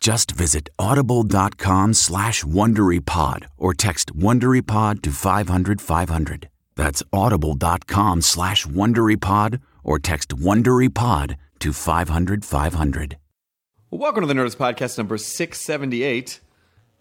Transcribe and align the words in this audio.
Just 0.00 0.30
visit 0.30 0.70
audible.com 0.78 1.92
slash 1.92 2.42
WonderyPod 2.42 3.44
or 3.58 3.74
text 3.74 4.16
WonderyPod 4.16 5.02
to 5.02 5.10
500, 5.10 5.78
500. 5.82 6.48
That's 6.74 7.02
audible.com 7.12 8.22
slash 8.22 8.64
WonderyPod 8.64 9.60
or 9.84 9.98
text 9.98 10.30
WonderyPod 10.30 11.36
to 11.58 11.72
500, 11.74 12.44
500. 12.46 13.18
Welcome 13.90 14.22
to 14.22 14.26
the 14.26 14.32
Nerdist 14.32 14.56
Podcast 14.56 14.96
number 14.96 15.18
678. 15.18 16.40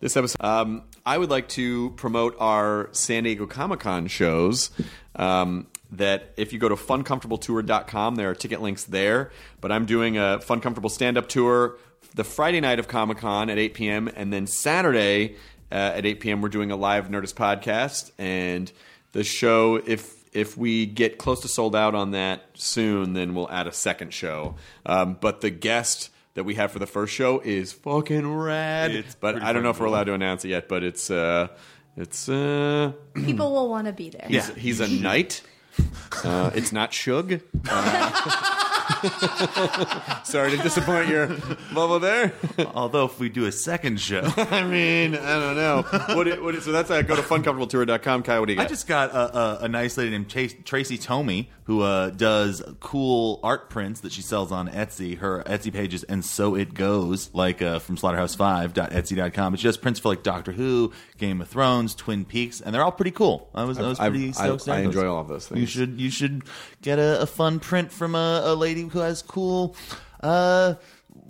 This 0.02 0.18
episode, 0.18 0.44
um, 0.44 0.84
I 1.06 1.18
would 1.18 1.30
like 1.30 1.48
to 1.50 1.92
promote 1.92 2.36
our 2.38 2.90
San 2.92 3.24
Diego 3.24 3.46
Comic 3.46 3.80
Con 3.80 4.08
shows. 4.08 4.72
Um, 5.16 5.68
that 5.92 6.34
if 6.38 6.54
you 6.54 6.60
go 6.60 6.70
to 6.70 6.76
funcomfortabletour.com, 6.76 8.16
there 8.16 8.30
are 8.30 8.36
ticket 8.36 8.62
links 8.62 8.84
there. 8.84 9.32
But 9.60 9.72
I'm 9.72 9.86
doing 9.86 10.18
a 10.18 10.40
Fun 10.40 10.62
Comfortable 10.62 10.90
stand 10.90 11.18
up 11.18 11.28
tour 11.28 11.78
the 12.16 12.24
Friday 12.24 12.60
night 12.60 12.80
of 12.80 12.88
Comic 12.88 13.20
Con 13.20 13.50
at 13.50 13.58
8 13.58 13.74
p.m. 13.74 14.10
And 14.16 14.32
then 14.34 14.48
Saturday 14.48 15.36
uh, 15.72 15.76
at 15.96 16.06
8 16.06 16.20
p.m., 16.20 16.42
we're 16.42 16.50
doing 16.50 16.72
a 16.72 16.76
live 16.76 17.10
Nerdist 17.10 17.36
podcast. 17.36 18.12
And 18.18 18.72
the 19.12 19.24
show, 19.24 19.76
if 19.76 20.18
if 20.32 20.56
we 20.58 20.86
get 20.86 21.18
close 21.18 21.42
to 21.42 21.48
sold 21.48 21.76
out 21.76 21.96
on 21.96 22.12
that 22.12 22.44
soon, 22.54 23.14
then 23.14 23.34
we'll 23.34 23.50
add 23.50 23.66
a 23.68 23.72
second 23.72 24.14
show. 24.14 24.56
Um, 24.86 25.18
but 25.20 25.42
the 25.42 25.50
guest 25.50 26.12
that 26.36 26.44
we 26.44 26.56
have 26.56 26.72
for 26.72 26.80
the 26.80 26.86
first 26.88 27.14
show 27.14 27.40
is 27.40 27.74
fucking 27.74 28.32
rad. 28.32 28.92
It's 28.92 29.16
but 29.16 29.42
I 29.42 29.54
don't 29.54 29.64
know 29.64 29.72
if 29.72 29.80
we're 29.80 29.88
allowed 29.88 30.06
to 30.06 30.14
announce 30.14 30.46
it 30.46 30.50
yet. 30.50 30.68
But 30.70 30.84
it's 30.84 31.10
uh, 31.10 31.48
it's 31.98 32.30
uh, 32.30 32.94
People 33.14 33.52
will 33.52 33.70
want 33.70 33.88
to 33.88 33.94
be 33.94 34.10
there. 34.10 34.28
he's, 34.28 34.48
he's 34.50 34.80
a 34.80 34.88
knight. 34.88 35.42
Uh, 36.24 36.52
it's 36.54 36.72
not 36.72 36.94
Shug. 36.94 37.42
Uh, 37.70 38.56
sorry 40.24 40.52
to 40.52 40.58
disappoint 40.58 41.10
your 41.10 41.28
bubble 41.74 42.00
there. 42.00 42.34
Although 42.74 43.06
if 43.06 43.20
we 43.20 43.30
do 43.30 43.46
a 43.46 43.52
second 43.52 44.00
show, 44.00 44.22
I 44.38 44.64
mean, 44.64 45.16
I 45.16 45.40
don't 45.40 45.56
know. 45.56 45.82
What, 46.16 46.28
it, 46.28 46.42
what 46.42 46.56
it, 46.56 46.64
so 46.64 46.72
that's 46.72 46.90
uh, 46.92 47.02
go 47.02 47.16
to 47.16 47.22
funcomfortabletour.com. 47.22 48.24
Kai, 48.24 48.40
what 48.40 48.48
do 48.48 48.54
you 48.54 48.58
got? 48.58 48.66
I 48.66 48.70
just 48.70 48.88
got 48.88 49.12
a, 49.12 49.38
a, 49.38 49.58
a 49.66 49.68
nice 49.68 49.98
lady 49.98 50.12
named 50.12 50.30
Chase, 50.30 50.56
Tracy 50.66 50.98
Tomey 50.98 51.48
who 51.70 51.82
uh, 51.82 52.10
does 52.10 52.64
cool 52.80 53.40
art 53.44 53.70
prints 53.70 54.00
that 54.00 54.12
she 54.12 54.24
sells 54.24 54.52
on 54.52 54.68
Etsy. 54.70 55.20
Her 55.20 55.44
Etsy 55.46 55.72
page 55.72 55.94
is 55.94 56.02
and 56.02 56.26
so 56.26 56.56
it 56.56 56.74
goes, 56.74 57.30
like 57.32 57.62
uh, 57.62 57.78
from 57.78 57.96
slaughterhouse5.etsy.com. 57.96 59.54
But 59.54 59.60
she 59.60 59.68
does 59.68 59.78
prints 59.78 60.00
for 60.00 60.10
like 60.10 60.24
Doctor 60.24 60.52
Who, 60.52 60.92
Game 61.20 61.42
of 61.42 61.48
Thrones, 61.48 61.94
Twin 61.94 62.26
Peaks, 62.26 62.60
and 62.60 62.74
they're 62.74 62.84
all 62.84 62.92
pretty 62.92 63.12
cool. 63.12 63.52
I 63.54 63.66
was, 63.66 63.78
I 63.78 63.88
was 63.88 64.00
I've- 64.00 64.10
pretty 64.10 64.30
I- 64.30 64.32
stoked. 64.32 64.68
I 64.68 64.78
those. 64.78 64.86
enjoy 64.96 65.08
all 65.08 65.22
of 65.22 65.28
those 65.28 65.48
things. 65.48 65.62
You 65.62 65.68
should 65.68 66.02
you 66.02 66.10
should 66.10 66.44
get 66.82 66.98
a, 66.98 67.22
a 67.22 67.28
fun 67.28 67.60
print 67.60 67.92
from 67.92 68.16
a, 68.16 68.42
a 68.46 68.56
lady 68.56 68.88
who 68.88 68.98
has 69.00 69.22
cool. 69.22 69.76
Uh, 70.22 70.74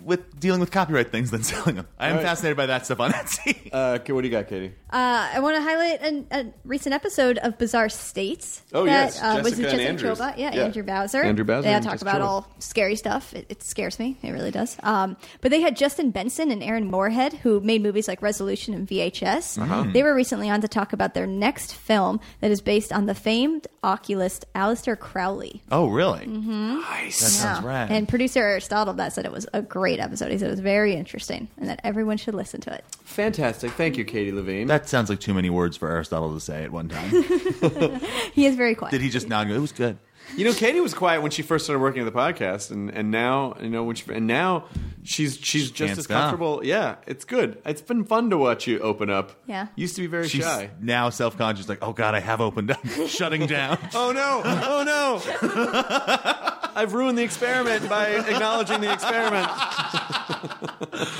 with 0.04 0.38
dealing 0.40 0.60
with 0.60 0.70
copyright 0.70 1.10
things 1.12 1.30
than 1.30 1.42
selling 1.42 1.76
them. 1.76 1.86
I 1.98 2.06
am 2.06 2.12
All 2.12 2.16
right. 2.18 2.26
fascinated 2.26 2.56
by 2.56 2.66
that 2.66 2.84
stuff 2.86 3.00
on 3.00 3.12
Etsy. 3.12 3.70
uh, 3.72 3.98
okay, 4.00 4.12
what 4.12 4.22
do 4.22 4.28
you 4.28 4.32
got, 4.32 4.48
Katie? 4.48 4.72
Uh, 4.90 5.28
I 5.34 5.40
want 5.40 5.56
to 5.56 5.62
highlight 5.62 6.02
an, 6.02 6.26
a 6.30 6.46
recent 6.64 6.94
episode 6.94 7.38
of 7.38 7.58
Bizarre 7.58 7.88
States. 7.88 8.62
Oh, 8.72 8.84
that, 8.86 8.90
yes, 9.14 9.22
uh, 9.22 9.40
was 9.42 9.52
Jessica 9.52 9.68
it 9.68 9.70
and 9.72 9.78
Jessica 9.78 9.88
Andrews. 9.88 10.18
Chobot? 10.18 10.38
Yeah, 10.38 10.54
Yeah. 10.54 10.64
Andrew 10.64 10.82
Bowser. 10.82 11.22
Andrew 11.22 11.44
Bowser 11.44 11.62
They 11.62 11.74
and 11.74 11.84
talk 11.84 12.00
about 12.02 12.20
Chobot. 12.20 12.24
all 12.24 12.48
scary 12.58 12.96
stuff. 12.96 13.32
It, 13.34 13.46
it 13.48 13.62
scares 13.62 13.98
me. 13.98 14.16
It 14.22 14.30
really 14.32 14.50
does. 14.50 14.76
Um, 14.82 15.16
but 15.40 15.50
they 15.50 15.60
had 15.60 15.76
Justin 15.76 16.10
Benson 16.10 16.50
and 16.50 16.62
Aaron 16.62 16.86
Moorhead, 16.90 17.34
who 17.34 17.60
made 17.60 17.82
movies 17.82 18.08
like 18.08 18.20
Resolution 18.22 18.74
and 18.74 18.88
VHS. 18.88 19.58
Uh-huh. 19.60 19.84
They 19.92 20.02
were 20.02 20.14
recently 20.14 20.48
on 20.50 20.60
to 20.62 20.68
talk 20.68 20.92
about 20.92 21.14
their 21.14 21.26
next 21.26 21.74
film 21.74 22.20
that 22.40 22.50
is 22.50 22.60
based 22.60 22.92
on 22.92 23.06
the 23.06 23.14
famed 23.14 23.66
occultist 23.82 24.44
Aleister 24.54 24.98
Crowley. 24.98 25.62
oh, 25.70 25.88
really? 25.88 26.26
Mm-hmm. 26.26 26.80
Nice. 26.80 27.20
That 27.20 27.26
sounds 27.30 27.60
Yeah. 27.62 27.66
rad. 27.68 27.90
And 27.90 28.08
producer 28.08 28.40
Aristotle 28.40 28.94
that 28.94 29.12
said 29.12 29.24
it 29.24 29.32
was 29.32 29.46
a 29.52 29.62
great 29.62 29.89
episode. 29.98 30.30
He 30.30 30.38
said 30.38 30.48
it 30.48 30.52
was 30.52 30.60
very 30.60 30.94
interesting 30.94 31.48
and 31.58 31.68
that 31.68 31.80
everyone 31.82 32.16
should 32.18 32.34
listen 32.34 32.60
to 32.60 32.72
it. 32.72 32.84
Fantastic. 33.02 33.72
Thank 33.72 33.96
you, 33.96 34.04
Katie 34.04 34.30
Levine. 34.32 34.68
That 34.68 34.88
sounds 34.88 35.10
like 35.10 35.18
too 35.20 35.34
many 35.34 35.50
words 35.50 35.76
for 35.76 35.88
Aristotle 35.90 36.32
to 36.34 36.40
say 36.40 36.62
at 36.64 36.70
one 36.70 36.88
time. 36.88 37.10
He 38.32 38.46
is 38.46 38.54
very 38.54 38.74
quiet. 38.76 38.92
Did 38.92 39.00
he 39.00 39.10
just 39.10 39.28
nod 39.28 39.48
go, 39.48 39.54
it 39.54 39.58
was 39.58 39.72
good? 39.72 39.98
you 40.36 40.44
know, 40.44 40.52
Katie 40.52 40.80
was 40.80 40.94
quiet 40.94 41.22
when 41.22 41.30
she 41.32 41.42
first 41.42 41.64
started 41.64 41.80
working 41.80 42.02
at 42.06 42.12
the 42.12 42.16
podcast, 42.16 42.70
and, 42.70 42.88
and 42.90 43.10
now 43.10 43.56
you 43.60 43.68
know 43.68 43.82
when 43.82 43.96
she 43.96 44.04
and 44.12 44.26
now 44.28 44.66
she's 45.02 45.36
she's 45.36 45.70
just 45.70 45.88
can't 45.88 45.98
as 45.98 46.04
stop. 46.04 46.20
comfortable. 46.30 46.60
Yeah, 46.64 46.96
it's 47.06 47.24
good. 47.24 47.60
It's 47.66 47.82
been 47.82 48.04
fun 48.04 48.30
to 48.30 48.38
watch 48.38 48.66
you 48.68 48.78
open 48.78 49.10
up. 49.10 49.32
Yeah. 49.46 49.66
used 49.74 49.96
to 49.96 50.02
be 50.02 50.06
very 50.06 50.28
She's 50.28 50.44
shy. 50.44 50.70
now 50.80 51.10
self 51.10 51.36
conscious, 51.36 51.68
like, 51.68 51.78
oh 51.82 51.92
God, 51.92 52.14
I 52.14 52.20
have 52.20 52.40
opened 52.40 52.70
up, 52.70 52.84
shutting 53.08 53.46
down. 53.46 53.78
Oh 53.94 54.12
no! 54.12 54.42
Oh 54.44 54.84
no! 54.84 56.56
I've 56.74 56.92
ruined 56.94 57.18
the 57.18 57.22
experiment 57.22 57.88
by 57.88 58.08
acknowledging 58.08 58.80
the 58.80 58.92
experiment. 58.92 59.50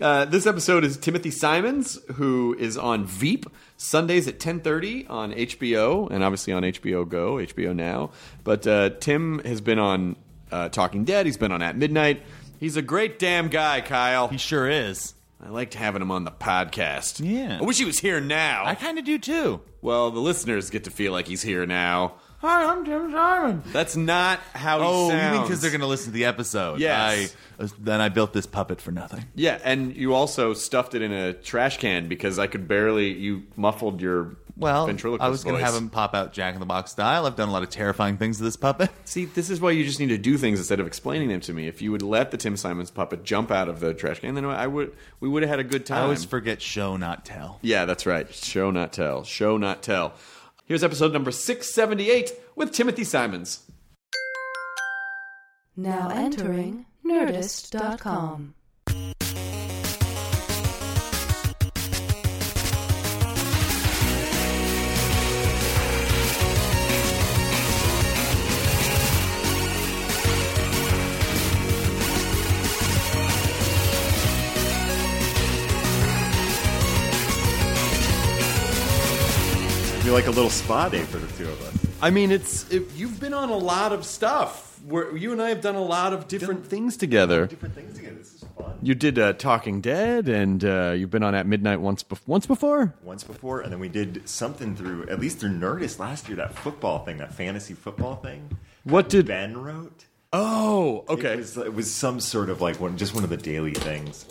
Uh, 0.00 0.24
this 0.24 0.46
episode 0.46 0.82
is 0.82 0.96
Timothy 0.96 1.30
Simons, 1.30 1.98
who 2.14 2.56
is 2.58 2.78
on 2.78 3.04
Veep 3.04 3.44
Sundays 3.76 4.26
at 4.28 4.40
ten 4.40 4.60
thirty 4.60 5.06
on 5.08 5.30
HBO, 5.34 6.10
and 6.10 6.24
obviously 6.24 6.54
on 6.54 6.62
HBO 6.62 7.06
Go, 7.06 7.34
HBO 7.34 7.76
Now. 7.76 8.10
But 8.42 8.66
uh, 8.66 8.90
Tim 8.98 9.40
has 9.40 9.60
been 9.60 9.78
on 9.78 10.16
uh, 10.50 10.70
Talking 10.70 11.04
Dead. 11.04 11.26
He's 11.26 11.36
been 11.36 11.52
on 11.52 11.60
At 11.60 11.76
Midnight. 11.76 12.22
He's 12.58 12.78
a 12.78 12.82
great 12.82 13.18
damn 13.18 13.48
guy, 13.48 13.82
Kyle. 13.82 14.28
He 14.28 14.38
sure 14.38 14.70
is. 14.70 15.12
I 15.38 15.50
liked 15.50 15.74
having 15.74 16.00
him 16.00 16.10
on 16.10 16.24
the 16.24 16.30
podcast. 16.30 17.20
Yeah. 17.22 17.58
I 17.60 17.64
wish 17.64 17.76
he 17.76 17.84
was 17.84 17.98
here 17.98 18.22
now. 18.22 18.64
I 18.64 18.76
kind 18.76 18.98
of 18.98 19.04
do 19.04 19.18
too. 19.18 19.60
well, 19.82 20.10
the 20.10 20.20
listeners 20.20 20.70
get 20.70 20.84
to 20.84 20.90
feel 20.90 21.12
like 21.12 21.26
he's 21.26 21.42
here 21.42 21.66
now. 21.66 22.14
Hi, 22.40 22.64
I'm 22.72 22.86
Tim 22.86 23.12
Simon. 23.12 23.62
That's 23.70 23.96
not 23.96 24.38
how 24.54 24.78
he 24.80 24.84
Oh, 24.88 25.10
sounds. 25.10 25.22
you 25.24 25.30
mean 25.32 25.42
because 25.42 25.60
they're 25.60 25.70
going 25.70 25.82
to 25.82 25.86
listen 25.86 26.06
to 26.06 26.12
the 26.12 26.24
episode? 26.24 26.80
Yes. 26.80 27.34
I, 27.58 27.62
uh, 27.64 27.68
then 27.78 28.00
I 28.00 28.08
built 28.08 28.32
this 28.32 28.46
puppet 28.46 28.80
for 28.80 28.92
nothing. 28.92 29.26
Yeah, 29.34 29.58
and 29.62 29.94
you 29.94 30.14
also 30.14 30.54
stuffed 30.54 30.94
it 30.94 31.02
in 31.02 31.12
a 31.12 31.34
trash 31.34 31.76
can 31.76 32.08
because 32.08 32.38
I 32.38 32.46
could 32.46 32.66
barely. 32.66 33.12
You 33.12 33.42
muffled 33.56 34.00
your 34.00 34.36
Well, 34.56 34.86
ventriloquist 34.86 35.22
I 35.22 35.28
was 35.28 35.44
going 35.44 35.56
to 35.56 35.60
voice. 35.62 35.70
have 35.70 35.82
him 35.82 35.90
pop 35.90 36.14
out 36.14 36.32
Jack 36.32 36.54
in 36.54 36.60
the 36.60 36.66
Box 36.66 36.90
style. 36.92 37.26
I've 37.26 37.36
done 37.36 37.50
a 37.50 37.52
lot 37.52 37.62
of 37.62 37.68
terrifying 37.68 38.16
things 38.16 38.38
to 38.38 38.42
this 38.44 38.56
puppet. 38.56 38.88
See, 39.04 39.26
this 39.26 39.50
is 39.50 39.60
why 39.60 39.72
you 39.72 39.84
just 39.84 40.00
need 40.00 40.08
to 40.08 40.16
do 40.18 40.38
things 40.38 40.58
instead 40.60 40.80
of 40.80 40.86
explaining 40.86 41.28
them 41.28 41.40
to 41.40 41.52
me. 41.52 41.68
If 41.68 41.82
you 41.82 41.92
would 41.92 42.00
let 42.02 42.30
the 42.30 42.38
Tim 42.38 42.56
Simons 42.56 42.90
puppet 42.90 43.22
jump 43.22 43.50
out 43.50 43.68
of 43.68 43.80
the 43.80 43.92
trash 43.92 44.20
can, 44.20 44.34
then 44.34 44.46
I 44.46 44.66
would. 44.66 44.96
We 45.20 45.28
would 45.28 45.42
have 45.42 45.50
had 45.50 45.58
a 45.60 45.64
good 45.64 45.84
time. 45.84 45.98
I 45.98 46.02
always 46.04 46.24
forget 46.24 46.62
show, 46.62 46.96
not 46.96 47.26
tell. 47.26 47.58
yeah, 47.60 47.84
that's 47.84 48.06
right. 48.06 48.32
Show 48.34 48.70
not 48.70 48.94
tell. 48.94 49.24
Show 49.24 49.58
not 49.58 49.82
tell. 49.82 50.14
Here's 50.70 50.84
episode 50.84 51.12
number 51.12 51.32
six 51.32 51.68
seventy 51.74 52.12
eight 52.12 52.30
with 52.54 52.70
Timothy 52.70 53.02
Simons. 53.02 53.68
Now 55.76 56.10
entering 56.10 56.86
Nerdist.com. 57.04 58.54
be 80.10 80.14
like 80.14 80.26
a 80.26 80.30
little 80.30 80.50
spa 80.50 80.88
day 80.88 81.04
for 81.04 81.18
the 81.18 81.26
two 81.36 81.48
of 81.48 81.62
us. 81.62 81.86
I 82.02 82.10
mean, 82.10 82.32
it's 82.32 82.68
it, 82.70 82.90
you've 82.96 83.20
been 83.20 83.32
on 83.32 83.48
a 83.48 83.56
lot 83.56 83.92
of 83.92 84.04
stuff. 84.04 84.80
Where 84.86 85.16
you 85.16 85.30
and 85.30 85.40
I 85.40 85.50
have 85.50 85.60
done 85.60 85.76
a 85.76 85.82
lot 85.82 86.12
of 86.12 86.26
different 86.26 86.66
things 86.66 86.96
together. 86.96 87.46
Different 87.46 87.74
things 87.74 87.94
together. 87.94 88.16
This 88.16 88.34
is 88.34 88.44
fun. 88.58 88.78
You 88.82 88.94
did 88.94 89.18
uh, 89.18 89.34
Talking 89.34 89.80
Dead, 89.80 90.28
and 90.28 90.64
uh, 90.64 90.94
you've 90.96 91.10
been 91.10 91.22
on 91.22 91.34
at 91.34 91.46
midnight 91.46 91.80
once 91.80 92.02
bef- 92.02 92.26
once 92.26 92.46
before. 92.46 92.94
Once 93.04 93.22
before, 93.22 93.60
and 93.60 93.70
then 93.70 93.78
we 93.78 93.88
did 93.88 94.28
something 94.28 94.74
through 94.74 95.06
at 95.08 95.20
least 95.20 95.38
through 95.38 95.50
Nerdist 95.50 95.98
last 96.00 96.28
year. 96.28 96.36
That 96.36 96.54
football 96.54 97.04
thing, 97.04 97.18
that 97.18 97.32
fantasy 97.32 97.74
football 97.74 98.16
thing. 98.16 98.58
What 98.82 99.08
did? 99.08 99.26
Ben 99.26 99.58
wrote? 99.58 100.06
Oh, 100.32 101.04
okay. 101.08 101.34
It 101.34 101.38
was, 101.38 101.56
it 101.56 101.74
was 101.74 101.92
some 101.92 102.18
sort 102.18 102.50
of 102.50 102.60
like 102.60 102.80
one, 102.80 102.96
just 102.96 103.14
one 103.14 103.22
of 103.22 103.30
the 103.30 103.36
daily 103.36 103.74
things. 103.74 104.26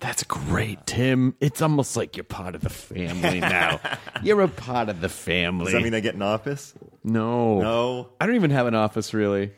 That's 0.00 0.22
great, 0.22 0.86
Tim. 0.86 1.34
It's 1.40 1.60
almost 1.60 1.96
like 1.96 2.16
you're 2.16 2.24
part 2.24 2.54
of 2.54 2.60
the 2.60 2.70
family 2.70 3.40
now. 3.40 3.80
you're 4.22 4.40
a 4.42 4.48
part 4.48 4.88
of 4.88 5.00
the 5.00 5.08
family. 5.08 5.66
Does 5.66 5.74
that 5.74 5.82
mean 5.82 5.94
I 5.94 6.00
get 6.00 6.14
an 6.14 6.22
office? 6.22 6.74
no, 7.02 7.60
No. 7.60 8.08
I 8.20 8.26
don't 8.26 8.36
even 8.36 8.50
have 8.50 8.66
an 8.66 8.74
office 8.74 9.12
really. 9.12 9.52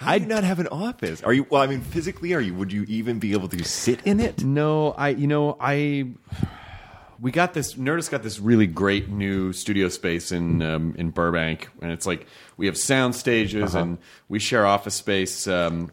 I 0.00 0.18
do 0.18 0.26
not 0.26 0.44
have 0.44 0.58
an 0.58 0.66
office. 0.68 1.22
Are 1.22 1.32
you? 1.32 1.46
Well, 1.48 1.62
I 1.62 1.66
mean, 1.66 1.80
physically, 1.80 2.34
are 2.34 2.40
you? 2.40 2.54
Would 2.54 2.70
you 2.70 2.84
even 2.84 3.18
be 3.18 3.32
able 3.32 3.48
to 3.48 3.64
sit 3.64 4.00
in 4.04 4.20
it? 4.20 4.44
No, 4.44 4.92
I 4.92 5.08
you 5.10 5.26
know 5.26 5.56
I 5.58 6.08
we 7.18 7.30
got 7.30 7.54
this 7.54 7.74
Nerdist 7.74 8.10
got 8.10 8.22
this 8.22 8.38
really 8.38 8.66
great 8.66 9.08
new 9.08 9.52
studio 9.54 9.88
space 9.88 10.32
in 10.32 10.60
um, 10.60 10.94
in 10.98 11.10
Burbank, 11.10 11.70
and 11.80 11.90
it's 11.92 12.06
like 12.06 12.26
we 12.58 12.66
have 12.66 12.76
sound 12.76 13.14
stages 13.16 13.74
and 13.74 13.96
we 14.28 14.38
share 14.38 14.66
office 14.66 14.94
space. 14.94 15.46
Um, 15.48 15.90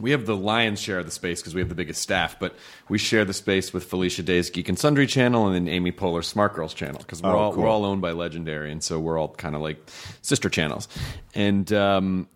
we 0.00 0.10
have 0.10 0.26
the 0.26 0.36
lion's 0.36 0.80
share 0.80 0.98
of 0.98 1.04
the 1.06 1.12
space 1.12 1.40
because 1.40 1.54
we 1.54 1.60
have 1.60 1.68
the 1.68 1.74
biggest 1.76 2.02
staff, 2.02 2.36
but 2.40 2.54
we 2.88 2.98
share 2.98 3.24
the 3.24 3.32
space 3.32 3.72
with 3.72 3.84
Felicia 3.84 4.22
Day's 4.24 4.50
Geek 4.50 4.68
and 4.68 4.76
Sundry 4.78 5.06
channel 5.06 5.46
and 5.46 5.54
then 5.54 5.72
Amy 5.72 5.92
Poehler's 5.92 6.26
Smart 6.26 6.54
Girls 6.54 6.74
channel 6.74 6.98
because 6.98 7.22
we're 7.22 7.30
Oh, 7.30 7.38
all 7.38 7.52
cool. 7.54 7.62
we're 7.62 7.68
all 7.68 7.84
owned 7.84 8.02
by 8.02 8.10
Legendary, 8.12 8.72
and 8.72 8.82
so 8.82 8.98
we're 8.98 9.18
all 9.18 9.28
kind 9.28 9.54
of 9.54 9.60
like 9.62 9.78
sister 10.20 10.48
channels. 10.48 10.88
And 11.34 11.72
um, 11.72 12.28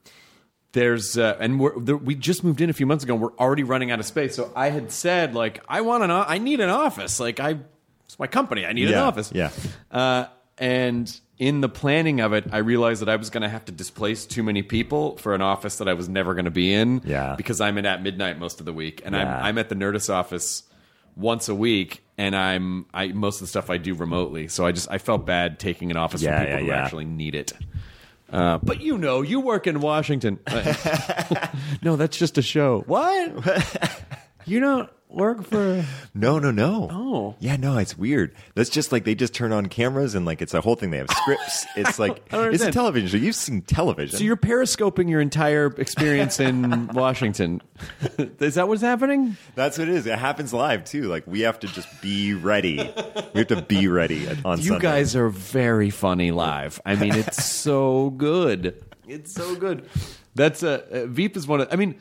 there's 0.72 1.18
uh, 1.18 1.36
and 1.40 1.58
we're, 1.58 1.78
there, 1.80 1.96
we 1.96 2.14
just 2.14 2.44
moved 2.44 2.60
in 2.60 2.70
a 2.70 2.72
few 2.72 2.86
months 2.86 3.02
ago. 3.02 3.14
and 3.14 3.22
We're 3.22 3.34
already 3.38 3.64
running 3.64 3.90
out 3.90 3.98
of 3.98 4.06
space. 4.06 4.36
So 4.36 4.52
I 4.54 4.70
had 4.70 4.92
said 4.92 5.34
like 5.34 5.62
I 5.68 5.80
want 5.80 6.04
an 6.04 6.10
o- 6.10 6.24
I 6.28 6.38
need 6.38 6.60
an 6.60 6.70
office. 6.70 7.18
Like 7.18 7.40
I 7.40 7.58
it's 8.04 8.18
my 8.18 8.26
company. 8.28 8.66
I 8.66 8.72
need 8.72 8.88
an 8.88 8.94
office. 8.98 9.32
yeah. 9.34 9.50
Uh, 9.90 10.26
and 10.58 11.20
in 11.38 11.60
the 11.60 11.68
planning 11.68 12.20
of 12.20 12.32
it, 12.32 12.46
I 12.52 12.58
realized 12.58 13.00
that 13.02 13.08
I 13.08 13.16
was 13.16 13.30
going 13.30 13.42
to 13.42 13.48
have 13.48 13.64
to 13.66 13.72
displace 13.72 14.26
too 14.26 14.42
many 14.42 14.62
people 14.62 15.16
for 15.18 15.34
an 15.34 15.40
office 15.40 15.78
that 15.78 15.88
I 15.88 15.94
was 15.94 16.08
never 16.08 16.34
going 16.34 16.46
to 16.46 16.50
be 16.50 16.72
in. 16.74 17.00
Yeah. 17.04 17.34
Because 17.36 17.60
I'm 17.60 17.78
in 17.78 17.86
at 17.86 18.02
midnight 18.02 18.38
most 18.38 18.60
of 18.60 18.66
the 18.66 18.72
week, 18.72 19.02
and 19.04 19.14
Yeah. 19.14 19.38
I'm 19.38 19.44
I'm 19.44 19.58
at 19.58 19.68
the 19.68 19.74
Nerdist 19.76 20.10
office 20.12 20.64
once 21.16 21.48
a 21.48 21.54
week, 21.54 22.02
and 22.16 22.34
I'm 22.34 22.86
I 22.92 23.08
most 23.08 23.36
of 23.36 23.40
the 23.42 23.46
stuff 23.48 23.70
I 23.70 23.76
do 23.76 23.94
remotely. 23.94 24.48
So 24.48 24.66
I 24.66 24.72
just 24.72 24.90
I 24.90 24.98
felt 24.98 25.26
bad 25.26 25.58
taking 25.58 25.90
an 25.90 25.96
office 25.96 26.22
Yeah, 26.22 26.38
for 26.40 26.44
people 26.46 26.66
yeah, 26.66 26.74
who 26.78 26.82
actually 26.84 27.04
need 27.04 27.34
it. 27.34 27.52
Uh, 28.32 28.58
but 28.58 28.80
you 28.80 28.98
know, 28.98 29.22
you 29.22 29.40
work 29.40 29.66
in 29.66 29.80
Washington. 29.80 30.38
no, 31.82 31.96
that's 31.96 32.16
just 32.18 32.36
a 32.36 32.42
show. 32.42 32.82
What? 32.86 33.32
you 34.44 34.60
don't 34.60 34.90
work 35.08 35.44
for? 35.44 35.84
No, 36.14 36.40
no, 36.40 36.50
no. 36.50 36.88
Oh. 36.90 37.36
yeah, 37.38 37.54
no. 37.56 37.78
It's 37.78 37.96
weird. 37.96 38.34
That's 38.56 38.70
just 38.70 38.90
like 38.90 39.04
they 39.04 39.14
just 39.14 39.32
turn 39.34 39.52
on 39.52 39.66
cameras 39.66 40.16
and 40.16 40.26
like 40.26 40.42
it's 40.42 40.52
a 40.52 40.60
whole 40.60 40.74
thing. 40.74 40.90
They 40.90 40.98
have 40.98 41.10
scripts. 41.10 41.64
It's 41.76 41.98
like 42.00 42.22
it's 42.32 42.64
a 42.64 42.72
television 42.72 43.08
show. 43.08 43.16
You've 43.24 43.36
seen 43.36 43.62
television. 43.62 44.18
So 44.18 44.24
you're 44.24 44.36
periscoping 44.36 45.06
your 45.08 45.20
entire 45.20 45.66
experience 45.78 46.40
in 46.40 46.88
Washington. 46.92 47.62
Is 48.40 48.56
that 48.56 48.66
what's 48.66 48.82
happening? 48.82 49.36
That's 49.54 49.78
what 49.78 49.88
it 49.88 49.94
is. 49.94 50.06
It 50.06 50.18
happens 50.18 50.52
live 50.52 50.84
too. 50.84 51.02
Like 51.04 51.24
we 51.28 51.40
have 51.42 51.60
to 51.60 51.68
just 51.68 52.02
be 52.02 52.34
ready. 52.34 52.78
We 53.32 53.38
have 53.38 53.48
to 53.48 53.62
be 53.62 53.86
ready 53.86 54.26
on 54.44 54.58
You 54.58 54.64
Sunday. 54.64 54.82
guys 54.82 55.14
are 55.14 55.28
very 55.28 55.90
funny 55.90 56.32
live. 56.32 56.80
I 56.84 56.96
mean, 56.96 57.14
it's 57.14 57.44
so 57.44 58.10
good. 58.10 58.82
It's 59.06 59.32
so 59.34 59.54
good. 59.54 59.88
That's 60.34 60.64
a 60.64 61.04
uh, 61.04 61.06
Veep 61.06 61.36
is 61.36 61.46
one 61.46 61.60
of. 61.60 61.68
I 61.72 61.76
mean, 61.76 61.94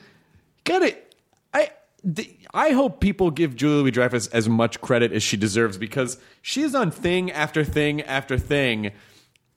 got 0.64 0.82
it. 0.82 1.14
I. 1.54 1.70
The, 2.10 2.38
I 2.54 2.70
hope 2.70 3.00
people 3.00 3.30
give 3.30 3.54
Julia 3.54 3.82
Louis 3.82 3.90
Dreyfus 3.90 4.28
as 4.28 4.48
much 4.48 4.80
credit 4.80 5.12
as 5.12 5.22
she 5.22 5.36
deserves 5.36 5.76
because 5.76 6.16
she's 6.40 6.74
on 6.74 6.90
thing 6.90 7.30
after 7.30 7.64
thing 7.64 8.00
after 8.00 8.38
thing, 8.38 8.92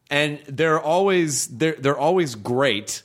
and 0.09 0.41
they're 0.47 0.81
always 0.81 1.47
they're 1.47 1.77
they're 1.79 1.97
always 1.97 2.35
great. 2.35 3.03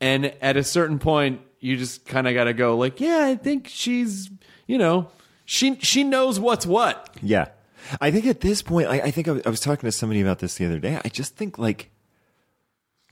And 0.00 0.32
at 0.40 0.56
a 0.56 0.64
certain 0.64 0.98
point, 0.98 1.42
you 1.60 1.76
just 1.76 2.06
kind 2.06 2.26
of 2.26 2.32
got 2.32 2.44
to 2.44 2.54
go 2.54 2.78
like, 2.78 2.98
yeah, 2.98 3.26
I 3.26 3.34
think 3.34 3.68
she's, 3.68 4.30
you 4.66 4.78
know, 4.78 5.10
she 5.44 5.76
she 5.80 6.02
knows 6.02 6.40
what's 6.40 6.64
what. 6.64 7.14
Yeah. 7.20 7.48
I 8.00 8.10
think 8.10 8.26
at 8.26 8.40
this 8.40 8.62
point, 8.62 8.88
I, 8.88 9.00
I 9.00 9.10
think 9.10 9.28
I 9.28 9.32
was, 9.32 9.42
I 9.44 9.50
was 9.50 9.60
talking 9.60 9.86
to 9.86 9.92
somebody 9.92 10.22
about 10.22 10.38
this 10.38 10.54
the 10.54 10.64
other 10.64 10.78
day. 10.78 10.98
I 11.04 11.08
just 11.08 11.36
think 11.36 11.58
like, 11.58 11.90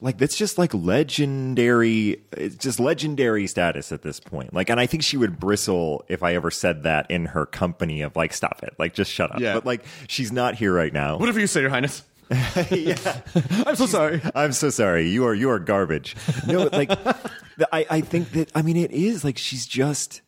like 0.01 0.19
that's 0.19 0.37
just 0.37 0.59
like 0.59 0.75
legendary. 0.75 2.23
It's 2.33 2.57
just 2.57 2.79
legendary 2.79 3.47
status 3.47 3.93
at 3.93 4.03
this 4.03 4.21
point. 4.21 4.53
Like, 4.53 4.69
and 4.69 4.79
I 4.79 4.87
think 4.87 5.03
she 5.03 5.17
would 5.17 5.41
bristle 5.41 6.05
if 6.09 6.23
I 6.23 6.35
ever 6.35 6.51
said 6.51 6.83
that 6.83 7.11
in 7.11 7.27
her 7.27 7.47
company 7.47 8.03
of 8.03 8.15
like, 8.15 8.35
stop 8.35 8.63
it, 8.63 8.75
like 8.79 8.95
just 8.95 9.11
shut 9.11 9.35
up. 9.35 9.41
Yeah. 9.41 9.55
But 9.55 9.65
like, 9.65 9.85
she's 10.09 10.31
not 10.33 10.55
here 10.55 10.73
right 10.73 10.93
now. 10.93 11.17
Whatever 11.19 11.41
you 11.41 11.47
say, 11.47 11.63
Your 11.63 11.71
Highness. 11.71 12.03
yeah. 12.71 13.21
I'm 13.65 13.77
so 13.77 13.87
sorry. 13.87 14.21
I'm 14.35 14.53
so 14.53 14.69
sorry. 14.69 15.09
You 15.09 15.25
are 15.27 15.35
you 15.35 15.49
are 15.51 15.59
garbage. 15.59 16.17
No, 16.47 16.65
like 16.65 16.91
I 17.73 17.87
I 17.89 18.01
think 18.01 18.33
that 18.33 18.51
I 18.55 18.63
mean 18.63 18.77
it 18.77 18.91
is 18.91 19.25
like 19.25 19.39
she's 19.39 19.67
just 19.67 20.23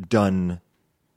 done. 0.00 0.60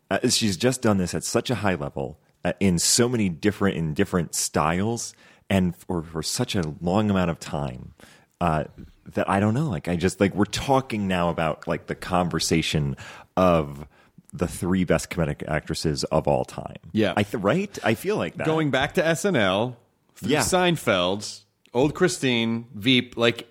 Uh, 0.10 0.28
she's 0.30 0.58
just 0.58 0.82
done 0.82 0.98
this 0.98 1.14
at 1.14 1.24
such 1.24 1.50
a 1.50 1.56
high 1.56 1.76
level 1.76 2.20
uh, 2.44 2.54
in 2.60 2.80
so 2.80 3.08
many 3.08 3.30
different 3.30 3.78
in 3.78 3.94
different 3.94 4.36
styles 4.36 5.14
and 5.50 5.76
for 5.76 6.02
for 6.04 6.24
such 6.24 6.56
a 6.56 6.64
long 6.82 7.10
amount 7.10 7.32
of 7.32 7.40
time. 7.40 7.94
Uh, 8.42 8.66
that 9.14 9.30
I 9.30 9.40
don't 9.40 9.54
know. 9.54 9.70
Like 9.70 9.88
I 9.88 9.96
just 9.96 10.20
like 10.20 10.34
we're 10.36 10.46
talking 10.46 11.08
now 11.08 11.30
about 11.30 11.68
like 11.68 11.88
the 11.88 11.96
conversation 11.96 12.96
of 13.38 13.86
the 14.34 14.48
three 14.48 14.84
best 14.84 15.10
comedic 15.10 15.48
actresses 15.48 16.04
of 16.06 16.28
all 16.28 16.44
time. 16.44 16.78
Yeah. 16.92 17.14
I 17.16 17.24
th- 17.24 17.42
right. 17.44 17.78
I 17.84 17.94
feel 17.94 18.18
like 18.18 18.36
that. 18.38 18.46
Going 18.48 18.72
back 18.72 18.96
to 18.96 19.02
SNL, 19.04 19.76
through 20.16 20.30
Yeah. 20.30 20.40
Seinfeld, 20.42 21.42
old 21.74 21.94
Christine, 21.94 22.66
Veep, 22.74 23.16
like 23.18 23.48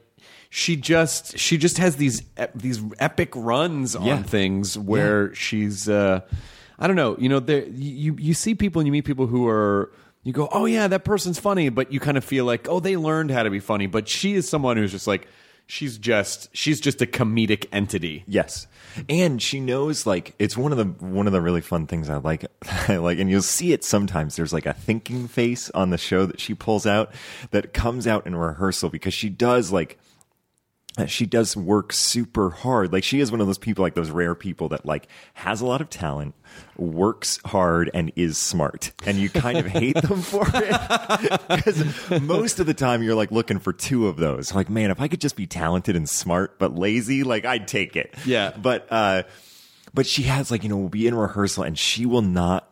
she 0.51 0.77
just 0.77 1.39
she 1.39 1.57
just 1.57 1.79
has 1.79 1.97
these 1.97 2.23
these 2.55 2.83
epic 2.99 3.31
runs 3.35 3.95
on 3.97 4.05
Yeah. 4.07 4.23
things 4.23 4.77
where 4.77 5.35
she's 5.35 5.89
uh 5.89 6.21
I 6.79 6.87
don't 6.87 6.97
know, 6.97 7.17
you 7.19 7.29
know, 7.29 7.39
there 7.41 7.65
you 7.67 8.17
you 8.19 8.35
see 8.35 8.55
people 8.55 8.81
and 8.81 8.87
you 8.87 8.93
meet 8.93 9.05
people 9.05 9.27
who 9.27 9.47
are 9.49 9.93
you 10.23 10.33
go, 10.33 10.49
"Oh 10.53 10.67
yeah, 10.67 10.89
that 10.89 11.05
person's 11.05 11.39
funny," 11.39 11.69
but 11.69 11.93
you 11.93 12.01
kind 12.01 12.17
of 12.17 12.25
feel 12.25 12.45
like, 12.45 12.69
"Oh, 12.69 12.81
they 12.81 12.97
learned 12.97 13.31
how 13.31 13.43
to 13.43 13.51
be 13.51 13.61
funny." 13.61 13.87
But 13.87 14.09
she 14.09 14.35
is 14.35 14.49
someone 14.49 14.77
who's 14.77 14.93
just 14.93 15.07
like 15.07 15.29
she's 15.67 15.97
just 15.99 16.49
she's 16.53 16.81
just 16.81 17.01
a 17.01 17.07
comedic 17.07 17.67
entity. 17.73 18.25
Yes. 18.27 18.67
And 19.09 19.41
she 19.41 19.61
knows 19.61 20.07
like 20.07 20.35
it's 20.39 20.57
one 20.57 20.73
of 20.73 20.79
the 20.79 20.85
one 21.07 21.27
of 21.27 21.33
the 21.33 21.41
really 21.41 21.61
fun 21.61 21.87
things 21.87 22.11
I 22.11 22.17
like 22.17 22.45
I 22.89 22.97
like 22.97 23.19
and 23.19 23.31
you'll 23.31 23.43
see 23.43 23.73
it 23.73 23.85
sometimes 23.85 24.37
there's 24.37 24.53
like 24.53 24.67
a 24.67 24.75
thinking 24.75 25.29
face 25.29 25.71
on 25.71 25.91
the 25.91 25.99
show 25.99 26.27
that 26.27 26.41
she 26.41 26.55
pulls 26.55 26.87
out 26.87 27.13
that 27.51 27.73
comes 27.73 28.07
out 28.07 28.27
in 28.27 28.37
rehearsal 28.37 28.91
because 28.91 29.15
she 29.15 29.29
does 29.29 29.73
like 29.73 29.99
she 31.07 31.25
does 31.25 31.57
work 31.57 31.93
super 31.93 32.51
hard. 32.51 32.93
Like 32.93 33.05
she 33.05 33.21
is 33.21 33.31
one 33.31 33.41
of 33.41 33.47
those 33.47 33.59
people, 33.59 33.83
like 33.83 33.95
those 33.95 34.11
rare 34.11 34.35
people 34.35 34.69
that 34.71 34.85
like 34.85 35.09
has 35.35 35.61
a 35.61 35.67
lot 35.67 35.81
of 35.81 35.89
talent, 35.89 36.35
works 36.77 37.39
hard, 37.47 37.91
and 37.95 38.13
is 38.15 38.37
smart. 38.37 38.93
And 39.07 39.17
you 39.17 39.31
kind 39.31 39.59
of 39.59 39.67
hate 39.67 39.97
them 39.97 40.21
for 40.21 40.45
it 40.47 41.41
because 41.49 42.23
most 42.23 42.61
of 42.61 42.67
the 42.67 42.75
time 42.75 43.03
you're 43.03 43.15
like 43.15 43.31
looking 43.31 43.59
for 43.59 43.73
two 43.73 44.07
of 44.07 44.17
those. 44.17 44.55
Like, 44.55 44.69
man, 44.69 44.91
if 44.91 45.01
I 45.01 45.09
could 45.09 45.21
just 45.21 45.37
be 45.37 45.47
talented 45.47 45.97
and 45.97 46.09
smart 46.09 46.59
but 46.59 46.75
lazy, 46.75 47.23
like 47.23 47.45
I'd 47.45 47.67
take 47.67 47.97
it. 47.97 48.15
Yeah. 48.27 48.51
But 48.51 48.87
uh, 48.91 49.23
but 49.95 50.07
she 50.07 50.25
has 50.25 50.51
like 50.51 50.63
you 50.63 50.69
know 50.69 50.77
we'll 50.77 50.89
be 50.89 51.07
in 51.07 51.15
rehearsal 51.15 51.65
and 51.65 51.79
she 51.79 52.05
will 52.05 52.23
not 52.23 52.69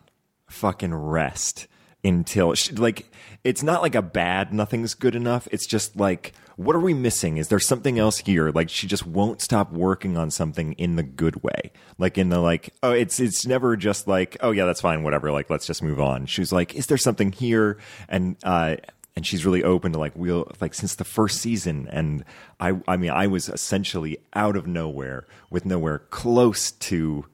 fucking 0.48 0.92
rest 0.94 1.68
until 2.04 2.54
she, 2.54 2.72
like 2.72 3.10
it's 3.44 3.62
not 3.62 3.82
like 3.82 3.94
a 3.94 4.02
bad 4.02 4.52
nothing's 4.52 4.94
good 4.94 5.14
enough. 5.14 5.48
It's 5.50 5.66
just 5.66 5.96
like 5.96 6.32
what 6.56 6.76
are 6.76 6.80
we 6.80 6.92
missing? 6.92 7.38
Is 7.38 7.48
there 7.48 7.58
something 7.58 7.98
else 7.98 8.18
here? 8.18 8.50
Like 8.50 8.68
she 8.68 8.86
just 8.86 9.06
won't 9.06 9.40
stop 9.40 9.72
working 9.72 10.18
on 10.18 10.30
something 10.30 10.72
in 10.74 10.96
the 10.96 11.02
good 11.02 11.42
way. 11.42 11.72
Like 11.96 12.18
in 12.18 12.28
the 12.28 12.38
like 12.38 12.74
oh 12.82 12.92
it's 12.92 13.18
it's 13.20 13.46
never 13.46 13.76
just 13.76 14.06
like 14.06 14.36
oh 14.40 14.50
yeah 14.50 14.66
that's 14.66 14.80
fine 14.80 15.02
whatever 15.02 15.32
like 15.32 15.50
let's 15.50 15.66
just 15.66 15.82
move 15.82 16.00
on. 16.00 16.26
She's 16.26 16.52
like 16.52 16.74
is 16.74 16.86
there 16.86 16.98
something 16.98 17.32
here? 17.32 17.78
And 18.08 18.36
uh 18.44 18.76
and 19.16 19.26
she's 19.26 19.44
really 19.44 19.62
open 19.62 19.92
to 19.92 19.98
like 19.98 20.12
we'll 20.14 20.50
like 20.60 20.74
since 20.74 20.94
the 20.94 21.04
first 21.04 21.40
season 21.40 21.88
and 21.90 22.24
i 22.60 22.72
i 22.86 22.96
mean 22.96 23.10
i 23.10 23.26
was 23.26 23.48
essentially 23.48 24.16
out 24.34 24.56
of 24.56 24.66
nowhere 24.66 25.26
with 25.50 25.66
nowhere 25.66 25.98
close 25.98 26.70
to 26.70 27.26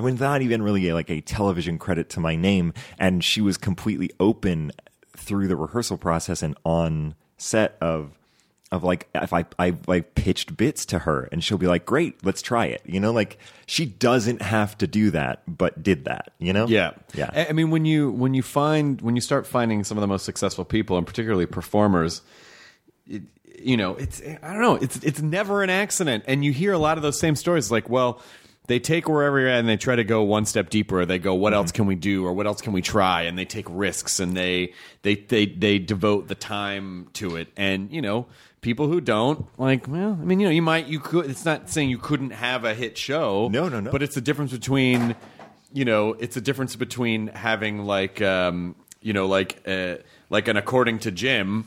I 0.00 0.06
mean, 0.06 0.16
not 0.16 0.42
even 0.42 0.62
really 0.62 0.90
like 0.92 1.10
a 1.10 1.20
television 1.20 1.78
credit 1.78 2.08
to 2.10 2.20
my 2.20 2.36
name. 2.36 2.72
And 2.98 3.22
she 3.22 3.40
was 3.40 3.56
completely 3.56 4.10
open 4.18 4.72
through 5.16 5.48
the 5.48 5.56
rehearsal 5.56 5.98
process 5.98 6.42
and 6.42 6.56
on 6.64 7.14
set 7.36 7.76
of 7.80 8.12
of 8.72 8.84
like 8.84 9.08
if 9.16 9.32
I 9.32 9.44
I 9.58 9.74
like 9.88 10.14
pitched 10.14 10.56
bits 10.56 10.86
to 10.86 11.00
her 11.00 11.28
and 11.32 11.42
she'll 11.42 11.58
be 11.58 11.66
like, 11.66 11.84
"Great, 11.84 12.24
let's 12.24 12.40
try 12.40 12.66
it." 12.66 12.80
You 12.86 13.00
know, 13.00 13.12
like 13.12 13.38
she 13.66 13.84
doesn't 13.84 14.42
have 14.42 14.78
to 14.78 14.86
do 14.86 15.10
that, 15.10 15.42
but 15.48 15.82
did 15.82 16.04
that. 16.04 16.32
You 16.38 16.52
know? 16.52 16.68
Yeah, 16.68 16.92
yeah. 17.12 17.30
I- 17.34 17.46
I 17.48 17.52
mean, 17.52 17.70
when 17.70 17.84
you 17.84 18.12
when 18.12 18.32
you 18.32 18.42
find 18.42 19.00
when 19.00 19.16
you 19.16 19.20
start 19.20 19.46
finding 19.46 19.82
some 19.82 19.98
of 19.98 20.02
the 20.02 20.06
most 20.06 20.24
successful 20.24 20.64
people, 20.64 20.96
and 20.98 21.04
particularly 21.06 21.46
performers, 21.46 22.22
it, 23.08 23.22
you 23.60 23.76
know, 23.76 23.96
it's 23.96 24.22
I 24.22 24.52
don't 24.52 24.62
know, 24.62 24.76
it's 24.76 24.98
it's 24.98 25.20
never 25.20 25.64
an 25.64 25.70
accident, 25.70 26.22
and 26.28 26.44
you 26.44 26.52
hear 26.52 26.72
a 26.72 26.78
lot 26.78 26.96
of 26.96 27.02
those 27.02 27.18
same 27.18 27.34
stories. 27.34 27.72
Like, 27.72 27.90
well, 27.90 28.22
they 28.70 28.78
take 28.78 29.08
wherever 29.08 29.40
you're 29.40 29.48
at, 29.48 29.58
and 29.58 29.68
they 29.68 29.76
try 29.76 29.96
to 29.96 30.04
go 30.04 30.22
one 30.22 30.46
step 30.46 30.70
deeper. 30.70 31.04
They 31.04 31.18
go, 31.18 31.34
what 31.34 31.52
else 31.52 31.72
can 31.72 31.86
we 31.86 31.96
do, 31.96 32.24
or 32.24 32.32
what 32.32 32.46
else 32.46 32.60
can 32.60 32.72
we 32.72 32.82
try? 32.82 33.22
And 33.22 33.36
they 33.36 33.44
take 33.44 33.66
risks, 33.68 34.20
and 34.20 34.36
they 34.36 34.74
they 35.02 35.16
they 35.16 35.46
they 35.46 35.80
devote 35.80 36.28
the 36.28 36.36
time 36.36 37.08
to 37.14 37.36
it, 37.36 37.48
and 37.56 37.92
you 37.92 38.00
know. 38.00 38.26
People 38.62 38.88
who 38.88 39.00
don't 39.00 39.46
like, 39.58 39.88
well, 39.88 40.18
I 40.20 40.24
mean, 40.26 40.38
you 40.38 40.46
know, 40.46 40.52
you 40.52 40.60
might, 40.60 40.86
you 40.86 41.00
could. 41.00 41.30
It's 41.30 41.46
not 41.46 41.70
saying 41.70 41.88
you 41.88 41.96
couldn't 41.96 42.32
have 42.32 42.66
a 42.66 42.74
hit 42.74 42.98
show. 42.98 43.48
No, 43.48 43.70
no, 43.70 43.80
no. 43.80 43.90
But 43.90 44.02
it's 44.02 44.14
the 44.14 44.20
difference 44.20 44.52
between 44.52 45.16
you 45.72 45.84
know 45.84 46.14
it's 46.14 46.36
a 46.36 46.40
difference 46.40 46.76
between 46.76 47.28
having 47.28 47.84
like 47.84 48.20
um 48.20 48.74
you 49.00 49.12
know 49.12 49.26
like 49.26 49.62
uh 49.66 49.96
like 50.28 50.48
an 50.48 50.56
according 50.56 50.98
to 50.98 51.10
jim 51.10 51.66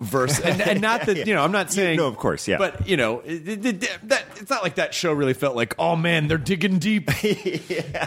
versus 0.00 0.38
and, 0.44 0.60
and 0.60 0.80
not 0.80 1.06
that 1.06 1.26
you 1.26 1.34
know 1.34 1.42
i'm 1.42 1.50
not 1.52 1.72
saying 1.72 1.96
no, 1.96 2.06
of 2.06 2.16
course, 2.16 2.46
yeah. 2.46 2.56
but 2.58 2.86
you 2.88 2.96
know 2.96 3.20
it, 3.20 3.48
it, 3.48 3.66
it- 3.82 4.08
that 4.08 4.24
it's 4.36 4.50
not 4.50 4.62
like 4.62 4.76
that 4.76 4.94
show 4.94 5.12
really 5.12 5.34
felt 5.34 5.56
like 5.56 5.74
oh 5.78 5.96
man 5.96 6.28
they're 6.28 6.38
digging 6.38 6.78
deep. 6.78 7.10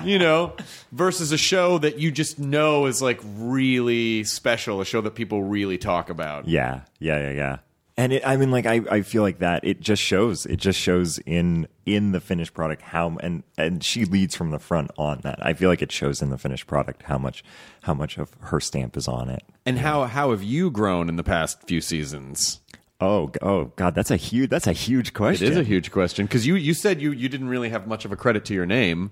You 0.03 0.17
know 0.19 0.53
versus 0.91 1.31
a 1.31 1.37
show 1.37 1.77
that 1.77 1.99
you 1.99 2.11
just 2.11 2.39
know 2.39 2.85
is 2.85 3.01
like 3.01 3.19
really 3.23 4.23
special 4.23 4.81
a 4.81 4.85
show 4.85 5.01
that 5.01 5.15
people 5.15 5.43
really 5.43 5.77
talk 5.77 6.09
about. 6.09 6.47
Yeah, 6.47 6.81
yeah, 6.99 7.19
yeah, 7.19 7.31
yeah. 7.31 7.57
And 8.01 8.13
it, 8.13 8.23
I 8.25 8.35
mean, 8.35 8.49
like, 8.49 8.65
I, 8.65 8.81
I 8.89 9.01
feel 9.03 9.21
like 9.21 9.37
that 9.39 9.63
it 9.63 9.79
just 9.79 10.01
shows. 10.01 10.47
It 10.47 10.55
just 10.57 10.79
shows 10.79 11.19
in 11.19 11.67
in 11.85 12.13
the 12.13 12.19
finished 12.19 12.55
product 12.55 12.81
how 12.81 13.17
and 13.21 13.43
and 13.59 13.83
she 13.83 14.05
leads 14.05 14.35
from 14.35 14.49
the 14.49 14.57
front 14.57 14.89
on 14.97 15.19
that. 15.21 15.37
I 15.45 15.53
feel 15.53 15.69
like 15.69 15.83
it 15.83 15.91
shows 15.91 16.19
in 16.19 16.31
the 16.31 16.37
finished 16.39 16.65
product 16.65 17.03
how 17.03 17.19
much 17.19 17.43
how 17.83 17.93
much 17.93 18.17
of 18.17 18.33
her 18.39 18.59
stamp 18.59 18.97
is 18.97 19.07
on 19.07 19.29
it. 19.29 19.43
and 19.67 19.77
how 19.77 20.05
how 20.05 20.31
have 20.31 20.41
you 20.41 20.71
grown 20.71 21.09
in 21.09 21.15
the 21.15 21.23
past 21.23 21.67
few 21.67 21.79
seasons 21.81 22.59
Oh, 23.03 23.31
oh, 23.41 23.65
God, 23.75 23.93
that's 23.95 24.11
a 24.11 24.15
huge 24.15 24.49
that's 24.49 24.67
a 24.67 24.73
huge 24.73 25.13
question. 25.13 25.51
is 25.51 25.57
a 25.57 25.63
huge 25.63 25.91
question 25.91 26.25
because 26.25 26.45
you 26.47 26.55
you 26.55 26.73
said 26.73 27.01
you 27.01 27.11
you 27.11 27.29
didn't 27.29 27.49
really 27.49 27.69
have 27.69 27.85
much 27.87 28.05
of 28.05 28.11
a 28.11 28.15
credit 28.15 28.45
to 28.45 28.53
your 28.55 28.65
name 28.65 29.11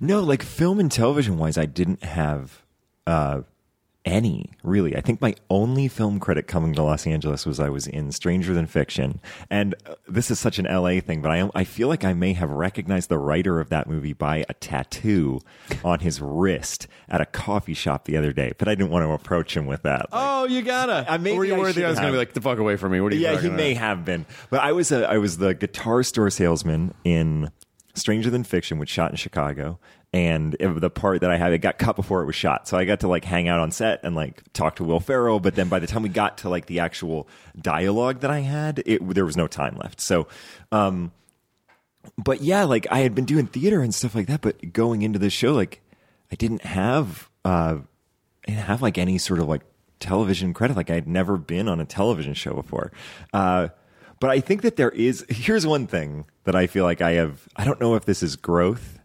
No, 0.00 0.20
like 0.20 0.42
film 0.42 0.78
and 0.80 0.90
television 0.92 1.38
wise, 1.38 1.56
I 1.56 1.64
didn't 1.66 2.02
have 2.02 2.62
uh, 3.06 3.42
any 4.06 4.52
really. 4.62 4.96
I 4.96 5.00
think 5.00 5.20
my 5.20 5.34
only 5.50 5.88
film 5.88 6.20
credit 6.20 6.46
coming 6.46 6.72
to 6.74 6.82
Los 6.82 7.06
Angeles 7.06 7.44
was 7.44 7.60
I 7.60 7.68
was 7.68 7.86
in 7.86 8.12
Stranger 8.12 8.54
Than 8.54 8.66
Fiction, 8.66 9.20
and 9.50 9.74
uh, 9.84 9.96
this 10.08 10.30
is 10.30 10.38
such 10.38 10.58
an 10.58 10.64
LA 10.64 11.00
thing, 11.00 11.20
but 11.20 11.30
I 11.30 11.50
I 11.54 11.64
feel 11.64 11.88
like 11.88 12.04
I 12.04 12.14
may 12.14 12.32
have 12.32 12.48
recognized 12.50 13.08
the 13.08 13.18
writer 13.18 13.60
of 13.60 13.68
that 13.68 13.88
movie 13.88 14.12
by 14.12 14.44
a 14.48 14.54
tattoo 14.54 15.40
on 15.84 15.98
his 16.00 16.20
wrist 16.20 16.86
at 17.08 17.20
a 17.20 17.26
coffee 17.26 17.74
shop 17.74 18.04
the 18.04 18.16
other 18.16 18.32
day, 18.32 18.52
but 18.56 18.68
I 18.68 18.74
didn't 18.74 18.90
want 18.90 19.04
to 19.04 19.10
approach 19.10 19.56
him 19.56 19.66
with 19.66 19.82
that. 19.82 20.12
Like, 20.12 20.22
Oh, 20.22 20.44
you 20.46 20.62
gotta. 20.62 21.04
Uh, 21.12 21.18
maybe 21.18 21.36
Were 21.36 21.44
you 21.44 21.56
I 21.56 21.58
worried 21.58 21.76
I 21.78 21.88
was 21.88 21.98
going 21.98 22.08
to 22.08 22.12
be 22.12 22.18
like, 22.18 22.32
the 22.32 22.40
fuck 22.40 22.58
away 22.58 22.76
from 22.76 22.92
me? 22.92 23.00
What 23.00 23.12
are 23.12 23.16
you 23.16 23.22
yeah, 23.22 23.32
he 23.32 23.36
talking 23.36 23.56
may 23.56 23.74
have 23.74 24.04
been, 24.04 24.24
but 24.50 24.60
I 24.60 24.72
was 24.72 24.92
a, 24.92 25.08
I 25.10 25.18
was 25.18 25.38
the 25.38 25.54
guitar 25.54 26.02
store 26.02 26.30
salesman 26.30 26.94
in 27.04 27.50
Stranger 27.96 28.30
Than 28.30 28.44
Fiction, 28.44 28.78
which 28.78 28.90
shot 28.90 29.10
in 29.10 29.16
Chicago, 29.16 29.78
and 30.12 30.54
it, 30.60 30.80
the 30.80 30.90
part 30.90 31.22
that 31.22 31.30
I 31.30 31.36
had 31.36 31.52
it 31.52 31.58
got 31.58 31.78
cut 31.78 31.96
before 31.96 32.22
it 32.22 32.26
was 32.26 32.34
shot, 32.34 32.68
so 32.68 32.76
I 32.76 32.84
got 32.84 33.00
to 33.00 33.08
like 33.08 33.24
hang 33.24 33.48
out 33.48 33.58
on 33.58 33.70
set 33.70 34.00
and 34.02 34.14
like 34.14 34.42
talk 34.52 34.76
to 34.76 34.84
Will 34.84 35.00
Ferrell. 35.00 35.40
But 35.40 35.54
then 35.54 35.68
by 35.68 35.78
the 35.78 35.86
time 35.86 36.02
we 36.02 36.08
got 36.08 36.38
to 36.38 36.48
like 36.48 36.66
the 36.66 36.80
actual 36.80 37.28
dialogue 37.60 38.20
that 38.20 38.30
I 38.30 38.40
had, 38.40 38.82
it 38.86 39.06
there 39.14 39.24
was 39.24 39.36
no 39.36 39.46
time 39.46 39.76
left. 39.76 40.00
So, 40.00 40.28
um, 40.72 41.12
but 42.16 42.40
yeah, 42.40 42.64
like 42.64 42.86
I 42.90 43.00
had 43.00 43.14
been 43.14 43.24
doing 43.24 43.46
theater 43.46 43.80
and 43.82 43.94
stuff 43.94 44.14
like 44.14 44.26
that, 44.26 44.40
but 44.40 44.72
going 44.72 45.02
into 45.02 45.18
this 45.18 45.32
show, 45.32 45.52
like 45.52 45.80
I 46.30 46.36
didn't 46.36 46.62
have 46.62 47.28
uh 47.44 47.78
I 48.46 48.50
didn't 48.50 48.64
have 48.64 48.82
like 48.82 48.98
any 48.98 49.18
sort 49.18 49.40
of 49.40 49.48
like 49.48 49.62
television 50.00 50.54
credit. 50.54 50.76
Like 50.76 50.90
I'd 50.90 51.08
never 51.08 51.36
been 51.36 51.68
on 51.68 51.80
a 51.80 51.84
television 51.84 52.34
show 52.34 52.54
before. 52.54 52.92
Uh 53.32 53.68
but 54.20 54.30
I 54.30 54.40
think 54.40 54.62
that 54.62 54.76
there 54.76 54.90
is 54.90 55.24
here's 55.28 55.66
one 55.66 55.86
thing 55.86 56.26
that 56.44 56.54
I 56.54 56.66
feel 56.66 56.84
like 56.84 57.00
I 57.00 57.12
have 57.12 57.48
I 57.56 57.64
don't 57.64 57.80
know 57.80 57.94
if 57.94 58.04
this 58.04 58.22
is 58.22 58.36
growth. 58.36 58.98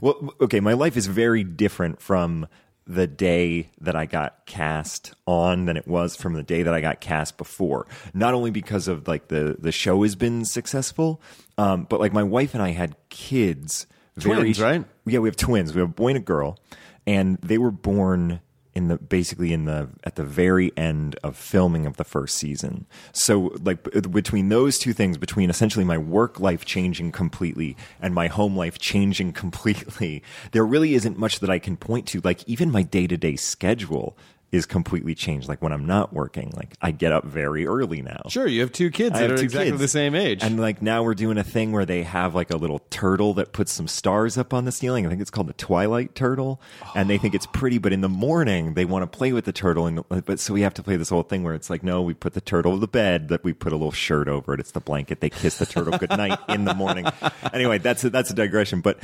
Well, 0.00 0.34
okay, 0.40 0.60
my 0.60 0.74
life 0.74 0.96
is 0.96 1.06
very 1.06 1.42
different 1.42 2.00
from 2.00 2.46
the 2.86 3.06
day 3.06 3.70
that 3.80 3.94
I 3.94 4.06
got 4.06 4.44
cast 4.46 5.14
on 5.26 5.66
than 5.66 5.76
it 5.76 5.86
was 5.86 6.16
from 6.16 6.34
the 6.34 6.42
day 6.42 6.62
that 6.62 6.74
I 6.74 6.80
got 6.80 7.00
cast 7.00 7.36
before. 7.36 7.86
Not 8.12 8.34
only 8.34 8.50
because 8.50 8.88
of 8.88 9.06
like 9.06 9.28
the 9.28 9.56
the 9.58 9.72
show 9.72 10.02
has 10.02 10.16
been 10.16 10.44
successful, 10.44 11.20
um, 11.58 11.86
but 11.88 12.00
like 12.00 12.12
my 12.12 12.22
wife 12.22 12.54
and 12.54 12.62
I 12.62 12.70
had 12.70 12.96
kids. 13.08 13.86
Twins, 14.20 14.60
right? 14.60 14.84
Yeah, 15.06 15.20
we 15.20 15.28
have 15.28 15.36
twins. 15.36 15.74
We 15.74 15.80
have 15.80 15.90
a 15.90 15.92
boy 15.92 16.08
and 16.08 16.18
a 16.18 16.20
girl, 16.20 16.58
and 17.06 17.38
they 17.38 17.56
were 17.56 17.70
born 17.70 18.40
in 18.74 18.88
the 18.88 18.96
basically 18.96 19.52
in 19.52 19.64
the 19.66 19.88
at 20.04 20.16
the 20.16 20.24
very 20.24 20.72
end 20.76 21.16
of 21.22 21.36
filming 21.36 21.86
of 21.86 21.96
the 21.96 22.04
first 22.04 22.36
season. 22.36 22.86
So 23.12 23.54
like 23.62 23.82
between 24.10 24.48
those 24.48 24.78
two 24.78 24.92
things, 24.92 25.18
between 25.18 25.50
essentially 25.50 25.84
my 25.84 25.98
work 25.98 26.40
life 26.40 26.64
changing 26.64 27.12
completely 27.12 27.76
and 28.00 28.14
my 28.14 28.28
home 28.28 28.56
life 28.56 28.78
changing 28.78 29.32
completely, 29.42 30.22
there 30.52 30.64
really 30.64 30.94
isn't 30.94 31.18
much 31.18 31.40
that 31.40 31.50
I 31.50 31.58
can 31.58 31.76
point 31.76 32.06
to. 32.08 32.20
Like 32.22 32.48
even 32.48 32.70
my 32.70 32.82
day 32.82 33.06
to 33.06 33.16
day 33.16 33.36
schedule 33.36 34.16
is 34.52 34.66
completely 34.66 35.14
changed. 35.14 35.48
Like 35.48 35.62
when 35.62 35.72
I'm 35.72 35.86
not 35.86 36.12
working, 36.12 36.52
like 36.54 36.74
I 36.82 36.90
get 36.90 37.10
up 37.10 37.24
very 37.24 37.66
early 37.66 38.02
now. 38.02 38.20
Sure, 38.28 38.46
you 38.46 38.60
have 38.60 38.70
two 38.70 38.90
kids 38.90 39.16
I 39.16 39.22
that 39.22 39.30
are 39.30 39.36
two 39.38 39.44
exactly 39.44 39.70
kids. 39.70 39.80
the 39.80 39.88
same 39.88 40.14
age. 40.14 40.42
And 40.42 40.60
like 40.60 40.82
now 40.82 41.02
we're 41.02 41.14
doing 41.14 41.38
a 41.38 41.42
thing 41.42 41.72
where 41.72 41.86
they 41.86 42.02
have 42.02 42.34
like 42.34 42.50
a 42.50 42.58
little 42.58 42.80
turtle 42.90 43.32
that 43.34 43.52
puts 43.52 43.72
some 43.72 43.88
stars 43.88 44.36
up 44.36 44.52
on 44.52 44.66
the 44.66 44.72
ceiling. 44.72 45.06
I 45.06 45.08
think 45.08 45.22
it's 45.22 45.30
called 45.30 45.46
the 45.46 45.54
Twilight 45.54 46.14
Turtle. 46.14 46.60
And 46.94 47.08
they 47.08 47.16
think 47.16 47.34
it's 47.34 47.46
pretty, 47.46 47.78
but 47.78 47.94
in 47.94 48.02
the 48.02 48.10
morning 48.10 48.74
they 48.74 48.84
want 48.84 49.10
to 49.10 49.16
play 49.18 49.32
with 49.32 49.46
the 49.46 49.52
turtle. 49.52 49.86
And 49.86 50.04
but 50.08 50.38
so 50.38 50.52
we 50.52 50.60
have 50.60 50.74
to 50.74 50.82
play 50.82 50.96
this 50.96 51.08
whole 51.08 51.22
thing 51.22 51.42
where 51.44 51.54
it's 51.54 51.70
like, 51.70 51.82
no, 51.82 52.02
we 52.02 52.12
put 52.12 52.34
the 52.34 52.42
turtle 52.42 52.74
to 52.74 52.78
the 52.78 52.86
bed, 52.86 53.28
that 53.28 53.42
we 53.42 53.54
put 53.54 53.72
a 53.72 53.76
little 53.76 53.90
shirt 53.90 54.28
over 54.28 54.52
it. 54.52 54.60
It's 54.60 54.72
the 54.72 54.80
blanket. 54.80 55.20
They 55.20 55.30
kiss 55.30 55.56
the 55.56 55.66
turtle 55.66 55.96
goodnight 55.96 56.38
in 56.50 56.66
the 56.66 56.74
morning. 56.74 57.06
Anyway, 57.54 57.78
that's 57.78 58.04
a, 58.04 58.10
that's 58.10 58.30
a 58.30 58.34
digression. 58.34 58.82
But 58.82 58.98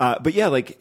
uh, 0.00 0.18
but 0.18 0.32
yeah, 0.32 0.46
like 0.46 0.80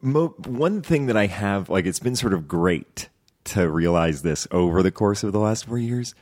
mo- 0.00 0.34
one 0.46 0.80
thing 0.80 1.06
that 1.06 1.16
I 1.16 1.26
have, 1.26 1.68
like 1.68 1.86
it's 1.86 1.98
been 1.98 2.14
sort 2.14 2.34
of 2.34 2.46
great 2.46 3.08
to 3.44 3.68
realize 3.70 4.22
this 4.22 4.46
over 4.50 4.82
the 4.82 4.90
course 4.92 5.22
of 5.22 5.32
the 5.32 5.40
last 5.40 5.66
four 5.66 5.78
years. 5.78 6.14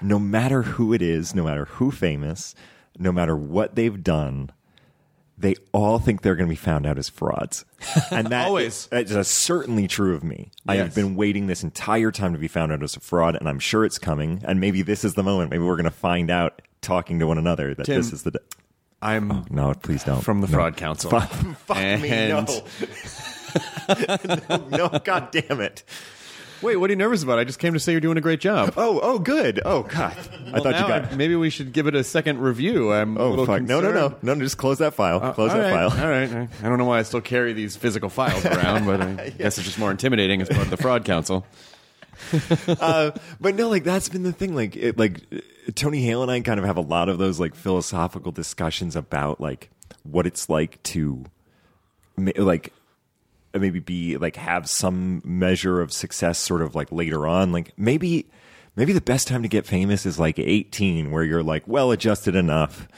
No 0.00 0.18
matter 0.18 0.62
who 0.62 0.92
it 0.92 1.02
is, 1.02 1.34
no 1.34 1.44
matter 1.44 1.64
who 1.66 1.90
famous, 1.90 2.54
no 2.98 3.12
matter 3.12 3.36
what 3.36 3.74
they've 3.76 4.02
done, 4.02 4.50
they 5.38 5.54
all 5.72 5.98
think 5.98 6.22
they're 6.22 6.34
going 6.36 6.48
to 6.48 6.52
be 6.52 6.56
found 6.56 6.86
out 6.86 6.98
as 6.98 7.08
frauds. 7.08 7.64
And 8.10 8.28
that 8.28 8.46
Always. 8.46 8.86
that 8.88 9.10
is 9.10 9.28
certainly 9.28 9.88
true 9.88 10.14
of 10.14 10.22
me. 10.22 10.50
I 10.68 10.76
have 10.76 10.94
been 10.94 11.16
waiting 11.16 11.46
this 11.46 11.62
entire 11.62 12.10
time 12.12 12.32
to 12.32 12.38
be 12.38 12.48
found 12.48 12.70
out 12.72 12.82
as 12.82 12.96
a 12.96 13.00
fraud, 13.00 13.36
and 13.36 13.48
I'm 13.48 13.58
sure 13.58 13.84
it's 13.84 13.98
coming. 13.98 14.42
And 14.44 14.60
maybe 14.60 14.82
this 14.82 15.04
is 15.04 15.14
the 15.14 15.22
moment. 15.22 15.50
Maybe 15.50 15.62
we're 15.64 15.76
going 15.76 15.84
to 15.84 15.90
find 15.90 16.30
out 16.30 16.62
talking 16.80 17.18
to 17.20 17.26
one 17.26 17.38
another 17.38 17.74
that 17.74 17.86
Tim, 17.86 17.96
this 17.96 18.12
is 18.12 18.22
the. 18.24 18.32
d- 18.32 18.38
I'm 19.00 19.32
oh, 19.32 19.44
No, 19.50 19.74
please 19.74 20.04
don't. 20.04 20.20
from 20.20 20.40
the 20.42 20.46
No. 20.46 20.52
Fraud 20.54 20.76
Council. 20.76 21.10
Fuck, 21.10 21.30
fuck 21.66 21.76
me, 22.00 22.08
no. 22.28 22.44
no. 24.48 24.68
No, 24.68 24.88
god 25.02 25.30
damn 25.32 25.60
it. 25.60 25.82
Wait, 26.62 26.76
what 26.76 26.88
are 26.88 26.92
you 26.92 26.96
nervous 26.96 27.22
about? 27.22 27.38
I 27.38 27.44
just 27.44 27.58
came 27.58 27.72
to 27.74 27.80
say 27.80 27.92
you're 27.92 28.00
doing 28.00 28.16
a 28.18 28.20
great 28.20 28.40
job. 28.40 28.74
Oh, 28.76 29.00
oh, 29.02 29.18
good. 29.18 29.60
Oh, 29.64 29.82
God. 29.82 30.16
I 30.46 30.52
Well, 30.52 30.62
thought 30.62 30.74
you 30.74 30.80
now 30.80 30.88
got. 30.88 31.12
I- 31.12 31.16
maybe 31.16 31.34
we 31.36 31.50
should 31.50 31.72
give 31.72 31.86
it 31.86 31.94
a 31.94 32.04
second 32.04 32.38
review. 32.40 32.92
I'm 32.92 33.16
a 33.16 33.20
Oh, 33.20 33.30
little 33.30 33.46
fuck. 33.46 33.62
No, 33.62 33.80
no, 33.80 33.92
concerned. 33.92 34.14
no. 34.22 34.32
No, 34.32 34.34
no, 34.38 34.44
just 34.44 34.58
close 34.58 34.78
that 34.78 34.94
file. 34.94 35.20
Close 35.34 35.50
All 35.50 35.56
that 35.58 35.72
right, 35.72 35.90
file. 35.90 36.04
All 36.04 36.10
right. 36.10 36.48
I 36.62 36.68
don't 36.68 36.78
know 36.78 36.84
why 36.84 37.00
I 37.00 37.02
still 37.02 37.20
carry 37.20 37.52
these 37.52 37.76
physical 37.76 38.08
files 38.08 38.44
around, 38.46 38.86
but 38.86 39.00
I 39.00 39.30
guess 39.30 39.58
it's 39.58 39.66
just 39.66 39.78
more 39.78 39.90
intimidating 39.90 40.40
as 40.40 40.48
part 40.48 40.62
of 40.62 40.70
the 40.70 40.76
Fraud 40.76 41.04
Council. 41.04 41.44
uh, 42.68 43.10
but 43.40 43.54
no, 43.56 43.68
like 43.68 43.84
that's 43.84 44.08
been 44.08 44.22
the 44.22 44.32
thing. 44.32 44.54
Like, 44.54 44.76
it, 44.76 44.98
like 44.98 45.20
uh, 45.34 45.38
Tony 45.74 46.02
Hale 46.04 46.22
and 46.22 46.30
I 46.30 46.40
kind 46.40 46.60
of 46.60 46.66
have 46.66 46.76
a 46.76 46.80
lot 46.82 47.08
of 47.08 47.18
those 47.18 47.40
like 47.40 47.54
philosophical 47.54 48.30
discussions 48.32 48.94
about 48.96 49.40
like 49.40 49.70
what 50.04 50.26
it's 50.26 50.48
like 50.48 50.82
to, 50.84 51.24
ma- 52.16 52.32
like, 52.36 52.72
Uh, 53.54 53.58
maybe 53.58 53.78
be 53.80 54.16
like 54.16 54.36
have 54.36 54.68
some 54.68 55.20
measure 55.24 55.80
of 55.80 55.92
success, 55.92 56.38
sort 56.38 56.62
of 56.62 56.74
like 56.74 56.90
later 56.90 57.26
on. 57.26 57.52
Like 57.52 57.72
maybe, 57.76 58.26
maybe 58.76 58.92
the 58.92 59.00
best 59.00 59.28
time 59.28 59.42
to 59.42 59.48
get 59.48 59.66
famous 59.66 60.06
is 60.06 60.18
like 60.18 60.38
eighteen, 60.38 61.10
where 61.10 61.22
you're 61.24 61.42
like 61.42 61.66
well 61.68 61.90
adjusted 61.90 62.34
enough. 62.34 62.88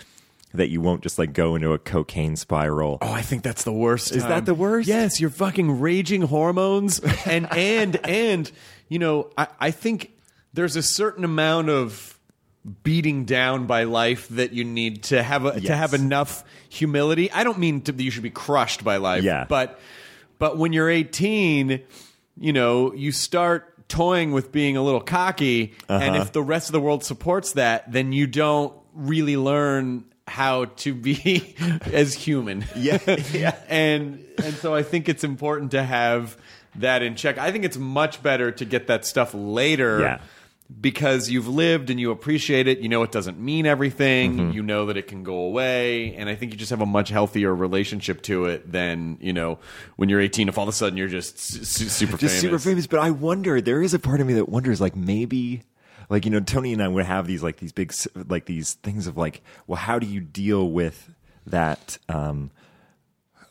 That 0.52 0.68
you 0.68 0.80
won't 0.80 1.02
just 1.02 1.18
like 1.18 1.32
go 1.32 1.56
into 1.56 1.72
a 1.72 1.78
cocaine 1.80 2.36
spiral. 2.36 2.98
Oh, 3.02 3.10
I 3.12 3.22
think 3.22 3.42
that's 3.42 3.64
the 3.64 3.72
worst. 3.72 4.12
Is 4.14 4.22
that 4.22 4.46
the 4.46 4.54
worst? 4.54 4.86
Yes, 4.86 5.20
you're 5.20 5.28
fucking 5.30 5.80
raging 5.80 6.22
hormones, 6.22 7.00
and 7.26 7.52
and 7.56 7.96
and 8.06 8.52
you 8.88 9.00
know, 9.00 9.30
I, 9.36 9.48
I 9.58 9.70
think 9.72 10.12
there's 10.52 10.76
a 10.76 10.82
certain 10.82 11.24
amount 11.24 11.70
of 11.70 12.16
beating 12.84 13.24
down 13.24 13.66
by 13.66 13.82
life 13.82 14.28
that 14.28 14.52
you 14.52 14.62
need 14.64 15.02
to 15.04 15.22
have 15.24 15.44
a, 15.44 15.60
to 15.60 15.74
have 15.74 15.92
enough 15.92 16.44
humility. 16.68 17.32
I 17.32 17.42
don't 17.42 17.58
mean 17.58 17.80
to, 17.82 17.92
that 17.92 18.02
you 18.02 18.12
should 18.12 18.22
be 18.22 18.30
crushed 18.30 18.84
by 18.84 18.98
life, 18.98 19.24
Yeah. 19.24 19.44
but 19.48 19.80
but 20.44 20.58
when 20.58 20.74
you're 20.74 20.90
18, 20.90 21.80
you 22.36 22.52
know, 22.52 22.92
you 22.92 23.12
start 23.12 23.88
toying 23.88 24.32
with 24.32 24.52
being 24.52 24.76
a 24.76 24.82
little 24.82 25.00
cocky, 25.00 25.72
and 25.88 26.16
if 26.16 26.20
uh-huh. 26.20 26.30
the 26.34 26.42
rest 26.42 26.68
of 26.68 26.74
the 26.74 26.82
world 26.82 27.02
supports 27.02 27.52
that, 27.52 27.90
then 27.90 28.12
you 28.12 28.26
don't 28.26 28.74
really 28.92 29.38
learn 29.38 30.04
how 30.28 30.66
to 30.66 30.92
be 30.92 31.56
as 31.90 32.12
human. 32.12 32.66
Yeah, 32.76 32.98
yeah. 33.32 33.56
and 33.70 34.22
and 34.36 34.54
so 34.56 34.74
I 34.74 34.82
think 34.82 35.08
it's 35.08 35.24
important 35.24 35.70
to 35.70 35.82
have 35.82 36.36
that 36.74 37.02
in 37.02 37.16
check. 37.16 37.38
I 37.38 37.50
think 37.50 37.64
it's 37.64 37.78
much 37.78 38.22
better 38.22 38.52
to 38.52 38.66
get 38.66 38.88
that 38.88 39.06
stuff 39.06 39.32
later. 39.32 40.00
Yeah. 40.00 40.20
Because 40.80 41.28
you've 41.28 41.46
lived 41.46 41.90
and 41.90 42.00
you 42.00 42.10
appreciate 42.10 42.66
it, 42.66 42.78
you 42.78 42.88
know 42.88 43.02
it 43.02 43.12
doesn't 43.12 43.38
mean 43.38 43.66
everything. 43.66 44.36
Mm-hmm. 44.36 44.50
You 44.52 44.62
know 44.62 44.86
that 44.86 44.96
it 44.96 45.06
can 45.06 45.22
go 45.22 45.36
away, 45.40 46.14
and 46.16 46.26
I 46.26 46.34
think 46.34 46.52
you 46.52 46.58
just 46.58 46.70
have 46.70 46.80
a 46.80 46.86
much 46.86 47.10
healthier 47.10 47.54
relationship 47.54 48.22
to 48.22 48.46
it 48.46 48.72
than 48.72 49.18
you 49.20 49.34
know 49.34 49.58
when 49.96 50.08
you're 50.08 50.22
18. 50.22 50.48
If 50.48 50.56
all 50.56 50.64
of 50.64 50.70
a 50.70 50.72
sudden 50.72 50.96
you're 50.96 51.08
just 51.08 51.38
su- 51.38 51.64
su- 51.64 51.88
super 51.90 52.16
just 52.16 52.36
famous. 52.36 52.40
super 52.40 52.58
famous. 52.58 52.86
But 52.86 53.00
I 53.00 53.10
wonder, 53.10 53.60
there 53.60 53.82
is 53.82 53.92
a 53.92 53.98
part 53.98 54.22
of 54.22 54.26
me 54.26 54.34
that 54.34 54.48
wonders, 54.48 54.80
like 54.80 54.96
maybe, 54.96 55.64
like 56.08 56.24
you 56.24 56.30
know, 56.30 56.40
Tony 56.40 56.72
and 56.72 56.82
I 56.82 56.88
would 56.88 57.04
have 57.04 57.26
these 57.26 57.42
like 57.42 57.58
these 57.58 57.72
big 57.72 57.92
like 58.26 58.46
these 58.46 58.72
things 58.74 59.06
of 59.06 59.18
like, 59.18 59.42
well, 59.66 59.76
how 59.76 59.98
do 59.98 60.06
you 60.06 60.20
deal 60.20 60.70
with 60.70 61.10
that? 61.46 61.98
Um, 62.08 62.50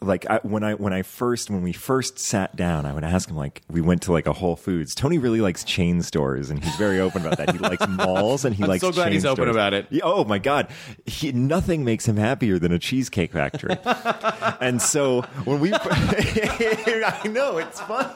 like 0.03 0.29
I, 0.29 0.39
when 0.43 0.63
I 0.63 0.73
when 0.75 0.93
I 0.93 1.01
first 1.01 1.49
when 1.49 1.63
we 1.63 1.73
first 1.73 2.19
sat 2.19 2.55
down, 2.55 2.85
I 2.85 2.93
would 2.93 3.03
ask 3.03 3.29
him 3.29 3.35
like 3.35 3.61
we 3.69 3.81
went 3.81 4.01
to 4.03 4.11
like 4.11 4.27
a 4.27 4.33
Whole 4.33 4.55
Foods. 4.55 4.93
Tony 4.95 5.17
really 5.17 5.41
likes 5.41 5.63
chain 5.63 6.01
stores, 6.01 6.49
and 6.49 6.63
he's 6.63 6.75
very 6.75 6.99
open 6.99 7.25
about 7.25 7.37
that. 7.37 7.51
He 7.51 7.57
likes 7.57 7.87
malls, 7.89 8.45
and 8.45 8.55
he 8.55 8.63
I'm 8.63 8.69
likes. 8.69 8.81
so 8.81 8.91
glad 8.91 9.11
he's 9.11 9.25
open 9.25 9.49
about 9.49 9.73
it. 9.73 9.87
Oh 10.03 10.23
my 10.23 10.39
god, 10.39 10.67
he, 11.05 11.31
nothing 11.31 11.83
makes 11.83 12.07
him 12.07 12.17
happier 12.17 12.59
than 12.59 12.71
a 12.71 12.79
cheesecake 12.79 13.31
factory. 13.33 13.77
and 14.61 14.81
so 14.81 15.21
when 15.45 15.59
we, 15.59 15.73
I 15.73 17.21
know 17.29 17.57
it's 17.57 17.79
fun. 17.81 18.09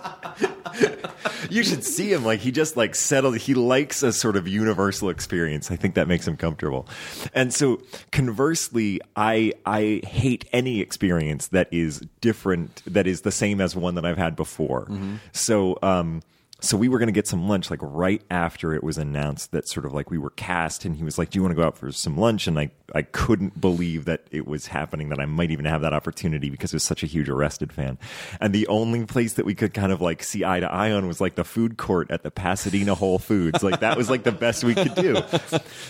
you 1.50 1.64
should 1.64 1.84
see 1.84 2.12
him 2.12 2.24
like 2.24 2.40
he 2.40 2.52
just 2.52 2.78
like 2.78 2.96
settled. 2.96 3.38
He 3.38 3.54
likes 3.54 4.04
a 4.04 4.12
sort 4.14 4.36
of 4.36 4.48
universal 4.48 5.10
experience. 5.10 5.72
I 5.72 5.76
think 5.76 5.96
that 5.96 6.08
makes 6.08 6.28
him 6.28 6.38
comfortable. 6.38 6.88
And 7.34 7.54
so 7.54 7.82
conversely, 8.12 9.02
I 9.16 9.54
I 9.66 10.02
hate 10.06 10.46
any 10.54 10.82
experience 10.82 11.48
that 11.50 11.68
is 11.80 12.02
different, 12.22 12.82
that 12.86 13.08
is 13.08 13.22
the 13.22 13.32
same 13.32 13.62
as 13.62 13.76
one 13.76 13.96
that 13.96 14.06
I've 14.06 14.18
had 14.18 14.36
before. 14.36 14.88
So 15.32 15.78
um 15.82 16.22
so 16.60 16.76
we 16.76 16.90
were 16.90 16.98
going 16.98 17.08
to 17.08 17.14
get 17.14 17.28
some 17.28 17.48
lunch 17.48 17.70
like 17.70 17.80
right 17.84 18.22
after 18.32 18.74
it 18.74 18.84
was 18.84 18.98
announced 18.98 19.52
that 19.52 19.68
sort 19.68 19.86
of 19.86 19.94
like 19.94 20.10
we 20.10 20.18
were 20.18 20.32
cast 20.32 20.86
and 20.86 20.96
he 20.96 21.04
was 21.04 21.20
like 21.20 21.30
do 21.30 21.38
you 21.38 21.44
want 21.44 21.52
to 21.52 21.56
go 21.56 21.62
out 21.62 21.78
for 21.78 21.92
some 21.92 22.18
lunch? 22.18 22.48
And 22.48 22.58
i 22.60 22.72
i 22.96 23.04
couldn't 23.04 23.62
believe 23.62 24.06
that 24.06 24.22
it 24.32 24.48
was 24.48 24.68
happening 24.68 25.10
that 25.10 25.20
i 25.20 25.26
might 25.26 25.52
even 25.52 25.66
have 25.66 25.82
that 25.82 25.94
opportunity 25.94 26.50
because 26.50 26.74
i 26.74 26.78
was 26.78 26.84
such 26.84 27.04
a 27.04 27.06
huge 27.06 27.30
arrested 27.30 27.72
fan. 27.72 28.00
And 28.42 28.54
the 28.54 28.66
only 28.68 29.06
place 29.06 29.34
that 29.34 29.46
we 29.46 29.54
could 29.54 29.74
kind 29.74 29.92
of 29.92 30.02
like 30.02 30.24
see 30.24 30.44
eye 30.44 30.60
to 30.60 30.72
eye 30.72 30.92
on 30.92 31.08
was 31.08 31.22
like 31.22 31.36
the 31.36 31.44
food 31.44 31.78
court 31.78 32.10
at 32.10 32.24
the 32.24 32.32
pasadena 32.32 32.96
whole 32.96 33.20
foods. 33.20 33.62
Like 33.62 33.82
that 33.82 33.96
was 33.96 34.10
like 34.10 34.24
the 34.24 34.32
best 34.32 34.64
we 34.64 34.74
could 34.74 34.96
do. 34.96 35.22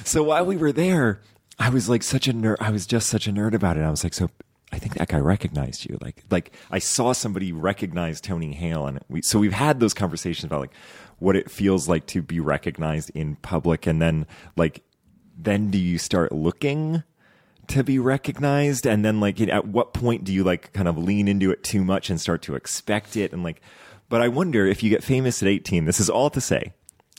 So 0.04 0.24
while 0.24 0.46
we 0.46 0.58
were 0.58 0.72
there 0.72 1.22
i 1.60 1.70
was 1.70 1.88
like 1.88 2.04
such 2.04 2.28
a 2.28 2.34
nerd 2.34 2.58
i 2.60 2.70
was 2.70 2.86
just 2.86 3.08
such 3.10 3.28
a 3.28 3.32
nerd 3.32 3.54
about 3.54 3.78
it. 3.78 3.82
I 3.82 3.90
was 3.90 4.04
like 4.04 4.14
so 4.14 4.30
I 4.72 4.80
think 4.80 4.96
that 4.96 5.08
guy 5.08 5.20
recognized 5.20 5.86
you. 5.86 5.98
Like, 6.02 6.24
like 6.30 6.52
I 6.70 6.80
saw 6.80 7.14
somebody 7.14 7.52
recognize 7.52 8.20
Tony 8.20 8.54
Hale, 8.54 8.86
and 8.86 9.00
we 9.10 9.22
so 9.22 9.40
we've 9.40 9.54
had 9.54 9.80
those 9.80 9.94
conversations 9.94 10.46
about 10.46 10.60
like 10.60 10.74
what 11.20 11.36
it 11.36 11.50
feels 11.50 11.88
like 11.88 12.06
to 12.08 12.22
be 12.22 12.40
recognized 12.40 13.10
in 13.12 13.38
public, 13.38 13.88
and 13.88 14.02
then 14.02 14.28
like 14.56 14.84
then 15.38 15.72
do 15.72 15.78
you 15.78 15.98
start 15.98 16.32
looking 16.32 17.04
to 17.68 17.84
be 17.84 18.00
recognized, 18.00 18.86
and 18.86 19.06
then 19.06 19.20
like 19.20 19.40
at 19.42 19.68
what 19.68 19.94
point 19.94 20.24
do 20.24 20.34
you 20.34 20.44
like 20.44 20.74
kind 20.74 20.88
of 20.88 20.98
lean 20.98 21.28
into 21.28 21.52
it 21.52 21.64
too 21.64 21.84
much 21.84 22.10
and 22.10 22.20
start 22.20 22.42
to 22.44 22.56
expect 22.56 23.16
it, 23.16 23.32
and 23.32 23.44
like. 23.44 23.62
But 24.10 24.22
I 24.22 24.30
wonder 24.30 24.66
if 24.66 24.84
you 24.84 24.90
get 24.90 25.04
famous 25.04 25.44
at 25.44 25.50
18. 25.50 25.84
This 25.84 26.00
is 26.00 26.10
all 26.10 26.30
to 26.30 26.40
say. 26.40 26.72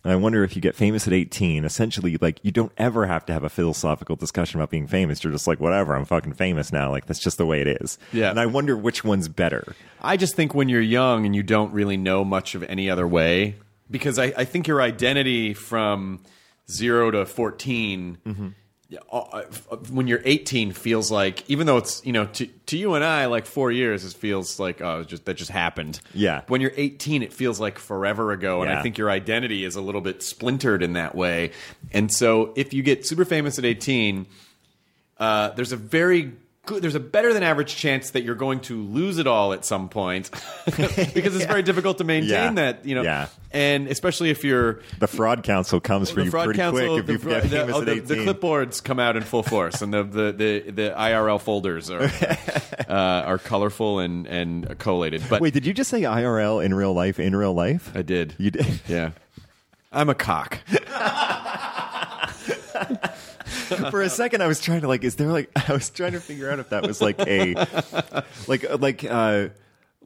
I 0.04 0.14
wonder 0.14 0.44
if 0.44 0.54
you 0.54 0.62
get 0.62 0.76
famous 0.76 1.06
at 1.06 1.12
18, 1.12 1.64
essentially, 1.64 2.16
like, 2.20 2.38
you 2.42 2.52
don't 2.52 2.72
ever 2.78 3.06
have 3.06 3.26
to 3.26 3.32
have 3.32 3.42
a 3.42 3.48
philosophical 3.48 4.14
discussion 4.14 4.60
about 4.60 4.70
being 4.70 4.86
famous. 4.86 5.24
You're 5.24 5.32
just 5.32 5.48
like, 5.48 5.58
whatever, 5.58 5.94
I'm 5.94 6.04
fucking 6.04 6.34
famous 6.34 6.72
now. 6.72 6.90
Like, 6.90 7.06
that's 7.06 7.18
just 7.18 7.36
the 7.36 7.46
way 7.46 7.60
it 7.60 7.80
is. 7.82 7.98
Yeah. 8.12 8.30
And 8.30 8.38
I 8.38 8.46
wonder 8.46 8.76
which 8.76 9.02
one's 9.02 9.28
better. 9.28 9.74
I 10.00 10.16
just 10.16 10.36
think 10.36 10.54
when 10.54 10.68
you're 10.68 10.80
young 10.80 11.26
and 11.26 11.34
you 11.34 11.42
don't 11.42 11.72
really 11.72 11.96
know 11.96 12.24
much 12.24 12.54
of 12.54 12.62
any 12.62 12.88
other 12.88 13.08
way, 13.08 13.56
because 13.90 14.18
I, 14.18 14.26
I 14.36 14.44
think 14.44 14.68
your 14.68 14.80
identity 14.80 15.52
from 15.52 16.20
zero 16.70 17.10
to 17.10 17.26
14, 17.26 18.18
yeah, 18.24 18.32
uh, 18.32 18.32
uh, 18.32 18.50
Uh, 18.90 19.16
uh, 19.16 19.42
uh, 19.70 19.76
when 19.90 20.06
you're 20.06 20.22
18, 20.24 20.72
feels 20.72 21.10
like, 21.10 21.48
even 21.50 21.66
though 21.66 21.76
it's, 21.76 22.04
you 22.06 22.12
know, 22.12 22.24
to, 22.24 22.46
to 22.46 22.78
you 22.78 22.94
and 22.94 23.04
I, 23.04 23.26
like 23.26 23.44
four 23.44 23.70
years, 23.70 24.02
it 24.02 24.14
feels 24.14 24.58
like, 24.58 24.80
oh, 24.80 25.04
just 25.04 25.26
that 25.26 25.34
just 25.34 25.50
happened. 25.50 26.00
Yeah. 26.14 26.40
When 26.48 26.62
you're 26.62 26.72
18, 26.74 27.22
it 27.22 27.34
feels 27.34 27.60
like 27.60 27.78
forever 27.78 28.32
ago. 28.32 28.62
And 28.62 28.70
I 28.72 28.82
think 28.82 28.96
your 28.96 29.10
identity 29.10 29.64
is 29.64 29.76
a 29.76 29.82
little 29.82 30.00
bit 30.00 30.22
splintered 30.22 30.82
in 30.82 30.94
that 30.94 31.14
way. 31.14 31.52
And 31.92 32.10
so 32.10 32.54
if 32.56 32.72
you 32.72 32.82
get 32.82 33.06
super 33.06 33.26
famous 33.26 33.58
at 33.58 33.66
18, 33.66 34.26
uh, 35.18 35.50
there's 35.50 35.72
a 35.72 35.76
very 35.76 36.32
good, 36.68 36.82
there's 36.82 36.94
a 36.94 37.00
better 37.00 37.32
than 37.32 37.42
average 37.42 37.74
chance 37.74 38.10
that 38.10 38.22
you're 38.22 38.34
going 38.36 38.60
to 38.60 38.82
lose 38.82 39.18
it 39.18 39.26
all 39.26 39.52
at 39.52 39.64
some 39.64 39.88
point 39.88 40.30
because 40.66 41.34
it's 41.34 41.44
very 41.46 41.62
difficult 41.62 41.98
to 41.98 42.04
maintain 42.04 42.30
Yeah. 42.30 42.52
that, 42.52 42.84
you 42.84 42.94
know. 42.94 43.02
Yeah. 43.02 43.28
And 43.50 43.88
especially 43.88 44.30
if 44.30 44.44
you're 44.44 44.82
The 44.98 45.06
fraud 45.06 45.42
council 45.42 45.80
comes 45.80 46.10
for 46.10 46.20
you 46.20 46.30
pretty 46.30 46.52
council, 46.58 46.96
quick 46.96 47.04
if 47.04 47.10
you 47.10 47.18
fra- 47.18 47.40
get 47.40 47.50
the- 47.50 47.72
oh, 47.72 47.80
the, 47.80 47.92
18. 47.92 48.04
the 48.06 48.14
clipboards 48.16 48.84
come 48.84 49.00
out 49.00 49.16
in 49.16 49.22
full 49.22 49.42
force, 49.42 49.80
and 49.82 49.92
the 49.92 50.02
the, 50.04 50.32
the, 50.32 50.70
the 50.70 50.94
IRL 50.96 51.40
folders 51.40 51.90
are 51.90 52.02
uh, 52.88 53.22
are 53.26 53.38
colorful 53.38 53.98
and 54.00 54.26
and 54.26 54.78
collated. 54.78 55.22
But 55.30 55.40
Wait, 55.40 55.54
did 55.54 55.64
you 55.66 55.72
just 55.72 55.88
say 55.90 56.02
IRL 56.02 56.62
in 56.64 56.74
real 56.74 56.92
life? 56.92 57.18
In 57.18 57.34
real 57.34 57.54
life? 57.54 57.90
I 57.94 58.02
did. 58.02 58.34
You 58.38 58.50
did? 58.50 58.80
Yeah. 58.86 59.10
I'm 59.90 60.10
a 60.10 60.14
cock. 60.14 60.58
For 63.90 64.02
a 64.02 64.10
second, 64.10 64.42
I 64.42 64.46
was 64.46 64.60
trying 64.60 64.80
to 64.82 64.88
like, 64.88 65.04
is 65.04 65.16
there 65.16 65.28
like, 65.32 65.50
I 65.68 65.72
was 65.72 65.90
trying 65.90 66.12
to 66.12 66.20
figure 66.20 66.50
out 66.50 66.58
if 66.58 66.70
that 66.70 66.86
was 66.86 67.00
like 67.00 67.18
a, 67.20 67.54
like, 68.46 68.64
like, 68.80 69.04
uh, 69.04 69.48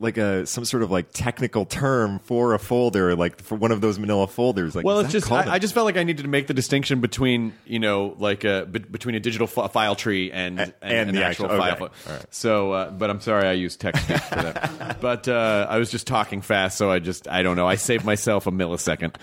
like 0.01 0.17
a 0.17 0.45
some 0.47 0.65
sort 0.65 0.83
of 0.83 0.91
like 0.91 1.13
technical 1.13 1.65
term 1.65 2.19
for 2.21 2.55
a 2.55 2.59
folder, 2.59 3.15
like 3.15 3.41
for 3.41 3.55
one 3.55 3.71
of 3.71 3.81
those 3.81 4.01
Manila 4.01 4.27
folders. 4.27 4.75
Like, 4.75 4.85
Well, 4.85 4.99
it's 4.99 5.13
just 5.13 5.31
I, 5.31 5.45
a- 5.45 5.51
I 5.51 5.59
just 5.61 5.75
felt 5.75 5.85
like 5.85 5.97
I 5.97 6.03
needed 6.03 6.23
to 6.25 6.29
make 6.29 6.49
the 6.49 6.55
distinction 6.55 7.01
between 7.01 7.53
you 7.67 7.79
know 7.79 8.17
like 8.19 8.43
a 8.43 8.67
be- 8.69 8.81
between 8.81 9.15
a 9.15 9.21
digital 9.21 9.47
f- 9.55 9.71
file 9.71 9.95
tree 9.95 10.33
and 10.33 10.59
and, 10.59 10.75
and 10.83 11.09
an 11.11 11.15
the 11.15 11.23
actual, 11.23 11.45
actual- 11.45 11.59
file. 11.59 11.73
okay. 11.85 11.95
fo- 12.05 12.13
right. 12.15 12.27
So, 12.31 12.73
uh, 12.73 12.91
but 12.91 13.11
I'm 13.11 13.21
sorry 13.21 13.47
I 13.47 13.53
used 13.53 13.81
text 13.81 14.05
for 14.05 14.11
that. 14.11 14.99
but 15.01 15.29
uh, 15.29 15.69
I 15.71 15.79
was 15.79 15.89
just 15.93 16.09
talking 16.09 16.41
fast, 16.41 16.79
so 16.79 16.91
I 16.91 16.99
just 16.99 17.29
I 17.29 17.45
don't 17.45 17.55
know. 17.55 17.69
I 17.69 17.77
saved 17.77 18.05
myself 18.05 18.49
a 18.49 18.51
millisecond. 18.51 19.15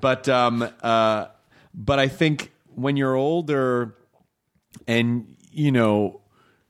But 0.00 0.28
um 0.28 0.68
uh, 0.82 1.26
but 1.74 1.98
I 1.98 2.06
think 2.06 2.52
when 2.74 2.96
you're 2.96 3.14
older 3.14 3.96
and 4.86 5.36
you 5.50 5.72
know 5.72 6.20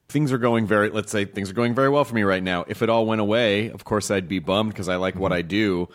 things 0.09 0.33
are 0.33 0.39
going 0.39 0.67
very 0.67 0.91
let's 0.91 1.11
say 1.11 1.25
things 1.25 1.51
are 1.51 1.55
going 1.55 1.75
very 1.75 1.89
well 1.89 2.05
for 2.05 2.15
me 2.15 2.23
right 2.23 2.43
now. 2.43 2.65
If 2.69 2.83
it 2.83 2.89
all 2.89 3.07
went 3.07 3.21
away 3.21 3.71
of 3.71 3.85
course 3.85 4.11
i'd 4.11 4.29
be 4.29 4.39
bummed 4.39 4.73
because 4.73 4.89
i 4.89 4.97
like 4.97 5.17
what 5.17 5.33
i 5.33 5.43
do. 5.43 5.89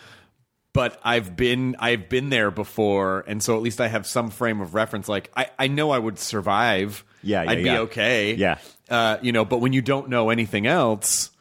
But 0.73 0.99
i've 1.03 1.35
been 1.35 1.75
i've 1.79 2.09
been 2.09 2.29
there 2.29 2.51
before. 2.51 3.23
And 3.27 3.41
so 3.41 3.55
at 3.55 3.61
least 3.61 3.81
i 3.81 3.87
have 3.87 4.05
some 4.07 4.29
frame 4.29 4.61
of 4.61 4.73
reference. 4.73 5.07
Like 5.07 5.31
i, 5.35 5.49
I 5.59 5.67
know 5.67 5.91
i 5.91 5.99
would 5.99 6.19
survive. 6.19 7.03
Yeah, 7.23 7.43
yeah, 7.43 7.51
i'd 7.51 7.63
be 7.63 7.69
okay. 7.69 8.33
Yeah. 8.35 8.57
uh, 8.89 9.17
you 9.21 9.31
know 9.31 9.45
but 9.45 9.59
when 9.59 9.73
you 9.73 9.81
don't 9.81 10.09
know 10.09 10.29
anything 10.29 10.67
else 10.67 11.31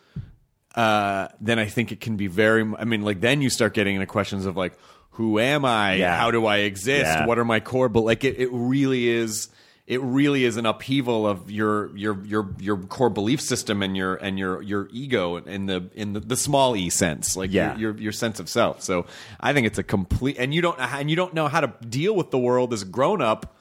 uh, 0.76 1.28
then 1.40 1.58
I 1.58 1.66
think 1.66 1.90
it 1.90 2.00
can 2.00 2.16
be 2.16 2.26
very. 2.26 2.60
I 2.78 2.84
mean, 2.84 3.02
like 3.02 3.20
then 3.20 3.40
you 3.40 3.48
start 3.48 3.72
getting 3.72 3.94
into 3.94 4.06
questions 4.06 4.44
of 4.44 4.56
like, 4.58 4.74
who 5.16 5.38
am 5.38 5.64
I? 5.64 5.94
Yeah. 5.94 6.16
How 6.16 6.30
do 6.30 6.46
I 6.46 6.58
exist? 6.58 7.04
Yeah. 7.06 7.26
What 7.26 7.38
are 7.38 7.44
my 7.44 7.60
core? 7.60 7.88
But 7.88 8.02
like, 8.02 8.24
it, 8.24 8.38
it 8.38 8.48
really 8.52 9.08
is. 9.08 9.48
It 9.86 10.00
really 10.00 10.44
is 10.44 10.56
an 10.56 10.66
upheaval 10.66 11.28
of 11.28 11.48
your 11.48 11.96
your 11.96 12.20
your 12.24 12.48
your 12.58 12.76
core 12.76 13.08
belief 13.08 13.40
system 13.40 13.84
and 13.84 13.96
your 13.96 14.16
and 14.16 14.36
your 14.36 14.60
your 14.62 14.88
ego 14.90 15.36
in 15.36 15.66
the 15.66 15.88
in 15.94 16.12
the, 16.12 16.18
the 16.18 16.36
small 16.36 16.74
e 16.76 16.90
sense, 16.90 17.36
like 17.36 17.52
Yeah. 17.52 17.76
your, 17.76 17.92
your 17.92 18.02
your 18.02 18.12
sense 18.12 18.40
of 18.40 18.48
self. 18.48 18.82
So 18.82 19.06
I 19.38 19.52
think 19.52 19.64
it's 19.68 19.78
a 19.78 19.84
complete 19.84 20.38
and 20.40 20.52
you 20.52 20.60
don't 20.60 20.76
and 20.80 21.08
you 21.08 21.14
don't 21.14 21.34
know 21.34 21.46
how 21.46 21.60
to 21.60 21.72
deal 21.88 22.16
with 22.16 22.32
the 22.32 22.38
world 22.38 22.72
as 22.72 22.82
a 22.82 22.84
grown 22.84 23.22
up 23.22 23.56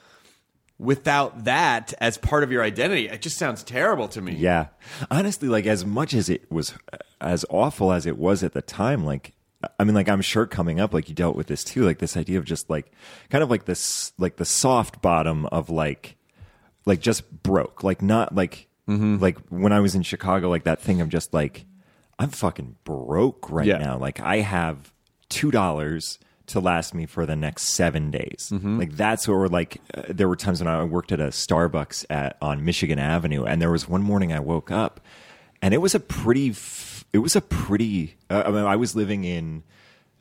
without 0.80 1.44
that 1.46 1.94
as 2.02 2.18
part 2.18 2.44
of 2.44 2.52
your 2.52 2.64
identity. 2.64 3.08
It 3.08 3.22
just 3.22 3.38
sounds 3.38 3.64
terrible 3.64 4.08
to 4.10 4.20
me. 4.22 4.34
Yeah. 4.34 4.68
Honestly, 5.12 5.48
like 5.48 5.68
as 5.68 5.86
much 5.86 6.14
as 6.16 6.28
it 6.28 6.52
was 6.52 6.74
as 7.22 7.46
awful 7.52 7.92
as 7.92 8.08
it 8.08 8.18
was 8.18 8.44
at 8.44 8.54
the 8.54 8.64
time, 8.64 9.06
like 9.06 9.34
I 9.80 9.84
mean, 9.84 9.96
like 9.96 10.10
I'm 10.10 10.22
sure 10.22 10.46
coming 10.46 10.80
up, 10.80 10.94
like 10.94 11.10
you 11.10 11.16
dealt 11.16 11.36
with 11.36 11.48
this 11.48 11.64
too, 11.64 11.84
like 11.84 12.00
this 12.00 12.16
idea 12.18 12.38
of 12.40 12.46
just 12.46 12.70
like 12.70 12.92
kind 13.30 13.44
of 13.44 13.50
like 13.50 13.66
this 13.66 14.14
like 14.18 14.38
the 14.38 14.46
soft 14.46 15.02
bottom 15.02 15.46
of 15.48 15.70
like 15.70 16.16
like 16.86 17.00
just 17.00 17.30
broke. 17.44 17.84
Like 17.84 18.02
not 18.02 18.34
like 18.36 18.68
like 18.88 19.40
when 19.50 19.72
I 19.72 19.80
was 19.80 19.96
in 19.96 20.04
Chicago, 20.04 20.50
like 20.50 20.64
that 20.66 20.80
thing 20.82 21.02
of 21.02 21.10
just 21.10 21.34
like 21.34 21.66
I'm 22.20 22.30
fucking 22.30 22.76
broke 22.84 23.50
right 23.50 23.66
Yeah. 23.68 23.78
now. 23.80 23.98
Like 23.98 24.20
I 24.20 24.38
have 24.42 24.94
two 25.30 25.52
dollars 25.52 26.20
to 26.48 26.60
last 26.60 26.94
me 26.94 27.08
for 27.08 27.26
the 27.26 27.36
next 27.36 27.70
seven 27.70 28.12
days. 28.12 28.52
Like 28.78 28.92
that's 28.96 29.28
what 29.28 29.36
we're 29.38 29.48
like. 29.48 29.82
Uh, 29.94 30.04
there 30.10 30.28
were 30.30 30.36
times 30.36 30.62
when 30.62 30.68
I 30.68 30.84
worked 30.84 31.12
at 31.12 31.20
a 31.20 31.30
Starbucks 31.30 32.06
at 32.10 32.38
on 32.42 32.64
Michigan 32.64 33.00
Avenue, 33.00 33.44
and 33.46 33.60
there 33.62 33.72
was 33.72 33.90
one 33.90 34.04
morning 34.04 34.32
I 34.32 34.40
woke 34.40 34.70
up, 34.70 35.02
and 35.64 35.74
it 35.74 35.80
was 35.80 35.96
a 35.96 36.00
pretty. 36.00 36.52
F- 36.52 36.95
it 37.16 37.20
was 37.20 37.36
a 37.36 37.42
pretty. 37.42 38.18
Uh, 38.30 38.44
I 38.46 38.52
mean, 38.52 38.66
I 38.66 38.76
was 38.76 38.94
living 38.94 39.24
in 39.24 39.64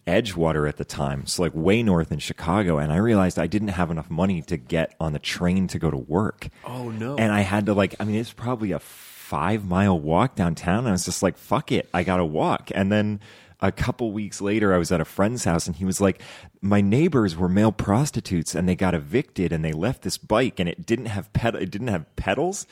Edgewater 0.06 0.68
at 0.68 0.76
the 0.76 0.84
time, 0.84 1.26
so 1.26 1.42
like 1.42 1.50
way 1.52 1.82
north 1.82 2.12
in 2.12 2.20
Chicago, 2.20 2.78
and 2.78 2.92
I 2.92 2.98
realized 2.98 3.36
I 3.36 3.48
didn't 3.48 3.68
have 3.68 3.90
enough 3.90 4.08
money 4.10 4.42
to 4.42 4.56
get 4.56 4.94
on 5.00 5.12
the 5.12 5.18
train 5.18 5.66
to 5.68 5.80
go 5.80 5.90
to 5.90 5.96
work. 5.96 6.48
Oh, 6.64 6.90
no. 6.90 7.16
And 7.16 7.32
I 7.32 7.40
had 7.40 7.66
to 7.66 7.74
like, 7.74 7.96
I 7.98 8.04
mean, 8.04 8.14
it's 8.14 8.32
probably 8.32 8.70
a 8.70 8.78
five 8.78 9.64
mile 9.64 9.98
walk 9.98 10.36
downtown. 10.36 10.80
And 10.80 10.88
I 10.88 10.92
was 10.92 11.04
just 11.04 11.20
like, 11.20 11.36
fuck 11.36 11.72
it, 11.72 11.88
I 11.92 12.04
gotta 12.04 12.24
walk. 12.24 12.70
And 12.72 12.92
then 12.92 13.18
a 13.58 13.72
couple 13.72 14.12
weeks 14.12 14.40
later, 14.40 14.72
I 14.72 14.78
was 14.78 14.92
at 14.92 15.00
a 15.00 15.04
friend's 15.04 15.42
house, 15.42 15.66
and 15.66 15.74
he 15.74 15.84
was 15.84 16.00
like, 16.00 16.22
my 16.60 16.80
neighbors 16.80 17.34
were 17.34 17.48
male 17.48 17.72
prostitutes, 17.72 18.54
and 18.54 18.68
they 18.68 18.76
got 18.76 18.94
evicted, 18.94 19.52
and 19.52 19.64
they 19.64 19.72
left 19.72 20.02
this 20.02 20.18
bike, 20.18 20.60
and 20.60 20.68
it 20.68 20.86
didn't 20.86 21.06
have 21.06 21.32
ped- 21.32 21.56
it 21.56 21.72
didn't 21.72 21.88
have 21.88 22.14
pedals. 22.14 22.66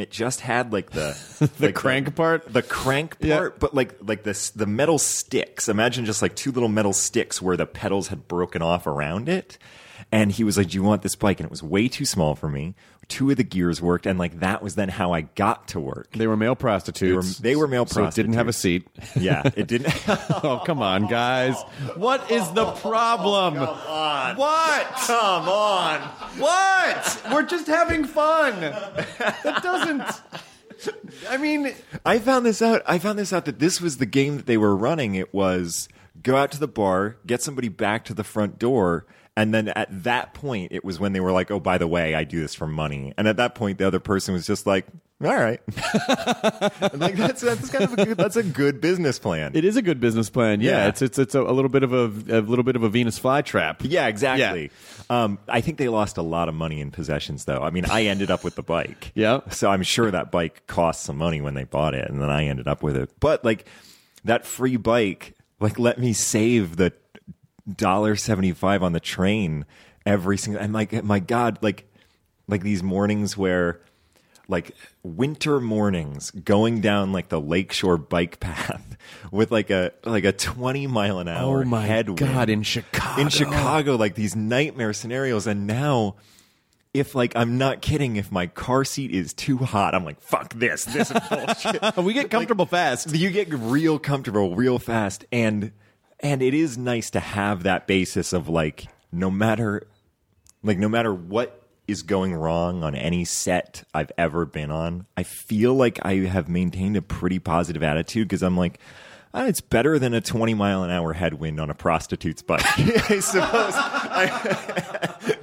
It 0.00 0.10
just 0.10 0.40
had 0.40 0.72
like 0.72 0.90
the 0.90 1.16
The 1.58 1.72
crank 1.72 2.14
part? 2.16 2.52
the 2.52 2.62
crank 2.62 3.20
part, 3.20 3.52
Yeah. 3.52 3.58
but 3.58 3.74
like 3.74 3.94
like 4.00 4.22
this 4.22 4.50
the 4.50 4.66
metal 4.66 4.98
sticks. 4.98 5.68
Imagine 5.68 6.04
just 6.06 6.22
like 6.22 6.34
two 6.34 6.52
little 6.52 6.68
metal 6.68 6.92
sticks 6.92 7.40
where 7.42 7.56
the 7.56 7.66
pedals 7.66 8.08
had 8.08 8.26
broken 8.26 8.62
off 8.62 8.86
around 8.86 9.28
it. 9.28 9.58
And 10.12 10.32
he 10.32 10.42
was 10.42 10.58
like, 10.58 10.70
"Do 10.70 10.74
you 10.76 10.82
want 10.82 11.02
this 11.02 11.14
bike?" 11.14 11.38
And 11.38 11.44
it 11.46 11.50
was 11.50 11.62
way 11.62 11.86
too 11.88 12.04
small 12.04 12.34
for 12.34 12.48
me. 12.48 12.74
Two 13.06 13.30
of 13.30 13.36
the 13.36 13.44
gears 13.44 13.80
worked, 13.80 14.06
and 14.06 14.18
like 14.18 14.40
that 14.40 14.60
was 14.62 14.74
then 14.74 14.88
how 14.88 15.12
I 15.12 15.20
got 15.22 15.68
to 15.68 15.78
work. 15.80 16.10
They 16.12 16.26
were 16.26 16.36
male 16.36 16.56
prostitutes. 16.56 17.38
They 17.38 17.50
were- 17.50 17.52
they 17.54 17.56
were 17.60 17.68
male 17.68 17.86
so 17.86 18.04
it 18.04 18.14
didn't 18.14 18.32
have 18.34 18.48
a 18.48 18.52
seat. 18.52 18.88
Yeah, 19.18 19.42
it 19.56 19.68
didn't. 19.68 19.92
oh, 20.08 20.62
come 20.66 20.82
on, 20.82 21.06
guys. 21.06 21.54
What 21.94 22.28
is 22.30 22.48
the 22.52 22.66
problem? 22.72 23.54
Come 23.54 23.68
on. 23.68 24.36
What? 24.36 24.86
Come 25.06 25.48
on. 25.48 26.00
What? 26.38 27.22
We're 27.32 27.42
just 27.46 27.66
having 27.68 28.04
fun. 28.04 28.60
That 28.60 29.60
doesn't. 29.62 30.02
I 31.28 31.36
mean, 31.36 31.72
I 32.06 32.18
found 32.18 32.46
this 32.46 32.62
out. 32.62 32.82
I 32.86 32.98
found 32.98 33.18
this 33.18 33.32
out 33.32 33.44
that 33.44 33.58
this 33.58 33.80
was 33.80 33.98
the 33.98 34.06
game 34.06 34.36
that 34.38 34.46
they 34.46 34.56
were 34.56 34.74
running. 34.74 35.14
It 35.14 35.32
was 35.34 35.88
go 36.22 36.36
out 36.36 36.50
to 36.52 36.58
the 36.58 36.68
bar, 36.68 37.16
get 37.26 37.42
somebody 37.42 37.68
back 37.68 38.04
to 38.06 38.14
the 38.14 38.24
front 38.24 38.58
door, 38.58 39.04
and 39.40 39.54
then 39.54 39.68
at 39.68 39.88
that 40.04 40.34
point, 40.34 40.72
it 40.72 40.84
was 40.84 41.00
when 41.00 41.12
they 41.12 41.20
were 41.20 41.32
like, 41.32 41.50
"Oh, 41.50 41.60
by 41.60 41.78
the 41.78 41.86
way, 41.88 42.14
I 42.14 42.24
do 42.24 42.40
this 42.40 42.54
for 42.54 42.66
money." 42.66 43.12
And 43.16 43.26
at 43.26 43.36
that 43.38 43.54
point, 43.54 43.78
the 43.78 43.86
other 43.86 44.00
person 44.00 44.34
was 44.34 44.46
just 44.46 44.66
like, 44.66 44.86
"All 45.24 45.34
right," 45.34 45.60
like 46.94 47.16
that's 47.16 47.40
that's 47.40 47.70
kind 47.70 47.84
of 47.84 47.98
a 47.98 48.04
good, 48.06 48.16
that's 48.16 48.36
a 48.36 48.42
good 48.42 48.80
business 48.80 49.18
plan. 49.18 49.52
it 49.54 49.64
is 49.64 49.76
a 49.76 49.82
good 49.82 50.00
business 50.00 50.30
plan. 50.30 50.60
Yeah, 50.60 50.70
Yeah. 50.70 50.88
it's 50.88 51.02
it's 51.02 51.18
it's 51.18 51.34
a, 51.34 51.40
a 51.42 51.52
little 51.52 51.68
bit 51.68 51.82
of 51.82 51.92
a, 51.92 52.04
a 52.38 52.40
little 52.40 52.62
bit 52.64 52.76
of 52.76 52.82
a 52.82 52.88
Venus 52.88 53.18
flytrap. 53.18 53.76
yeah, 53.80 54.06
exactly. 54.06 54.70
Um, 55.08 55.38
I 55.48 55.60
think 55.60 55.78
they 55.78 55.88
lost 55.88 56.16
a 56.18 56.22
lot 56.22 56.48
of 56.48 56.54
money 56.54 56.80
in 56.80 56.90
possessions, 56.90 57.44
though. 57.44 57.62
I 57.62 57.70
mean, 57.70 57.84
I 57.86 58.04
ended 58.04 58.30
up 58.30 58.44
with 58.44 58.54
the 58.54 58.62
bike. 58.62 59.12
Yeah. 59.20 59.40
So 59.50 59.68
I'm 59.70 59.82
sure 59.82 60.10
that 60.10 60.30
bike 60.30 60.66
cost 60.66 61.02
some 61.02 61.18
money 61.18 61.40
when 61.40 61.54
they 61.54 61.64
bought 61.64 61.94
it, 61.94 62.08
and 62.08 62.22
then 62.22 62.30
I 62.30 62.46
ended 62.46 62.68
up 62.68 62.82
with 62.82 62.96
it. 62.96 63.10
But 63.20 63.44
like 63.44 63.66
that 64.24 64.46
free 64.46 64.76
bike, 64.76 65.34
like 65.58 65.78
let 65.78 65.98
me 65.98 66.12
save 66.12 66.76
the 66.76 66.92
dollar 67.70 68.16
seventy 68.16 68.52
five 68.52 68.82
on 68.82 68.92
the 68.92 69.00
train 69.00 69.64
every 70.06 70.36
single. 70.38 70.62
And 70.62 70.72
like, 70.72 71.02
my 71.04 71.18
God, 71.18 71.58
like 71.62 71.88
like 72.48 72.62
these 72.62 72.82
mornings 72.82 73.36
where. 73.36 73.80
Like 74.48 74.74
winter 75.04 75.60
mornings, 75.60 76.32
going 76.32 76.80
down 76.80 77.12
like 77.12 77.28
the 77.28 77.40
lakeshore 77.40 77.96
bike 77.96 78.40
path 78.40 78.96
with 79.30 79.52
like 79.52 79.70
a 79.70 79.92
like 80.04 80.24
a 80.24 80.32
twenty 80.32 80.88
mile 80.88 81.20
an 81.20 81.28
hour 81.28 81.60
Oh 81.60 81.64
my 81.64 81.86
headwind 81.86 82.18
God, 82.18 82.50
in 82.50 82.64
Chicago. 82.64 83.22
in 83.22 83.28
Chicago, 83.28 83.94
like 83.94 84.16
these 84.16 84.34
nightmare 84.34 84.92
scenarios. 84.92 85.46
And 85.46 85.68
now, 85.68 86.16
if 86.92 87.14
like 87.14 87.36
I'm 87.36 87.58
not 87.58 87.80
kidding, 87.80 88.16
if 88.16 88.32
my 88.32 88.48
car 88.48 88.84
seat 88.84 89.12
is 89.12 89.32
too 89.32 89.56
hot, 89.56 89.94
I'm 89.94 90.04
like, 90.04 90.20
fuck 90.20 90.52
this. 90.52 90.84
This 90.84 91.12
is 91.12 91.20
bullshit. 91.30 91.96
we 91.98 92.12
get 92.12 92.28
comfortable 92.28 92.66
fast. 92.66 93.14
you 93.14 93.30
get 93.30 93.50
real 93.52 94.00
comfortable 94.00 94.56
real 94.56 94.80
fast, 94.80 95.26
and 95.30 95.70
and 96.22 96.42
it 96.42 96.54
is 96.54 96.78
nice 96.78 97.10
to 97.10 97.20
have 97.20 97.62
that 97.64 97.86
basis 97.86 98.32
of 98.32 98.48
like 98.48 98.86
no 99.12 99.30
matter 99.30 99.86
like 100.62 100.78
no 100.78 100.88
matter 100.88 101.14
what 101.14 101.62
is 101.86 102.02
going 102.02 102.34
wrong 102.34 102.84
on 102.84 102.94
any 102.94 103.24
set 103.24 103.82
I've 103.92 104.12
ever 104.16 104.46
been 104.46 104.70
on, 104.70 105.06
I 105.16 105.24
feel 105.24 105.74
like 105.74 105.98
I 106.02 106.16
have 106.26 106.48
maintained 106.48 106.96
a 106.96 107.02
pretty 107.02 107.38
positive 107.38 107.82
attitude 107.82 108.28
because 108.28 108.42
I'm 108.42 108.56
like, 108.56 108.78
"Ah, 109.34 109.46
it's 109.46 109.60
better 109.60 109.98
than 109.98 110.14
a 110.14 110.20
20 110.20 110.54
mile 110.54 110.84
an 110.84 110.90
hour 110.90 111.14
headwind 111.14 111.58
on 111.58 111.70
a 111.70 111.74
prostitute's 111.74 112.42
bike. 112.42 112.62
I 113.10 113.20
suppose. 113.20 113.74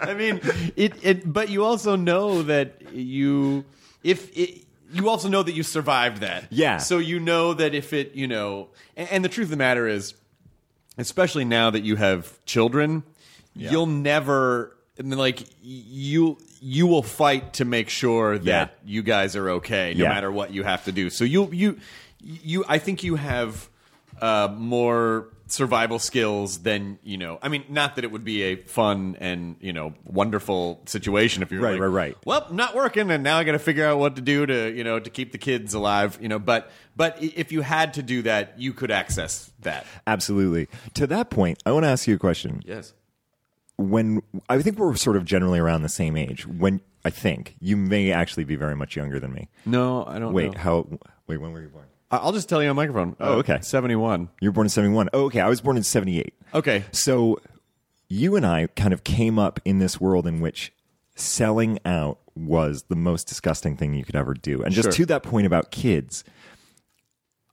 I 0.00 0.14
mean, 0.14 0.40
it, 0.76 0.92
it. 1.02 1.32
But 1.32 1.48
you 1.48 1.64
also 1.64 1.96
know 1.96 2.42
that 2.42 2.92
you, 2.92 3.64
if 4.02 4.36
it, 4.36 4.64
you 4.94 5.08
also 5.08 5.28
know 5.28 5.42
that 5.42 5.52
you 5.52 5.62
survived 5.62 6.18
that. 6.22 6.46
Yeah. 6.50 6.78
So 6.78 6.98
you 6.98 7.20
know 7.20 7.52
that 7.54 7.74
if 7.74 7.92
it, 7.92 8.14
you 8.14 8.26
know, 8.26 8.68
and, 8.96 9.08
and 9.10 9.24
the 9.24 9.28
truth 9.28 9.46
of 9.46 9.50
the 9.50 9.56
matter 9.56 9.86
is, 9.86 10.14
especially 10.96 11.44
now 11.44 11.70
that 11.70 11.82
you 11.82 11.96
have 11.96 12.42
children, 12.46 13.02
you'll 13.54 13.86
never. 13.86 14.76
I 14.98 15.02
mean, 15.02 15.18
like 15.18 15.42
you, 15.60 16.38
you 16.60 16.86
will 16.86 17.02
fight 17.02 17.54
to 17.54 17.64
make 17.64 17.88
sure 17.88 18.38
that 18.38 18.44
Yeah. 18.46 18.68
you 18.84 19.02
guys 19.02 19.34
are 19.34 19.50
okay, 19.50 19.92
no 19.96 20.04
Yeah. 20.04 20.08
matter 20.10 20.30
what 20.30 20.52
you 20.52 20.62
have 20.62 20.84
to 20.84 20.92
do. 20.92 21.10
So 21.10 21.24
you, 21.24 21.50
you, 21.52 21.78
you. 22.22 22.64
I 22.68 22.78
think 22.78 23.02
you 23.02 23.16
have 23.16 23.68
uh, 24.20 24.54
more 24.56 25.28
survival 25.54 25.98
skills 25.98 26.58
than 26.58 26.98
you 27.04 27.16
know. 27.16 27.38
I 27.40 27.48
mean, 27.48 27.64
not 27.68 27.94
that 27.94 28.04
it 28.04 28.10
would 28.10 28.24
be 28.24 28.42
a 28.42 28.56
fun 28.56 29.16
and 29.20 29.56
you 29.60 29.72
know 29.72 29.94
wonderful 30.04 30.82
situation 30.86 31.42
if 31.42 31.50
you're 31.52 31.62
Right, 31.62 31.72
like, 31.72 31.80
right, 31.80 31.86
right. 31.88 32.16
Well, 32.26 32.46
not 32.50 32.74
working, 32.74 33.10
and 33.10 33.22
now 33.22 33.38
I 33.38 33.44
got 33.44 33.52
to 33.52 33.58
figure 33.58 33.86
out 33.86 33.98
what 33.98 34.16
to 34.16 34.22
do 34.22 34.44
to 34.46 34.70
you 34.72 34.84
know 34.84 34.98
to 34.98 35.10
keep 35.10 35.32
the 35.32 35.38
kids 35.38 35.72
alive. 35.74 36.18
You 36.20 36.28
know, 36.28 36.38
but 36.38 36.70
but 36.96 37.16
if 37.22 37.52
you 37.52 37.60
had 37.62 37.94
to 37.94 38.02
do 38.02 38.22
that, 38.22 38.58
you 38.58 38.72
could 38.72 38.90
access 38.90 39.50
that. 39.60 39.86
Absolutely. 40.06 40.68
To 40.94 41.06
that 41.06 41.30
point, 41.30 41.62
I 41.64 41.72
want 41.72 41.84
to 41.84 41.88
ask 41.88 42.06
you 42.06 42.14
a 42.16 42.18
question. 42.18 42.62
Yes. 42.66 42.92
when 43.76 44.22
I 44.48 44.60
think 44.62 44.78
we're 44.78 44.94
sort 44.96 45.16
of 45.16 45.24
generally 45.24 45.58
around 45.58 45.82
the 45.82 45.88
same 45.88 46.16
age. 46.16 46.46
When 46.46 46.80
I 47.04 47.10
think 47.10 47.56
you 47.60 47.76
may 47.76 48.12
actually 48.12 48.44
be 48.44 48.56
very 48.56 48.74
much 48.76 48.96
younger 48.96 49.20
than 49.20 49.32
me. 49.32 49.48
No, 49.66 50.04
I 50.06 50.18
don't. 50.18 50.32
Wait, 50.32 50.52
know. 50.54 50.58
how? 50.60 50.86
Wait, 51.26 51.38
when 51.38 51.52
were 51.52 51.60
you 51.62 51.68
born? 51.68 51.86
I'll 52.22 52.32
just 52.32 52.48
tell 52.48 52.62
you 52.62 52.68
on 52.70 52.76
microphone. 52.76 53.16
Oh, 53.20 53.34
uh, 53.34 53.36
okay. 53.36 53.58
Seventy-one. 53.60 54.28
You 54.40 54.48
were 54.48 54.52
born 54.52 54.66
in 54.66 54.70
seventy 54.70 54.94
one. 54.94 55.08
Oh, 55.12 55.24
okay. 55.26 55.40
I 55.40 55.48
was 55.48 55.60
born 55.60 55.76
in 55.76 55.82
seventy 55.82 56.20
eight. 56.20 56.34
Okay. 56.52 56.84
So 56.92 57.40
you 58.08 58.36
and 58.36 58.44
I 58.46 58.66
kind 58.76 58.92
of 58.92 59.04
came 59.04 59.38
up 59.38 59.60
in 59.64 59.78
this 59.78 60.00
world 60.00 60.26
in 60.26 60.40
which 60.40 60.72
selling 61.16 61.78
out 61.84 62.18
was 62.34 62.84
the 62.88 62.96
most 62.96 63.28
disgusting 63.28 63.76
thing 63.76 63.94
you 63.94 64.04
could 64.04 64.16
ever 64.16 64.34
do. 64.34 64.62
And 64.62 64.74
just 64.74 64.86
Sure. 64.86 64.92
to 64.92 65.06
that 65.06 65.22
point 65.22 65.46
about 65.46 65.70
kids, 65.70 66.24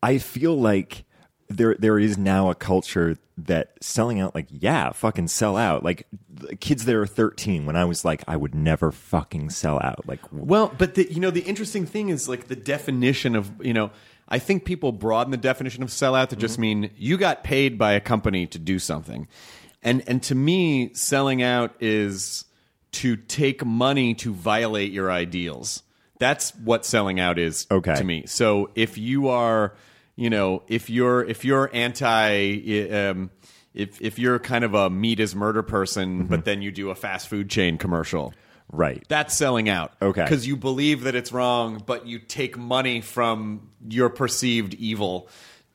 I 0.02 0.18
feel 0.18 0.60
like 0.60 1.06
there 1.50 1.76
there 1.78 2.00
is 2.00 2.18
now 2.18 2.50
a 2.50 2.56
culture 2.56 3.18
that 3.38 3.72
selling 3.82 4.20
out 4.22 4.34
like 4.34 4.48
yeah 4.50 4.92
fucking 4.92 5.28
sell 5.28 5.58
out 5.58 5.84
like 5.84 6.08
kids 6.62 6.86
that 6.86 6.96
are 6.96 7.06
13 7.06 7.66
when 7.66 7.76
i 7.76 7.84
was 7.84 8.06
like 8.06 8.24
i 8.28 8.38
would 8.38 8.56
never 8.56 8.90
fucking 8.92 9.50
sell 9.50 9.78
out 9.84 10.08
like 10.08 10.20
Well, 10.32 10.74
but 10.78 10.96
the, 10.96 11.12
you 11.12 11.20
know 11.20 11.32
the 11.32 11.42
interesting 11.42 11.86
thing 11.86 12.08
is 12.10 12.30
like 12.30 12.48
the 12.48 12.56
definition 12.56 13.36
of 13.36 13.52
you 13.66 13.74
know 13.74 13.92
I 14.32 14.40
think 14.40 14.66
people 14.66 14.92
broaden 14.94 15.30
the 15.30 15.38
definition 15.38 15.84
of 15.84 15.90
sellout 15.90 16.30
to 16.30 16.36
just 16.38 16.58
mean 16.58 16.90
you 16.98 17.18
got 17.18 17.44
paid 17.44 17.78
by 17.78 17.92
a 17.92 18.00
company 18.00 18.48
to 18.48 18.58
do 18.58 18.80
something, 18.80 19.28
and 19.84 20.02
and 20.08 20.24
to 20.24 20.34
me 20.34 20.94
selling 20.94 21.44
out 21.44 21.76
is 21.82 22.46
to 22.94 23.18
take 23.18 23.64
money 23.66 24.14
to 24.16 24.34
violate 24.34 24.92
your 24.92 25.12
ideals. 25.12 25.84
That's 26.18 26.56
what 26.56 26.86
selling 26.86 27.20
out 27.20 27.38
is 27.38 27.68
Okay. 27.70 27.96
to 27.96 28.04
me. 28.04 28.24
So 28.26 28.70
if 28.76 28.98
you 28.98 29.28
are, 29.28 29.76
you 30.16 30.30
know, 30.30 30.64
if 30.68 30.90
you're 30.90 31.24
if 31.24 31.44
you're 31.46 31.70
anti. 31.74 32.90
Um, 32.90 33.30
if, 33.74 34.02
if 34.02 34.20
you're 34.20 34.38
kind 34.38 34.66
of 34.66 34.74
a 34.74 34.90
meat 34.90 35.22
is 35.22 35.34
murder 35.34 35.64
person, 35.64 36.26
but 36.26 36.44
then 36.44 36.62
you 36.62 36.74
do 36.74 36.90
a 36.90 36.96
fast 36.96 37.30
food 37.30 37.50
chain 37.50 37.78
commercial, 37.78 38.34
right 38.72 39.04
that's 39.08 39.36
selling 39.36 39.70
out. 39.70 39.94
Okay. 40.02 40.24
Because 40.24 40.48
you 40.48 40.56
believe 40.56 41.04
that 41.04 41.16
it's 41.16 41.32
wrong, 41.32 41.82
but 41.86 42.06
you 42.06 42.20
take 42.20 42.58
money 42.58 43.02
from 43.02 43.70
your 43.88 44.10
perceived 44.10 44.74
evil 44.76 45.28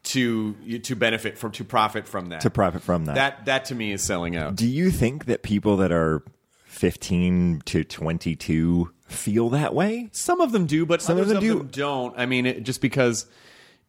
to 0.04 0.54
to 0.80 0.94
benefit 0.96 1.36
from 1.38 1.52
to 1.52 1.64
profit 1.64 2.06
from 2.06 2.30
that. 2.30 2.40
To 2.42 2.50
profit 2.50 2.82
from 2.82 3.06
that. 3.06 3.14
That 3.14 3.44
that 3.46 3.64
to 3.66 3.74
me 3.74 3.92
is 3.92 4.02
selling 4.02 4.36
out. 4.36 4.56
do 4.56 4.66
you 4.66 4.90
think 4.90 5.26
that 5.26 5.42
people 5.42 5.76
that 5.78 5.92
are 5.92 6.22
15 6.66 7.62
to 7.66 7.84
22 7.84 8.90
feel 9.06 9.48
that 9.50 9.74
way 9.74 10.08
Some 10.12 10.40
of 10.40 10.52
them 10.52 10.66
do, 10.66 10.84
but 10.84 11.00
Some 11.00 11.18
of 11.18 11.28
them 11.28 11.40
do. 11.40 11.62
don't. 11.64 12.14
I 12.18 12.26
mean, 12.26 12.44
it, 12.46 12.62
just 12.64 12.80
because 12.80 13.26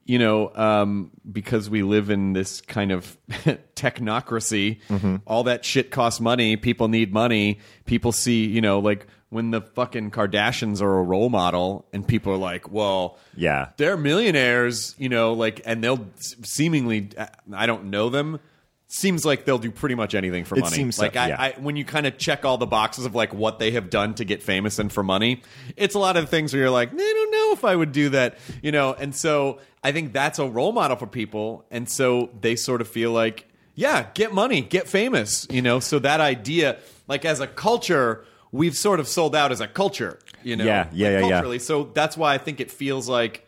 you 0.08 0.18
know, 0.18 0.52
um, 0.56 1.12
because 1.32 1.70
we 1.70 1.84
live 1.84 2.10
in 2.10 2.34
this 2.34 2.62
kind 2.62 2.92
of 2.92 3.18
technocracy, 3.76 4.80
Mm-hmm. 4.90 5.18
all 5.26 5.44
that 5.44 5.64
shit 5.66 5.92
costs 5.92 6.20
money. 6.20 6.56
People 6.58 6.88
need 6.88 7.14
money. 7.14 7.60
People 7.86 8.12
see, 8.12 8.46
you 8.46 8.62
know, 8.62 8.80
like 8.80 9.08
when 9.30 9.52
the 9.52 9.62
fucking 9.62 10.10
Kardashians 10.12 10.82
are 10.82 10.98
a 11.00 11.04
role 11.04 11.30
model, 11.30 11.86
and 11.92 12.08
people 12.08 12.32
are 12.34 12.38
like, 12.38 12.72
well, 12.72 13.18
Yeah. 13.36 13.70
they're 13.78 13.98
millionaires, 13.98 14.96
you 14.98 15.10
know, 15.10 15.34
like, 15.34 15.62
and 15.66 15.84
they'll 15.84 16.08
seemingly, 16.16 17.10
I 17.54 17.66
don't 17.66 17.86
know 17.90 18.10
them, 18.10 18.40
seems 18.88 19.26
like 19.26 19.44
they'll 19.46 19.58
do 19.58 19.70
pretty 19.72 19.96
much 19.96 20.16
anything 20.16 20.46
for 20.46 20.58
It 20.58 20.62
money. 20.62 20.76
seems 20.76 20.96
so, 20.96 21.04
like 21.04 21.16
I, 21.18 21.28
yeah. 21.28 21.42
I, 21.42 21.52
when 21.60 21.76
you 21.76 21.84
kind 21.84 22.08
of 22.08 22.18
check 22.18 22.46
all 22.46 22.58
the 22.58 22.66
boxes 22.66 23.06
of 23.06 23.14
like 23.16 23.34
what 23.34 23.60
they 23.60 23.72
have 23.72 23.90
done 23.90 24.14
to 24.16 24.26
get 24.26 24.42
famous 24.42 24.80
and 24.80 24.92
for 24.92 25.04
money, 25.04 25.42
it's 25.76 25.94
a 25.94 26.00
lot 26.00 26.16
of 26.16 26.30
things 26.30 26.54
where 26.54 26.62
you're 26.62 26.72
like, 26.72 26.94
I 26.94 26.96
don't 26.98 27.32
know 27.32 27.52
if 27.52 27.66
I 27.66 27.76
would 27.76 27.92
do 27.92 28.10
that, 28.10 28.38
you 28.62 28.72
know. 28.72 28.94
And 28.94 29.14
so 29.14 29.60
I 29.84 29.92
think 29.92 30.14
that's 30.14 30.40
a 30.40 30.48
role 30.48 30.72
model 30.72 30.96
for 30.98 31.08
people, 31.08 31.66
and 31.70 31.90
so 31.90 32.30
they 32.40 32.56
sort 32.56 32.82
of 32.82 32.88
feel 32.88 33.12
like, 33.12 33.48
yeah, 33.76 34.08
get 34.14 34.34
money, 34.34 34.62
get 34.62 34.88
famous, 34.88 35.46
you 35.50 35.62
know. 35.62 35.80
So 35.80 36.00
that 36.00 36.22
idea, 36.22 36.80
like 37.08 37.26
as 37.26 37.40
a 37.40 37.48
culture, 37.48 38.26
we've 38.52 38.76
sort 38.76 39.00
of 39.00 39.08
sold 39.08 39.36
out 39.36 39.52
as 39.52 39.60
a 39.62 39.68
culture, 39.68 40.18
you 40.44 40.56
know. 40.56 40.66
Yeah, 40.66 40.90
yeah, 40.94 41.20
like, 41.20 41.30
yeah, 41.30 41.46
yeah. 41.46 41.58
So 41.60 41.84
that's 41.94 42.16
why 42.18 42.34
I 42.34 42.38
think 42.38 42.60
it 42.60 42.72
feels 42.72 43.10
like 43.10 43.47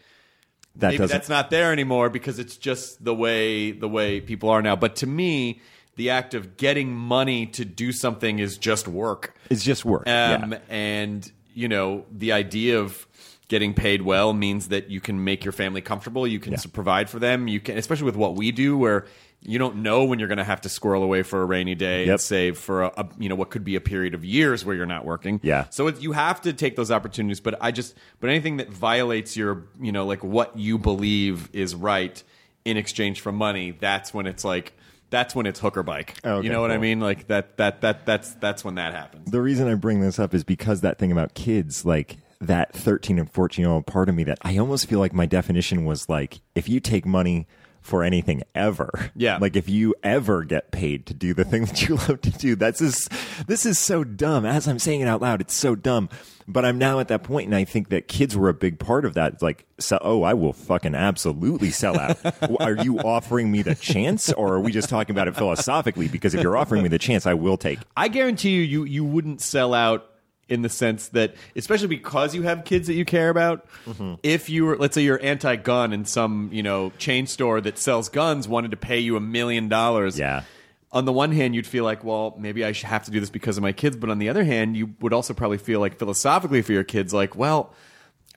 That 0.75 0.87
maybe 0.87 0.97
doesn't. 0.99 1.13
that's 1.15 1.29
not 1.29 1.49
there 1.49 1.71
anymore 1.73 2.09
because 2.09 2.39
it's 2.39 2.55
just 2.57 3.03
the 3.03 3.13
way 3.13 3.71
the 3.71 3.89
way 3.89 4.21
people 4.21 4.49
are 4.49 4.61
now. 4.61 4.75
But 4.75 4.95
to 4.97 5.07
me, 5.07 5.61
the 5.95 6.11
act 6.11 6.33
of 6.33 6.55
getting 6.57 6.95
money 6.95 7.45
to 7.47 7.65
do 7.65 7.91
something 7.91 8.39
is 8.39 8.57
just 8.57 8.87
work. 8.87 9.35
it's 9.49 9.63
just 9.63 9.83
work. 9.83 10.07
Um, 10.07 10.51
yeah. 10.53 10.59
And 10.69 11.31
you 11.53 11.67
know, 11.67 12.05
the 12.11 12.31
idea 12.31 12.79
of 12.79 13.05
getting 13.49 13.73
paid 13.73 14.03
well 14.03 14.31
means 14.31 14.67
that 14.69 14.89
you 14.91 15.01
can 15.01 15.23
make 15.23 15.43
your 15.43 15.51
family 15.51 15.81
comfortable. 15.81 16.25
You 16.27 16.39
can 16.39 16.53
Yeah. 16.53 16.59
provide 16.71 17.09
for 17.09 17.19
them. 17.19 17.47
You 17.47 17.59
can, 17.59 17.77
especially 17.77 18.05
with 18.05 18.15
what 18.15 18.35
we 18.35 18.51
do, 18.51 18.77
where 18.77 19.07
you 19.41 19.57
don't 19.57 19.77
know 19.77 20.03
when 20.03 20.19
you're 20.19 20.27
going 20.27 20.39
to 20.39 20.43
have 20.43 20.61
to 20.61 20.69
squirrel 20.69 21.01
away 21.01 21.23
for 21.23 21.41
a 21.41 21.45
rainy 21.45 21.75
day 21.75 22.07
and 22.07 22.19
save 22.19 22.57
for 22.57 22.83
a, 22.83 22.87
a 22.97 23.09
you 23.17 23.29
know 23.29 23.35
what 23.35 23.49
could 23.49 23.63
be 23.63 23.75
a 23.75 23.81
period 23.81 24.13
of 24.13 24.25
years 24.25 24.65
where 24.65 24.75
you're 24.75 24.85
not 24.85 25.05
working. 25.05 25.39
Yeah. 25.43 25.67
So 25.69 25.87
it, 25.87 26.01
you 26.01 26.11
have 26.11 26.41
to 26.41 26.53
take 26.53 26.75
those 26.75 26.91
opportunities. 26.91 27.39
But 27.39 27.57
I 27.61 27.71
just, 27.71 27.95
but 28.19 28.29
anything 28.29 28.57
that 28.57 28.69
violates 28.69 29.37
your, 29.37 29.63
you 29.79 29.91
know, 29.91 30.05
like 30.05 30.23
what 30.23 30.57
you 30.57 30.77
believe 30.77 31.49
is 31.53 31.73
right 31.73 32.21
in 32.65 32.75
exchange 32.75 33.21
for 33.21 33.31
money, 33.31 33.71
that's 33.71 34.13
when 34.13 34.27
it's 34.27 34.43
like. 34.43 34.73
That's 35.11 35.33
when 35.33 35.47
it's 35.47 35.59
hooker 35.59 35.81
bike. 35.81 36.19
Okay, 36.23 36.45
you 36.45 36.53
know 36.53 36.61
what 36.61 36.69
I 36.69 36.77
mean? 36.77 36.99
Like 36.99 37.29
that. 37.29 37.57
That. 37.57 37.81
That. 37.81 38.05
That's. 38.05 38.35
That's 38.35 38.63
when 38.63 38.75
that 38.75 38.93
happens. 38.93 39.31
the 39.31 39.41
reason 39.41 39.67
I 39.67 39.73
bring 39.73 40.01
this 40.01 40.19
up 40.19 40.35
is 40.35 40.43
because 40.43 40.81
that 40.81 40.99
thing 40.99 41.11
about 41.11 41.33
kids, 41.33 41.83
like 41.83 42.17
that 42.41 42.73
13 42.73 43.17
and 43.17 43.31
14 43.31 43.63
year 43.63 43.71
old 43.71 43.87
part 43.87 44.07
of 44.07 44.13
me, 44.13 44.23
that 44.25 44.37
I 44.43 44.57
almost 44.59 44.87
feel 44.87 44.99
like 44.99 45.11
my 45.11 45.25
definition 45.25 45.83
was 45.83 46.09
like, 46.09 46.41
if 46.53 46.69
you 46.69 46.79
take 46.79 47.07
money 47.07 47.47
for 47.81 48.03
anything 48.03 48.43
ever, 48.53 48.89
Yeah. 49.15 49.37
like 49.39 49.55
if 49.55 49.67
you 49.69 49.95
ever 50.03 50.43
get 50.43 50.71
paid 50.71 51.05
to 51.07 51.13
do 51.13 51.33
the 51.33 51.43
thing 51.43 51.65
that 51.65 51.87
you 51.87 51.95
love 52.07 52.21
to 52.21 52.29
do, 52.31 52.55
that's 52.55 52.79
just, 52.79 53.11
this 53.47 53.65
is 53.65 53.79
so 53.79 54.03
dumb. 54.03 54.45
As 54.45 54.67
I'm 54.67 54.79
saying 54.79 55.01
it 55.01 55.07
out 55.07 55.21
loud, 55.21 55.41
it's 55.41 55.53
so 55.53 55.75
dumb. 55.75 56.09
But 56.47 56.65
I'm 56.65 56.79
now 56.79 56.99
at 56.99 57.09
that 57.09 57.23
point, 57.23 57.45
and 57.45 57.55
I 57.55 57.63
think 57.63 57.89
that 57.89 58.07
kids 58.07 58.35
were 58.35 58.49
a 58.49 58.55
big 58.55 58.79
part 58.79 59.05
of 59.05 59.13
that. 59.13 59.33
It's 59.33 59.43
like, 59.43 59.65
so, 59.77 59.99
oh, 60.01 60.23
I 60.23 60.33
will 60.33 60.51
fucking 60.53 60.95
absolutely 60.95 61.69
sell 61.69 61.99
out. 61.99 62.17
are 62.59 62.73
you 62.83 62.97
offering 62.99 63.51
me 63.51 63.61
the 63.61 63.75
chance, 63.75 64.33
or 64.33 64.55
are 64.55 64.59
we 64.59 64.71
just 64.71 64.89
talking 64.89 65.15
about 65.15 65.27
it 65.27 65.35
philosophically? 65.35 66.07
Because 66.07 66.33
if 66.33 66.41
you're 66.41 66.57
offering 66.57 66.81
me 66.81 66.89
the 66.89 66.97
chance, 66.97 67.27
I 67.27 67.35
will 67.35 67.55
take. 67.57 67.77
I 67.95 68.07
guarantee 68.07 68.49
you, 68.55 68.61
you 68.63 68.83
you 68.83 69.03
wouldn't 69.05 69.41
sell 69.41 69.75
out 69.75 70.08
in 70.49 70.61
the 70.61 70.69
sense 70.69 71.09
that, 71.09 71.35
especially 71.55 71.87
because 71.87 72.33
you 72.35 72.41
have 72.43 72.65
kids 72.65 72.87
that 72.87 72.93
you 72.95 73.05
care 73.05 73.29
about. 73.29 73.67
Mm-hmm. 73.85 74.15
If 74.23 74.49
you 74.49 74.65
were, 74.65 74.77
let's 74.77 74.95
say, 74.95 75.01
you're 75.03 75.21
anti-gun, 75.23 75.93
and 75.93 76.07
some 76.07 76.49
you 76.51 76.63
know 76.63 76.91
chain 76.97 77.27
store 77.27 77.61
that 77.61 77.77
sells 77.77 78.09
guns 78.09 78.47
wanted 78.47 78.71
to 78.71 78.77
pay 78.77 78.99
you 78.99 79.15
a 79.15 79.21
million 79.21 79.67
dollars, 79.69 80.17
Yeah. 80.19 80.43
On 80.91 81.05
the 81.05 81.13
one 81.13 81.31
hand, 81.31 81.53
you'd 81.53 81.67
feel 81.67 81.83
like, 81.83 82.03
well, 82.03 82.35
maybe 82.39 82.65
I 82.65 82.71
should 82.71 82.89
have 82.89 83.03
to 83.05 83.11
do 83.11 83.19
this 83.19 83.29
because 83.29 83.57
of 83.57 83.61
my 83.61 83.71
kids. 83.73 83.95
But 83.95 84.09
on 84.09 84.17
the 84.17 84.27
other 84.29 84.43
hand, 84.43 84.75
you 84.75 84.95
would 85.01 85.13
also 85.13 85.35
probably 85.35 85.59
feel 85.59 85.79
like 85.79 85.99
philosophically 85.99 86.63
for 86.63 86.73
your 86.73 86.83
kids, 86.83 87.13
like, 87.13 87.35
well, 87.35 87.71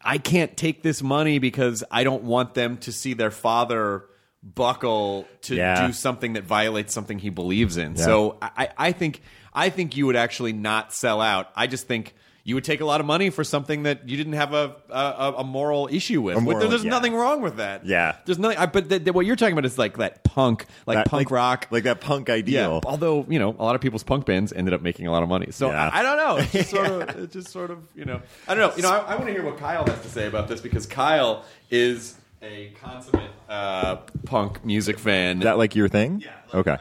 I 0.05 0.19
can't 0.19 0.55
take 0.55 0.83
this 0.83 1.03
money 1.03 1.39
because 1.39 1.83
I 1.91 2.05
don't 2.05 2.25
want 2.25 2.53
them 2.53 2.77
to 2.79 2.93
see 2.93 3.15
their 3.15 3.31
father 3.31 4.05
buckle 4.43 5.27
to 5.43 5.55
Yeah. 5.55 5.87
do 5.87 5.93
something 5.93 6.35
that 6.35 6.45
violates 6.45 6.93
something 6.93 7.19
he 7.19 7.31
believes 7.31 7.77
in. 7.77 7.97
So 7.97 8.37
I, 8.43 8.69
I 8.77 8.93
think 8.93 9.23
I 9.55 9.69
think 9.71 9.97
you 9.97 10.07
would 10.07 10.17
actually 10.17 10.53
not 10.53 10.93
sell 10.93 11.21
out. 11.21 11.51
I 11.55 11.67
just 11.67 11.87
think 11.87 12.15
you 12.45 12.57
would 12.57 12.65
take 12.65 12.81
a 12.81 12.85
lot 12.85 12.99
of 13.01 13.07
money 13.07 13.31
for 13.31 13.45
something 13.45 13.85
that 13.85 14.09
you 14.09 14.17
didn't 14.17 14.33
have 14.33 14.53
a 14.53 14.75
a, 14.91 15.35
a 15.39 15.45
moral 15.45 15.89
issue 15.93 16.21
with. 16.21 16.41
Moral- 16.43 16.69
There's 16.69 16.83
yeah. 16.83 16.91
nothing 16.91 17.15
wrong 17.15 17.41
with 17.41 17.59
that. 17.59 17.87
Yeah. 17.87 18.17
there's 18.25 18.39
nothing. 18.39 18.59
I, 18.59 18.67
but 18.67 18.89
th- 18.89 19.05
th- 19.05 19.15
what 19.15 19.27
you're 19.27 19.37
talking 19.37 19.53
about 19.53 19.65
is 19.65 19.79
like 19.79 19.99
that 19.99 20.25
punk, 20.25 20.67
like 20.87 20.97
That- 20.97 21.07
punk 21.07 21.31
rock, 21.31 21.69
like 21.71 21.85
that 21.85 22.01
punk 22.01 22.27
yeah. 22.29 22.35
ideal. 22.35 22.81
Although 22.85 23.27
you 23.29 23.39
know, 23.39 23.51
a 23.57 23.63
lot 23.63 23.77
of 23.77 23.81
people's 23.81 24.03
punk 24.03 24.27
bands 24.27 24.53
ended 24.53 24.75
up 24.75 24.83
making 24.83 25.07
a 25.07 25.13
lot 25.13 25.23
of 25.23 25.29
money. 25.29 25.53
So 25.53 25.69
Yeah. 25.71 25.89
I, 25.93 26.01
I 26.01 26.03
don't 26.03 26.17
know. 26.17 26.37
It's 26.39 26.53
just 26.53 26.71
sort 26.73 26.87
of, 26.89 27.09
it's 27.23 27.33
just 27.33 27.49
sort 27.51 27.71
of, 27.71 27.79
you 27.95 28.07
know, 28.07 28.21
I 28.49 28.55
don't 28.57 28.71
know. 28.71 28.77
You 28.77 28.83
know, 28.83 28.91
I, 28.91 29.13
I 29.13 29.15
want 29.15 29.27
to 29.27 29.33
hear 29.33 29.45
what 29.45 29.59
Kyle 29.59 29.87
has 29.87 30.01
to 30.03 30.09
say 30.09 30.27
about 30.27 30.49
this 30.49 30.61
because 30.61 30.85
Kyle 30.87 31.45
is 31.71 32.17
a 32.43 32.73
consummate 32.83 33.31
uh, 33.49 33.97
punk 34.27 34.65
music 34.65 34.99
fan. 34.99 35.39
Is 35.39 35.45
that 35.45 35.59
like 35.59 35.77
your 35.77 35.87
thing? 35.87 36.21
Yeah. 36.25 36.31
like, 36.53 36.55
Okay. 36.67 36.71
I, 36.73 36.75
I 36.75 36.79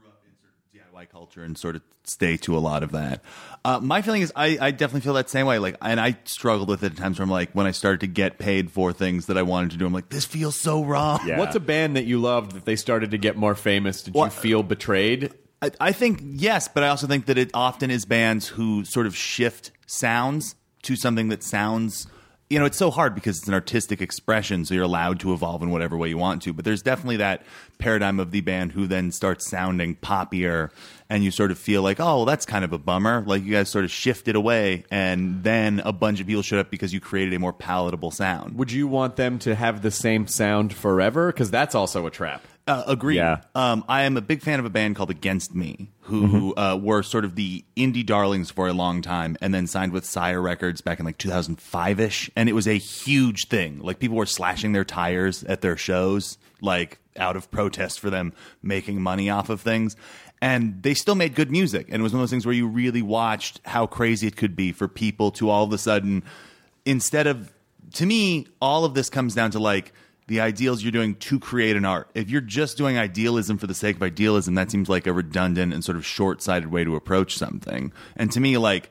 grew 0.00 0.08
up 0.08 0.22
in 0.24 0.32
sort 0.40 0.94
of 0.94 0.94
DIY 1.04 1.10
culture 1.10 1.42
and 1.44 1.58
sort 1.58 1.76
of 1.76 1.82
stay 2.08 2.36
to 2.38 2.56
a 2.56 2.60
lot 2.60 2.82
of 2.82 2.92
that. 2.92 3.22
Uh, 3.64 3.80
my 3.80 4.00
feeling 4.00 4.22
is 4.22 4.32
I, 4.36 4.58
I 4.60 4.70
definitely 4.70 5.00
feel 5.00 5.14
that 5.14 5.28
same 5.28 5.46
way. 5.46 5.58
Like, 5.58 5.76
and 5.82 6.00
I 6.00 6.16
struggled 6.24 6.68
with 6.68 6.84
it 6.84 6.92
at 6.92 6.98
times 6.98 7.18
where 7.18 7.24
I'm 7.24 7.30
like, 7.30 7.50
when 7.52 7.66
I 7.66 7.72
started 7.72 8.00
to 8.00 8.06
get 8.06 8.38
paid 8.38 8.70
for 8.70 8.92
things 8.92 9.26
that 9.26 9.36
I 9.36 9.42
wanted 9.42 9.72
to 9.72 9.76
do, 9.76 9.86
I'm 9.86 9.92
like, 9.92 10.08
this 10.08 10.24
feels 10.24 10.54
so 10.54 10.84
wrong. 10.84 11.20
Yeah. 11.26 11.38
What's 11.38 11.56
a 11.56 11.60
band 11.60 11.96
that 11.96 12.04
you 12.04 12.20
loved 12.20 12.52
that 12.52 12.64
they 12.64 12.76
started 12.76 13.10
to 13.10 13.18
get 13.18 13.36
more 13.36 13.56
famous? 13.56 14.02
Did 14.02 14.14
you 14.14 14.30
feel 14.30 14.62
betrayed? 14.62 15.32
I, 15.60 15.70
I 15.80 15.92
think 15.92 16.20
yes, 16.22 16.68
but 16.68 16.84
I 16.84 16.88
also 16.88 17.06
think 17.06 17.26
that 17.26 17.38
it 17.38 17.50
often 17.54 17.90
is 17.90 18.04
bands 18.04 18.46
who 18.46 18.84
sort 18.84 19.06
of 19.06 19.16
shift 19.16 19.72
sounds 19.86 20.54
to 20.82 20.94
something 20.94 21.28
that 21.28 21.42
sounds. 21.42 22.06
You 22.48 22.60
know, 22.60 22.64
it's 22.64 22.76
so 22.76 22.92
hard 22.92 23.16
because 23.16 23.38
it's 23.38 23.48
an 23.48 23.54
artistic 23.54 24.00
expression, 24.00 24.64
so 24.64 24.72
you're 24.72 24.84
allowed 24.84 25.18
to 25.20 25.32
evolve 25.32 25.62
in 25.62 25.70
whatever 25.70 25.96
way 25.96 26.08
you 26.08 26.16
want 26.16 26.42
to. 26.42 26.52
But 26.52 26.64
there's 26.64 26.80
definitely 26.80 27.16
that 27.16 27.42
paradigm 27.78 28.20
of 28.20 28.30
the 28.30 28.40
band 28.40 28.70
who 28.70 28.86
then 28.86 29.10
starts 29.10 29.50
sounding 29.50 29.96
poppier, 29.96 30.70
and 31.10 31.24
you 31.24 31.32
sort 31.32 31.50
of 31.50 31.58
feel 31.58 31.82
like, 31.82 31.98
oh, 31.98 32.18
well, 32.18 32.24
that's 32.24 32.46
kind 32.46 32.64
of 32.64 32.72
a 32.72 32.78
bummer. 32.78 33.24
Like 33.26 33.42
you 33.42 33.52
guys 33.52 33.68
sort 33.68 33.84
of 33.84 33.90
shifted 33.90 34.36
away, 34.36 34.84
and 34.92 35.42
then 35.42 35.80
a 35.84 35.92
bunch 35.92 36.20
of 36.20 36.28
people 36.28 36.42
showed 36.42 36.60
up 36.60 36.70
because 36.70 36.94
you 36.94 37.00
created 37.00 37.34
a 37.34 37.40
more 37.40 37.52
palatable 37.52 38.12
sound. 38.12 38.56
Would 38.56 38.70
you 38.70 38.86
want 38.86 39.16
them 39.16 39.40
to 39.40 39.56
have 39.56 39.82
the 39.82 39.90
same 39.90 40.28
sound 40.28 40.72
forever? 40.72 41.32
Because 41.32 41.50
that's 41.50 41.74
also 41.74 42.06
a 42.06 42.12
trap. 42.12 42.44
Uh, 42.66 42.82
agreed. 42.88 43.16
Yeah. 43.16 43.42
Um, 43.54 43.84
I 43.88 44.02
am 44.02 44.16
a 44.16 44.20
big 44.20 44.42
fan 44.42 44.58
of 44.58 44.64
a 44.64 44.70
band 44.70 44.96
called 44.96 45.10
Against 45.10 45.54
Me, 45.54 45.88
who 46.00 46.52
uh, 46.56 46.76
were 46.80 47.04
sort 47.04 47.24
of 47.24 47.36
the 47.36 47.64
indie 47.76 48.04
darlings 48.04 48.50
for 48.50 48.66
a 48.66 48.72
long 48.72 49.02
time, 49.02 49.36
and 49.40 49.54
then 49.54 49.68
signed 49.68 49.92
with 49.92 50.04
Sire 50.04 50.42
Records 50.42 50.80
back 50.80 50.98
in 50.98 51.06
like 51.06 51.16
2005 51.18 52.00
ish, 52.00 52.28
and 52.34 52.48
it 52.48 52.54
was 52.54 52.66
a 52.66 52.76
huge 52.76 53.46
thing. 53.46 53.78
Like 53.78 54.00
people 54.00 54.16
were 54.16 54.26
slashing 54.26 54.72
their 54.72 54.84
tires 54.84 55.44
at 55.44 55.60
their 55.60 55.76
shows, 55.76 56.38
like 56.60 56.98
out 57.16 57.36
of 57.36 57.50
protest 57.52 58.00
for 58.00 58.10
them 58.10 58.32
making 58.62 59.00
money 59.00 59.30
off 59.30 59.48
of 59.48 59.60
things. 59.60 59.94
And 60.42 60.82
they 60.82 60.94
still 60.94 61.14
made 61.14 61.36
good 61.36 61.52
music, 61.52 61.86
and 61.88 62.00
it 62.00 62.02
was 62.02 62.12
one 62.12 62.20
of 62.20 62.22
those 62.24 62.30
things 62.30 62.46
where 62.46 62.54
you 62.54 62.66
really 62.66 63.02
watched 63.02 63.60
how 63.64 63.86
crazy 63.86 64.26
it 64.26 64.36
could 64.36 64.56
be 64.56 64.72
for 64.72 64.88
people 64.88 65.30
to 65.32 65.50
all 65.50 65.62
of 65.62 65.72
a 65.72 65.78
sudden, 65.78 66.24
instead 66.84 67.28
of 67.28 67.52
to 67.94 68.06
me, 68.06 68.48
all 68.60 68.84
of 68.84 68.94
this 68.94 69.08
comes 69.08 69.34
down 69.34 69.52
to 69.52 69.60
like 69.60 69.92
the 70.28 70.40
ideals 70.40 70.82
you're 70.82 70.92
doing 70.92 71.14
to 71.14 71.38
create 71.38 71.76
an 71.76 71.84
art. 71.84 72.10
If 72.14 72.30
you're 72.30 72.40
just 72.40 72.76
doing 72.76 72.98
idealism 72.98 73.58
for 73.58 73.66
the 73.66 73.74
sake 73.74 73.96
of 73.96 74.02
idealism, 74.02 74.54
that 74.54 74.70
seems 74.70 74.88
like 74.88 75.06
a 75.06 75.12
redundant 75.12 75.72
and 75.72 75.84
sort 75.84 75.96
of 75.96 76.04
short 76.04 76.42
sighted 76.42 76.70
way 76.70 76.84
to 76.84 76.96
approach 76.96 77.36
something. 77.36 77.92
And 78.16 78.32
to 78.32 78.40
me, 78.40 78.58
like, 78.58 78.90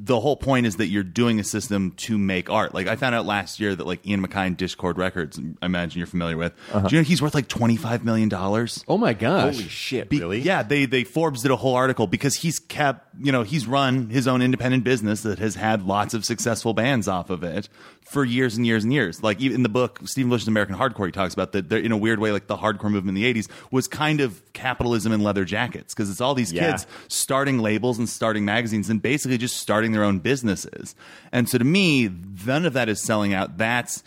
the 0.00 0.20
whole 0.20 0.36
point 0.36 0.64
is 0.64 0.76
that 0.76 0.86
you're 0.86 1.02
doing 1.02 1.40
a 1.40 1.44
system 1.44 1.90
to 1.96 2.16
make 2.16 2.48
art. 2.48 2.72
Like 2.72 2.86
I 2.86 2.94
found 2.94 3.16
out 3.16 3.26
last 3.26 3.58
year 3.58 3.74
that 3.74 3.84
like 3.84 4.06
Ian 4.06 4.24
MacKaye 4.24 4.46
and 4.46 4.56
Dischord 4.56 4.96
Records, 4.96 5.40
I 5.60 5.66
imagine 5.66 5.98
you're 5.98 6.06
familiar 6.06 6.36
with. 6.36 6.52
Uh-huh. 6.72 6.86
Do 6.86 6.94
you 6.94 7.02
know 7.02 7.04
he's 7.04 7.20
worth 7.20 7.34
like 7.34 7.48
twenty 7.48 7.76
five 7.76 8.04
million 8.04 8.28
dollars? 8.28 8.84
Oh 8.86 8.96
my 8.96 9.12
gosh! 9.12 9.56
Holy 9.56 9.68
shit! 9.68 10.08
Be- 10.08 10.20
really? 10.20 10.40
Yeah, 10.40 10.62
they 10.62 10.86
they 10.86 11.02
Forbes 11.02 11.42
did 11.42 11.50
a 11.50 11.56
whole 11.56 11.74
article 11.74 12.06
because 12.06 12.36
he's 12.36 12.60
kept 12.60 13.08
you 13.20 13.32
know 13.32 13.42
he's 13.42 13.66
run 13.66 14.08
his 14.08 14.28
own 14.28 14.40
independent 14.40 14.84
business 14.84 15.22
that 15.22 15.40
has 15.40 15.56
had 15.56 15.84
lots 15.84 16.14
of 16.14 16.24
successful 16.24 16.74
bands 16.74 17.08
off 17.08 17.28
of 17.28 17.42
it 17.42 17.68
for 18.08 18.24
years 18.24 18.56
and 18.56 18.66
years 18.66 18.84
and 18.84 18.92
years. 18.92 19.22
Like 19.22 19.40
even 19.40 19.56
in 19.56 19.62
the 19.62 19.68
book 19.68 20.00
Steven 20.04 20.28
Blush's 20.28 20.48
American 20.48 20.76
Hardcore, 20.76 21.06
he 21.06 21.12
talks 21.12 21.34
about 21.34 21.52
that 21.52 21.70
in 21.72 21.92
a 21.92 21.96
weird 21.96 22.18
way, 22.18 22.32
like 22.32 22.46
the 22.46 22.56
hardcore 22.56 22.90
movement 22.90 23.16
in 23.16 23.22
the 23.22 23.34
'80s 23.34 23.48
was 23.70 23.86
kind 23.88 24.20
of 24.20 24.40
capitalism 24.52 25.12
in 25.12 25.22
leather 25.22 25.44
jackets 25.44 25.94
because 25.94 26.10
it's 26.10 26.20
all 26.20 26.34
these 26.34 26.52
Yeah. 26.52 26.70
kids 26.70 26.86
starting 27.08 27.58
labels 27.58 27.98
and 27.98 28.08
starting 28.08 28.44
magazines 28.44 28.88
and 28.90 29.00
basically 29.02 29.38
just 29.38 29.56
starting 29.58 29.92
their 29.92 30.04
own 30.04 30.18
businesses. 30.18 30.94
And 31.32 31.48
so 31.48 31.58
to 31.58 31.64
me, 31.64 32.10
none 32.46 32.64
of 32.64 32.72
that 32.72 32.88
is 32.88 33.02
selling 33.02 33.34
out. 33.34 33.58
That's 33.58 34.02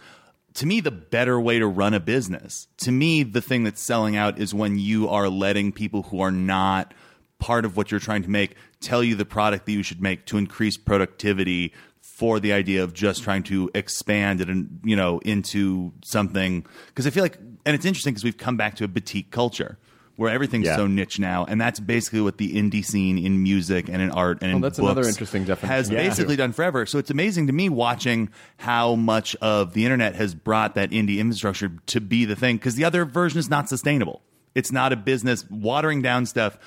to 0.56 0.66
me 0.66 0.82
the 0.82 0.92
better 0.92 1.40
way 1.40 1.60
to 1.60 1.68
run 1.68 1.94
a 1.94 2.00
business. 2.00 2.68
To 2.80 2.92
me, 2.92 3.24
the 3.24 3.42
thing 3.42 3.64
that's 3.64 3.82
selling 3.82 4.16
out 4.18 4.38
is 4.40 4.54
when 4.54 4.78
you 4.78 5.08
are 5.08 5.30
letting 5.30 5.72
people 5.72 6.04
who 6.04 6.20
are 6.22 6.32
not 6.32 6.94
part 7.40 7.66
of 7.66 7.76
what 7.78 7.90
you're 7.90 8.00
trying 8.00 8.22
to 8.24 8.30
make 8.30 8.56
tell 8.82 9.04
you 9.04 9.16
the 9.16 9.26
product 9.26 9.66
that 9.66 9.72
you 9.72 9.82
should 9.82 10.02
make 10.02 10.26
to 10.26 10.38
increase 10.38 10.76
productivity 10.78 11.74
for 12.22 12.40
the 12.40 12.54
idea 12.54 12.84
of 12.84 12.94
just 12.94 13.24
trying 13.24 13.42
to 13.42 13.68
expand 13.74 14.42
it 14.42 14.48
and 14.48 14.80
you 14.84 14.96
know 14.96 15.18
into 15.26 15.92
something 16.06 16.64
because 16.90 17.08
I 17.08 17.10
feel 17.10 17.24
like 17.24 17.38
and 17.66 17.74
it's 17.76 17.84
interesting 17.84 18.14
because 18.14 18.24
we've 18.24 18.38
come 18.38 18.58
back 18.58 18.76
to 18.76 18.84
a 18.84 18.88
boutique 18.88 19.32
culture 19.32 19.80
where 20.18 20.30
everything's 20.32 20.68
Yeah. 20.68 20.76
so 20.76 20.86
niche 20.86 21.18
now 21.18 21.46
and 21.46 21.60
that's 21.60 21.80
basically 21.80 22.22
what 22.22 22.38
the 22.38 22.54
indie 22.54 22.86
scene 22.86 23.18
in 23.18 23.42
music 23.42 23.90
and 23.90 24.04
in 24.04 24.12
art 24.12 24.38
and 24.44 24.52
in 24.52 24.62
that's 24.62 24.78
another 24.78 25.02
interesting 25.08 25.46
definition 25.46 25.76
has 25.76 25.88
of 25.90 25.94
it, 25.96 25.98
basically 25.98 26.36
done 26.36 26.52
forever. 26.54 26.86
So 26.86 27.00
it's 27.00 27.10
amazing 27.10 27.48
to 27.48 27.54
me 27.54 27.70
watching 27.70 28.30
how 28.58 28.94
much 28.94 29.36
of 29.42 29.74
the 29.74 29.84
internet 29.84 30.14
has 30.14 30.36
brought 30.36 30.76
that 30.76 30.92
indie 30.92 31.18
infrastructure 31.18 31.72
to 31.88 32.00
be 32.02 32.26
the 32.26 32.36
thing 32.36 32.58
because 32.58 32.76
the 32.76 32.86
other 32.86 33.04
version 33.04 33.40
is 33.40 33.50
not 33.50 33.68
sustainable. 33.68 34.22
It's 34.54 34.72
not 34.72 34.94
a 34.94 34.96
business. 34.96 35.50
Watering 35.50 36.04
down 36.04 36.28
stuff 36.28 36.60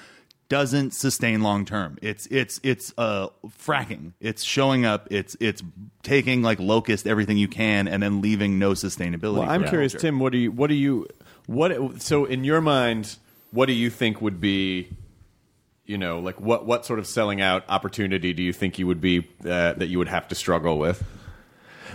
doesn't 0.48 0.92
sustain 0.92 1.42
long 1.42 1.64
term. 1.64 1.98
It's 2.02 2.26
it's 2.26 2.60
it's 2.62 2.92
uh 2.98 3.28
fracking. 3.46 4.12
It's 4.20 4.42
showing 4.42 4.84
up. 4.84 5.08
It's 5.10 5.36
it's 5.40 5.62
taking 6.02 6.42
like 6.42 6.60
locust 6.60 7.06
everything 7.06 7.38
you 7.38 7.48
can 7.48 7.88
and 7.88 8.02
then 8.02 8.20
leaving 8.20 8.58
no 8.58 8.72
sustainability. 8.72 9.38
Well, 9.38 9.48
I'm 9.48 9.64
curious, 9.64 9.92
culture. 9.92 10.08
Tim. 10.08 10.20
What 10.20 10.32
do 10.32 10.38
you? 10.38 10.52
What 10.52 10.68
do 10.68 10.74
you? 10.74 11.08
What? 11.46 12.02
So, 12.02 12.24
in 12.24 12.44
your 12.44 12.60
mind, 12.60 13.16
what 13.50 13.66
do 13.66 13.72
you 13.72 13.90
think 13.90 14.20
would 14.20 14.40
be? 14.40 14.88
You 15.86 15.98
know, 15.98 16.20
like 16.20 16.40
what? 16.40 16.66
What 16.66 16.86
sort 16.86 16.98
of 16.98 17.06
selling 17.06 17.40
out 17.40 17.64
opportunity 17.68 18.32
do 18.32 18.42
you 18.42 18.52
think 18.52 18.78
you 18.78 18.86
would 18.86 19.00
be 19.00 19.28
uh, 19.40 19.74
that 19.74 19.86
you 19.88 19.98
would 19.98 20.08
have 20.08 20.28
to 20.28 20.34
struggle 20.34 20.78
with? 20.78 21.02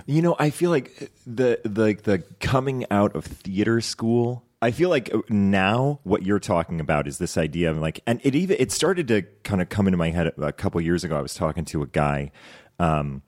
You 0.05 0.21
know, 0.21 0.35
I 0.39 0.49
feel 0.49 0.69
like 0.69 1.11
the 1.25 1.59
the 1.63 1.97
the 2.03 2.23
coming 2.39 2.85
out 2.91 3.15
of 3.15 3.25
theater 3.25 3.81
school. 3.81 4.43
I 4.61 4.71
feel 4.71 4.89
like 4.89 5.09
now 5.29 5.99
what 6.03 6.23
you're 6.23 6.39
talking 6.39 6.81
about 6.81 7.07
is 7.07 7.17
this 7.17 7.37
idea 7.37 7.71
of 7.71 7.77
like, 7.77 8.01
and 8.05 8.19
it 8.23 8.35
even 8.35 8.57
it 8.59 8.71
started 8.71 9.07
to 9.07 9.21
kind 9.43 9.61
of 9.61 9.69
come 9.69 9.87
into 9.87 9.97
my 9.97 10.09
head 10.09 10.33
a 10.37 10.51
couple 10.51 10.81
years 10.81 11.03
ago. 11.03 11.17
I 11.17 11.21
was 11.21 11.33
talking 11.33 11.63
to 11.65 11.81
a 11.81 11.87
guy 11.87 12.31
um, 12.77 13.21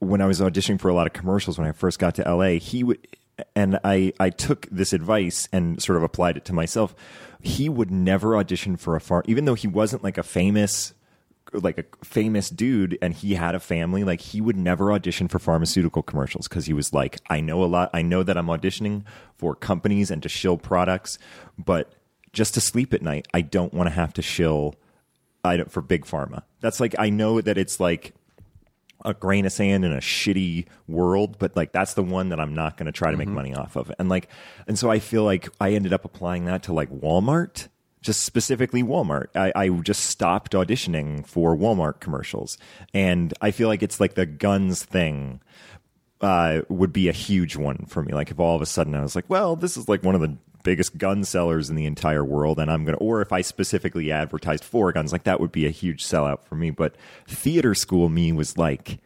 when 0.00 0.20
I 0.20 0.26
was 0.26 0.40
auditioning 0.40 0.78
for 0.78 0.88
a 0.88 0.94
lot 0.94 1.06
of 1.06 1.14
commercials 1.14 1.58
when 1.58 1.66
I 1.66 1.72
first 1.72 1.98
got 1.98 2.14
to 2.16 2.30
LA. 2.30 2.58
He 2.58 2.84
would, 2.84 3.06
and 3.56 3.78
I 3.84 4.12
I 4.20 4.28
took 4.28 4.68
this 4.70 4.92
advice 4.92 5.48
and 5.50 5.82
sort 5.82 5.96
of 5.96 6.02
applied 6.02 6.36
it 6.36 6.44
to 6.46 6.52
myself. 6.52 6.94
He 7.40 7.70
would 7.70 7.90
never 7.90 8.36
audition 8.36 8.76
for 8.76 8.96
a 8.96 9.00
farm, 9.00 9.22
even 9.26 9.46
though 9.46 9.54
he 9.54 9.66
wasn't 9.66 10.04
like 10.04 10.18
a 10.18 10.22
famous 10.22 10.92
like 11.62 11.78
a 11.78 12.04
famous 12.04 12.50
dude 12.50 12.98
and 13.00 13.14
he 13.14 13.34
had 13.34 13.54
a 13.54 13.60
family 13.60 14.04
like 14.04 14.20
he 14.20 14.40
would 14.40 14.56
never 14.56 14.92
audition 14.92 15.28
for 15.28 15.38
pharmaceutical 15.38 16.02
commercials 16.02 16.48
because 16.48 16.66
he 16.66 16.72
was 16.72 16.92
like 16.92 17.18
i 17.30 17.40
know 17.40 17.62
a 17.62 17.66
lot 17.66 17.90
i 17.94 18.02
know 18.02 18.22
that 18.22 18.36
i'm 18.36 18.46
auditioning 18.46 19.04
for 19.36 19.54
companies 19.54 20.10
and 20.10 20.22
to 20.22 20.28
shill 20.28 20.56
products 20.56 21.18
but 21.58 21.92
just 22.32 22.54
to 22.54 22.60
sleep 22.60 22.92
at 22.92 23.02
night 23.02 23.28
i 23.32 23.40
don't 23.40 23.72
want 23.72 23.86
to 23.86 23.94
have 23.94 24.12
to 24.12 24.22
shill 24.22 24.74
I 25.44 25.58
don't, 25.58 25.70
for 25.70 25.82
big 25.82 26.04
pharma 26.04 26.42
that's 26.60 26.80
like 26.80 26.94
i 26.98 27.10
know 27.10 27.40
that 27.40 27.56
it's 27.56 27.78
like 27.78 28.14
a 29.04 29.14
grain 29.14 29.44
of 29.44 29.52
sand 29.52 29.84
in 29.84 29.92
a 29.92 29.98
shitty 29.98 30.66
world, 30.88 31.38
but 31.38 31.54
like 31.56 31.72
that's 31.72 31.94
the 31.94 32.02
one 32.02 32.30
that 32.30 32.40
I'm 32.40 32.54
not 32.54 32.76
going 32.76 32.86
to 32.86 32.92
try 32.92 33.10
to 33.10 33.16
make 33.16 33.26
mm-hmm. 33.26 33.34
money 33.34 33.54
off 33.54 33.76
of. 33.76 33.92
And 33.98 34.08
like, 34.08 34.28
and 34.66 34.78
so 34.78 34.90
I 34.90 34.98
feel 34.98 35.24
like 35.24 35.48
I 35.60 35.72
ended 35.72 35.92
up 35.92 36.04
applying 36.06 36.46
that 36.46 36.62
to 36.64 36.72
like 36.72 36.90
Walmart, 36.90 37.68
just 38.04 38.24
specifically 38.24 38.82
Walmart. 38.82 39.28
I, 39.34 39.50
I 39.56 39.68
just 39.70 40.04
stopped 40.04 40.52
auditioning 40.52 41.26
for 41.26 41.56
Walmart 41.56 42.00
commercials. 42.00 42.58
And 42.92 43.32
I 43.40 43.50
feel 43.50 43.66
like 43.66 43.82
it's 43.82 43.98
like 43.98 44.14
the 44.14 44.26
guns 44.26 44.84
thing 44.84 45.40
uh, 46.20 46.60
would 46.68 46.92
be 46.92 47.08
a 47.08 47.12
huge 47.12 47.56
one 47.56 47.86
for 47.88 48.02
me. 48.02 48.12
Like 48.12 48.30
if 48.30 48.38
all 48.38 48.54
of 48.54 48.62
a 48.62 48.66
sudden 48.66 48.94
I 48.94 49.00
was 49.00 49.16
like, 49.16 49.28
well, 49.28 49.56
this 49.56 49.76
is 49.78 49.88
like 49.88 50.02
one 50.02 50.14
of 50.14 50.20
the 50.20 50.36
biggest 50.62 50.98
gun 50.98 51.24
sellers 51.24 51.70
in 51.70 51.76
the 51.76 51.86
entire 51.86 52.24
world, 52.24 52.58
and 52.58 52.70
I'm 52.70 52.84
gonna, 52.84 52.98
or 52.98 53.22
if 53.22 53.32
I 53.32 53.40
specifically 53.40 54.12
advertised 54.12 54.64
for 54.64 54.92
guns, 54.92 55.12
like 55.12 55.24
that 55.24 55.40
would 55.40 55.52
be 55.52 55.66
a 55.66 55.70
huge 55.70 56.04
sellout 56.04 56.44
for 56.44 56.56
me. 56.56 56.70
But 56.70 56.96
theater 57.26 57.74
school 57.74 58.10
me 58.10 58.32
was 58.32 58.58
like, 58.58 58.98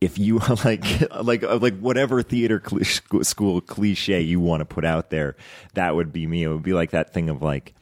if 0.00 0.16
you 0.16 0.38
like 0.64 0.84
like 1.22 1.42
like 1.42 1.78
whatever 1.80 2.22
theater 2.22 2.60
cli- 2.60 2.84
school 2.84 3.60
cliche 3.60 4.20
you 4.20 4.38
want 4.38 4.60
to 4.60 4.64
put 4.64 4.84
out 4.84 5.10
there, 5.10 5.36
that 5.74 5.96
would 5.96 6.12
be 6.12 6.26
me. 6.28 6.44
It 6.44 6.48
would 6.48 6.62
be 6.62 6.72
like 6.72 6.90
that 6.90 7.12
thing 7.12 7.28
of 7.28 7.42
like, 7.42 7.74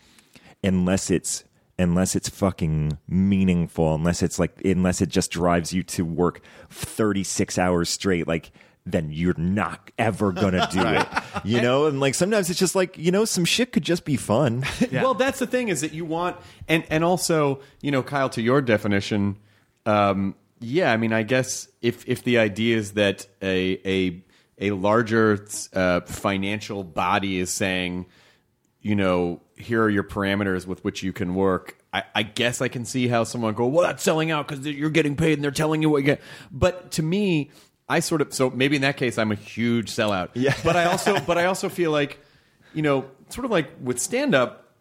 unless 0.62 1.11
it's 1.11 1.44
unless 1.79 2.14
it's 2.14 2.29
fucking 2.29 2.99
meaningful, 3.09 3.94
unless 3.94 4.23
it's 4.23 4.38
like 4.38 4.61
unless 4.64 5.01
it 5.01 5.09
just 5.09 5.31
drives 5.31 5.73
you 5.73 5.83
to 5.83 6.05
work 6.05 6.42
36 6.68 7.59
hours 7.59 7.88
straight, 7.88 8.29
like 8.29 8.53
then 8.87 9.11
you're 9.11 9.38
not 9.38 9.90
ever 9.99 10.33
gonna 10.33 10.68
do 10.70 10.81
it. 10.85 11.07
You 11.44 11.61
know? 11.61 11.87
And 11.87 12.01
like 12.01 12.14
sometimes 12.14 12.51
it's 12.51 12.59
just 12.59 12.75
like, 12.75 12.99
you 12.99 13.11
know, 13.11 13.25
some 13.25 13.44
shit 13.44 13.73
could 13.73 13.83
just 13.83 14.05
be 14.05 14.16
fun. 14.16 14.64
Well, 14.92 15.14
that's 15.14 15.38
the 15.38 15.46
thing 15.46 15.68
is 15.68 15.81
that 15.81 15.92
you 15.92 16.05
want, 16.05 16.37
and 16.68 16.85
and 16.90 17.05
also, 17.05 17.61
you 17.81 17.90
know, 17.90 18.03
Kyle, 18.03 18.29
to 18.31 18.42
your 18.42 18.61
definition, 18.61 19.37
um, 19.87 20.35
yeah, 20.61 20.92
I 20.92 20.96
mean, 20.96 21.12
I 21.12 21.23
guess 21.23 21.68
if 21.81 22.07
if 22.09 22.23
the 22.25 22.38
idea 22.38 22.77
is 22.77 22.92
that 22.92 23.27
a 23.40 23.81
a 23.85 24.23
a 24.59 24.70
larger 24.73 25.46
uh, 25.73 26.01
financial 26.03 26.85
body 26.85 27.38
is 27.38 27.51
saying, 27.51 28.07
you 28.81 28.94
know, 28.94 29.40
here 29.61 29.83
are 29.83 29.90
your 29.90 30.05
parameters 30.05 30.66
with 30.66 30.83
which 30.85 31.03
you 31.03 31.12
can 31.12 31.35
work. 31.35 31.77
I, 31.92 32.05
I 32.14 32.23
guess 32.23 32.61
I 32.61 32.68
can 32.68 32.85
see 32.85 33.09
how 33.09 33.25
someone 33.25 33.55
go, 33.55 33.66
well, 33.66 33.87
that's 33.87 34.03
selling 34.03 34.31
out 34.31 34.46
because 34.49 34.64
you're 34.66 34.90
getting 34.90 35.16
paid 35.16 35.35
and 35.35 35.44
they're 35.44 35.51
telling 35.51 35.83
you 35.83 35.90
what 35.90 35.99
you 35.99 36.05
get. 36.05 36.20
But 36.53 36.92
to 36.92 37.03
me, 37.03 37.51
I 37.88 38.01
sort 38.01 38.20
of 38.20 38.33
so 38.33 38.51
maybe 38.51 38.77
in 38.77 38.83
that 38.83 38.96
case 38.96 39.18
I'm 39.18 39.33
a 39.33 39.37
huge 39.37 39.90
sellout. 39.90 40.29
Yeah. 40.35 40.55
But 40.62 40.77
I 40.77 40.85
also 40.85 41.18
but 41.20 41.38
I 41.38 41.46
also 41.46 41.68
feel 41.68 41.90
like, 41.90 42.20
you 42.75 42.83
know, 42.83 43.11
sort 43.31 43.44
of 43.44 43.51
like 43.51 43.68
with 43.83 43.99
stand 43.99 44.35
up, 44.35 44.75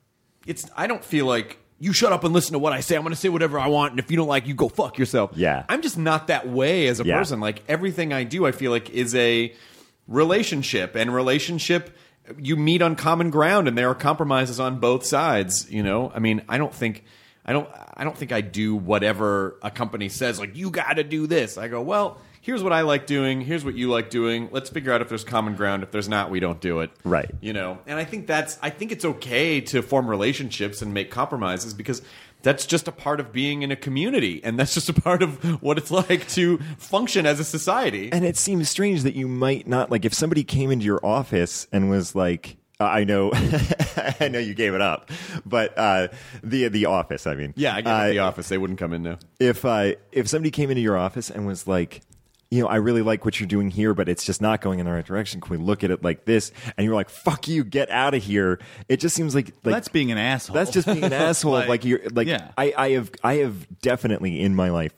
it's 0.46 0.70
I 0.78 0.86
don't 0.88 1.04
feel 1.04 1.26
like 1.26 1.58
you 1.80 1.94
shut 1.94 2.12
up 2.12 2.24
and 2.24 2.34
listen 2.34 2.54
to 2.54 2.60
what 2.60 2.74
I 2.74 2.82
say. 2.82 2.96
I'm 2.98 3.04
going 3.04 3.13
to 3.13 3.20
say 3.20 3.30
whatever 3.30 3.58
I 3.58 3.68
want, 3.68 3.92
and 3.92 4.00
if 4.00 4.12
you 4.12 4.18
don't 4.18 4.28
like, 4.28 4.46
you 4.46 4.54
go 4.54 4.68
fuck 4.68 4.98
yourself. 4.98 5.32
Yeah. 5.36 5.63
I'm 5.70 5.82
just 5.82 5.98
not 5.98 6.28
that 6.28 6.48
way 6.50 6.88
as 6.88 7.00
a 7.00 7.06
Yeah. 7.06 7.18
person. 7.18 7.39
Like 7.39 7.63
everything 7.70 8.12
I 8.13 8.26
do, 8.26 8.46
I 8.46 8.52
feel 8.52 8.70
like 8.72 8.89
is 8.89 9.15
a 9.15 9.54
relationship, 10.08 10.96
and 10.96 11.13
relationship 11.13 11.96
you 12.38 12.56
meet 12.56 12.82
on 12.82 12.96
common 12.96 13.30
ground, 13.30 13.68
and 13.68 13.78
there 13.78 13.89
are 13.89 13.96
compromises 13.96 14.60
on 14.60 14.80
both 14.80 15.06
sides. 15.06 15.70
You 15.72 15.84
know, 15.84 16.12
I 16.13 16.20
mean, 16.20 16.42
I 16.50 16.58
don't 16.58 16.74
think. 16.74 17.04
I 17.46 17.54
don't. 17.54 17.68
I 17.94 18.04
don't 18.04 18.18
think 18.18 18.32
I 18.32 18.42
do 18.42 18.76
whatever 18.76 19.58
a 19.62 19.72
company 19.72 20.10
says. 20.10 20.39
Like 20.39 20.56
you 20.56 20.70
got 20.70 20.94
to 20.94 21.04
do 21.04 21.28
this. 21.28 21.58
I 21.58 21.68
go 21.68 21.82
well. 21.82 22.22
Here's 22.42 22.63
what 22.63 22.72
I 22.72 22.82
like 22.82 23.06
doing. 23.06 23.42
Here's 23.42 23.65
what 23.65 23.76
you 23.76 23.89
like 23.89 24.10
doing. 24.10 24.48
Let's 24.52 24.70
figure 24.70 24.94
out 24.94 25.02
if 25.02 25.10
there's 25.10 25.26
common 25.26 25.56
ground. 25.56 25.84
If 25.84 25.92
there's 25.92 26.08
not, 26.08 26.30
we 26.32 26.39
don't 26.39 26.62
do 26.62 26.80
it. 26.80 26.89
Right. 27.04 27.30
You 27.42 27.52
know, 27.54 27.80
and 27.86 28.00
I 28.00 28.06
think 28.06 28.28
that's. 28.28 28.58
I 28.62 28.70
think 28.70 28.92
it's 28.92 29.06
okay 29.06 29.62
to 29.62 29.82
form 29.82 30.08
relationships 30.08 30.82
and 30.82 30.94
make 30.94 31.12
compromises 31.12 31.74
because 31.74 32.02
that's 32.41 32.65
just 32.65 32.88
a 32.88 32.91
part 32.91 33.19
of 33.19 33.32
being 33.32 33.62
in 33.62 33.71
a 33.71 33.75
community, 33.75 34.41
and 34.43 34.58
that's 34.60 34.73
just 34.73 34.89
a 34.89 34.93
part 34.93 35.21
of 35.21 35.62
what 35.62 35.78
it's 35.78 35.91
like 35.91 36.28
to 36.30 36.58
function 36.78 37.25
as 37.25 37.39
a 37.39 37.43
society. 37.43 38.12
And 38.12 38.25
it 38.25 38.38
seems 38.38 38.69
strange 38.69 39.04
that 39.04 39.15
you 39.15 39.28
might 39.28 39.67
not 39.67 39.91
like 39.91 40.06
if 40.06 40.13
somebody 40.13 40.43
came 40.43 40.71
into 40.71 40.86
your 40.86 41.06
office 41.06 41.67
and 41.71 41.89
was 41.89 42.15
like, 42.15 42.58
I 42.80 43.04
know, 43.04 43.32
I 44.19 44.30
know 44.30 44.39
you 44.39 44.54
gave 44.54 44.73
it 44.73 44.82
up, 44.82 45.12
but 45.45 45.78
uh, 45.78 46.08
the 46.41 46.69
the 46.69 46.86
office. 46.86 47.28
I 47.28 47.36
mean, 47.36 47.54
yeah, 47.58 47.75
I 47.75 47.82
get 47.82 47.89
uh, 47.91 48.08
the 48.08 48.19
office. 48.19 48.47
They 48.47 48.58
wouldn't 48.58 48.80
come 48.80 48.93
in 48.93 49.04
now. 49.04 49.19
if 49.39 49.65
uh, 49.65 49.93
if 50.12 50.30
somebody 50.30 50.52
came 50.52 50.69
into 50.69 50.82
your 50.82 50.97
office 50.97 51.30
and 51.30 51.45
was 51.45 51.67
like, 51.67 52.02
you 52.51 52.62
know, 52.63 52.67
I 52.67 52.77
really 52.77 53.03
like 53.03 53.25
what 53.25 53.39
you're 53.39 53.47
doing 53.47 53.69
here, 53.69 53.93
but 53.93 54.09
it's 54.09 54.23
just 54.25 54.41
not 54.41 54.59
going 54.62 54.79
in 54.79 54.85
the 54.88 54.91
right 54.91 55.05
direction. 55.05 55.39
Can 55.39 55.51
we 55.59 55.63
look 55.63 55.83
at 55.83 55.91
it 55.91 56.03
like 56.03 56.25
this? 56.25 56.51
And 56.77 56.85
you're 56.85 56.95
like, 56.95 57.09
fuck 57.09 57.47
you, 57.47 57.63
get 57.63 57.91
out 57.91 58.15
of 58.15 58.23
here. 58.23 58.59
It 58.88 58.97
just 58.97 59.15
seems 59.15 59.35
like 59.35 59.47
like 59.63 59.73
that's 59.75 59.88
being 59.88 60.12
an 60.12 60.17
asshole. 60.17 60.55
That's 60.55 60.71
just 60.71 60.88
being 60.88 61.03
an 61.03 61.13
asshole. 61.13 61.51
Like, 61.53 61.69
Like, 61.69 61.85
you're 61.85 62.01
like 62.12 62.27
yeah. 62.27 62.51
I, 62.57 62.73
I 62.75 62.89
have 62.91 63.12
I 63.23 63.35
have 63.35 63.67
definitely 63.81 64.41
in 64.41 64.55
my 64.55 64.69
life 64.69 64.93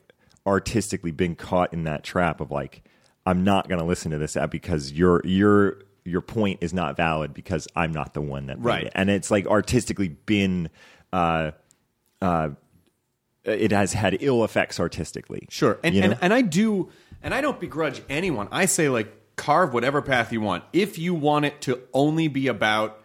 artistically 0.48 1.12
been 1.12 1.36
caught 1.36 1.74
in 1.74 1.84
that 1.84 2.04
trap 2.04 2.42
of 2.42 2.52
like 2.52 2.84
I'm 3.26 3.44
not 3.44 3.68
going 3.70 3.80
to 3.80 3.86
listen 3.86 4.12
to 4.12 4.18
this 4.18 4.36
app 4.38 4.50
because 4.50 4.92
your 4.92 5.22
your 5.26 5.78
your 6.04 6.22
point 6.22 6.60
is 6.62 6.74
not 6.74 6.98
valid 6.98 7.34
because 7.34 7.68
I'm 7.76 7.92
not 7.92 8.14
the 8.14 8.22
one 8.22 8.48
that 8.48 8.58
made 8.60 8.66
Right. 8.66 8.84
it. 8.86 8.94
And 8.96 9.10
it's 9.10 9.30
like 9.30 9.46
artistically 9.46 10.08
been 10.08 10.70
uh 11.14 11.52
uh 12.22 12.50
it 13.44 13.72
has 13.72 13.94
had 13.94 14.18
ill 14.22 14.44
effects 14.44 14.80
artistically. 14.80 15.48
Sure, 15.50 15.80
and, 15.84 15.94
You 15.96 16.02
know? 16.02 16.08
and 16.12 16.18
and 16.22 16.34
I 16.34 16.42
do, 16.44 16.90
and 17.24 17.34
I 17.34 17.42
don't 17.42 17.60
begrudge 17.60 18.02
anyone. 18.10 18.48
I 18.52 18.66
say 18.66 18.90
like 18.90 19.12
carve 19.36 19.74
whatever 19.74 20.02
path 20.02 20.32
you 20.32 20.42
want. 20.42 20.64
If 20.74 20.98
you 20.98 21.14
want 21.14 21.46
it 21.46 21.62
to 21.62 21.80
only 21.94 22.28
be 22.28 22.48
about 22.48 23.00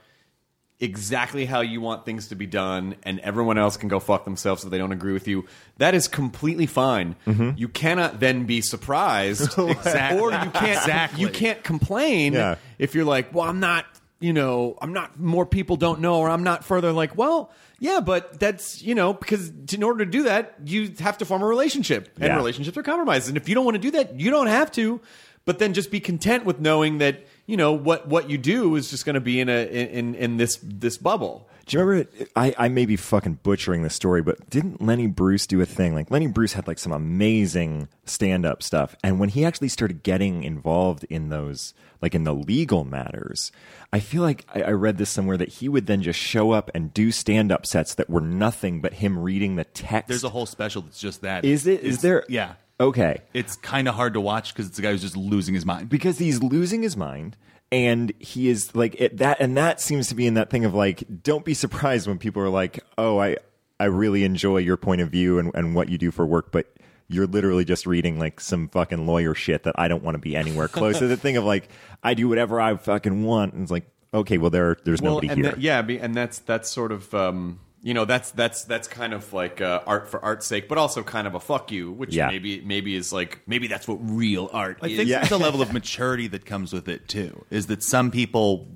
exactly 0.78 1.46
how 1.46 1.60
you 1.62 1.80
want 1.80 2.04
things 2.04 2.28
to 2.28 2.34
be 2.34 2.46
done, 2.46 2.96
and 3.02 3.18
everyone 3.20 3.56
else 3.56 3.76
can 3.78 3.88
go 3.88 3.98
fuck 3.98 4.24
themselves 4.24 4.62
if 4.64 4.70
they 4.70 4.76
don't 4.78 4.92
agree 4.92 5.14
with 5.14 5.26
you, 5.26 5.46
that 5.78 5.94
is 5.94 6.06
completely 6.06 6.66
fine. 6.66 7.16
Mm-hmm. 7.26 7.52
You 7.56 7.68
cannot 7.68 8.20
then 8.20 8.44
be 8.44 8.60
surprised, 8.60 9.42
Exactly. 9.58 10.20
or 10.20 10.30
you 10.32 10.50
can't 10.50 10.76
Exactly. 10.78 11.20
you 11.22 11.28
can't 11.30 11.62
complain 11.64 12.34
Yeah. 12.34 12.56
if 12.78 12.94
you're 12.94 13.06
like, 13.06 13.34
well, 13.34 13.48
I'm 13.48 13.60
not. 13.60 13.86
You 14.18 14.32
know, 14.32 14.78
I'm 14.80 14.94
not. 14.94 15.18
More 15.20 15.44
people 15.44 15.76
don't 15.76 16.00
know, 16.00 16.20
or 16.20 16.30
I'm 16.30 16.42
not 16.42 16.64
further. 16.64 16.90
Like, 16.90 17.16
well, 17.18 17.50
yeah, 17.78 18.00
but 18.00 18.38
that's 18.40 18.82
you 18.82 18.94
know 18.94 19.12
because 19.12 19.50
in 19.72 19.82
order 19.82 20.04
to 20.04 20.10
do 20.10 20.22
that, 20.24 20.54
you 20.64 20.92
have 21.00 21.18
to 21.18 21.24
form 21.24 21.42
a 21.42 21.46
relationship, 21.46 22.08
and 22.16 22.24
Yeah. 22.28 22.36
relationships 22.36 22.76
are 22.76 22.82
compromises. 22.82 23.28
And 23.28 23.36
if 23.36 23.48
you 23.48 23.54
don't 23.54 23.64
want 23.64 23.74
to 23.76 23.80
do 23.80 23.90
that, 23.92 24.18
you 24.18 24.30
don't 24.30 24.46
have 24.48 24.70
to. 24.72 25.00
But 25.44 25.60
then 25.60 25.74
just 25.74 25.92
be 25.92 26.00
content 26.00 26.44
with 26.44 26.58
knowing 26.58 26.98
that 26.98 27.24
you 27.46 27.56
know 27.56 27.72
what 27.72 28.08
what 28.08 28.28
you 28.28 28.36
do 28.38 28.74
is 28.74 28.90
just 28.90 29.04
going 29.06 29.14
to 29.14 29.20
be 29.20 29.38
in 29.38 29.48
a 29.48 29.64
in 29.64 30.14
in 30.16 30.36
this 30.38 30.58
this 30.62 30.98
bubble. 30.98 31.48
Do 31.66 31.76
you 31.76 31.82
remember? 31.84 32.08
I, 32.36 32.54
I 32.56 32.68
may 32.68 32.86
be 32.86 32.94
fucking 32.96 33.40
butchering 33.42 33.82
the 33.82 33.90
story, 33.90 34.22
but 34.22 34.48
didn't 34.48 34.80
Lenny 34.80 35.08
Bruce 35.08 35.48
do 35.48 35.60
a 35.60 35.66
thing? 35.66 35.94
Like 35.94 36.10
Lenny 36.12 36.28
Bruce 36.28 36.52
had 36.52 36.68
like 36.68 36.78
some 36.78 36.92
amazing 36.92 37.88
stand 38.04 38.46
up 38.46 38.62
stuff, 38.62 38.94
and 39.02 39.18
when 39.18 39.30
he 39.30 39.44
actually 39.44 39.68
started 39.68 40.04
getting 40.04 40.44
involved 40.44 41.04
in 41.10 41.28
those, 41.28 41.74
like 42.00 42.14
in 42.14 42.22
the 42.22 42.32
legal 42.34 42.84
matters, 42.84 43.50
I 43.92 43.98
feel 43.98 44.22
like 44.22 44.46
I, 44.54 44.62
I 44.62 44.70
read 44.70 44.96
this 44.98 45.10
somewhere 45.10 45.36
that 45.36 45.48
he 45.48 45.68
would 45.68 45.86
then 45.86 46.02
just 46.02 46.20
show 46.20 46.52
up 46.52 46.70
and 46.72 46.94
do 46.94 47.10
stand 47.10 47.50
up 47.50 47.66
sets 47.66 47.94
that 47.96 48.08
were 48.08 48.20
nothing 48.20 48.80
but 48.80 48.94
him 48.94 49.18
reading 49.18 49.56
the 49.56 49.64
text. 49.64 50.06
There's 50.08 50.22
a 50.24 50.28
whole 50.28 50.46
special 50.46 50.82
that's 50.82 51.00
just 51.00 51.22
that. 51.22 51.44
Is 51.44 51.66
it? 51.66 51.80
Is 51.80 51.86
It's- 51.96 52.02
there? 52.02 52.24
Yeah. 52.28 52.52
Okay. 52.78 53.22
It's 53.34 53.56
kind 53.56 53.88
of 53.88 53.94
hard 53.94 54.12
to 54.14 54.20
watch 54.20 54.52
because 54.54 54.68
it's 54.68 54.78
a 54.78 54.82
guy 54.82 54.92
who's 54.92 55.00
just 55.02 55.16
losing 55.16 55.54
his 55.54 55.64
mind. 55.66 55.88
because 55.88 56.18
he's 56.18 56.42
losing 56.42 56.82
his 56.82 56.96
mind 56.96 57.36
and 57.72 58.12
he 58.18 58.48
is 58.48 58.74
like 58.74 59.00
it, 59.00 59.18
that 59.18 59.38
and 59.40 59.56
that 59.56 59.80
seems 59.80 60.08
to 60.08 60.14
be 60.14 60.26
in 60.26 60.34
that 60.34 60.50
thing 60.50 60.64
of 60.64 60.74
like 60.74 61.04
don't 61.22 61.44
be 61.44 61.54
surprised 61.54 62.06
when 62.06 62.18
people 62.18 62.42
are 62.42 62.48
like 62.48 62.80
oh 62.98 63.18
i 63.18 63.36
i 63.80 63.84
really 63.84 64.24
enjoy 64.24 64.58
your 64.58 64.76
point 64.76 65.00
of 65.00 65.10
view 65.10 65.38
and, 65.38 65.50
and 65.54 65.74
what 65.74 65.88
you 65.88 65.98
do 65.98 66.10
for 66.10 66.24
work 66.24 66.52
but 66.52 66.72
you're 67.08 67.26
literally 67.26 67.64
just 67.64 67.86
reading 67.86 68.18
like 68.18 68.40
some 68.40 68.68
fucking 68.68 69.06
lawyer 69.06 69.34
shit 69.34 69.64
that 69.64 69.74
i 69.78 69.88
don't 69.88 70.02
want 70.02 70.14
to 70.14 70.18
be 70.20 70.36
anywhere 70.36 70.68
close. 70.68 70.98
To 70.98 71.06
the 71.06 71.16
thing 71.16 71.36
of 71.36 71.44
like 71.44 71.68
i 72.02 72.14
do 72.14 72.28
whatever 72.28 72.60
i 72.60 72.76
fucking 72.76 73.24
want 73.24 73.54
and 73.54 73.62
it's 73.62 73.70
like 73.70 73.88
okay 74.14 74.38
well 74.38 74.50
there 74.50 74.76
there's 74.84 75.02
nobody 75.02 75.28
and 75.28 75.44
here. 75.44 75.54
yeah, 75.58 75.80
and 75.80 76.14
that's 76.14 76.38
that's 76.40 76.70
sort 76.70 76.92
of 76.92 77.12
um, 77.14 77.60
you 77.86 77.94
know 77.94 78.04
that's 78.04 78.32
that's 78.32 78.64
that's 78.64 78.88
kind 78.88 79.12
of 79.14 79.32
like 79.32 79.60
uh, 79.60 79.80
art 79.86 80.08
for 80.08 80.18
art's 80.24 80.44
sake, 80.44 80.68
but 80.68 80.76
also 80.76 81.04
kind 81.04 81.24
of 81.28 81.36
a 81.36 81.40
fuck 81.40 81.70
you, 81.70 81.92
which 81.92 82.12
Yeah. 82.12 82.26
maybe 82.26 82.60
maybe 82.62 82.96
is 82.96 83.12
like 83.12 83.40
maybe 83.46 83.68
that's 83.68 83.86
what 83.86 83.98
real 84.02 84.50
art 84.52 84.78
I 84.82 84.88
is. 84.88 84.96
think 84.96 85.08
there's 85.10 85.30
a 85.30 85.36
level 85.48 85.62
of 85.62 85.72
maturity 85.72 86.26
that 86.28 86.44
comes 86.44 86.72
with 86.72 86.88
it 86.88 87.06
too. 87.06 87.44
Is 87.48 87.68
that 87.68 87.84
some 87.84 88.10
people 88.10 88.66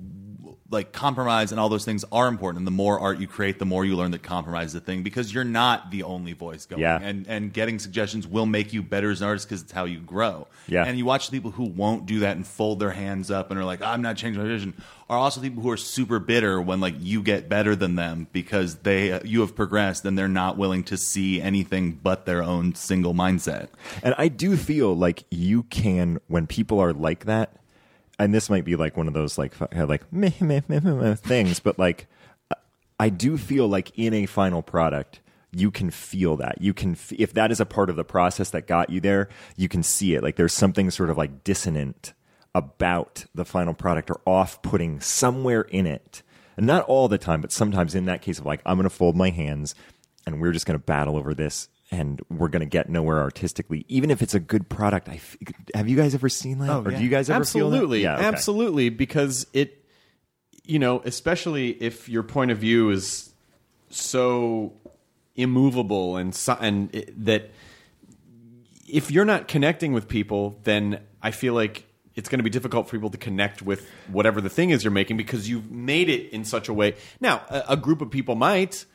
like 0.71 0.93
compromise 0.93 1.51
and 1.51 1.59
all 1.59 1.69
those 1.69 1.85
things 1.85 2.05
are 2.11 2.27
important. 2.27 2.59
And 2.59 2.67
the 2.67 2.71
more 2.71 2.99
art 2.99 3.19
you 3.19 3.27
create, 3.27 3.59
the 3.59 3.65
more 3.65 3.85
you 3.85 3.95
learn 3.95 4.11
that 4.11 4.23
compromise 4.23 4.69
is 4.69 4.75
a 4.75 4.79
thing 4.79 5.03
because 5.03 5.33
you're 5.33 5.43
not 5.43 5.91
the 5.91 6.03
only 6.03 6.33
voice 6.33 6.65
going. 6.65 6.81
Yeah. 6.81 6.99
And 7.01 7.27
and 7.27 7.53
getting 7.53 7.77
suggestions 7.77 8.25
will 8.25 8.45
make 8.45 8.73
you 8.73 8.81
better 8.81 9.11
as 9.11 9.21
an 9.21 9.27
artist 9.27 9.47
because 9.47 9.61
it's 9.61 9.71
how 9.71 9.85
you 9.85 9.99
grow. 9.99 10.47
Yeah. 10.67 10.85
And 10.85 10.97
you 10.97 11.05
watch 11.05 11.29
the 11.29 11.37
people 11.37 11.51
who 11.51 11.65
won't 11.65 12.05
do 12.05 12.19
that 12.19 12.35
and 12.37 12.47
fold 12.47 12.79
their 12.79 12.91
hands 12.91 13.29
up 13.29 13.51
and 13.51 13.59
are 13.59 13.65
like, 13.65 13.81
I'm 13.81 14.01
not 14.01 14.17
changing 14.17 14.41
my 14.41 14.47
vision. 14.47 14.73
Are 15.09 15.17
also 15.17 15.41
people 15.41 15.61
who 15.61 15.69
are 15.69 15.77
super 15.77 16.19
bitter 16.19 16.61
when 16.61 16.79
like 16.79 16.95
you 16.99 17.21
get 17.21 17.49
better 17.49 17.75
than 17.75 17.95
them 17.95 18.27
because 18.31 18.75
they 18.77 19.21
you 19.23 19.41
have 19.41 19.55
progressed 19.55 20.05
and 20.05 20.17
they're 20.17 20.29
not 20.29 20.57
willing 20.57 20.85
to 20.85 20.97
see 20.97 21.41
anything 21.41 21.99
but 22.01 22.25
their 22.25 22.41
own 22.41 22.75
single 22.75 23.13
mindset. 23.13 23.67
And 24.03 24.15
I 24.17 24.29
do 24.29 24.55
feel 24.55 24.95
like 24.95 25.25
you 25.29 25.63
can 25.63 26.21
when 26.27 26.47
people 26.47 26.79
are 26.79 26.93
like 26.93 27.25
that, 27.25 27.57
and 28.23 28.33
this 28.33 28.49
might 28.49 28.65
be 28.65 28.75
like 28.75 28.97
one 28.97 29.07
of 29.07 29.13
those 29.13 29.37
like 29.37 29.53
uh, 29.61 29.85
like 29.85 30.11
meh, 30.11 30.31
meh, 30.39 30.61
meh, 30.67 30.79
meh, 30.79 30.93
meh 30.93 31.15
things, 31.15 31.59
but 31.59 31.79
like 31.79 32.07
I 32.99 33.09
do 33.09 33.37
feel 33.37 33.67
like 33.67 33.91
in 33.97 34.13
a 34.13 34.25
final 34.25 34.61
product 34.61 35.19
you 35.53 35.69
can 35.69 35.91
feel 35.91 36.37
that. 36.37 36.61
You 36.61 36.73
can 36.73 36.93
f- 36.93 37.11
if 37.13 37.33
that 37.33 37.51
is 37.51 37.59
a 37.59 37.65
part 37.65 37.89
of 37.89 37.95
the 37.95 38.05
process 38.05 38.51
that 38.51 38.67
got 38.67 38.89
you 38.89 39.01
there 39.01 39.29
you 39.55 39.67
can 39.67 39.83
see 39.83 40.15
it. 40.15 40.23
Like 40.23 40.35
there's 40.35 40.53
something 40.53 40.89
sort 40.91 41.09
of 41.09 41.17
like 41.17 41.43
dissonant 41.43 42.13
about 42.53 43.25
the 43.33 43.45
final 43.45 43.73
product 43.73 44.09
or 44.11 44.21
off-putting 44.25 44.99
somewhere 44.99 45.61
in 45.61 45.87
it. 45.87 46.21
And 46.57 46.67
not 46.67 46.85
all 46.85 47.07
the 47.07 47.17
time 47.17 47.41
but 47.41 47.51
sometimes 47.51 47.95
in 47.95 48.05
that 48.05 48.21
case 48.21 48.37
of 48.37 48.45
like 48.45 48.61
i'm 48.65 48.77
going 48.77 48.83
to 48.83 48.95
fold 48.95 49.15
my 49.15 49.29
hands 49.29 49.73
and 50.27 50.39
we're 50.39 50.51
just 50.51 50.65
going 50.65 50.77
to 50.77 50.85
battle 50.85 51.17
over 51.17 51.33
this 51.33 51.69
and 51.91 52.21
we're 52.29 52.47
going 52.47 52.61
to 52.61 52.65
get 52.65 52.89
nowhere 52.89 53.19
artistically 53.19 53.85
even 53.89 54.09
if 54.09 54.21
it's 54.21 54.33
a 54.33 54.39
good 54.39 54.69
product 54.69 55.09
I 55.09 55.15
f- 55.15 55.37
have 55.75 55.89
you 55.89 55.97
guys 55.97 56.15
ever 56.15 56.29
seen 56.29 56.59
that 56.59 56.69
Oh, 56.69 56.81
or 56.83 56.91
yeah. 56.91 56.97
do 56.97 57.03
you 57.03 57.09
guys 57.09 57.29
ever 57.29 57.43
feel 57.45 57.69
that? 57.69 57.75
absolutely, 57.75 58.03
yeah 58.03 58.15
okay. 58.17 58.25
absolutely, 58.25 58.89
because 58.89 59.45
it, 59.53 59.83
you 60.63 60.79
know, 60.79 61.01
especially 61.05 61.69
if 61.81 62.07
your 62.07 62.23
point 62.23 62.51
of 62.51 62.57
view 62.59 62.89
is 62.91 63.31
so 63.89 64.73
immovable 65.35 66.17
and 66.17 66.33
so, 66.35 66.57
and 66.59 66.93
it, 66.95 67.25
that 67.25 67.49
if 68.87 69.09
you're 69.11 69.25
not 69.25 69.47
connecting 69.47 69.93
with 69.93 70.07
people, 70.07 70.59
then 70.63 70.99
I 71.21 71.31
feel 71.31 71.53
like 71.53 71.85
it's 72.15 72.27
going 72.29 72.39
to 72.39 72.43
be 72.43 72.49
difficult 72.49 72.87
for 72.87 72.97
people 72.97 73.09
to 73.09 73.17
connect 73.17 73.61
with 73.61 73.87
whatever 74.09 74.41
the 74.41 74.49
thing 74.49 74.69
is 74.69 74.83
you're 74.83 74.91
making 74.91 75.15
because 75.17 75.49
you've 75.49 75.71
made 75.71 76.09
it 76.09 76.29
in 76.31 76.43
such 76.43 76.67
a 76.67 76.73
way. 76.73 76.95
Now, 77.21 77.41
a, 77.49 77.63
a 77.69 77.77
group 77.77 78.01
of 78.01 78.11
people 78.11 78.35
might, 78.35 78.85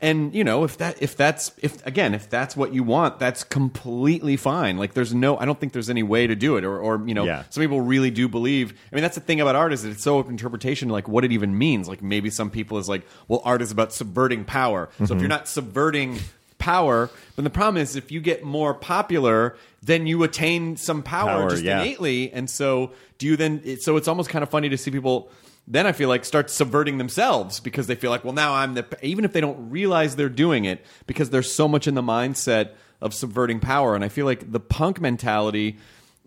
and 0.00 0.34
you 0.34 0.44
know, 0.44 0.64
if 0.64 0.78
that 0.78 1.02
if 1.02 1.16
that's 1.16 1.52
if 1.58 1.84
again 1.86 2.14
if 2.14 2.30
that's 2.30 2.56
what 2.56 2.72
you 2.72 2.82
want, 2.84 3.18
that's 3.18 3.42
completely 3.44 4.36
fine. 4.36 4.76
Like, 4.78 4.94
there's 4.94 5.12
no, 5.12 5.36
I 5.38 5.44
don't 5.44 5.58
think 5.58 5.72
there's 5.72 5.90
any 5.90 6.02
way 6.02 6.26
to 6.26 6.34
do 6.36 6.56
it, 6.56 6.64
or 6.64 6.78
or 6.78 7.02
you 7.06 7.14
know, 7.14 7.24
Yeah. 7.24 7.42
some 7.50 7.62
people 7.62 7.80
really 7.80 8.10
do 8.10 8.28
believe. 8.28 8.72
I 8.92 8.94
mean, 8.94 9.02
that's 9.02 9.16
the 9.16 9.20
thing 9.20 9.40
about 9.40 9.56
art 9.56 9.72
is 9.72 9.82
that 9.82 9.90
it's 9.90 10.02
so 10.02 10.18
open 10.18 10.32
interpretation, 10.32 10.88
like 10.88 11.08
what 11.08 11.24
it 11.24 11.32
even 11.32 11.56
means. 11.58 11.88
Like 11.88 12.02
maybe 12.02 12.30
some 12.30 12.50
people 12.50 12.78
is 12.78 12.88
like, 12.88 13.02
well, 13.26 13.42
art 13.44 13.60
is 13.62 13.70
about 13.72 13.92
subverting 13.92 14.44
power. 14.44 14.88
So 14.98 15.04
Mm-hmm. 15.04 15.14
if 15.14 15.20
you're 15.20 15.28
not 15.28 15.48
subverting 15.48 16.18
power, 16.58 17.08
then 17.36 17.44
the 17.44 17.50
problem 17.50 17.80
is 17.80 17.94
if 17.96 18.10
you 18.12 18.20
get 18.20 18.42
more 18.44 18.74
popular, 18.74 19.56
then 19.82 20.06
you 20.06 20.22
attain 20.24 20.76
some 20.76 21.02
power, 21.02 21.40
Power, 21.42 21.50
just 21.50 21.62
yeah. 21.62 21.80
innately. 21.80 22.32
And 22.32 22.48
so 22.50 22.92
do 23.18 23.26
you 23.26 23.36
then? 23.36 23.78
So 23.80 23.96
it's 23.96 24.08
almost 24.08 24.28
kind 24.30 24.42
of 24.42 24.48
funny 24.48 24.68
to 24.68 24.76
see 24.78 24.90
people. 24.90 25.30
Then 25.70 25.86
I 25.86 25.92
feel 25.92 26.08
like 26.08 26.24
start 26.24 26.48
subverting 26.48 26.96
themselves 26.96 27.60
because 27.60 27.86
they 27.86 27.94
feel 27.94 28.10
like, 28.10 28.24
well, 28.24 28.32
now 28.32 28.54
I'm 28.54 28.72
the. 28.72 28.86
Even 29.02 29.26
if 29.26 29.34
they 29.34 29.42
don't 29.42 29.68
realize 29.70 30.16
they're 30.16 30.30
doing 30.30 30.64
it, 30.64 30.84
because 31.06 31.28
there's 31.28 31.52
so 31.52 31.68
much 31.68 31.86
in 31.86 31.94
the 31.94 32.02
mindset 32.02 32.70
of 33.02 33.12
subverting 33.12 33.60
power. 33.60 33.94
And 33.94 34.02
I 34.02 34.08
feel 34.08 34.24
like 34.24 34.50
the 34.50 34.60
punk 34.60 34.98
mentality 34.98 35.76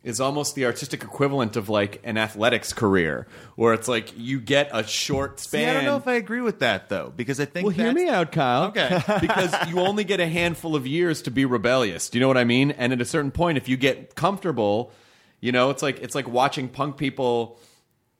is 0.03 0.19
almost 0.21 0.53
the 0.53 0.65
artistic 0.65 1.03
equivalent 1.03 1.55
of 1.55 1.69
like 1.69 2.01
an 2.03 2.17
athletics 2.17 2.71
career, 2.71 3.27
where 3.55 3.73
it's 3.73 3.87
like 3.87 4.13
you 4.15 4.39
get 4.39 4.69
a 4.73 4.83
short 4.83 5.39
span. 5.39 5.61
See, 5.61 5.69
I 5.69 5.73
don't 5.73 5.85
know 5.85 5.97
if 5.97 6.07
I 6.07 6.13
agree 6.13 6.41
with 6.41 6.59
that 6.59 6.89
though, 6.89 7.11
because 7.15 7.39
I 7.39 7.45
think 7.45 7.65
Well, 7.65 7.73
hear 7.75 7.93
me 7.93 8.09
out, 8.09 8.31
Kyle. 8.31 8.65
Okay. 8.65 9.01
because 9.21 9.53
you 9.69 9.79
only 9.79 10.03
get 10.03 10.19
a 10.19 10.27
handful 10.27 10.75
of 10.75 10.85
years 10.85 11.23
to 11.23 11.31
be 11.31 11.45
rebellious. 11.45 12.09
Do 12.09 12.17
you 12.17 12.21
know 12.21 12.27
what 12.27 12.37
I 12.37 12.43
mean? 12.43 12.71
And 12.71 12.93
at 12.93 13.01
a 13.01 13.05
certain 13.05 13.31
point, 13.31 13.57
if 13.57 13.67
you 13.67 13.77
get 13.77 14.13
comfortable, 14.15 14.91
you 15.39 15.51
know, 15.51 15.69
it's 15.71 15.81
like 15.81 15.99
it's 15.99 16.15
like 16.15 16.27
watching 16.27 16.67
punk 16.67 16.97
people 16.97 17.59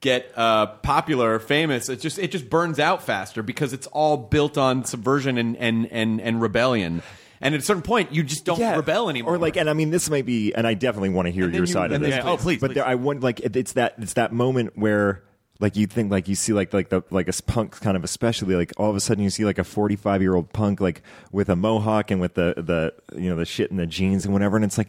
get 0.02 0.30
uh, 0.36 0.66
popular, 0.66 1.34
or 1.34 1.38
famous. 1.38 1.88
It 1.88 2.00
just 2.00 2.18
it 2.18 2.30
just 2.30 2.50
burns 2.50 2.78
out 2.78 3.02
faster 3.02 3.42
because 3.42 3.72
it's 3.72 3.86
all 3.86 4.18
built 4.18 4.58
on 4.58 4.84
subversion 4.84 5.38
and 5.38 5.56
and 5.56 5.86
and, 5.90 6.20
and 6.20 6.42
rebellion. 6.42 7.02
And 7.40 7.54
at 7.56 7.60
a 7.60 7.64
certain 7.64 7.82
point, 7.82 8.12
you 8.12 8.22
just 8.22 8.44
don't 8.44 8.60
Yeah. 8.60 8.76
rebel 8.76 9.08
anymore. 9.10 9.34
Or 9.34 9.38
like, 9.38 9.56
and 9.56 9.68
I 9.68 9.72
mean, 9.72 9.90
this 9.90 10.08
might 10.08 10.24
be, 10.26 10.54
and 10.54 10.64
I 10.64 10.74
definitely 10.74 11.08
want 11.08 11.26
to 11.26 11.32
hear 11.32 11.48
your 11.48 11.60
you- 11.62 11.66
side 11.66 11.90
of 11.90 12.00
this. 12.00 12.10
Yeah, 12.10 12.22
oh, 12.24 12.36
please, 12.36 12.60
But 12.60 12.68
please. 12.68 12.74
there, 12.74 12.86
I 12.86 12.94
want 12.96 13.22
like 13.22 13.40
it's 13.40 13.72
that 13.72 13.94
it's 13.98 14.12
that 14.12 14.32
moment 14.32 14.76
where 14.78 15.24
like 15.58 15.76
you 15.76 15.86
think 15.86 16.10
like 16.10 16.26
you 16.28 16.34
see 16.36 16.52
like 16.52 16.72
like 16.72 16.88
the 16.90 17.02
like 17.10 17.28
a 17.28 17.42
punk 17.44 17.80
kind 17.80 17.96
of 17.96 18.02
especially 18.04 18.54
like 18.56 18.72
all 18.76 18.90
of 18.90 18.96
a 18.96 19.00
sudden 19.00 19.22
you 19.24 19.30
see 19.30 19.44
like 19.44 19.58
a 19.58 19.64
45 19.64 20.20
year 20.20 20.34
old 20.34 20.52
punk 20.52 20.80
like 20.80 21.02
with 21.30 21.48
a 21.48 21.54
mohawk 21.56 22.10
and 22.10 22.20
with 22.20 22.34
the 22.34 22.54
the 22.56 22.92
you 23.20 23.30
know 23.30 23.36
the 23.36 23.44
shit 23.44 23.70
in 23.70 23.76
the 23.76 23.86
jeans 23.86 24.24
and 24.24 24.32
whatever 24.32 24.56
and 24.56 24.64
it's 24.64 24.76
like 24.78 24.88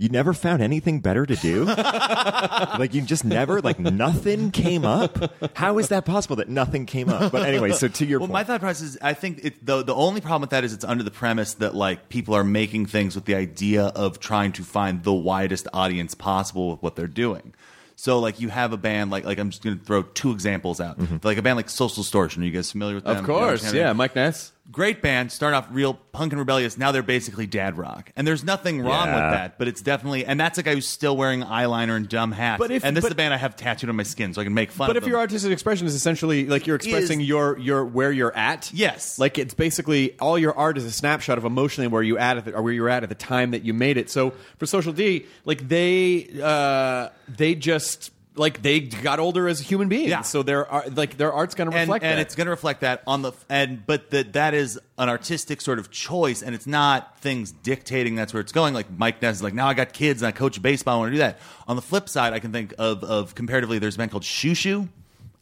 you 0.00 0.08
never 0.08 0.32
found 0.32 0.62
anything 0.62 1.00
better 1.00 1.26
to 1.26 1.36
do 1.36 1.64
like 2.78 2.94
you 2.94 3.02
just 3.02 3.24
never 3.24 3.60
like 3.60 3.78
nothing 3.78 4.50
came 4.50 4.84
up 4.84 5.32
how 5.56 5.78
is 5.78 5.88
that 5.88 6.04
possible 6.04 6.36
that 6.36 6.48
nothing 6.48 6.86
came 6.86 7.08
up 7.08 7.30
but 7.30 7.46
anyway 7.46 7.70
so 7.72 7.86
to 7.88 8.06
your 8.06 8.18
point. 8.18 8.30
Well, 8.30 8.38
point 8.38 8.48
my 8.48 8.52
thought 8.54 8.60
process 8.60 8.88
is, 8.88 8.98
I 9.02 9.14
think 9.14 9.44
it, 9.44 9.64
the 9.64 9.82
the 9.82 9.94
only 9.94 10.20
problem 10.20 10.42
with 10.42 10.50
that 10.50 10.64
is 10.64 10.72
it's 10.72 10.84
under 10.84 11.04
the 11.04 11.10
premise 11.10 11.54
that 11.54 11.74
like 11.74 12.08
people 12.08 12.34
are 12.34 12.44
making 12.44 12.86
things 12.86 13.14
with 13.14 13.24
the 13.24 13.34
idea 13.34 13.84
of 13.84 14.20
trying 14.20 14.52
to 14.52 14.62
find 14.62 15.02
the 15.02 15.12
widest 15.12 15.68
audience 15.72 16.14
possible 16.14 16.70
with 16.70 16.82
what 16.82 16.96
they're 16.96 17.06
doing. 17.06 17.54
So 17.96 18.18
like 18.18 18.40
you 18.40 18.48
have 18.48 18.72
a 18.72 18.76
band 18.78 19.10
like 19.10 19.24
like 19.24 19.38
I'm 19.38 19.50
just 19.50 19.62
going 19.62 19.78
to 19.78 19.84
throw 19.84 20.02
two 20.02 20.32
examples 20.32 20.80
out. 20.80 20.98
Mm-hmm. 20.98 21.18
Like 21.22 21.38
a 21.38 21.42
band 21.42 21.56
like 21.56 21.68
Social 21.68 22.02
Distortion. 22.02 22.42
Are 22.42 22.46
you 22.46 22.52
guys 22.52 22.70
familiar 22.70 22.94
with 22.94 23.04
them? 23.04 23.16
of 23.16 23.22
You 23.22 23.26
course, 23.26 23.72
yeah. 23.72 23.92
Mike 23.92 24.14
Ness. 24.16 24.52
Great 24.70 25.02
band, 25.02 25.32
start 25.32 25.52
off 25.54 25.66
real 25.70 25.94
punk 26.12 26.32
and 26.32 26.38
rebellious. 26.38 26.78
Now 26.78 26.92
they're 26.92 27.02
basically 27.02 27.46
dad 27.46 27.76
rock, 27.76 28.12
and 28.16 28.26
there's 28.26 28.44
nothing 28.44 28.80
wrong 28.82 29.08
Yeah. 29.08 29.14
with 29.14 29.38
that. 29.38 29.58
But 29.58 29.68
it's 29.68 29.80
definitely, 29.82 30.24
and 30.24 30.38
that's 30.38 30.58
a 30.58 30.62
guy 30.62 30.74
who's 30.74 30.86
still 30.86 31.16
wearing 31.16 31.42
eyeliner 31.42 31.96
and 31.96 32.08
dumb 32.08 32.32
hats. 32.32 32.58
But 32.60 32.70
if- 32.70 32.84
and 32.84 32.96
this 32.96 33.02
is 33.04 33.08
but- 33.10 33.12
a 33.12 33.16
band 33.16 33.34
I 33.34 33.36
have 33.36 33.56
tattooed 33.56 33.90
on 33.90 33.96
my 33.96 34.02
skin, 34.04 34.32
so 34.34 34.40
I 34.40 34.44
can 34.44 34.54
make 34.54 34.70
fun. 34.70 34.86
But 34.88 34.96
of 34.96 35.02
if 35.02 35.08
your 35.08 35.18
artistic 35.18 35.50
expression 35.52 35.86
is 35.86 35.94
essentially 35.94 36.46
like 36.46 36.66
you're 36.66 36.76
expressing 36.76 37.20
Is- 37.20 37.26
your 37.28 37.58
your 37.58 37.84
where 37.84 38.12
you're 38.12 38.36
at, 38.36 38.70
Yes. 38.72 39.18
like 39.18 39.38
it's 39.38 39.54
basically 39.54 40.16
all 40.20 40.38
your 40.38 40.56
art 40.56 40.78
is 40.78 40.84
a 40.84 40.92
snapshot 40.92 41.38
of 41.38 41.44
emotionally 41.44 41.88
where 41.88 42.02
you 42.02 42.18
at 42.18 42.36
at 42.36 42.44
the, 42.44 42.54
or 42.54 42.62
where 42.62 42.72
you're 42.72 42.88
at 42.88 43.02
at 43.02 43.08
the 43.08 43.14
time 43.14 43.50
that 43.52 43.64
you 43.64 43.74
made 43.74 43.96
it. 43.96 44.08
So 44.10 44.32
for 44.58 44.66
Social 44.66 44.92
D, 44.92 45.26
like 45.44 45.68
they 45.68 46.28
uh, 46.42 47.08
they 47.28 47.54
just 47.54 48.10
like 48.40 48.62
they 48.62 48.80
got 48.80 49.20
older 49.20 49.46
as 49.46 49.60
human 49.60 49.88
beings, 49.88 50.08
Yeah. 50.08 50.22
so 50.22 50.42
their 50.42 50.66
like 50.92 51.16
their 51.18 51.32
art's 51.32 51.54
going 51.54 51.70
to 51.70 51.76
and, 51.76 51.88
reflect 51.88 52.04
and 52.04 52.18
that. 52.18 52.22
it's 52.22 52.34
going 52.34 52.46
to 52.46 52.50
reflect 52.50 52.80
that 52.80 53.02
on 53.06 53.20
the 53.22 53.32
and 53.48 53.84
but 53.86 54.10
that 54.10 54.32
that 54.32 54.54
is 54.54 54.80
an 54.98 55.08
artistic 55.10 55.60
sort 55.60 55.78
of 55.78 55.90
choice 55.90 56.42
and 56.42 56.54
it's 56.54 56.66
not 56.66 57.20
things 57.20 57.52
dictating 57.52 58.14
that's 58.14 58.32
where 58.32 58.40
it's 58.40 58.52
going 58.52 58.72
like 58.74 58.86
mike 58.96 59.20
ness 59.22 59.36
is 59.36 59.42
like 59.42 59.54
now 59.54 59.68
i 59.68 59.74
got 59.74 59.92
kids 59.92 60.22
and 60.22 60.28
i 60.28 60.32
coach 60.32 60.60
baseball 60.62 60.96
i 60.96 60.98
want 60.98 61.08
to 61.10 61.12
do 61.12 61.18
that 61.18 61.38
on 61.68 61.76
the 61.76 61.82
flip 61.82 62.08
side 62.08 62.32
i 62.32 62.38
can 62.38 62.50
think 62.52 62.72
of 62.78 63.04
of 63.04 63.34
comparatively 63.34 63.78
there's 63.78 63.94
a 63.94 63.98
band 63.98 64.10
called 64.10 64.22
Xiu 64.24 64.52
Xiu 64.52 64.88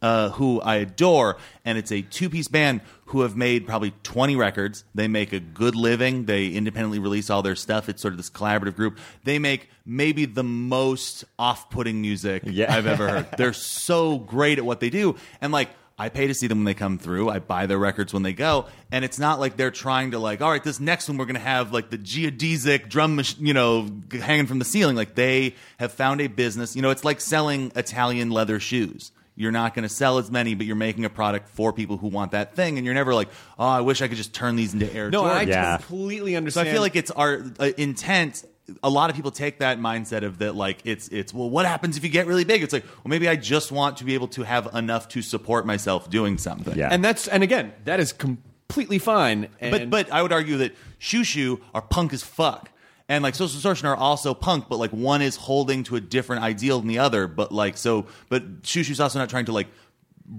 uh, 0.00 0.30
who 0.30 0.60
I 0.60 0.76
adore, 0.76 1.36
and 1.64 1.76
it's 1.78 1.90
a 1.92 2.02
two-piece 2.02 2.48
band 2.48 2.80
who 3.06 3.22
have 3.22 3.36
made 3.36 3.66
probably 3.66 3.92
20 4.02 4.36
records. 4.36 4.84
They 4.94 5.08
make 5.08 5.32
a 5.32 5.40
good 5.40 5.74
living. 5.74 6.26
They 6.26 6.48
independently 6.48 6.98
release 6.98 7.30
all 7.30 7.42
their 7.42 7.56
stuff. 7.56 7.88
It's 7.88 8.02
sort 8.02 8.12
of 8.12 8.18
this 8.18 8.30
collaborative 8.30 8.76
group. 8.76 8.98
They 9.24 9.38
make 9.38 9.68
maybe 9.86 10.24
the 10.26 10.44
most 10.44 11.24
off-putting 11.38 12.00
music 12.00 12.42
Yeah. 12.46 12.74
I've 12.74 12.86
ever 12.86 13.08
heard. 13.08 13.26
They're 13.38 13.52
so 13.52 14.18
great 14.18 14.58
at 14.58 14.64
what 14.64 14.80
they 14.80 14.90
do, 14.90 15.16
and 15.40 15.52
like 15.52 15.70
I 16.00 16.10
pay 16.10 16.28
to 16.28 16.34
see 16.34 16.46
them 16.46 16.58
when 16.58 16.64
they 16.64 16.74
come 16.74 16.96
through. 16.98 17.28
I 17.28 17.40
buy 17.40 17.66
their 17.66 17.78
records 17.78 18.12
when 18.12 18.22
they 18.22 18.32
go, 18.32 18.66
and 18.92 19.04
it's 19.04 19.18
not 19.18 19.40
like 19.40 19.56
they're 19.56 19.72
trying 19.72 20.12
to 20.12 20.20
like, 20.20 20.40
all 20.40 20.48
right, 20.50 20.62
this 20.62 20.78
next 20.78 21.08
one 21.08 21.18
we're 21.18 21.24
gonna 21.24 21.40
have 21.40 21.72
like 21.72 21.90
the 21.90 21.98
geodesic 21.98 22.88
drum, 22.88 23.16
mach- 23.16 23.40
you 23.40 23.52
know, 23.52 23.88
hanging 24.12 24.46
from 24.46 24.60
the 24.60 24.64
ceiling. 24.64 24.94
Like 24.94 25.16
they 25.16 25.56
have 25.78 25.92
found 25.92 26.20
a 26.20 26.28
business. 26.28 26.76
You 26.76 26.82
know, 26.82 26.90
it's 26.90 27.04
like 27.04 27.20
selling 27.20 27.72
Italian 27.74 28.30
leather 28.30 28.60
shoes. 28.60 29.10
You're 29.38 29.52
not 29.52 29.72
going 29.74 29.84
to 29.84 29.88
sell 29.88 30.18
as 30.18 30.30
many, 30.32 30.54
but 30.54 30.66
you're 30.66 30.74
making 30.74 31.04
a 31.04 31.10
product 31.10 31.48
for 31.48 31.72
people 31.72 31.96
who 31.96 32.08
want 32.08 32.32
that 32.32 32.56
thing, 32.56 32.76
and 32.76 32.84
you're 32.84 32.94
never 32.94 33.14
like, 33.14 33.28
oh, 33.56 33.64
I 33.66 33.80
wish 33.82 34.02
I 34.02 34.08
could 34.08 34.16
just 34.16 34.34
turn 34.34 34.56
these 34.56 34.74
into 34.74 34.92
Air 34.92 35.10
no, 35.10 35.24
I 35.24 35.44
Jordans. 35.44 35.48
Yeah. 35.48 35.76
completely 35.76 36.32
So 36.32 36.36
understand. 36.38 36.68
I 36.68 36.72
feel 36.72 36.82
like 36.82 36.96
it's 36.96 37.12
our 37.12 37.44
uh, 37.60 37.70
intent 37.76 38.44
a 38.82 38.90
lot 38.90 39.08
of 39.08 39.16
people 39.16 39.30
take 39.30 39.60
that 39.60 39.78
mindset 39.78 40.24
of 40.24 40.38
that 40.38 40.54
like 40.54 40.80
it's 40.84 41.08
it's 41.08 41.32
well 41.32 41.48
what 41.48 41.64
happens 41.64 41.96
if 41.96 42.04
you 42.04 42.10
get 42.10 42.26
really 42.26 42.44
big 42.44 42.62
it's 42.62 42.72
like 42.74 42.84
well 42.84 43.04
maybe 43.06 43.26
i 43.26 43.34
just 43.34 43.72
want 43.72 43.96
to 43.96 44.04
be 44.04 44.12
able 44.12 44.28
to 44.28 44.42
have 44.42 44.68
enough 44.74 45.08
to 45.08 45.22
support 45.22 45.64
myself 45.64 46.10
doing 46.10 46.36
something 46.36 46.76
Yeah. 46.76 46.88
and 46.92 47.02
that's 47.02 47.28
and 47.28 47.42
again 47.42 47.72
that 47.86 47.98
is 47.98 48.12
completely 48.12 48.98
fine. 48.98 49.48
And, 49.60 49.70
but 49.70 49.88
but 49.88 50.12
i 50.12 50.20
would 50.20 50.32
argue 50.32 50.58
that 50.58 50.74
Xiu 51.00 51.20
Xiu 51.20 51.60
are 51.72 51.80
punk 51.80 52.12
as 52.12 52.22
fuck 52.22 52.70
and 53.08 53.22
like 53.22 53.34
social 53.34 53.54
distortion 53.54 53.86
are 53.88 53.96
also 53.96 54.34
punk 54.34 54.66
but 54.68 54.78
like 54.78 54.90
one 54.90 55.22
is 55.22 55.36
holding 55.36 55.82
to 55.84 55.96
a 55.96 56.00
different 56.00 56.42
ideal 56.42 56.78
than 56.80 56.88
the 56.88 56.98
other 56.98 57.26
but 57.26 57.50
like 57.52 57.76
so 57.76 58.06
but 58.28 58.62
Xiu 58.62 58.82
Xiu's 58.82 59.00
also 59.00 59.18
not 59.18 59.28
trying 59.30 59.46
to 59.46 59.52
like 59.52 59.68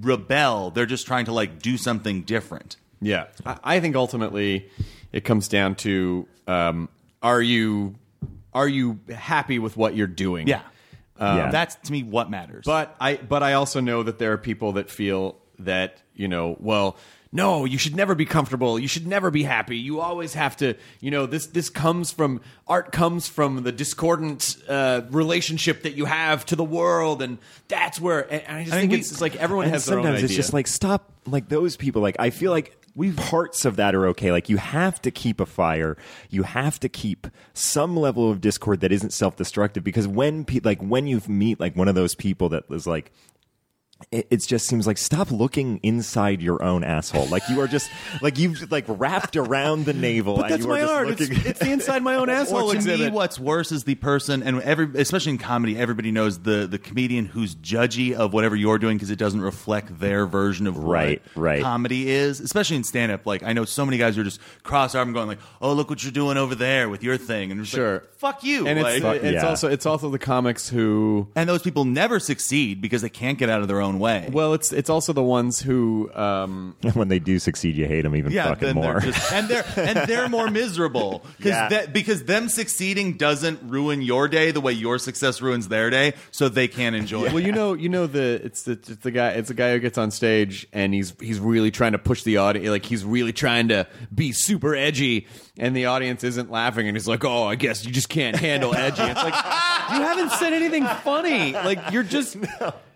rebel 0.02 0.72
they're 0.72 0.86
just 0.86 1.08
trying 1.08 1.26
to 1.26 1.32
like 1.34 1.62
do 1.62 1.78
something 1.78 2.22
different 2.24 2.78
Yeah, 3.02 3.28
I, 3.46 3.58
I 3.64 3.80
think 3.80 3.96
ultimately 3.96 4.70
it 5.12 5.24
comes 5.24 5.48
down 5.48 5.76
to 5.76 6.28
um, 6.48 6.90
are 7.22 7.42
you 7.42 7.96
are 8.54 8.68
you 8.68 9.00
happy 9.14 9.60
with 9.60 9.78
what 9.78 9.96
you're 9.96 10.08
doing? 10.08 10.48
yeah 10.48 10.62
Um, 11.18 11.38
Yeah. 11.38 11.52
that's 11.52 11.76
to 11.76 11.92
me 11.92 12.04
what 12.04 12.30
matters 12.30 12.66
But 12.66 12.96
I 13.00 13.16
but 13.18 13.42
I 13.44 13.54
also 13.54 13.80
know 13.80 14.04
that 14.04 14.20
there 14.20 14.32
are 14.34 14.38
people 14.38 14.74
that 14.74 14.90
feel 14.90 15.38
that 15.60 16.02
you 16.16 16.28
know 16.28 16.56
well. 16.60 16.98
No, 17.32 17.66
you 17.66 17.78
should 17.78 17.96
never 17.96 18.16
be 18.16 18.26
comfortable. 18.26 18.80
You 18.80 18.88
should 18.88 19.06
never 19.06 19.30
be 19.30 19.44
happy. 19.44 19.78
You 19.78 20.00
always 20.00 20.34
have 20.34 20.58
to, 20.58 20.74
you 21.00 21.12
know, 21.12 21.28
this 21.28 21.46
this 21.46 21.70
comes 21.70 22.12
from 22.12 22.42
art 22.68 22.92
comes 22.92 23.28
from 23.28 23.62
the 23.62 23.72
discordant 23.72 24.58
uh, 24.68 25.02
relationship 25.12 25.84
that 25.84 25.94
you 25.94 26.06
have 26.06 26.44
to 26.48 26.56
the 26.56 26.64
world, 26.64 27.22
and 27.22 27.38
that's 27.68 28.02
where. 28.02 28.22
And 28.34 28.44
I 28.48 28.64
just 28.64 28.74
I 28.74 28.80
think 28.80 28.92
mean, 28.92 29.00
it's, 29.02 29.12
it's 29.12 29.22
like 29.22 29.36
everyone 29.36 29.66
and 29.66 29.74
has 29.74 29.86
their 29.86 30.00
own 30.00 30.06
sometimes 30.06 30.24
it's 30.24 30.32
idea. 30.32 30.38
just 30.38 30.54
like 30.54 30.66
stop 30.66 31.12
like 31.28 31.50
those 31.50 31.76
people 31.78 32.02
like 32.02 32.16
i 32.18 32.32
feel 32.32 32.52
like 32.52 32.76
we 32.96 33.12
parts 33.12 33.66
of 33.66 33.76
that 33.76 33.94
are 33.94 34.08
okay 34.08 34.32
like 34.32 34.50
you 34.50 34.58
have 34.58 35.00
to 35.02 35.12
keep 35.12 35.40
a 35.40 35.46
fire 35.46 35.96
you 36.30 36.42
have 36.44 36.80
to 36.80 36.90
keep 36.90 37.28
some 37.54 37.96
level 37.96 38.32
of 38.32 38.42
discord 38.42 38.80
that 38.80 38.92
isn't 38.92 39.12
self-destructive 39.14 39.84
because 39.84 40.08
when 40.08 40.44
pe- 40.46 40.62
like 40.64 40.82
when 40.82 41.06
you 41.06 41.22
meet 41.28 41.60
like 41.60 41.76
one 41.76 41.88
of 41.88 41.94
those 41.94 42.16
people 42.16 42.50
that 42.50 42.68
was 42.70 42.88
like 42.88 43.12
it, 44.12 44.28
it 44.30 44.42
just 44.48 44.66
seems 44.68 44.88
like 44.88 44.98
stop 44.98 45.30
looking 45.32 45.80
inside 45.84 46.42
your 46.42 46.64
own 46.64 46.84
asshole. 46.84 47.26
Like 47.28 47.48
you 47.50 47.60
are 47.62 47.68
just 47.68 47.90
like 48.22 48.38
you've 48.40 48.72
like 48.72 48.86
wrapped 48.88 49.36
around 49.36 49.86
the 49.86 49.94
navel. 49.94 50.38
But 50.38 50.46
and 50.46 50.54
that's 50.54 50.66
my 50.66 50.80
just 50.80 50.92
art. 50.94 51.10
It's, 51.10 51.22
looking- 51.22 51.46
it's 51.46 51.60
the 51.60 51.72
inside 51.72 52.02
my 52.04 52.16
own 52.22 52.30
asshole 52.30 52.70
or 52.70 52.72
to 52.72 52.78
exhibit. 52.78 53.12
me, 53.12 53.16
what's 53.16 53.38
worse 53.40 53.72
is 53.72 53.84
the 53.84 53.96
person, 53.96 54.42
and 54.44 54.62
every, 54.62 54.88
especially 54.96 55.34
in 55.34 55.38
comedy, 55.38 55.78
everybody 55.78 56.12
knows 56.12 56.40
the 56.40 56.66
the 56.68 56.78
comedian 56.80 57.26
who's 57.26 57.56
judgy 57.56 58.14
of 58.14 58.34
whatever 58.34 58.56
you're 58.56 58.78
doing 58.80 58.98
because 58.98 59.10
it 59.12 59.20
doesn't 59.20 59.42
reflect 59.42 60.00
their 60.00 60.26
version 60.26 60.66
of 60.68 60.78
Right, 60.78 61.22
what 61.34 61.42
right. 61.44 61.62
comedy 61.62 62.10
is. 62.10 62.40
Especially 62.40 62.78
in 62.78 62.84
stand 62.84 63.12
up, 63.12 63.26
like 63.26 63.44
I 63.44 63.54
know 63.54 63.66
so 63.66 63.86
many 63.86 63.98
guys 63.98 64.16
who 64.16 64.22
are 64.22 64.26
just 64.26 64.40
cross 64.64 64.96
arm 64.96 65.14
going 65.14 65.28
like, 65.28 65.40
"Oh, 65.62 65.74
look 65.74 65.90
what 65.90 66.04
you're 66.04 66.12
doing 66.12 66.38
over 66.38 66.56
there 66.56 66.90
with 66.90 67.04
your 67.04 67.18
thing," 67.18 67.52
and 67.52 67.68
Sure. 67.68 67.94
like, 67.96 68.14
"Fuck 68.16 68.44
you!" 68.44 68.66
and 68.66 68.80
it's, 68.80 69.04
like, 69.04 69.24
it's 69.24 69.34
yeah. 69.44 69.48
also 69.48 69.68
it's 69.70 69.86
also 69.86 70.10
the 70.10 70.20
comics 70.20 70.70
who 70.70 71.28
and 71.36 71.50
those 71.50 71.62
people 71.62 71.86
never 71.86 72.20
succeed 72.20 72.82
because 72.82 73.02
they 73.02 73.10
can't 73.10 73.38
get 73.38 73.50
out 73.50 73.62
of 73.62 73.68
their 73.68 73.82
own 73.82 73.89
way. 73.98 74.30
well 74.32 74.54
it's 74.54 74.72
it's 74.72 74.90
also 74.92 75.12
the 75.14 75.24
ones 75.24 75.60
who 75.60 76.12
um, 76.14 76.76
when 76.94 77.08
they 77.08 77.18
do 77.18 77.40
succeed, 77.40 77.76
you 77.76 77.88
hate 77.88 78.02
them 78.04 78.16
even 78.16 78.32
yeah, 78.32 78.50
fucking 78.50 78.76
more. 78.76 79.00
they're 79.00 79.12
just, 79.12 79.32
and 79.34 79.48
they're 79.48 79.66
and 79.78 79.98
they're 80.08 80.30
more 80.30 80.50
miserable 80.52 81.26
because 81.38 81.52
Yeah. 81.54 81.70
that 81.70 81.94
because 81.94 82.26
them 82.26 82.50
succeeding 82.50 83.18
doesn't 83.18 83.60
ruin 83.64 84.02
your 84.04 84.28
day 84.28 84.52
the 84.52 84.62
way 84.62 84.74
your 84.74 85.00
success 85.00 85.42
ruins 85.42 85.68
their 85.70 85.90
day, 85.90 86.14
so 86.32 86.50
they 86.50 86.68
can't 86.68 86.96
enjoy. 86.96 87.26
it. 87.26 87.34
well 87.34 87.42
you 87.44 87.52
know 87.52 87.74
you 87.74 87.90
know 87.90 88.06
the 88.06 88.42
it's 88.44 88.64
the 88.64 88.74
it's 88.74 88.88
the 88.98 89.12
guy 89.12 89.30
it's 89.30 89.48
the 89.48 89.54
guy 89.56 89.72
who 89.72 89.80
gets 89.80 89.98
on 89.98 90.12
stage 90.12 90.68
and 90.74 90.94
he's 90.94 91.14
he's 91.20 91.40
really 91.40 91.72
trying 91.72 91.94
to 91.94 91.98
push 91.98 92.24
the 92.24 92.38
audience 92.38 92.68
like 92.70 92.86
he's 92.86 93.06
really 93.06 93.32
trying 93.34 93.70
to 93.70 93.88
be 94.14 94.32
super 94.34 94.76
edgy 94.76 95.26
and 95.58 95.76
the 95.76 95.86
audience 95.86 96.24
isn't 96.24 96.52
laughing 96.52 96.88
and 96.88 96.98
he's 96.98 97.08
like 97.08 97.24
oh 97.24 97.44
I 97.46 97.56
guess 97.56 97.86
you 97.86 97.92
just 97.92 98.10
can't 98.10 98.36
handle 98.36 98.76
edgy 98.76 99.02
it's 99.04 99.24
like 99.24 99.34
you 99.94 100.02
haven't 100.02 100.32
said 100.34 100.52
anything 100.54 100.86
funny 101.04 101.54
like 101.54 101.80
you're 101.92 102.04
just 102.04 102.36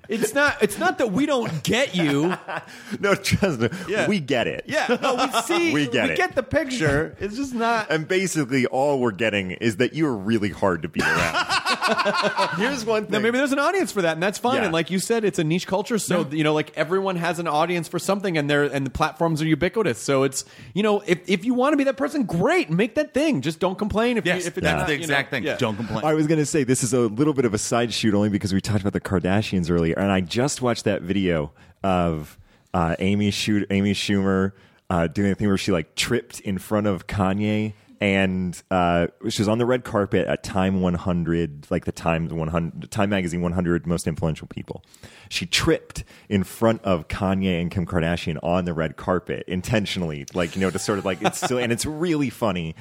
it's 0.10 0.34
not 0.34 0.62
it's 0.62 0.78
not 0.78 0.97
that 0.97 1.12
we 1.12 1.26
don't 1.26 1.64
get 1.64 1.95
you 1.95 2.34
no, 2.99 3.16
trust 3.16 3.60
me, 3.60 3.70
Yeah. 3.88 4.08
we 4.08 4.20
get 4.20 4.47
it. 4.47 4.66
yeah 4.68 4.97
no 5.01 5.16
we 5.16 5.41
see 5.43 5.74
We 5.74 5.88
get 5.88 6.06
we 6.08 6.12
it. 6.12 6.18
get 6.18 6.36
the 6.36 6.43
picture 6.43 7.16
it's 7.20 7.36
just 7.38 7.54
not 7.54 7.89
And 7.89 8.08
basically, 8.08 8.66
all 8.68 8.99
we're 8.99 9.12
getting 9.12 9.51
is 9.51 9.78
that 9.78 9.93
you're 9.93 10.16
really 10.16 10.49
hard 10.49 10.82
to 10.84 10.88
be 10.89 11.01
around. 11.01 11.45
Here's 12.58 12.86
one 12.86 13.04
thing. 13.04 13.12
Now, 13.12 13.20
maybe 13.20 13.38
there's 13.38 13.52
an 13.52 13.60
audience 13.60 13.92
for 13.92 14.02
that, 14.04 14.14
and 14.14 14.24
that's 14.24 14.38
fine. 14.38 14.58
Yeah. 14.58 14.64
And 14.66 14.74
like 14.74 14.90
you 14.92 15.00
said, 15.00 15.24
it's 15.26 15.40
a 15.40 15.44
niche 15.44 15.68
culture, 15.68 15.98
so 15.98 16.28
you 16.32 16.44
know, 16.44 16.54
like 16.54 16.72
everyone 16.78 17.16
has 17.18 17.40
an 17.40 17.48
audience 17.48 17.88
for 17.88 18.00
something, 18.00 18.38
and 18.38 18.50
they're 18.50 18.64
and 18.64 18.86
the 18.86 18.90
platforms 18.92 19.42
are 19.42 19.48
ubiquitous. 19.48 20.00
So 20.00 20.24
it's 20.24 20.46
you 20.74 20.84
know, 20.84 21.02
if 21.06 21.20
if 21.30 21.46
you 21.46 21.54
want 21.54 21.74
to 21.74 21.78
be 21.78 21.84
that 21.86 21.98
person, 21.98 22.24
great, 22.24 22.70
make 22.70 22.96
that 22.96 23.14
thing. 23.14 23.42
Just 23.42 23.60
don't 23.60 23.78
complain 23.78 24.18
if, 24.18 24.26
Yes, 24.26 24.44
you, 24.44 24.48
if 24.48 24.58
it's 24.58 24.64
that's 24.66 24.80
not, 24.82 24.88
the 24.88 24.94
you 24.94 25.00
know, 25.00 25.04
exact 25.04 25.30
thing. 25.32 25.44
yeah. 25.44 25.58
Don't 25.58 25.76
complain. 25.76 26.04
I 26.06 26.14
was 26.14 26.28
going 26.28 26.40
to 26.40 26.46
say 26.46 26.64
this 26.64 26.84
is 26.84 26.94
a 26.94 27.02
little 27.02 27.34
bit 27.34 27.46
of 27.46 27.54
a 27.54 27.58
side 27.58 27.94
shoot 27.94 28.14
only 28.14 28.30
because 28.30 28.54
we 28.54 28.62
talked 28.62 28.82
about 28.82 28.94
the 28.94 29.02
Kardashians 29.02 29.70
earlier, 29.70 29.96
and 29.98 30.12
I 30.12 30.22
just 30.22 30.62
watched 30.62 30.86
that 30.86 31.02
video 31.02 31.52
of 31.84 32.38
uh, 32.74 32.96
Amy 33.00 33.32
Schu- 33.32 33.66
Amy 33.70 33.94
Schumer 33.94 34.54
uh, 34.90 35.08
doing 35.08 35.32
a 35.32 35.36
thing 35.36 35.48
where 35.48 35.58
she 35.58 35.72
like 35.72 35.96
tripped 35.96 36.40
in 36.42 36.58
front 36.58 36.88
of 36.88 37.08
Kanye. 37.08 37.74
And 38.04 38.62
uh, 38.70 39.08
she 39.30 39.41
was 39.41 39.47
on 39.47 39.60
the 39.60 39.66
red 39.66 39.86
carpet 39.86 40.28
at 40.28 40.43
Time 40.43 40.82
100, 40.82 41.68
like 41.70 41.86
the 41.86 41.93
Time 41.93 42.28
100, 42.28 42.91
Time 42.91 43.10
Magazine 43.10 43.39
100 43.39 43.88
most 43.88 44.08
influential 44.08 44.45
people. 44.45 44.84
She 45.30 45.45
tripped 45.45 46.04
in 46.28 46.43
front 46.43 46.82
of 46.84 47.08
Kanye 47.08 47.62
and 47.62 47.72
Kim 47.72 47.86
Kardashian 47.86 48.39
on 48.43 48.66
the 48.66 48.74
red 48.74 48.97
carpet 48.97 49.45
intentionally, 49.47 50.26
like 50.34 50.54
you 50.54 50.60
know, 50.60 50.70
to 50.70 50.80
sort 50.80 50.99
of 50.99 51.06
like 51.06 51.22
it's 51.22 51.41
still, 51.41 51.58
and 51.58 51.72
it's 51.72 51.86
really 51.86 52.30
funny. 52.30 52.76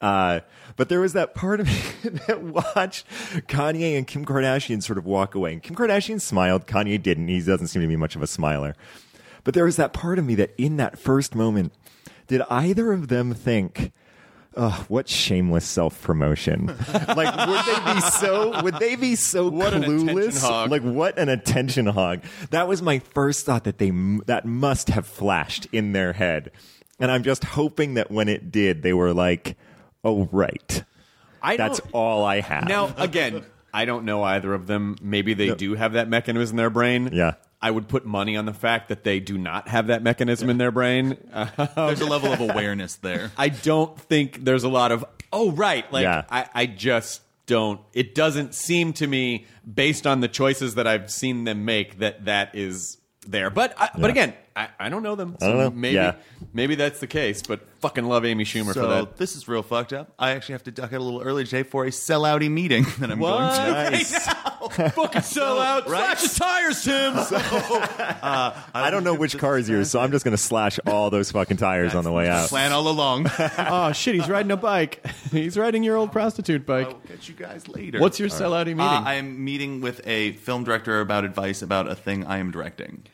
Uh, 0.00 0.40
but 0.74 0.88
there 0.88 0.98
was 0.98 1.12
that 1.12 1.32
part 1.36 1.60
of 1.60 1.68
me 1.68 2.10
that 2.26 2.42
watched 2.42 3.06
Kanye 3.46 3.96
and 3.96 4.04
Kim 4.04 4.24
Kardashian 4.24 4.82
sort 4.82 4.98
of 4.98 5.06
walk 5.06 5.36
away. 5.36 5.52
And 5.52 5.62
Kim 5.62 5.76
Kardashian 5.76 6.20
smiled. 6.20 6.66
Kanye 6.66 7.00
didn't. 7.00 7.28
He 7.28 7.40
doesn't 7.40 7.68
seem 7.68 7.82
to 7.82 7.88
be 7.88 7.94
much 7.94 8.16
of 8.16 8.22
a 8.22 8.26
smiler. 8.26 8.74
But 9.44 9.54
there 9.54 9.64
was 9.64 9.76
that 9.76 9.92
part 9.92 10.18
of 10.18 10.24
me 10.24 10.34
that 10.34 10.54
in 10.58 10.76
that 10.78 10.98
first 10.98 11.36
moment, 11.36 11.72
did 12.26 12.42
either 12.50 12.92
of 12.92 13.06
them 13.06 13.32
think, 13.32 13.92
What 14.88 15.08
shameless 15.08 15.66
self 15.66 16.00
promotion! 16.02 16.66
like, 17.14 17.46
would 17.46 17.64
they 17.66 17.94
be 17.94 18.00
so? 18.00 18.62
Would 18.62 18.74
they 18.76 18.96
be 18.96 19.14
so 19.14 19.50
What 19.50 19.74
clueless? 19.74 20.40
hog. 20.40 20.70
Like, 20.70 20.82
what 20.82 21.18
an 21.18 21.28
attention 21.28 21.86
hog! 21.86 22.22
That 22.50 22.66
was 22.66 22.80
my 22.80 23.00
first 23.00 23.44
thought 23.44 23.64
that 23.64 23.76
they 23.78 23.90
that 24.26 24.46
must 24.46 24.88
have 24.88 25.06
flashed 25.06 25.66
in 25.72 25.92
their 25.92 26.14
head, 26.14 26.52
and 26.98 27.10
I'm 27.10 27.22
just 27.22 27.44
hoping 27.44 27.94
that 27.94 28.10
when 28.10 28.28
it 28.28 28.50
did, 28.50 28.82
they 28.82 28.94
were 28.94 29.12
like, 29.12 29.56
"Oh, 30.02 30.28
right." 30.32 30.82
I 31.42 31.56
That's 31.56 31.80
all 31.92 32.24
I 32.24 32.40
have. 32.40 32.66
Now, 32.66 32.94
again, 32.96 33.44
I 33.74 33.84
don't 33.84 34.04
know 34.06 34.22
either 34.22 34.54
of 34.54 34.66
them. 34.66 34.96
Maybe 35.02 35.34
they 35.34 35.54
do 35.54 35.74
have 35.74 35.92
that 35.92 36.08
mechanism 36.08 36.54
in 36.54 36.56
their 36.56 36.70
brain. 36.70 37.10
Yeah. 37.12 37.34
I 37.60 37.70
would 37.70 37.88
put 37.88 38.04
money 38.04 38.36
on 38.36 38.44
the 38.46 38.52
fact 38.54 38.88
that 38.90 39.02
they 39.02 39.18
do 39.20 39.38
not 39.38 39.68
have 39.68 39.86
that 39.88 40.02
mechanism 40.02 40.50
in 40.50 40.58
their 40.58 40.70
brain. 40.70 41.16
There's 41.76 42.00
a 42.00 42.06
level 42.06 42.32
of 42.32 42.40
um, 42.40 42.50
awareness 42.50 42.96
there. 42.96 43.32
I 43.36 43.48
don't 43.48 43.98
think 43.98 44.44
there's 44.44 44.64
a 44.64 44.68
lot 44.68 44.92
of 44.92 45.04
oh 45.32 45.50
right 45.52 45.90
like 45.92 46.02
Yeah. 46.04 46.24
I, 46.30 46.48
I 46.54 46.66
just 46.66 47.22
don't 47.46 47.80
it 47.92 48.14
doesn't 48.14 48.54
seem 48.54 48.92
to 48.94 49.06
me 49.06 49.46
based 49.72 50.06
on 50.06 50.20
the 50.20 50.28
choices 50.28 50.74
that 50.76 50.86
I've 50.86 51.10
seen 51.10 51.44
them 51.44 51.64
make 51.64 51.98
that 51.98 52.24
that 52.26 52.54
is 52.54 52.98
there 53.26 53.50
but 53.50 53.74
I, 53.80 53.90
but 53.94 54.02
Yeah. 54.02 54.08
again 54.08 54.34
I, 54.56 54.68
I 54.80 54.88
don't 54.88 55.02
know 55.02 55.14
them 55.16 55.36
so 55.38 55.46
don't 55.48 55.58
know. 55.58 55.70
maybe 55.70 55.94
Yeah. 55.96 56.14
maybe 56.54 56.76
that's 56.76 56.98
the 56.98 57.06
case 57.06 57.42
but 57.42 57.60
fucking 57.80 58.04
love 58.06 58.24
Amy 58.24 58.44
Schumer 58.44 58.72
so 58.72 58.82
for 58.82 58.86
that 58.88 59.16
this 59.18 59.36
is 59.36 59.46
real 59.46 59.62
fucked 59.62 59.92
up. 59.92 60.14
I 60.18 60.30
actually 60.30 60.54
have 60.54 60.64
to 60.64 60.70
duck 60.70 60.92
out 60.94 61.00
a 61.00 61.04
little 61.04 61.20
early 61.20 61.44
today 61.44 61.62
for 61.62 61.84
a 61.84 61.90
sellouty 61.90 62.50
meeting 62.50 62.84
that 63.00 63.10
I'm 63.10 63.20
going 63.20 63.52
to. 63.54 63.70
Nice. 63.90 64.28
fucking 64.94 65.22
sell 65.22 65.60
out 65.60 65.88
right? 65.88 66.18
slash 66.18 66.32
the 66.32 66.38
tires 66.40 66.82
Tim 66.82 67.14
I 68.74 68.88
don't 68.90 69.04
know 69.04 69.14
which 69.14 69.36
car 69.38 69.58
is 69.58 69.68
yours, 69.68 69.90
so 69.90 70.00
I'm 70.00 70.10
just 70.10 70.24
going 70.24 70.36
to 70.36 70.42
slash 70.42 70.78
all 70.86 71.10
those 71.10 71.30
fucking 71.30 71.56
tires 71.58 71.94
on 71.94 72.04
the 72.04 72.12
way 72.12 72.28
out. 72.28 72.48
Plan 72.48 72.72
all 72.72 72.88
along. 72.88 73.26
oh 73.58 73.92
shit 73.92 74.14
he's 74.14 74.28
riding 74.28 74.50
a 74.52 74.56
bike 74.56 75.06
he's 75.30 75.56
riding 75.58 75.82
your 75.82 75.96
old 75.96 76.12
prostitute 76.12 76.64
bike 76.66 76.86
I'll 76.88 76.94
catch 76.94 77.28
you 77.28 77.34
guys 77.34 77.68
later. 77.68 78.00
what's 78.00 78.18
your 78.18 78.28
sellouty 78.28 78.66
meeting 78.68 78.80
Uh, 78.80 79.02
I 79.04 79.14
am 79.14 79.44
meeting 79.44 79.80
with 79.80 80.00
a 80.06 80.32
film 80.32 80.64
director 80.64 81.00
about 81.00 81.24
advice 81.24 81.62
about 81.62 81.88
a 81.88 81.94
thing 81.94 82.24
I 82.24 82.38
am 82.38 82.50
directing. 82.50 83.04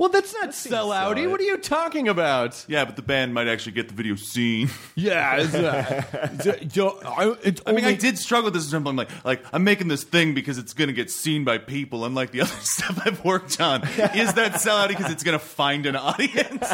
Well 0.00 0.08
that's 0.08 0.32
not 0.34 0.48
sellouty 0.50 1.30
what 1.30 1.38
are 1.40 1.44
you 1.44 1.58
talking 1.58 2.08
about 2.08 2.64
Yeah, 2.68 2.84
but 2.86 2.96
the 2.96 3.02
band 3.02 3.34
might 3.34 3.48
actually 3.48 3.72
get 3.72 3.88
the 3.88 3.94
video 3.94 4.14
seen. 4.16 4.70
Yeah, 4.96 5.36
it's, 5.38 5.54
uh, 5.54 6.02
it's, 6.34 6.46
uh, 6.78 7.34
it's 7.42 7.62
I 7.66 7.72
mean, 7.72 7.84
I 7.86 7.94
did 7.94 8.18
struggle 8.18 8.46
with 8.50 8.54
this. 8.54 8.70
I'm 8.72 8.84
like, 8.84 9.08
like 9.24 9.42
I'm 9.52 9.64
making 9.64 9.88
this 9.88 10.04
thing 10.04 10.34
because 10.34 10.58
it's 10.58 10.74
going 10.74 10.88
to 10.88 10.92
get 10.92 11.10
seen 11.10 11.44
by 11.44 11.56
people, 11.58 12.04
unlike 12.04 12.32
the 12.32 12.40
other 12.42 12.50
stuff 12.60 13.00
I've 13.04 13.24
worked 13.24 13.60
on. 13.60 13.82
Is 13.82 14.34
that 14.34 14.54
sellout 14.54 14.88
because 14.88 15.10
it's 15.10 15.22
going 15.22 15.38
to 15.38 15.44
find 15.44 15.86
an 15.86 15.96
audience? 15.96 16.66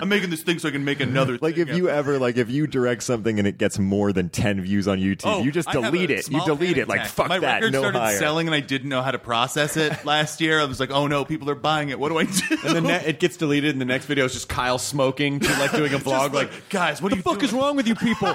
I'm 0.00 0.08
making 0.08 0.30
this 0.30 0.42
thing 0.42 0.58
so 0.58 0.68
I 0.68 0.70
can 0.70 0.84
make 0.84 1.00
another. 1.00 1.38
Like 1.40 1.56
thing. 1.56 1.68
if 1.68 1.76
you 1.76 1.90
ever 1.90 2.18
like 2.18 2.36
if 2.38 2.50
you 2.50 2.66
direct 2.66 3.02
something 3.02 3.38
and 3.38 3.46
it 3.46 3.58
gets 3.58 3.78
more 3.78 4.12
than 4.12 4.30
ten 4.30 4.60
views 4.62 4.88
on 4.88 4.98
YouTube, 4.98 5.22
Oh, 5.26 5.42
you 5.42 5.52
just 5.52 5.70
delete 5.70 6.10
it. 6.10 6.30
You 6.30 6.42
delete 6.46 6.76
panic 6.76 6.76
it. 6.78 6.88
Like 6.88 7.00
attack. 7.00 7.12
fuck 7.12 7.28
My 7.28 7.38
that. 7.40 7.54
record 7.56 7.72
No 7.72 7.80
started 7.80 7.98
higher. 7.98 8.18
selling, 8.18 8.46
and 8.48 8.54
I 8.54 8.60
didn't 8.60 8.88
know 8.88 9.02
how 9.02 9.10
to 9.10 9.18
process 9.18 9.76
it 9.76 10.04
last 10.06 10.40
year. 10.40 10.60
I 10.60 10.64
was 10.64 10.80
like, 10.80 10.90
oh 10.90 11.05
no, 11.08 11.24
people 11.24 11.48
are 11.50 11.54
buying 11.54 11.88
it. 11.90 11.98
What 11.98 12.08
do 12.10 12.18
I 12.18 12.24
do? 12.24 12.56
and 12.64 12.76
then 12.76 12.82
ne- 12.84 13.04
it 13.06 13.20
gets 13.20 13.36
deleted, 13.36 13.70
and 13.72 13.80
the 13.80 13.84
next 13.84 14.06
video 14.06 14.24
is 14.24 14.32
just 14.32 14.48
Kyle 14.48 14.78
smoking, 14.78 15.40
to 15.40 15.48
like 15.58 15.72
doing 15.72 15.92
a 15.94 15.98
vlog, 15.98 16.32
like, 16.32 16.50
like, 16.52 16.68
guys, 16.68 17.00
what 17.02 17.10
the 17.10 17.14
are 17.14 17.18
you 17.18 17.22
fuck 17.22 17.34
doing?" 17.34 17.44
is 17.44 17.52
wrong 17.52 17.76
with 17.76 17.86
you 17.86 17.94
people? 17.94 18.34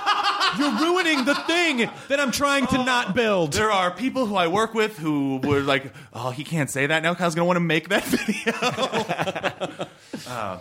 You're 0.57 0.71
ruining 0.79 1.25
the 1.25 1.35
thing 1.47 1.89
that 2.09 2.19
I'm 2.19 2.31
trying 2.31 2.67
to 2.67 2.77
not 2.83 3.15
build. 3.15 3.53
There 3.53 3.71
are 3.71 3.91
people 3.91 4.25
who 4.25 4.35
I 4.35 4.47
work 4.47 4.73
with 4.73 4.97
who 4.97 5.37
were 5.43 5.61
like, 5.61 5.93
"Oh, 6.13 6.31
he 6.31 6.43
can't 6.43 6.69
say 6.69 6.85
that 6.87 7.03
now. 7.03 7.13
Kyle's 7.15 7.35
gonna 7.35 7.45
want 7.45 7.57
to 7.57 7.61
make 7.61 7.89
that 7.89 8.03
video." 8.05 9.87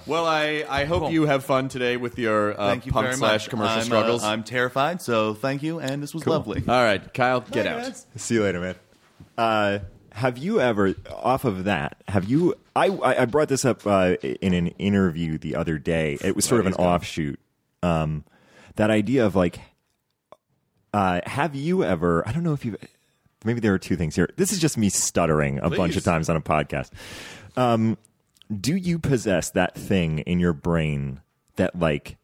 Well, 0.07 0.27
I, 0.27 0.65
I 0.69 0.85
hope 0.85 1.13
you 1.13 1.27
have 1.27 1.45
fun 1.45 1.69
today 1.69 1.97
with 1.97 2.19
your 2.19 2.53
uh, 2.61 2.69
thank 2.71 2.87
you 2.87 2.93
punk 2.93 3.05
very 3.07 3.17
slash 3.17 3.45
much. 3.45 3.51
commercial 3.51 3.73
I'm, 3.75 3.81
uh, 3.81 3.85
struggles. 3.85 4.25
I'm 4.25 4.43
terrified, 4.43 5.01
so 5.01 5.35
thank 5.35 5.63
you, 5.63 5.79
and 5.79 6.03
this 6.03 6.13
was 6.13 6.27
lovely. 6.27 6.65
All 6.67 6.83
right, 6.83 7.13
Kyle, 7.15 7.41
get 7.41 7.67
out. 7.67 8.05
See 8.17 8.35
you 8.35 8.43
later, 8.43 8.61
man. 8.61 8.75
Uh, 9.39 9.79
have 10.13 10.39
you 10.39 10.61
ever, 10.61 10.95
off 11.11 11.45
of 11.45 11.65
that, 11.65 12.03
have 12.09 12.25
you? 12.25 12.55
I 12.75 12.87
I 12.89 13.25
brought 13.27 13.49
this 13.49 13.65
up 13.65 13.87
uh, 13.87 14.17
in 14.23 14.55
an 14.55 14.69
interview 14.69 15.39
the 15.39 15.57
other 15.57 15.79
day. 15.79 16.19
It 16.23 16.37
was 16.37 16.45
sort 16.45 16.61
of 16.61 16.67
an 16.67 16.75
offshoot. 16.75 17.39
Um, 17.83 18.25
that 18.77 18.91
idea 18.91 19.27
of 19.27 19.37
like, 19.37 19.61
uh, 20.93 21.21
have 21.27 21.55
you 21.55 21.85
ever? 21.85 22.27
I 22.27 22.33
don't 22.33 22.43
know 22.43 22.53
if 22.53 22.65
you. 22.65 22.77
Maybe 23.45 23.61
there 23.61 23.73
are 23.73 23.79
two 23.79 23.97
things 23.97 24.15
here. 24.17 24.29
This 24.37 24.53
is 24.53 24.59
just 24.59 24.77
me 24.77 24.91
stuttering 24.91 25.61
a 25.61 25.71
bunch 25.71 25.97
of 25.97 26.05
times 26.05 26.29
on 26.29 26.37
a 26.37 26.43
podcast. 26.43 26.91
Um, 27.57 27.97
do 28.55 28.77
you 28.77 28.99
possess 28.99 29.51
that 29.51 29.75
thing 29.75 30.19
in 30.21 30.41
your 30.41 30.53
brain 30.53 31.21
that 31.57 31.79
like 31.79 32.17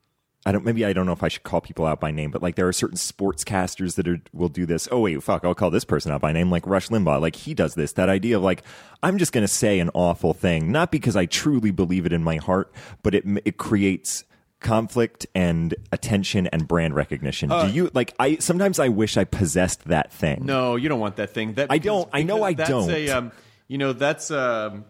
I 0.46 0.52
don't 0.52 0.64
maybe 0.64 0.84
I 0.84 0.92
don't 0.92 1.04
know 1.06 1.12
if 1.12 1.22
I 1.24 1.28
should 1.28 1.42
call 1.42 1.60
people 1.60 1.84
out 1.84 1.98
by 2.00 2.12
name, 2.12 2.30
but 2.30 2.40
like 2.40 2.54
there 2.54 2.68
are 2.68 2.72
certain 2.72 2.96
sportscasters 2.96 3.96
that 3.96 4.06
are, 4.06 4.20
will 4.32 4.48
do 4.48 4.64
this. 4.64 4.86
Oh 4.92 5.00
wait, 5.00 5.22
fuck, 5.22 5.44
I'll 5.44 5.54
call 5.56 5.70
this 5.70 5.84
person 5.84 6.12
out 6.12 6.20
by 6.20 6.30
name, 6.32 6.50
like 6.50 6.66
Rush 6.66 6.88
Limbaugh. 6.88 7.20
Like 7.20 7.34
he 7.36 7.52
does 7.52 7.74
this. 7.74 7.92
That 7.94 8.08
idea 8.08 8.36
of 8.36 8.42
like 8.44 8.62
I'm 9.02 9.18
just 9.18 9.32
going 9.32 9.42
to 9.42 9.48
say 9.52 9.80
an 9.80 9.90
awful 9.92 10.32
thing, 10.32 10.70
not 10.72 10.90
because 10.92 11.16
I 11.16 11.26
truly 11.26 11.72
believe 11.72 12.06
it 12.06 12.12
in 12.12 12.22
my 12.22 12.36
heart, 12.36 12.72
but 13.02 13.14
it 13.14 13.24
it 13.44 13.56
creates 13.58 14.24
conflict 14.60 15.26
and 15.34 15.74
attention 15.92 16.46
and 16.48 16.66
brand 16.66 16.94
recognition. 16.94 17.50
do 17.50 17.68
you 17.68 17.90
like 17.92 18.14
I 18.18 18.36
sometimes 18.36 18.78
I 18.78 18.88
wish 18.88 19.16
I 19.16 19.24
possessed 19.24 19.84
that 19.88 20.12
thing. 20.12 20.42
No, 20.46 20.76
you 20.76 20.88
don't 20.88 21.00
want 21.00 21.16
that 21.16 21.30
thing. 21.30 21.54
That 21.54 21.68
I 21.70 21.78
don't- 21.78 22.08
I 22.12 22.22
know 22.22 22.42
I 22.42 22.54
that's 22.54 22.70
don't. 22.70 22.90
A, 22.90 23.10
um, 23.10 23.32
you 23.68 23.78
know, 23.78 23.92
that's 23.92 24.30
um, 24.30 24.84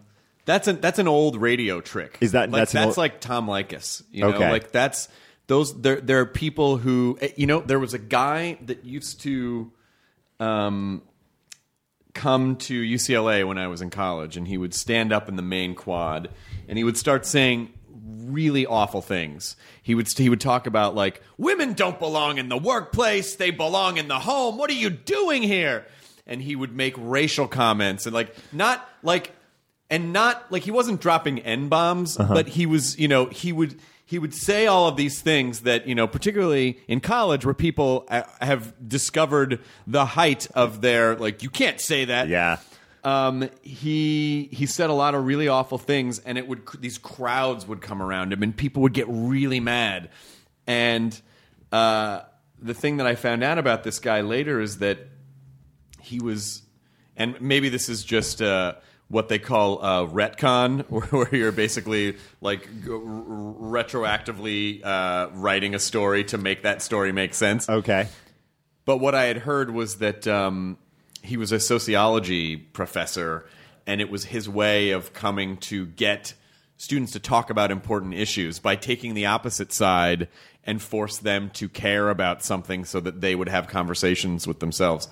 that's 0.45 0.67
an 0.67 0.79
that's 0.81 0.99
an 0.99 1.07
old 1.07 1.35
radio 1.35 1.81
trick. 1.81 2.17
Is 2.21 2.31
that- 2.33 2.49
like, 2.51 2.61
that's 2.61 2.71
that's 2.71 2.87
old- 2.89 2.97
like 2.97 3.19
Tom 3.19 3.47
Leykis? 3.47 4.03
You 4.11 4.21
know, 4.21 4.29
Okay. 4.29 4.49
like 4.51 4.71
that's 4.71 5.09
those. 5.47 5.79
There 5.81 5.99
there 5.99 6.19
are 6.19 6.25
people 6.25 6.77
who 6.77 7.17
eh, 7.21 7.29
you 7.35 7.47
know. 7.47 7.61
There 7.61 7.79
was 7.79 7.93
a 7.93 7.99
guy 7.99 8.57
that 8.65 8.85
used 8.85 9.21
to. 9.21 9.71
Um, 10.39 11.01
come 12.13 12.55
to 12.55 12.81
UCLA 12.81 13.47
when 13.47 13.59
I 13.59 13.67
was 13.67 13.81
in 13.81 13.91
college, 13.91 14.37
and 14.37 14.47
he 14.47 14.57
would 14.57 14.73
stand 14.73 15.13
up 15.13 15.29
in 15.29 15.35
the 15.35 15.43
main 15.43 15.75
quad, 15.75 16.29
and 16.67 16.77
he 16.77 16.83
would 16.83 16.97
start 16.97 17.25
saying 17.27 17.71
really 18.07 18.65
awful 18.65 19.01
things. 19.01 19.55
He 19.81 19.95
would 19.95 20.09
he 20.09 20.29
would 20.29 20.41
talk 20.41 20.67
about 20.67 20.95
like 20.95 21.21
women 21.37 21.73
don't 21.73 21.99
belong 21.99 22.37
in 22.37 22.49
the 22.49 22.57
workplace; 22.57 23.35
they 23.35 23.51
belong 23.51 23.97
in 23.97 24.07
the 24.07 24.19
home. 24.19 24.57
What 24.57 24.69
are 24.69 24.73
you 24.73 24.89
doing 24.89 25.43
here? 25.43 25.85
And 26.25 26.41
he 26.41 26.55
would 26.55 26.75
make 26.75 26.93
racial 26.97 27.47
comments 27.47 28.05
and 28.05 28.13
like 28.13 28.35
not 28.51 28.87
like 29.01 29.31
and 29.89 30.11
not 30.11 30.51
like 30.51 30.63
he 30.63 30.71
wasn't 30.71 30.99
dropping 30.99 31.39
n 31.39 31.69
bombs, 31.69 32.17
but 32.17 32.47
he 32.47 32.65
was 32.65 32.99
you 32.99 33.07
know 33.07 33.27
he 33.27 33.51
would 33.53 33.79
he 34.09 34.17
would 34.17 34.33
say 34.33 34.65
all 34.67 34.87
of 34.87 34.95
these 34.95 35.21
things 35.21 35.59
that 35.61 35.85
you 35.87 35.93
know 35.93 36.07
particularly 36.07 36.79
in 36.87 36.99
college 37.01 37.45
where 37.45 37.53
people 37.53 38.05
uh, 38.09 38.23
have 38.41 38.73
discovered 38.87 39.59
the 39.85 40.05
height 40.05 40.47
of 40.55 40.81
their 40.81 41.15
like 41.17 41.43
you 41.43 41.49
can't 41.49 41.79
say 41.81 42.05
that 42.05 42.29
Yeah. 42.29 42.57
um, 43.03 43.49
he 43.61 44.47
he 44.51 44.65
said 44.65 44.89
a 44.89 44.93
lot 44.93 45.13
of 45.13 45.25
really 45.25 45.47
awful 45.49 45.77
things, 45.77 46.19
and 46.19 46.37
it 46.37 46.47
would 46.47 46.61
these 46.79 46.97
crowds 46.97 47.67
would 47.67 47.81
come 47.81 48.01
around 48.01 48.31
him, 48.33 48.41
and 48.43 48.55
people 48.55 48.81
would 48.83 48.93
get 48.93 49.05
really 49.09 49.59
mad. 49.59 50.09
And 50.65 51.19
uh, 51.71 52.21
the 52.61 52.73
thing 52.73 52.97
that 52.97 53.07
I 53.07 53.15
found 53.15 53.43
out 53.43 53.57
about 53.57 53.83
this 53.83 53.99
guy 53.99 54.21
later 54.21 54.59
is 54.61 54.77
that 54.79 54.99
he 56.01 56.19
was, 56.19 56.61
and 57.17 57.39
maybe 57.41 57.67
this 57.69 57.89
is 57.89 58.03
just 58.05 58.41
uh, 58.41 58.75
what 59.09 59.29
they 59.29 59.39
call 59.39 59.83
uh, 59.83 60.05
retcon, 60.05 60.85
where, 61.11 61.33
you're 61.33 61.51
basically 61.51 62.17
like 62.41 62.67
r- 62.83 62.93
retroactively 62.93 64.85
uh, 64.85 65.29
writing 65.33 65.75
a 65.75 65.79
story 65.79 66.23
to 66.25 66.37
make 66.37 66.63
that 66.63 66.81
story 66.81 67.11
make 67.11 67.33
sense. 67.33 67.69
Okay. 67.69 68.07
But 68.85 68.97
what 68.97 69.15
I 69.15 69.25
had 69.25 69.37
heard 69.37 69.71
was 69.71 69.97
that 69.97 70.27
um, 70.27 70.77
he 71.21 71.37
was 71.37 71.51
a 71.51 71.59
sociology 71.59 72.57
professor, 72.57 73.45
and 73.85 74.01
it 74.01 74.09
was 74.09 74.25
his 74.25 74.47
way 74.47 74.91
of 74.91 75.13
coming 75.13 75.57
to 75.57 75.85
get 75.85 76.33
students 76.77 77.11
to 77.13 77.19
talk 77.19 77.49
about 77.49 77.71
important 77.71 78.13
issues 78.13 78.59
by 78.59 78.75
taking 78.75 79.13
the 79.13 79.25
opposite 79.25 79.73
side 79.73 80.27
and 80.63 80.81
force 80.81 81.17
them 81.17 81.49
to 81.51 81.67
care 81.67 82.09
about 82.09 82.43
something 82.43 82.85
so 82.85 82.99
that 82.99 83.21
they 83.21 83.33
would 83.33 83.49
have 83.49 83.67
conversations 83.67 84.45
with 84.45 84.59
themselves. 84.59 85.07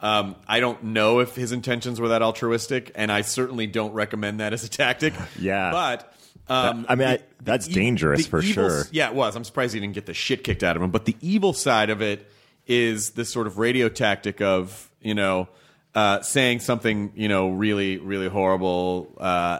Um, 0.00 0.36
I 0.46 0.60
don't 0.60 0.82
know 0.84 1.18
if 1.20 1.34
his 1.34 1.50
intentions 1.52 2.00
were 2.00 2.08
that 2.08 2.22
altruistic, 2.22 2.92
and 2.94 3.10
I 3.10 3.22
certainly 3.22 3.66
don't 3.66 3.92
recommend 3.92 4.40
that 4.40 4.52
as 4.52 4.64
a 4.64 4.68
tactic. 4.68 5.14
Yeah. 5.38 5.70
But. 5.72 6.14
Um, 6.50 6.86
I 6.88 6.94
mean, 6.94 7.08
the- 7.08 7.16
the 7.18 7.44
that's 7.44 7.68
e- 7.68 7.72
dangerous 7.74 8.24
the 8.24 8.30
for 8.30 8.40
evil- 8.42 8.68
sure. 8.70 8.84
yeah, 8.90 9.08
it 9.10 9.14
was. 9.14 9.36
I'm 9.36 9.44
surprised 9.44 9.74
he 9.74 9.80
didn't 9.80 9.94
get 9.94 10.06
the 10.06 10.14
shit 10.14 10.44
kicked 10.44 10.62
out 10.62 10.76
of 10.76 10.82
him. 10.82 10.90
But 10.90 11.04
the 11.04 11.14
evil 11.20 11.52
side 11.52 11.90
of 11.90 12.00
it 12.00 12.26
is 12.66 13.10
this 13.10 13.28
sort 13.28 13.46
of 13.46 13.58
radio 13.58 13.88
tactic 13.90 14.40
of 14.40 14.90
you 15.02 15.14
know 15.14 15.48
uh, 15.94 16.22
saying 16.22 16.60
something 16.60 17.12
you 17.16 17.28
know 17.28 17.50
really 17.50 17.98
really 17.98 18.28
horrible 18.28 19.12
uh, 19.18 19.58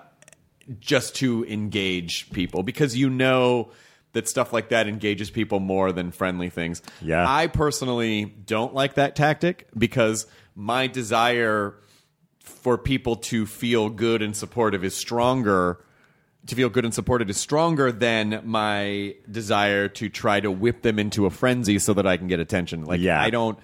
just 0.80 1.16
to 1.16 1.44
engage 1.46 2.30
people 2.32 2.62
because 2.62 2.96
you 2.96 3.10
know 3.10 3.70
that 4.12 4.28
stuff 4.28 4.52
like 4.52 4.70
that 4.70 4.88
engages 4.88 5.30
people 5.30 5.60
more 5.60 5.92
than 5.92 6.10
friendly 6.10 6.50
things. 6.50 6.82
Yeah. 7.02 7.24
I 7.28 7.46
personally 7.46 8.24
don't 8.24 8.74
like 8.74 8.94
that 8.94 9.16
tactic 9.16 9.68
because 9.76 10.26
my 10.54 10.86
desire 10.86 11.74
for 12.40 12.78
people 12.78 13.16
to 13.16 13.46
feel 13.46 13.90
good 13.90 14.22
and 14.22 14.36
supportive 14.36 14.84
is 14.84 14.94
stronger 14.94 15.84
to 16.46 16.54
feel 16.54 16.70
good 16.70 16.84
and 16.84 16.94
supported 16.94 17.28
is 17.28 17.36
stronger 17.36 17.92
than 17.92 18.40
my 18.44 19.14
desire 19.30 19.86
to 19.88 20.08
try 20.08 20.40
to 20.40 20.50
whip 20.50 20.80
them 20.80 20.98
into 20.98 21.26
a 21.26 21.30
frenzy 21.30 21.78
so 21.78 21.92
that 21.92 22.06
I 22.06 22.16
can 22.16 22.26
get 22.26 22.40
attention. 22.40 22.84
Like 22.84 23.00
Yeah. 23.00 23.20
I 23.20 23.30
don't 23.30 23.58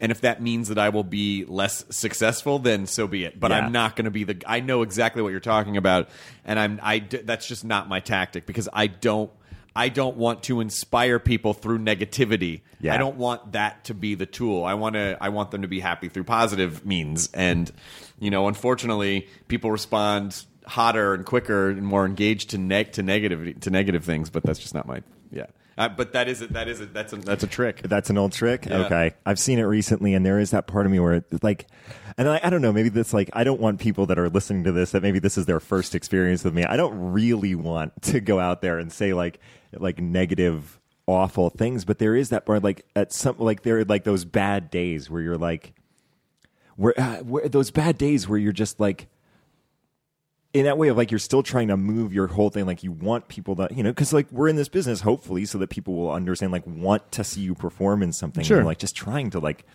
and 0.00 0.12
if 0.12 0.20
that 0.20 0.40
means 0.40 0.68
that 0.68 0.78
I 0.78 0.90
will 0.90 1.04
be 1.04 1.44
less 1.46 1.84
successful, 1.90 2.58
then 2.58 2.86
so 2.86 3.06
be 3.06 3.24
it. 3.24 3.38
But 3.38 3.50
Yeah. 3.50 3.58
I'm 3.58 3.72
not 3.72 3.96
going 3.96 4.04
to 4.04 4.10
be 4.10 4.24
the. 4.24 4.40
I 4.46 4.60
know 4.60 4.82
exactly 4.82 5.22
what 5.22 5.30
you're 5.30 5.40
talking 5.40 5.76
about, 5.76 6.08
and 6.44 6.58
I'm. 6.58 6.78
I 6.82 7.00
That's 7.00 7.48
just 7.48 7.64
not 7.64 7.88
my 7.88 8.00
tactic 8.00 8.46
because 8.46 8.68
I 8.72 8.86
don't. 8.86 9.30
I 9.78 9.90
don't 9.90 10.16
want 10.16 10.42
to 10.44 10.60
inspire 10.60 11.20
people 11.20 11.54
through 11.54 11.78
negativity. 11.78 12.62
Yeah. 12.80 12.94
I 12.94 12.96
don't 12.98 13.16
want 13.16 13.52
that 13.52 13.84
to 13.84 13.94
be 13.94 14.16
the 14.16 14.26
tool. 14.26 14.64
I 14.64 14.74
want 14.74 14.94
to. 14.96 15.16
I 15.20 15.28
want 15.28 15.52
them 15.52 15.62
to 15.62 15.68
be 15.68 15.78
happy 15.78 16.08
through 16.08 16.24
positive 16.24 16.84
means. 16.84 17.30
And 17.32 17.70
you 18.18 18.32
know, 18.32 18.48
unfortunately, 18.48 19.28
people 19.46 19.70
respond 19.70 20.44
hotter 20.66 21.14
and 21.14 21.24
quicker 21.24 21.70
and 21.70 21.86
more 21.86 22.04
engaged 22.04 22.50
to 22.50 22.58
neg 22.58 22.90
to 22.94 23.04
negative 23.04 23.60
to 23.60 23.70
negative 23.70 24.04
things. 24.04 24.30
But 24.30 24.42
that's 24.42 24.58
just 24.58 24.74
not 24.74 24.88
my. 24.88 25.02
Yeah. 25.30 25.46
Uh, 25.78 25.88
but 25.88 26.12
that 26.12 26.26
is 26.26 26.42
it. 26.42 26.54
That 26.54 26.66
is 26.66 26.80
it. 26.80 26.92
That's 26.92 27.12
a 27.12 27.16
that's 27.16 27.44
a 27.44 27.46
trick. 27.46 27.82
That's 27.82 28.10
an 28.10 28.18
old 28.18 28.32
trick. 28.32 28.66
Yeah. 28.66 28.78
Okay, 28.78 29.14
I've 29.24 29.38
seen 29.38 29.60
it 29.60 29.62
recently, 29.62 30.12
and 30.12 30.26
there 30.26 30.40
is 30.40 30.50
that 30.50 30.66
part 30.66 30.86
of 30.86 30.92
me 30.92 30.98
where, 30.98 31.14
it's 31.14 31.44
like, 31.44 31.68
and 32.16 32.28
I, 32.28 32.40
I 32.42 32.50
don't 32.50 32.62
know, 32.62 32.72
maybe 32.72 32.88
that's 32.88 33.14
like, 33.14 33.30
I 33.32 33.44
don't 33.44 33.60
want 33.60 33.78
people 33.78 34.06
that 34.06 34.18
are 34.18 34.28
listening 34.28 34.64
to 34.64 34.72
this 34.72 34.90
that 34.90 35.04
maybe 35.04 35.20
this 35.20 35.38
is 35.38 35.46
their 35.46 35.60
first 35.60 35.94
experience 35.94 36.42
with 36.42 36.52
me. 36.52 36.64
I 36.64 36.76
don't 36.76 37.12
really 37.12 37.54
want 37.54 38.02
to 38.02 38.18
go 38.18 38.40
out 38.40 38.60
there 38.60 38.80
and 38.80 38.92
say 38.92 39.12
like, 39.12 39.38
like 39.72 40.00
negative, 40.00 40.78
awful 41.06 41.50
things, 41.50 41.84
but 41.84 41.98
there 41.98 42.14
is 42.16 42.30
that 42.30 42.46
part, 42.46 42.62
like 42.62 42.84
at 42.96 43.12
some, 43.12 43.36
like 43.38 43.62
there 43.62 43.78
are 43.78 43.84
like 43.84 44.04
those 44.04 44.24
bad 44.24 44.70
days 44.70 45.10
where 45.10 45.20
you're 45.22 45.36
like, 45.38 45.74
where, 46.76 46.98
uh, 46.98 47.16
where 47.18 47.48
those 47.48 47.70
bad 47.70 47.98
days 47.98 48.28
where 48.28 48.38
you're 48.38 48.52
just 48.52 48.78
like, 48.80 49.08
in 50.54 50.64
that 50.64 50.78
way 50.78 50.88
of 50.88 50.96
like 50.96 51.10
you're 51.10 51.18
still 51.18 51.42
trying 51.42 51.68
to 51.68 51.76
move 51.76 52.12
your 52.12 52.26
whole 52.26 52.48
thing 52.48 52.64
like 52.64 52.82
you 52.82 52.90
want 52.90 53.28
people 53.28 53.54
to 53.54 53.68
you 53.70 53.82
know 53.82 53.90
because 53.90 54.14
like 54.14 54.26
we're 54.32 54.48
in 54.48 54.56
this 54.56 54.70
business 54.70 55.02
hopefully 55.02 55.44
so 55.44 55.58
that 55.58 55.68
people 55.68 55.94
will 55.94 56.10
understand 56.10 56.50
like 56.50 56.66
want 56.66 57.12
to 57.12 57.22
see 57.22 57.42
you 57.42 57.54
perform 57.54 58.02
in 58.02 58.12
something 58.14 58.42
Sure. 58.42 58.56
and 58.56 58.66
like 58.66 58.78
just 58.78 58.96
trying 58.96 59.28
to 59.30 59.40
like 59.40 59.66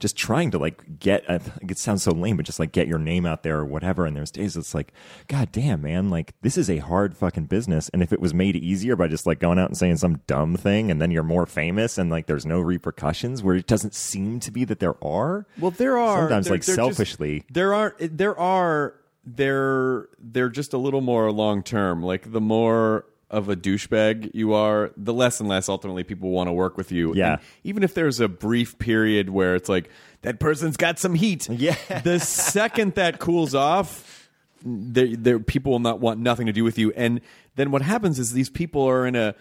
just 0.00 0.16
trying 0.16 0.50
to 0.50 0.58
like 0.58 0.98
get 0.98 1.22
a, 1.28 1.40
it 1.62 1.78
sounds 1.78 2.02
so 2.02 2.10
lame 2.10 2.36
but 2.36 2.44
just 2.46 2.58
like 2.58 2.72
get 2.72 2.88
your 2.88 2.98
name 2.98 3.24
out 3.26 3.42
there 3.44 3.58
or 3.58 3.64
whatever 3.64 4.06
and 4.06 4.16
there's 4.16 4.30
days 4.30 4.56
it's 4.56 4.74
like 4.74 4.92
god 5.28 5.52
damn 5.52 5.82
man 5.82 6.10
like 6.10 6.32
this 6.42 6.58
is 6.58 6.68
a 6.68 6.78
hard 6.78 7.16
fucking 7.16 7.44
business 7.44 7.88
and 7.90 8.02
if 8.02 8.12
it 8.12 8.20
was 8.20 8.34
made 8.34 8.56
easier 8.56 8.96
by 8.96 9.06
just 9.06 9.26
like 9.26 9.38
going 9.38 9.58
out 9.58 9.68
and 9.68 9.76
saying 9.78 9.96
some 9.96 10.16
dumb 10.26 10.56
thing 10.56 10.90
and 10.90 11.00
then 11.00 11.10
you're 11.10 11.22
more 11.22 11.46
famous 11.46 11.98
and 11.98 12.10
like 12.10 12.26
there's 12.26 12.46
no 12.46 12.58
repercussions 12.60 13.42
where 13.42 13.54
it 13.54 13.66
doesn't 13.66 13.94
seem 13.94 14.40
to 14.40 14.50
be 14.50 14.64
that 14.64 14.80
there 14.80 14.96
are 15.04 15.46
Well, 15.58 15.70
there 15.70 15.96
are 15.98 16.18
sometimes 16.22 16.46
there- 16.46 16.54
like 16.54 16.64
they're 16.64 16.76
just- 16.76 16.96
selfishly 16.96 17.44
there 17.50 17.74
are 17.74 17.94
there 18.00 18.36
are 18.38 18.94
they're 19.26 20.08
they're 20.18 20.48
just 20.48 20.72
a 20.72 20.78
little 20.78 21.02
more 21.02 21.30
long 21.30 21.62
term. 21.62 22.02
Like 22.02 22.32
the 22.32 22.40
more 22.40 23.04
of 23.30 23.48
a 23.48 23.56
douchebag 23.56 24.30
you 24.34 24.52
are, 24.54 24.90
the 24.96 25.12
less 25.14 25.38
and 25.40 25.48
less 25.48 25.68
ultimately 25.68 26.02
people 26.04 26.30
want 26.30 26.48
to 26.48 26.52
work 26.52 26.76
with 26.76 26.90
you. 26.90 27.14
Yeah. 27.14 27.32
And 27.34 27.40
even 27.64 27.82
if 27.82 27.94
there's 27.94 28.18
a 28.20 28.28
brief 28.28 28.78
period 28.78 29.30
where 29.30 29.54
it's 29.54 29.68
like 29.68 29.88
that 30.22 30.40
person's 30.40 30.76
got 30.76 30.98
some 30.98 31.14
heat, 31.14 31.48
Yeah. 31.48 31.76
the 32.02 32.18
second 32.18 32.94
that 32.96 33.18
cools 33.20 33.54
off, 33.54 34.28
there, 34.64 35.16
there 35.16 35.38
people 35.38 35.72
will 35.72 35.78
not 35.78 36.00
want 36.00 36.20
nothing 36.20 36.46
to 36.46 36.52
do 36.52 36.64
with 36.64 36.76
you. 36.76 36.92
And 36.96 37.20
then 37.56 37.70
what 37.70 37.82
happens 37.82 38.18
is 38.18 38.32
these 38.32 38.50
people 38.50 38.82
are 38.82 39.06
in 39.06 39.14
a 39.16 39.34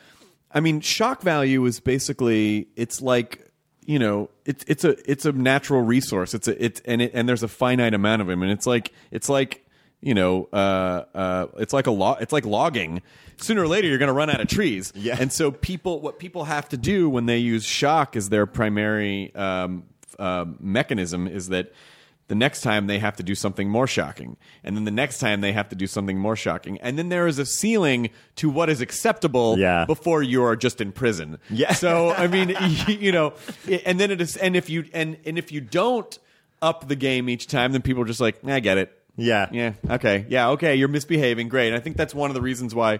I 0.51 0.61
mean, 0.61 0.81
shock 0.81 1.21
value 1.21 1.63
is 1.65 1.79
basically 1.79 2.67
it's 2.75 3.01
like 3.01 3.45
you 3.85 3.97
know 3.99 4.29
it's 4.45 4.63
it's 4.67 4.83
a 4.83 4.95
it's 5.11 5.25
a 5.25 5.31
natural 5.31 5.81
resource. 5.81 6.33
It's 6.33 6.47
a 6.47 6.63
it's 6.63 6.79
and 6.85 7.01
it, 7.01 7.11
and 7.13 7.27
there's 7.27 7.43
a 7.43 7.47
finite 7.47 7.93
amount 7.93 8.21
of 8.21 8.27
them 8.27 8.41
and 8.43 8.51
it's 8.51 8.65
like 8.67 8.91
it's 9.11 9.29
like 9.29 9.65
you 10.01 10.13
know 10.13 10.47
uh 10.53 11.03
uh 11.13 11.47
it's 11.57 11.73
like 11.73 11.87
a 11.87 11.91
law 11.91 12.15
it's 12.19 12.33
like 12.33 12.45
logging. 12.45 13.01
Sooner 13.41 13.61
or 13.63 13.67
later, 13.69 13.87
you're 13.87 13.97
going 13.97 14.07
to 14.07 14.13
run 14.13 14.29
out 14.29 14.41
of 14.41 14.49
trees. 14.49 14.91
Yeah. 14.95 15.15
And 15.17 15.31
so 15.31 15.49
people 15.49 16.01
what 16.01 16.19
people 16.19 16.43
have 16.43 16.67
to 16.69 16.77
do 16.77 17.09
when 17.09 17.25
they 17.25 17.37
use 17.37 17.63
shock 17.63 18.15
as 18.17 18.27
their 18.29 18.45
primary 18.45 19.33
um, 19.33 19.83
uh, 20.17 20.43
mechanism 20.59 21.25
is 21.25 21.47
that 21.47 21.71
the 22.27 22.35
next 22.35 22.61
time 22.61 22.87
they 22.87 22.99
have 22.99 23.15
to 23.15 23.23
do 23.23 23.33
something 23.35 23.69
more 23.69 23.87
shocking 23.87 24.35
and 24.63 24.75
then 24.75 24.83
the 24.83 24.91
next 24.91 25.17
time 25.19 25.41
they 25.41 25.51
have 25.53 25.69
to 25.69 25.75
do 25.75 25.87
something 25.87 26.17
more 26.19 26.35
shocking 26.35 26.77
and 26.81 26.95
then 26.99 27.07
there 27.09 27.25
is 27.27 27.39
a 27.39 27.45
ceiling 27.45 28.09
to 28.35 28.49
what 28.51 28.69
is 28.69 28.81
acceptable 28.81 29.57
Yeah. 29.57 29.85
before 29.85 30.21
you 30.21 30.43
are 30.43 30.55
just 30.55 30.79
in 30.81 30.91
prison 30.91 31.39
Yeah. 31.49 31.73
so 31.73 32.11
i 32.11 32.27
mean 32.27 32.55
you 32.87 33.11
know 33.11 33.33
and 33.85 33.99
then 33.99 34.11
it 34.11 34.21
is 34.21 34.37
and 34.37 34.55
if 34.55 34.69
you 34.69 34.85
and 34.93 35.17
and 35.25 35.39
if 35.39 35.51
you 35.51 35.59
don't 35.59 36.19
up 36.61 36.87
the 36.87 36.95
game 36.95 37.29
each 37.29 37.47
time 37.47 37.71
then 37.71 37.81
people 37.81 38.03
are 38.03 38.07
just 38.07 38.21
like 38.21 38.37
i 38.45 38.59
get 38.59 38.77
it 38.77 38.95
Yeah. 39.19 39.49
yeah. 39.51 39.73
Okay. 39.89 40.25
Yeah. 40.29 40.49
Okay. 40.49 40.75
You're 40.75 40.87
misbehaving. 40.87 41.49
Great. 41.49 41.67
And 41.67 41.77
i 41.77 41.79
think 41.79 41.97
that's 41.97 42.13
one 42.15 42.29
of 42.29 42.33
the 42.33 42.41
reasons 42.41 42.73
why 42.73 42.99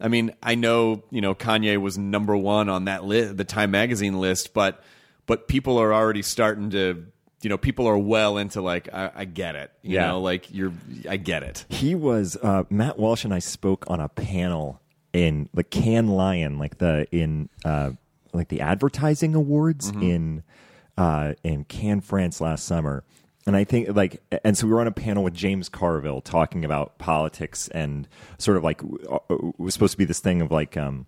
i 0.00 0.08
mean 0.08 0.32
i 0.42 0.54
know 0.54 1.02
you 1.10 1.20
know 1.20 1.34
kanye 1.34 1.76
was 1.78 1.98
number 1.98 2.36
one 2.36 2.68
on 2.68 2.86
that 2.86 3.04
list 3.04 3.36
the 3.36 3.44
time 3.44 3.70
magazine 3.70 4.18
list 4.18 4.54
but 4.54 4.82
but 5.26 5.46
people 5.46 5.78
are 5.78 5.92
already 5.92 6.22
starting 6.22 6.70
to 6.70 7.06
you 7.42 7.48
know 7.50 7.58
people 7.58 7.86
are 7.86 7.98
well 7.98 8.38
into 8.38 8.60
like 8.62 8.88
i, 8.94 9.10
I 9.14 9.24
get 9.26 9.54
it. 9.56 9.70
You 9.82 9.94
Yeah. 9.96 10.08
know 10.08 10.20
like 10.20 10.52
you're 10.52 10.72
i 11.08 11.16
get 11.16 11.42
it. 11.42 11.64
He 11.68 11.94
was 11.94 12.36
uh, 12.42 12.64
Matt 12.70 12.98
Walsh 12.98 13.24
and 13.24 13.32
I 13.34 13.38
spoke 13.40 13.84
on 13.88 14.00
a 14.00 14.08
panel 14.08 14.80
in 15.12 15.48
the 15.54 15.64
Cannes 15.64 16.08
Lion, 16.10 16.58
like 16.58 16.78
the 16.78 17.06
in 17.10 17.48
uh, 17.64 17.90
like 18.32 18.48
the 18.48 18.60
advertising 18.60 19.34
awards 19.34 19.88
in 19.90 20.42
uh, 20.96 21.34
in 21.42 21.64
Cannes, 21.64 22.02
France 22.02 22.40
last 22.40 22.64
summer. 22.64 23.02
And 23.50 23.56
I 23.56 23.64
think 23.64 23.88
like, 23.96 24.22
and 24.44 24.56
so 24.56 24.68
we 24.68 24.72
were 24.72 24.80
on 24.80 24.86
a 24.86 24.92
panel 24.92 25.24
with 25.24 25.34
James 25.34 25.68
Carville 25.68 26.20
talking 26.20 26.64
about 26.64 26.98
politics 26.98 27.66
and 27.66 28.06
sort 28.38 28.56
of 28.56 28.62
like 28.62 28.80
uh, 29.10 29.18
was 29.58 29.74
supposed 29.74 29.90
to 29.90 29.98
be 29.98 30.04
this 30.04 30.20
thing 30.20 30.40
of 30.40 30.52
like 30.52 30.76
um, 30.76 31.06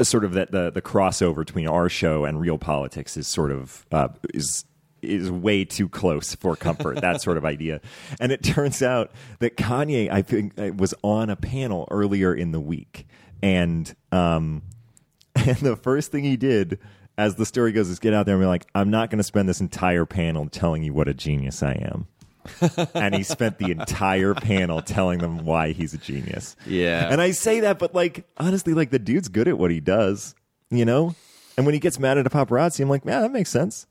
sort 0.00 0.24
of 0.24 0.32
that 0.32 0.52
the 0.52 0.70
the 0.70 0.80
crossover 0.80 1.44
between 1.44 1.68
our 1.68 1.90
show 1.90 2.24
and 2.24 2.40
real 2.40 2.56
politics 2.56 3.18
is 3.18 3.28
sort 3.28 3.52
of 3.52 3.84
uh, 3.92 4.08
is 4.32 4.64
is 5.02 5.30
way 5.30 5.66
too 5.66 5.86
close 5.86 6.34
for 6.34 6.56
comfort 6.56 7.02
that 7.02 7.20
sort 7.20 7.36
of 7.36 7.44
idea. 7.44 7.82
And 8.18 8.32
it 8.32 8.42
turns 8.42 8.80
out 8.80 9.12
that 9.40 9.58
kanye 9.58 10.10
i 10.10 10.22
think 10.22 10.58
uh, 10.58 10.70
was 10.74 10.94
on 11.02 11.28
a 11.28 11.36
panel 11.36 11.86
earlier 11.90 12.34
in 12.34 12.52
the 12.52 12.60
week. 12.60 13.06
And 13.42 13.94
um 14.12 14.62
and 15.34 15.58
the 15.58 15.76
first 15.76 16.10
thing 16.10 16.24
he 16.24 16.38
did 16.38 16.78
as 17.16 17.36
the 17.36 17.46
story 17.46 17.72
goes 17.72 17.88
is 17.88 17.98
get 17.98 18.14
out 18.14 18.26
there 18.26 18.34
and 18.34 18.42
be 18.42 18.46
like 18.46 18.66
i'm 18.74 18.90
not 18.90 19.10
going 19.10 19.18
to 19.18 19.24
spend 19.24 19.48
this 19.48 19.60
entire 19.60 20.04
panel 20.04 20.48
telling 20.48 20.82
you 20.82 20.92
what 20.92 21.08
a 21.08 21.14
genius 21.14 21.62
i 21.62 21.72
am 21.72 22.06
and 22.94 23.14
he 23.14 23.22
spent 23.22 23.58
the 23.58 23.70
entire 23.70 24.34
panel 24.34 24.82
telling 24.82 25.18
them 25.18 25.44
why 25.44 25.72
he's 25.72 25.94
a 25.94 25.98
genius. 25.98 26.56
Yeah. 26.66 27.08
And 27.10 27.20
I 27.20 27.30
say 27.30 27.60
that, 27.60 27.78
but 27.78 27.94
like 27.94 28.26
honestly, 28.36 28.74
like 28.74 28.90
the 28.90 28.98
dude's 28.98 29.28
good 29.28 29.48
at 29.48 29.58
what 29.58 29.70
he 29.70 29.80
does, 29.80 30.34
you 30.70 30.84
know. 30.84 31.14
And 31.56 31.66
when 31.66 31.72
he 31.72 31.80
gets 31.80 31.98
mad 31.98 32.18
at 32.18 32.26
a 32.26 32.30
paparazzi, 32.30 32.80
I'm 32.80 32.88
like, 32.88 33.04
yeah, 33.04 33.20
that 33.20 33.32
makes 33.32 33.50
sense. 33.50 33.86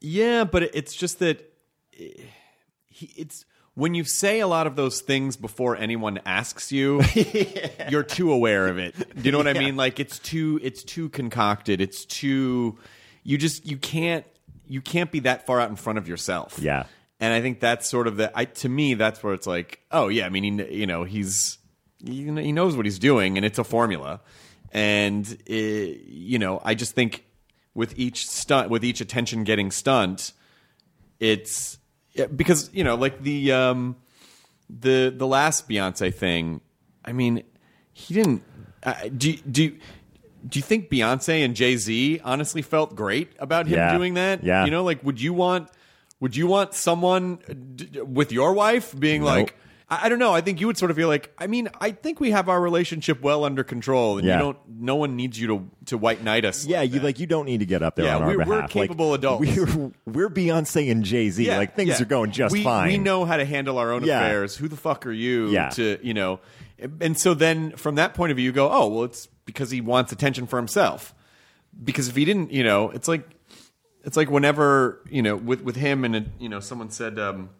Yeah, 0.00 0.44
but 0.44 0.62
it's 0.74 0.94
just 0.94 1.18
that 1.18 1.52
eh, 1.98 2.08
he, 2.86 3.12
it's 3.16 3.44
when 3.74 3.94
you 3.94 4.04
say 4.04 4.40
a 4.40 4.46
lot 4.46 4.66
of 4.66 4.76
those 4.76 5.00
things 5.00 5.36
before 5.36 5.76
anyone 5.76 6.20
asks 6.24 6.70
you, 6.70 7.02
you're 7.88 8.04
too 8.04 8.32
aware 8.32 8.68
of 8.68 8.78
it. 8.78 8.94
Do 8.96 9.22
you 9.22 9.32
know 9.32 9.38
what 9.38 9.48
I 9.48 9.52
mean? 9.52 9.76
Like 9.76 9.98
it's 9.98 10.18
too 10.18 10.60
it's 10.62 10.84
too 10.84 11.08
concocted. 11.08 11.80
It's 11.80 12.04
too 12.04 12.78
you 13.24 13.36
just 13.36 13.66
you 13.66 13.76
can't 13.76 14.24
you 14.66 14.80
can't 14.80 15.10
be 15.10 15.20
that 15.20 15.46
far 15.46 15.60
out 15.60 15.70
in 15.70 15.76
front 15.76 15.98
of 15.98 16.06
yourself. 16.06 16.58
Yeah. 16.60 16.84
And 17.20 17.32
I 17.32 17.40
think 17.40 17.60
that's 17.60 17.88
sort 17.88 18.06
of 18.06 18.16
the 18.16 18.30
I 18.36 18.44
to 18.44 18.68
me 18.68 18.94
that's 18.94 19.22
where 19.22 19.34
it's 19.34 19.46
like, 19.46 19.80
oh 19.90 20.08
yeah, 20.08 20.26
I 20.26 20.28
mean 20.28 20.58
he, 20.58 20.78
you 20.80 20.86
know, 20.86 21.02
he's 21.02 21.58
he, 22.04 22.24
he 22.24 22.52
knows 22.52 22.76
what 22.76 22.86
he's 22.86 23.00
doing 23.00 23.36
and 23.36 23.44
it's 23.44 23.58
a 23.58 23.64
formula. 23.64 24.20
And 24.70 25.26
eh, 25.48 25.94
you 26.06 26.38
know, 26.38 26.60
I 26.64 26.74
just 26.74 26.94
think 26.94 27.24
with 27.74 27.98
each 27.98 28.28
stunt 28.28 28.70
with 28.70 28.84
each 28.84 29.00
attention 29.00 29.42
getting 29.42 29.72
stunt, 29.72 30.32
it's 31.18 31.78
yeah, 32.14 32.26
because 32.26 32.70
you 32.72 32.84
know 32.84 32.94
like 32.94 33.22
the 33.22 33.52
um 33.52 33.96
the 34.70 35.12
the 35.14 35.26
last 35.26 35.68
Beyonce 35.68 36.14
thing. 36.14 36.60
I 37.04 37.12
mean, 37.12 37.42
he 37.92 38.14
didn't. 38.14 38.42
Uh, 38.82 38.94
do 39.16 39.34
do 39.36 39.70
do 40.46 40.58
you 40.58 40.62
think 40.62 40.90
Beyonce 40.90 41.44
and 41.44 41.54
Jay 41.56 41.76
Z 41.76 42.20
honestly 42.24 42.62
felt 42.62 42.94
great 42.94 43.32
about 43.38 43.66
him 43.66 43.74
Yeah. 43.78 43.96
doing 43.96 44.14
that? 44.14 44.42
Yeah. 44.44 44.64
you 44.64 44.70
know, 44.70 44.84
like 44.84 45.02
would 45.04 45.20
you 45.20 45.32
want 45.32 45.68
would 46.20 46.36
you 46.36 46.46
want 46.46 46.74
someone 46.74 47.38
d- 47.76 48.00
with 48.00 48.32
your 48.32 48.52
wife 48.54 48.94
being 48.98 49.22
Nope. 49.22 49.30
like? 49.30 49.56
I 49.88 50.06
I 50.06 50.08
don't 50.08 50.18
know. 50.18 50.32
I 50.34 50.40
think 50.40 50.60
you 50.60 50.66
would 50.66 50.78
sort 50.78 50.90
of 50.90 50.96
feel 50.96 51.08
like. 51.08 51.32
I 51.38 51.46
mean, 51.46 51.68
I 51.80 51.90
think 51.90 52.20
we 52.20 52.30
have 52.30 52.48
our 52.48 52.60
relationship 52.60 53.20
well 53.22 53.44
under 53.44 53.62
control, 53.64 54.18
and 54.18 54.26
Yeah. 54.26 54.36
you 54.36 54.42
don't. 54.42 54.58
No 54.68 54.94
one 54.96 55.16
needs 55.16 55.38
you 55.38 55.46
to 55.48 55.70
to 55.86 55.98
white 55.98 56.22
knight 56.24 56.44
us. 56.44 56.64
Yeah, 56.66 56.80
like 56.80 56.92
you 56.92 56.98
that. 57.00 57.04
like 57.04 57.18
you 57.20 57.26
don't 57.26 57.46
need 57.46 57.58
to 57.60 57.66
get 57.66 57.82
up 57.82 57.96
there 57.96 58.06
Yeah, 58.06 58.16
on 58.16 58.22
our 58.22 58.28
we're- 58.28 58.38
we're 58.38 58.44
behalf. 58.56 58.74
Like, 58.74 58.88
capable 58.88 59.14
adults. 59.14 59.56
We're, 59.56 59.92
we're 60.06 60.30
Beyonce 60.30 60.90
and 60.90 61.04
Jay 61.04 61.28
Z. 61.30 61.46
Yeah, 61.46 61.58
like 61.58 61.74
things 61.76 61.90
yeah. 61.90 62.02
are 62.02 62.06
going 62.06 62.30
just 62.32 62.52
we, 62.52 62.62
fine. 62.64 62.88
We 62.88 62.98
know 62.98 63.24
how 63.24 63.36
to 63.36 63.44
handle 63.44 63.78
our 63.78 63.92
own 63.92 64.02
affairs. 64.04 64.56
Who 64.56 64.68
the 64.68 64.76
fuck 64.76 65.06
are 65.06 65.12
you 65.12 65.50
Yeah. 65.50 65.68
to, 65.70 65.98
you 66.02 66.14
know? 66.14 66.40
And 67.00 67.18
so 67.18 67.34
then 67.34 67.70
from 67.76 67.94
that 67.94 68.14
point 68.14 68.30
of 68.32 68.36
view, 68.36 68.46
you 68.46 68.52
go, 68.52 68.70
oh, 68.70 68.88
well, 68.88 69.04
it's 69.04 69.26
because 69.46 69.70
he 69.70 69.80
wants 69.80 70.12
attention 70.12 70.46
for 70.46 70.56
himself. 70.58 71.14
Because 71.82 72.08
if 72.08 72.16
he 72.16 72.24
didn't, 72.24 72.52
you 72.52 72.64
know, 72.64 72.90
it's 72.90 73.06
like, 73.08 73.28
it's 74.04 74.16
like 74.16 74.28
whenever, 74.30 75.00
you 75.08 75.22
know, 75.22 75.36
with, 75.36 75.62
with 75.62 75.76
him 75.76 76.04
and, 76.04 76.16
it, 76.16 76.26
you 76.38 76.48
know, 76.48 76.60
someone 76.60 76.90
said, 76.90 77.18
um, 77.18 77.50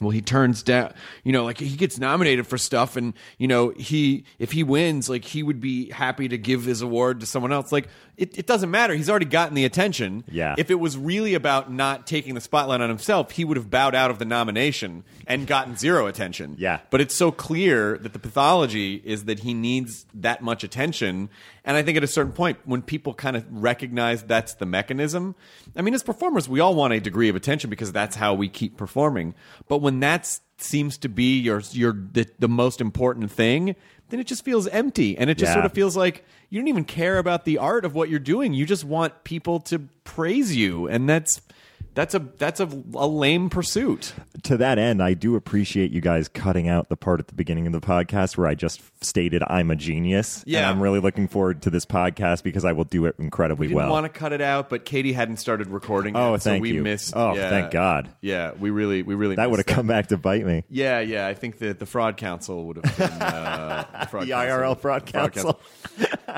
well, 0.00 0.10
he 0.10 0.20
turns 0.20 0.62
down, 0.62 0.92
you 1.24 1.32
know, 1.32 1.44
like 1.44 1.58
he 1.58 1.76
gets 1.76 1.98
nominated 1.98 2.46
for 2.46 2.56
stuff, 2.56 2.96
and 2.96 3.14
you 3.36 3.48
know, 3.48 3.70
he 3.70 4.24
if 4.38 4.52
he 4.52 4.62
wins, 4.62 5.08
like 5.08 5.24
he 5.24 5.42
would 5.42 5.60
be 5.60 5.90
happy 5.90 6.28
to 6.28 6.38
give 6.38 6.64
his 6.64 6.82
award 6.82 7.20
to 7.20 7.26
someone 7.26 7.52
else. 7.52 7.72
Like 7.72 7.88
it, 8.16 8.38
it 8.38 8.46
doesn't 8.46 8.70
matter; 8.70 8.94
he's 8.94 9.10
already 9.10 9.26
gotten 9.26 9.54
the 9.54 9.64
attention. 9.64 10.22
Yeah. 10.30 10.54
If 10.56 10.70
it 10.70 10.76
was 10.76 10.96
really 10.96 11.34
about 11.34 11.72
not 11.72 12.06
taking 12.06 12.34
the 12.34 12.40
spotlight 12.40 12.80
on 12.80 12.88
himself, 12.88 13.32
he 13.32 13.44
would 13.44 13.56
have 13.56 13.70
bowed 13.70 13.94
out 13.94 14.10
of 14.10 14.18
the 14.18 14.24
nomination 14.24 15.04
and 15.26 15.46
gotten 15.46 15.76
zero 15.76 16.06
attention. 16.06 16.56
Yeah. 16.58 16.80
But 16.90 17.00
it's 17.00 17.14
so 17.14 17.32
clear 17.32 17.98
that 17.98 18.12
the 18.12 18.18
pathology 18.18 19.02
is 19.04 19.24
that 19.24 19.40
he 19.40 19.52
needs 19.54 20.06
that 20.14 20.42
much 20.42 20.62
attention, 20.62 21.28
and 21.64 21.76
I 21.76 21.82
think 21.82 21.96
at 21.96 22.04
a 22.04 22.08
certain 22.08 22.32
point, 22.32 22.58
when 22.64 22.82
people 22.82 23.14
kind 23.14 23.36
of 23.36 23.44
recognize 23.50 24.22
that's 24.22 24.54
the 24.54 24.66
mechanism, 24.66 25.34
I 25.76 25.82
mean, 25.82 25.94
as 25.94 26.02
performers, 26.02 26.48
we 26.48 26.60
all 26.60 26.74
want 26.74 26.92
a 26.92 27.00
degree 27.00 27.28
of 27.28 27.36
attention 27.36 27.68
because 27.68 27.92
that's 27.92 28.16
how 28.16 28.34
we 28.34 28.48
keep 28.48 28.76
performing. 28.76 29.34
But 29.68 29.78
when 29.78 29.87
that 30.00 30.38
seems 30.58 30.98
to 30.98 31.08
be 31.08 31.38
your 31.38 31.62
your 31.70 31.92
the, 32.12 32.26
the 32.38 32.48
most 32.48 32.80
important 32.80 33.30
thing, 33.30 33.76
then 34.08 34.20
it 34.20 34.26
just 34.26 34.44
feels 34.44 34.66
empty, 34.68 35.16
and 35.16 35.30
it 35.30 35.38
just 35.38 35.50
Yeah. 35.50 35.54
sort 35.54 35.64
of 35.66 35.72
feels 35.72 35.96
like 35.96 36.24
you 36.50 36.60
don't 36.60 36.68
even 36.68 36.84
care 36.84 37.18
about 37.18 37.44
the 37.44 37.58
art 37.58 37.84
of 37.84 37.94
what 37.94 38.08
you're 38.08 38.18
doing. 38.18 38.54
You 38.54 38.66
just 38.66 38.84
want 38.84 39.24
people 39.24 39.60
to 39.60 39.80
praise 40.04 40.56
you, 40.56 40.86
and 40.88 41.08
that's 41.08 41.40
that's 41.98 42.14
a 42.14 42.20
that's 42.20 42.60
a, 42.60 42.68
a 42.94 43.08
lame 43.08 43.50
pursuit. 43.50 44.12
to 44.44 44.56
that 44.58 44.78
end, 44.78 45.02
I 45.02 45.14
do 45.14 45.34
appreciate 45.34 45.90
you 45.90 46.00
guys 46.00 46.28
cutting 46.28 46.68
out 46.68 46.88
the 46.88 46.96
part 46.96 47.18
at 47.18 47.26
the 47.26 47.34
beginning 47.34 47.66
of 47.66 47.72
the 47.72 47.80
podcast 47.80 48.36
where 48.38 48.46
I 48.46 48.54
just 48.54 48.80
stated 49.04 49.42
I'm 49.48 49.68
a 49.72 49.74
genius. 49.74 50.44
And 50.44 50.52
Yeah. 50.52 50.70
I'm 50.70 50.80
really 50.80 51.00
looking 51.00 51.26
forward 51.26 51.62
to 51.62 51.70
this 51.70 51.84
podcast 51.84 52.44
because 52.44 52.64
I 52.64 52.70
will 52.70 52.84
do 52.84 53.06
it 53.06 53.16
incredibly 53.18 53.64
We 53.66 53.68
didn't 53.70 53.78
well. 53.78 53.90
want 53.90 54.04
to 54.04 54.16
cut 54.16 54.32
it 54.32 54.40
out, 54.40 54.68
but 54.68 54.84
Katie 54.84 55.12
hadn't 55.12 55.38
started 55.38 55.66
recording. 55.70 56.14
Oh, 56.16 56.32
yet, 56.34 56.42
so 56.42 56.50
thank 56.50 56.62
we 56.62 56.74
you. 56.74 56.82
Missed, 56.84 57.14
Oh, 57.16 57.34
yeah. 57.34 57.50
thank 57.50 57.72
God. 57.72 58.08
Yeah, 58.20 58.52
we 58.58 58.70
really, 58.70 59.02
we 59.02 59.16
really 59.16 59.34
that 59.34 59.50
would 59.50 59.58
have 59.58 59.66
come 59.66 59.88
back 59.88 60.06
to 60.08 60.16
bite 60.16 60.46
me. 60.46 60.62
Yeah, 60.70 61.00
yeah. 61.00 61.26
I 61.26 61.34
think 61.34 61.58
that 61.58 61.80
the 61.80 61.86
fraud 61.86 62.16
council 62.16 62.64
would 62.66 62.76
have 62.84 62.96
been 62.96 63.10
uh, 63.22 63.86
the, 64.02 64.06
fraud 64.06 64.26
The 64.26 64.30
council. 64.30 64.56
IRL 64.56 64.78
fraud 64.78 65.04
council. 65.06 65.60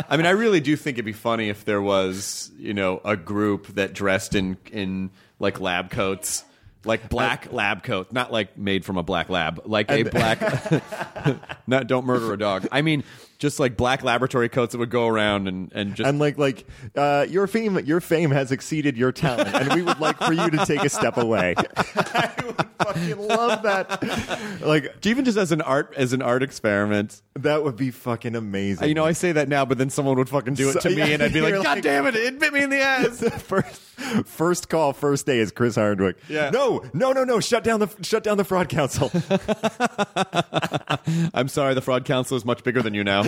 I 0.08 0.16
mean, 0.16 0.24
I 0.24 0.30
really 0.30 0.60
do 0.60 0.74
think 0.74 0.94
it'd 0.96 1.04
be 1.04 1.12
funny 1.12 1.50
if 1.50 1.66
there 1.66 1.82
was, 1.82 2.50
you 2.56 2.72
know, 2.72 3.02
a 3.04 3.14
group 3.16 3.66
that 3.74 3.92
dressed 3.92 4.34
in 4.34 4.56
in 4.72 5.10
like 5.40 5.58
lab 5.60 5.90
coats, 5.90 6.44
like 6.84 7.08
black 7.08 7.52
lab 7.52 7.82
coats, 7.82 8.12
not 8.12 8.30
like 8.32 8.56
made 8.56 8.84
from 8.84 8.96
a 8.96 9.02
black 9.02 9.28
lab, 9.28 9.62
like 9.64 9.90
a 9.90 10.02
black. 10.10 10.40
not 11.66 11.86
don't 11.88 12.06
murder 12.06 12.32
a 12.32 12.38
dog. 12.38 12.66
I 12.70 12.82
mean, 12.82 13.02
just 13.38 13.58
like 13.58 13.76
black 13.76 14.02
laboratory 14.02 14.48
coats 14.50 14.72
that 14.72 14.78
would 14.78 14.90
go 14.90 15.06
around 15.08 15.48
and 15.48 15.72
and 15.74 15.94
just 15.94 16.06
And 16.08 16.18
like 16.18 16.38
like 16.38 16.66
uh, 16.94 17.26
your 17.28 17.46
fame 17.46 17.78
your 17.86 18.00
fame 18.00 18.30
has 18.30 18.52
exceeded 18.52 18.96
your 18.96 19.12
talent, 19.12 19.54
and 19.54 19.74
we 19.74 19.82
would 19.82 19.98
like 19.98 20.18
for 20.18 20.32
you 20.32 20.48
to 20.50 20.64
take 20.66 20.82
a 20.84 20.88
step 20.88 21.16
away. 21.16 21.54
I 21.76 22.32
would 22.44 22.66
fucking 22.78 23.18
love 23.28 23.62
that. 23.62 24.60
Like 24.62 24.94
even 25.06 25.24
just 25.24 25.38
as 25.38 25.52
an 25.52 25.62
art 25.62 25.94
as 25.96 26.12
an 26.12 26.20
art 26.22 26.42
experiment. 26.42 27.22
that 27.34 27.64
would 27.64 27.76
be 27.76 27.90
fucking 27.90 28.36
amazing. 28.36 28.88
You 28.88 28.94
know, 28.94 29.04
I 29.06 29.12
say 29.12 29.32
that 29.32 29.48
now, 29.48 29.64
but 29.64 29.78
then 29.78 29.88
someone 29.90 30.16
would 30.18 30.28
fucking 30.28 30.54
do 30.54 30.68
it 30.70 30.74
So- 30.74 30.80
to 30.80 30.90
me, 30.90 30.96
yeah, 30.96 31.04
and 31.06 31.22
I'd 31.22 31.32
be 31.32 31.40
like, 31.40 31.54
you're 31.54 31.62
"God 31.62 31.76
like- 31.78 31.82
damn 31.82 32.06
it! 32.06 32.16
It 32.16 32.38
bit 32.38 32.52
me 32.52 32.62
in 32.62 32.70
the 32.70 32.80
ass." 32.80 33.20
first 33.42 33.89
first 34.24 34.68
call 34.68 34.92
first 34.92 35.26
day 35.26 35.38
is 35.38 35.50
Chris 35.50 35.76
Hardwick. 35.76 36.18
Yeah. 36.28 36.50
No, 36.50 36.82
no, 36.92 37.12
no, 37.12 37.24
no. 37.24 37.40
Shut 37.40 37.64
down 37.64 37.80
the 37.80 37.88
shut 38.02 38.24
down 38.24 38.36
the 38.36 38.44
fraud 38.44 38.68
council. 38.68 39.10
I'm 41.34 41.48
sorry, 41.48 41.74
the 41.74 41.82
fraud 41.82 42.04
council 42.04 42.36
is 42.36 42.44
much 42.44 42.64
bigger 42.64 42.82
than 42.82 42.94
you 42.94 43.04
now. 43.04 43.24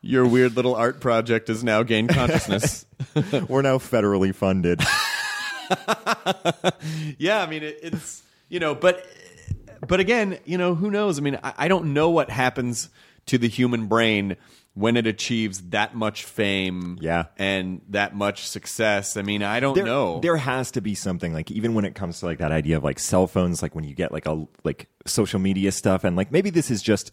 Your 0.00 0.26
weird 0.26 0.56
little 0.56 0.74
art 0.74 1.00
project 1.00 1.48
has 1.48 1.62
now 1.62 1.82
gained 1.82 2.10
consciousness. 2.10 2.86
We're 3.48 3.62
now 3.62 3.78
federally 3.78 4.34
funded. 4.34 4.80
yeah, 7.18 7.42
I 7.42 7.46
mean 7.46 7.62
it, 7.62 7.78
it's 7.82 8.22
you 8.48 8.60
know, 8.60 8.74
but 8.74 9.04
but 9.86 10.00
again, 10.00 10.38
you 10.44 10.58
know, 10.58 10.74
who 10.74 10.90
knows? 10.90 11.18
I 11.18 11.22
mean, 11.22 11.38
I, 11.42 11.54
I 11.56 11.68
don't 11.68 11.92
know 11.92 12.10
what 12.10 12.30
happens 12.30 12.88
to 13.28 13.38
the 13.38 13.48
human 13.48 13.86
brain 13.86 14.36
when 14.74 14.96
it 14.96 15.06
achieves 15.08 15.60
that 15.70 15.94
much 15.96 16.24
fame, 16.24 16.98
Yeah. 17.00 17.24
and 17.36 17.80
that 17.88 18.14
much 18.14 18.46
success. 18.46 19.16
I 19.16 19.22
mean, 19.22 19.42
I 19.42 19.58
don't 19.58 19.74
there, 19.74 19.84
know. 19.84 20.20
There 20.20 20.36
has 20.36 20.70
to 20.72 20.80
be 20.80 20.94
something 20.94 21.32
like 21.32 21.50
even 21.50 21.74
when 21.74 21.84
it 21.84 21.94
comes 21.96 22.20
to 22.20 22.26
like 22.26 22.38
that 22.38 22.52
idea 22.52 22.76
of 22.76 22.84
like 22.84 22.98
cell 23.00 23.26
phones, 23.26 23.60
like 23.60 23.74
when 23.74 23.82
you 23.84 23.94
get 23.94 24.12
like 24.12 24.26
a 24.26 24.46
like 24.62 24.88
social 25.06 25.40
media 25.40 25.72
stuff, 25.72 26.04
and 26.04 26.14
like 26.16 26.30
maybe 26.30 26.50
this 26.50 26.70
is 26.70 26.80
just 26.82 27.10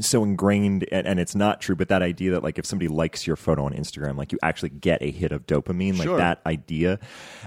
so 0.00 0.22
ingrained 0.22 0.86
and, 0.92 1.06
and 1.06 1.18
it's 1.18 1.34
not 1.34 1.60
true, 1.60 1.74
but 1.74 1.88
that 1.88 2.02
idea 2.02 2.30
that 2.32 2.42
like 2.44 2.58
if 2.58 2.66
somebody 2.66 2.88
likes 2.88 3.26
your 3.26 3.36
photo 3.36 3.64
on 3.64 3.72
Instagram, 3.72 4.16
like 4.16 4.30
you 4.30 4.38
actually 4.42 4.68
get 4.70 5.02
a 5.02 5.10
hit 5.10 5.32
of 5.32 5.46
dopamine, 5.46 5.98
like 5.98 6.06
Sure. 6.06 6.18
that 6.18 6.40
idea. 6.46 6.98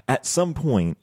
At 0.07 0.25
some 0.25 0.53
point, 0.53 0.97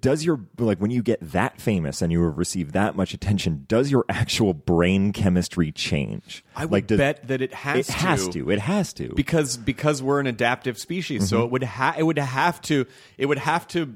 does 0.00 0.24
your 0.24 0.40
like 0.58 0.78
when 0.78 0.90
you 0.90 1.02
get 1.02 1.18
that 1.20 1.60
famous 1.60 2.00
and 2.02 2.10
you 2.12 2.22
have 2.24 2.38
received 2.38 2.72
that 2.72 2.96
much 2.96 3.12
attention, 3.14 3.64
does 3.68 3.90
your 3.90 4.04
actual 4.08 4.54
brain 4.54 5.12
chemistry 5.12 5.70
change? 5.72 6.44
I 6.56 6.64
would 6.64 6.72
like, 6.72 6.86
does- 6.86 6.98
bet 6.98 7.28
that 7.28 7.40
it 7.42 7.52
has 7.54 7.88
it 7.88 7.94
has 7.94 8.26
to. 8.28 8.44
to. 8.44 8.50
It 8.50 8.58
has 8.60 8.92
to. 8.94 9.08
because 9.14 9.56
because 9.56 10.02
we're 10.02 10.20
an 10.20 10.26
adaptive 10.26 10.78
species, 10.78 11.22
Mm-hmm. 11.22 11.28
so 11.28 11.44
it 11.44 11.50
would 11.50 11.62
ha- 11.64 11.94
it 11.98 12.02
would 12.04 12.18
have 12.18 12.60
to 12.62 12.86
it 13.18 13.26
would 13.26 13.38
have 13.38 13.66
to 13.68 13.94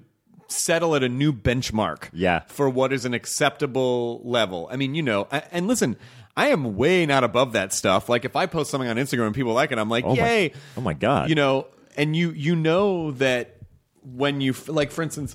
settle 0.49 0.95
at 0.95 1.03
a 1.03 1.09
new 1.09 1.33
benchmark. 1.33 2.09
Yeah. 2.13 2.41
for 2.47 2.69
what 2.69 2.93
is 2.93 3.05
an 3.05 3.15
acceptable 3.15 4.21
level. 4.25 4.69
I 4.71 4.77
mean, 4.77 4.95
you 4.95 5.03
know, 5.03 5.27
and 5.53 5.67
listen. 5.67 5.97
I 6.39 6.49
am 6.49 6.77
way 6.77 7.07
not 7.07 7.25
above 7.25 7.55
that 7.55 7.73
stuff. 7.73 8.11
Like 8.11 8.27
if 8.27 8.37
I 8.37 8.45
post 8.45 8.71
something 8.71 8.91
on 8.91 8.97
Instagram 8.97 9.25
and 9.29 9.35
people 9.35 9.55
like 9.55 9.73
it, 9.73 9.79
I'm 9.79 9.89
like, 9.89 10.05
Oh 10.05 10.15
my- 10.15 10.23
"Yay!" 10.23 10.53
oh 10.77 10.83
my 10.83 10.93
God. 10.93 11.31
You 11.31 11.35
know, 11.35 11.67
and 11.97 12.15
you 12.15 12.31
you 12.33 12.55
know 12.55 13.13
that 13.13 13.57
when 14.05 14.43
you 14.43 14.55
like, 14.67 14.91
for 14.91 15.01
instance, 15.01 15.35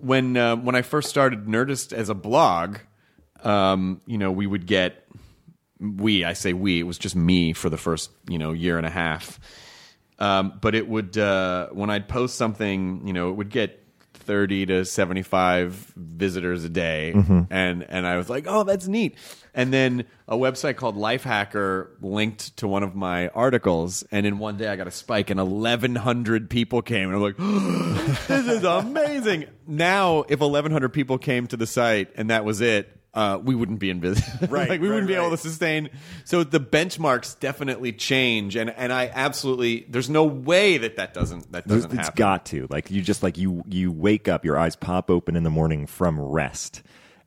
when 0.00 0.36
uh, 0.36 0.56
when 0.56 0.74
I 0.74 0.82
first 0.82 1.08
started 1.08 1.46
Nerdist 1.46 1.92
as 1.92 2.08
a 2.08 2.14
blog, 2.14 2.78
um, 3.42 4.00
you 4.06 4.18
know, 4.18 4.30
we 4.30 4.46
would 4.46 4.66
get 4.66 5.06
we 5.80 6.24
I 6.24 6.32
say 6.32 6.52
we 6.52 6.80
it 6.80 6.84
was 6.84 6.98
just 6.98 7.16
me 7.16 7.52
for 7.52 7.70
the 7.70 7.76
first 7.76 8.10
you 8.28 8.38
know 8.38 8.52
year 8.52 8.78
and 8.78 8.86
a 8.86 8.90
half. 8.90 9.38
Um, 10.18 10.58
but 10.60 10.74
it 10.74 10.88
would 10.88 11.18
uh, 11.18 11.68
when 11.72 11.90
I'd 11.90 12.08
post 12.08 12.36
something, 12.36 13.06
you 13.06 13.12
know, 13.12 13.30
it 13.30 13.34
would 13.34 13.50
get 13.50 13.85
thirty 14.26 14.66
to 14.66 14.84
seventy 14.84 15.22
five 15.22 15.72
visitors 15.96 16.64
a 16.64 16.68
day, 16.68 17.12
mm-hmm. 17.14 17.42
and 17.50 17.84
and 17.88 18.06
I 18.06 18.16
was 18.16 18.28
like, 18.28 18.44
oh, 18.46 18.64
that's 18.64 18.88
neat. 18.88 19.16
And 19.54 19.72
then 19.72 20.04
a 20.28 20.36
website 20.36 20.76
called 20.76 20.96
Lifehacker 20.96 21.88
linked 22.02 22.58
to 22.58 22.68
one 22.68 22.82
of 22.82 22.94
my 22.94 23.28
articles, 23.28 24.04
and 24.10 24.26
in 24.26 24.38
one 24.38 24.58
day 24.58 24.68
I 24.68 24.76
got 24.76 24.86
a 24.86 24.90
spike, 24.90 25.30
and 25.30 25.40
eleven 25.40 25.94
hundred 25.94 26.50
people 26.50 26.82
came, 26.82 27.12
and 27.12 27.16
I'm 27.16 27.22
like, 27.22 27.36
this 28.26 28.46
is 28.46 28.64
amazing. 28.64 29.46
Now, 29.66 30.24
if 30.28 30.40
eleven 30.40 30.72
hundred 30.72 30.92
people 30.92 31.18
came 31.18 31.46
to 31.46 31.56
the 31.56 31.66
site 31.66 32.10
and 32.16 32.30
that 32.30 32.44
was 32.44 32.60
it. 32.60 32.92
Uh, 33.16 33.38
we 33.38 33.54
wouldn't 33.54 33.78
be 33.78 33.88
in 33.88 33.98
business, 33.98 34.28
Right, 34.50 34.68
like 34.68 34.80
we 34.80 34.88
right, 34.88 34.94
wouldn't 34.94 35.08
be 35.08 35.14
able 35.14 35.30
to 35.30 35.38
sustain. 35.38 35.88
So 36.24 36.44
the 36.44 36.60
benchmarks 36.60 37.40
definitely 37.40 37.92
change, 37.92 38.56
and 38.56 38.68
and 38.68 38.92
I 38.92 39.10
absolutely 39.12 39.86
there's 39.88 40.10
no 40.10 40.24
way 40.24 40.76
that 40.76 40.96
that 40.96 41.14
doesn't 41.14 41.50
that 41.52 41.66
doesn't 41.66 41.92
it's 41.92 41.96
happen. 41.96 41.98
It's 41.98 42.10
got 42.10 42.46
to 42.46 42.66
like 42.68 42.90
you 42.90 43.00
just 43.00 43.22
like 43.22 43.38
you 43.38 43.64
you 43.68 43.90
wake 43.90 44.28
up 44.28 44.44
your 44.44 44.58
eyes 44.58 44.76
pop 44.76 45.10
open 45.10 45.34
in 45.34 45.44
the 45.44 45.50
morning 45.50 45.86
from 45.86 46.20
rest 46.20 46.82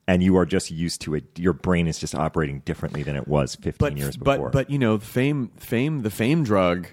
and 0.06 0.22
you 0.22 0.36
are 0.36 0.46
just 0.46 0.70
used 0.70 1.00
to 1.02 1.14
it 1.14 1.24
your 1.36 1.52
brain 1.52 1.86
is 1.86 1.98
just 1.98 2.14
operating 2.14 2.60
differently 2.60 3.02
than 3.02 3.16
it 3.16 3.28
was 3.28 3.56
15 3.56 3.74
but 3.78 3.96
years 3.96 4.16
before 4.16 4.50
but 4.50 4.52
but 4.52 4.70
you 4.70 4.78
know 4.78 4.98
fame 4.98 5.50
fame 5.56 6.02
the 6.02 6.10
fame 6.10 6.44
drug. 6.44 6.86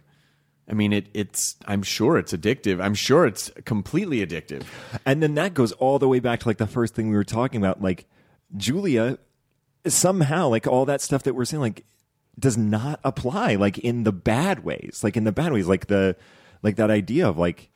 I 0.68 0.74
mean 0.74 0.92
it 0.92 1.08
it's 1.14 1.56
I'm 1.66 1.84
sure 1.84 2.18
it's 2.18 2.34
addictive. 2.34 2.84
I'm 2.84 2.96
sure 2.96 3.26
it's 3.28 3.52
completely 3.64 4.26
addictive. 4.26 4.64
and 5.06 5.22
then 5.22 5.36
that 5.36 5.54
goes 5.54 5.72
all 5.74 6.00
the 6.00 6.08
way 6.08 6.20
back 6.20 6.40
to 6.42 6.48
like 6.48 6.58
the 6.58 6.68
first 6.68 6.96
thing 6.96 7.10
we 7.10 7.16
were 7.16 7.24
talking 7.24 7.62
about 7.62 7.82
like 7.82 8.06
julia 8.56 9.18
somehow 9.86 10.48
like 10.48 10.68
all 10.68 10.86
that 10.86 11.02
stuff 11.02 11.24
that 11.24 11.34
we're 11.34 11.46
saying 11.46 11.62
like 11.62 11.86
does 12.40 12.58
not 12.58 13.00
apply 13.04 13.56
like 13.56 13.78
in 13.80 14.04
the 14.04 14.12
bad 14.12 14.64
ways 14.64 15.02
like 15.04 15.18
in 15.18 15.24
the 15.24 15.32
bad 15.32 15.52
ways 15.52 15.68
like 15.68 15.88
the 15.88 16.16
like 16.62 16.76
that 16.76 16.92
idea 16.92 17.28
of 17.28 17.38
like 17.38 17.70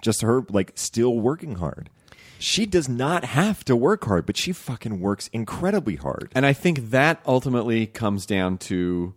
just 0.00 0.22
her 0.22 0.42
like 0.50 0.72
still 0.74 1.18
working 1.18 1.56
hard 1.56 1.90
she 2.38 2.66
does 2.66 2.88
not 2.88 3.24
have 3.24 3.64
to 3.64 3.74
work 3.74 4.04
hard 4.04 4.26
but 4.26 4.36
she 4.36 4.52
fucking 4.52 5.00
works 5.00 5.28
incredibly 5.32 5.96
hard 5.96 6.30
And 6.34 6.44
I 6.46 6.52
think 6.52 6.90
that 6.90 7.20
ultimately 7.26 7.86
comes 7.86 8.26
down 8.26 8.58
to 8.58 9.14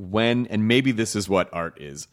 when, 0.00 0.46
and 0.46 0.66
maybe 0.66 0.92
this 0.92 1.14
is 1.14 1.28
what 1.28 1.48
art 1.52 1.80
is. 1.80 2.08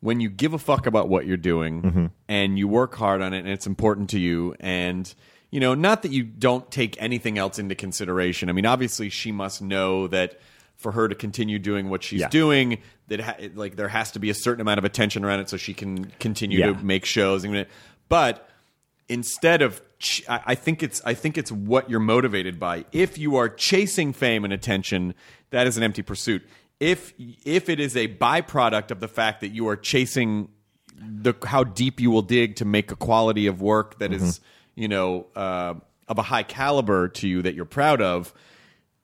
When 0.00 0.20
you 0.20 0.28
give 0.30 0.52
a 0.52 0.58
fuck 0.58 0.86
about 0.86 1.08
what 1.08 1.26
you're 1.26 1.36
doing 1.36 1.82
mm-hmm. 1.82 2.06
and 2.28 2.58
you 2.58 2.68
work 2.68 2.94
hard 2.94 3.22
on 3.22 3.32
it 3.32 3.40
and 3.40 3.48
it's 3.48 3.66
important 3.66 4.10
to 4.10 4.18
you, 4.18 4.54
and, 4.58 5.12
you 5.52 5.60
know, 5.60 5.74
not 5.74 6.02
that 6.02 6.10
you 6.10 6.24
don't 6.24 6.68
take 6.72 7.00
anything 7.00 7.38
else 7.38 7.58
into 7.60 7.74
consideration. 7.76 8.48
I 8.48 8.52
mean, 8.52 8.66
obviously, 8.66 9.10
she 9.10 9.30
must 9.30 9.62
know 9.62 10.08
that 10.08 10.40
for 10.78 10.90
her 10.92 11.06
to 11.06 11.14
continue 11.14 11.60
doing 11.60 11.90
what 11.90 12.02
she's 12.02 12.22
Yeah. 12.22 12.28
doing, 12.28 12.78
that 13.08 13.20
ha- 13.20 13.36
like 13.54 13.76
there 13.76 13.88
has 13.88 14.10
to 14.12 14.18
be 14.18 14.30
a 14.30 14.34
certain 14.34 14.62
amount 14.62 14.78
of 14.78 14.84
attention 14.84 15.24
around 15.24 15.40
it 15.40 15.48
so 15.50 15.56
she 15.56 15.74
can 15.74 16.06
continue 16.18 16.58
Yeah. 16.58 16.72
to 16.72 16.84
make 16.84 17.04
shows. 17.04 17.46
But 18.08 18.48
instead 19.08 19.62
of 19.62 19.80
ch- 19.98 20.22
I 20.28 20.40
I 20.46 20.54
think 20.54 20.82
it's 20.82 21.02
I 21.04 21.14
think 21.14 21.36
it's 21.38 21.52
what 21.52 21.88
you're 21.88 22.00
motivated 22.00 22.58
by. 22.58 22.86
If 22.90 23.18
you 23.18 23.36
are 23.36 23.48
chasing 23.48 24.12
fame 24.12 24.44
and 24.44 24.52
attention, 24.52 25.14
that 25.50 25.66
is 25.66 25.76
an 25.76 25.82
empty 25.82 26.02
pursuit. 26.02 26.42
If 26.80 27.12
if 27.44 27.68
it 27.68 27.78
is 27.78 27.94
a 27.94 28.08
byproduct 28.08 28.90
of 28.90 29.00
the 29.00 29.08
fact 29.08 29.42
that 29.42 29.48
you 29.50 29.68
are 29.68 29.76
chasing 29.76 30.48
the 30.96 31.34
how 31.44 31.62
deep 31.64 32.00
you 32.00 32.10
will 32.10 32.22
dig 32.22 32.56
to 32.56 32.64
make 32.64 32.90
a 32.90 32.96
quality 32.96 33.46
of 33.46 33.60
work 33.60 33.98
that 33.98 34.12
is 34.12 34.22
mm-hmm. 34.22 34.44
You 34.74 34.88
know 34.88 35.26
uh, 35.36 35.74
of 36.08 36.18
a 36.18 36.22
high 36.22 36.42
caliber 36.42 37.08
to 37.08 37.28
you 37.28 37.42
that 37.42 37.54
you're 37.54 37.64
proud 37.64 38.00
of, 38.02 38.32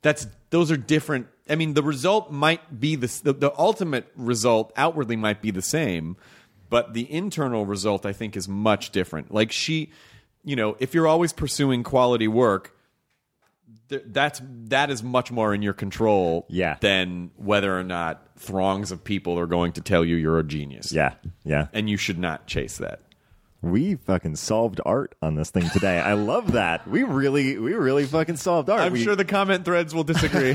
that's 0.03 0.27
those 0.51 0.71
are 0.71 0.77
different. 0.77 1.27
I 1.49 1.55
mean, 1.55 1.75
the 1.75 1.83
result 1.83 2.31
might 2.31 2.79
be 2.81 2.97
the 2.97 3.21
the, 3.23 3.33
the 3.33 3.59
ultimate 3.59 4.07
result 4.17 4.73
outwardly 4.77 5.17
might 5.17 5.41
be 5.43 5.51
the 5.51 5.63
same, 5.63 6.17
but 6.71 6.95
the 6.95 7.11
internal 7.11 7.67
result 7.67 8.05
I 8.07 8.13
think 8.13 8.37
is 8.37 8.49
much 8.49 8.91
different. 8.91 9.33
Like 9.33 9.53
she, 9.53 9.91
you 10.45 10.57
know, 10.57 10.77
if 10.81 10.95
you're 10.95 11.07
always 11.07 11.33
pursuing 11.33 11.83
quality 11.83 12.29
work, 12.29 12.77
th- 13.89 14.03
that's 14.07 14.41
that 14.69 14.91
is 14.91 15.03
much 15.03 15.31
more 15.31 15.55
in 15.55 15.63
your 15.63 15.73
control 15.75 16.47
Yeah. 16.49 16.77
than 16.81 17.31
whether 17.37 17.79
or 17.79 17.85
not 17.85 18.23
throngs 18.37 18.93
of 18.93 19.03
people 19.03 19.39
are 19.39 19.47
going 19.47 19.73
to 19.73 19.81
tell 19.81 20.05
you 20.05 20.17
you're 20.17 20.39
a 20.39 20.45
genius. 20.45 20.93
yeah 20.93 21.15
yeah 21.45 21.67
And 21.73 21.89
you 21.91 21.97
should 21.97 22.19
not 22.19 22.47
chase 22.47 22.79
that. 22.79 23.01
We 23.61 23.97
fucking 23.97 24.37
solved 24.37 24.81
art 24.87 25.17
on 25.21 25.35
this 25.35 25.51
thing 25.51 25.69
today. 25.71 25.99
I 25.99 26.13
love 26.13 26.53
that. 26.53 26.87
We 26.87 27.03
really, 27.03 27.59
we 27.59 27.75
really 27.75 28.05
fucking 28.05 28.37
solved 28.37 28.71
art. 28.71 28.81
I'm 28.81 28.93
We- 28.93 29.03
sure 29.03 29.17
the 29.17 29.25
comment 29.25 29.65
threads 29.65 29.93
will 29.93 30.05
disagree 30.05 30.51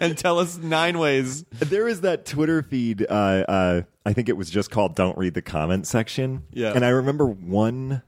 and 0.00 0.16
tell 0.18 0.38
us 0.38 0.58
nine 0.58 0.98
ways. 0.98 1.44
there 1.52 1.88
is 1.88 2.02
that 2.02 2.26
Twitter 2.26 2.62
feed. 2.62 3.06
Uh, 3.08 3.12
uh, 3.12 3.82
I 4.04 4.12
think 4.12 4.28
it 4.28 4.36
was 4.36 4.50
just 4.50 4.70
called 4.70 4.94
"Don't 4.96 5.16
Read 5.16 5.34
the 5.34 5.42
Comment 5.42 5.86
Section." 5.86 6.44
Yeah. 6.52 6.72
and 6.74 6.84
I 6.84 6.88
remember 6.90 7.26
one. 7.26 8.02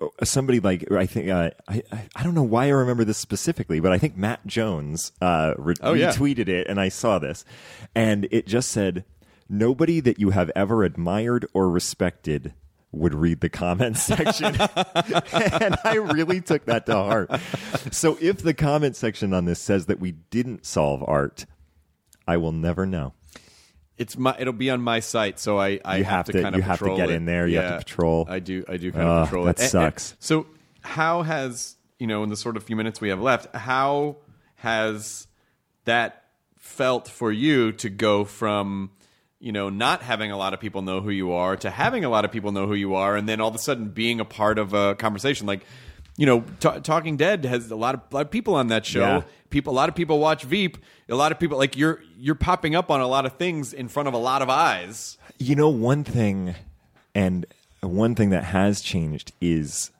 uh, 0.00 0.24
Somebody 0.24 0.60
like 0.60 0.90
I 0.92 1.06
think 1.06 1.28
uh, 1.30 1.50
I, 1.68 1.82
I 1.92 2.08
I 2.16 2.22
don't 2.24 2.34
know 2.34 2.42
why 2.42 2.66
I 2.66 2.70
remember 2.70 3.04
this 3.04 3.18
specifically, 3.18 3.80
but 3.80 3.92
I 3.92 3.98
think 3.98 4.16
Matt 4.16 4.46
Jones 4.46 5.12
uh, 5.22 5.54
re- 5.56 5.74
Oh, 5.80 5.94
yeah. 5.94 6.10
retweeted 6.12 6.48
it, 6.48 6.66
and 6.66 6.80
I 6.80 6.88
saw 6.88 7.18
this, 7.18 7.44
and 7.94 8.26
it 8.30 8.46
just 8.46 8.70
said, 8.70 9.04
"Nobody 9.48 10.00
that 10.00 10.18
you 10.18 10.30
have 10.30 10.50
ever 10.56 10.84
admired 10.84 11.46
or 11.52 11.68
respected 11.70 12.54
would 12.92 13.14
read 13.14 13.40
the 13.40 13.48
comment 13.48 13.96
section," 13.98 14.54
and 14.56 15.76
I 15.84 15.94
really 15.96 16.40
took 16.40 16.64
that 16.66 16.86
to 16.86 16.94
heart. 16.94 17.30
So 17.92 18.16
if 18.20 18.38
the 18.42 18.54
comment 18.54 18.96
section 18.96 19.34
on 19.34 19.44
this 19.44 19.58
says 19.60 19.86
that 19.86 20.00
we 20.00 20.12
didn't 20.12 20.64
solve 20.66 21.02
art, 21.06 21.46
I 22.26 22.36
will 22.36 22.52
never 22.52 22.86
know. 22.86 23.12
It's 23.96 24.16
my. 24.18 24.34
It'll 24.38 24.52
be 24.52 24.70
on 24.70 24.80
my 24.80 25.00
site, 25.00 25.38
so 25.38 25.58
I. 25.58 25.78
I 25.84 25.98
You 25.98 26.04
have, 26.04 26.12
have 26.16 26.26
to, 26.26 26.32
to- 26.32 26.42
kind 26.42 26.54
of 26.54 26.58
you 26.58 26.62
have 26.62 26.78
to 26.80 26.96
get 26.96 27.10
it. 27.10 27.14
in 27.14 27.26
there, 27.26 27.46
you 27.46 27.58
have 27.58 27.66
to 27.68 27.72
Yeah, 27.74 27.78
patrol. 27.78 28.26
I 28.28 28.38
do. 28.40 28.64
I 28.68 28.76
do 28.76 28.90
kind 28.90 29.06
of 29.06 29.26
patrol 29.28 29.44
that 29.44 29.58
it. 29.58 29.62
And- 29.62 29.70
sucks. 29.70 30.10
and 30.12 30.22
so, 30.22 30.46
how 30.80 31.22
has 31.22 31.76
you 32.00 32.06
know 32.08 32.22
in 32.24 32.28
the 32.28 32.36
sort 32.36 32.56
of 32.56 32.64
few 32.64 32.74
minutes 32.76 33.00
we 33.00 33.10
have 33.10 33.20
left? 33.20 33.54
How 33.54 34.16
has 34.56 35.26
that 35.84 36.24
felt 36.58 37.06
for 37.08 37.30
you 37.30 37.70
to 37.72 37.88
go 37.90 38.24
from 38.24 38.90
you 39.44 39.52
know 39.52 39.68
not 39.68 40.00
having 40.02 40.30
a 40.30 40.38
lot 40.38 40.54
of 40.54 40.60
people 40.60 40.80
know 40.80 41.02
who 41.02 41.10
you 41.10 41.32
are 41.32 41.54
to 41.58 41.70
having 41.70 42.02
a 42.02 42.08
lot 42.08 42.24
of 42.24 42.32
people 42.32 42.50
know 42.50 42.66
who 42.66 42.74
you 42.74 42.94
are, 42.94 43.14
and 43.14 43.28
then 43.28 43.42
all 43.42 43.48
of 43.48 43.54
a 43.54 43.58
sudden 43.58 43.90
being 43.90 44.18
a 44.18 44.24
part 44.24 44.58
of 44.58 44.72
a 44.72 44.94
conversation 44.94 45.46
like. 45.46 45.64
You 46.16 46.26
know, 46.26 46.44
Ta 46.60 46.78
Talking 46.78 47.16
Dead 47.16 47.44
has 47.44 47.68
a 47.72 47.74
lot 47.74 47.96
of, 47.96 48.00
lot 48.12 48.26
of 48.26 48.30
people 48.30 48.54
on 48.54 48.68
that 48.68 48.86
show. 48.86 49.00
Yeah. 49.00 49.22
People, 49.50 49.72
a 49.72 49.74
lot 49.74 49.88
of 49.88 49.96
people 49.96 50.20
watch 50.20 50.44
Veep. 50.44 50.78
A 51.08 51.16
lot 51.16 51.32
of 51.32 51.40
people 51.40 51.58
like 51.58 51.76
you're 51.76 52.04
you're 52.16 52.36
popping 52.36 52.76
up 52.76 52.88
on 52.88 53.00
a 53.00 53.08
lot 53.08 53.26
of 53.26 53.32
things 53.32 53.72
in 53.72 53.88
front 53.88 54.06
of 54.06 54.14
a 54.14 54.18
lot 54.18 54.40
of 54.40 54.48
eyes. 54.48 55.18
You 55.40 55.56
know, 55.56 55.68
one 55.68 56.04
thing, 56.04 56.54
and 57.16 57.44
one 57.80 58.14
thing 58.14 58.30
that 58.30 58.44
has 58.44 58.80
changed 58.80 59.32
is 59.40 59.90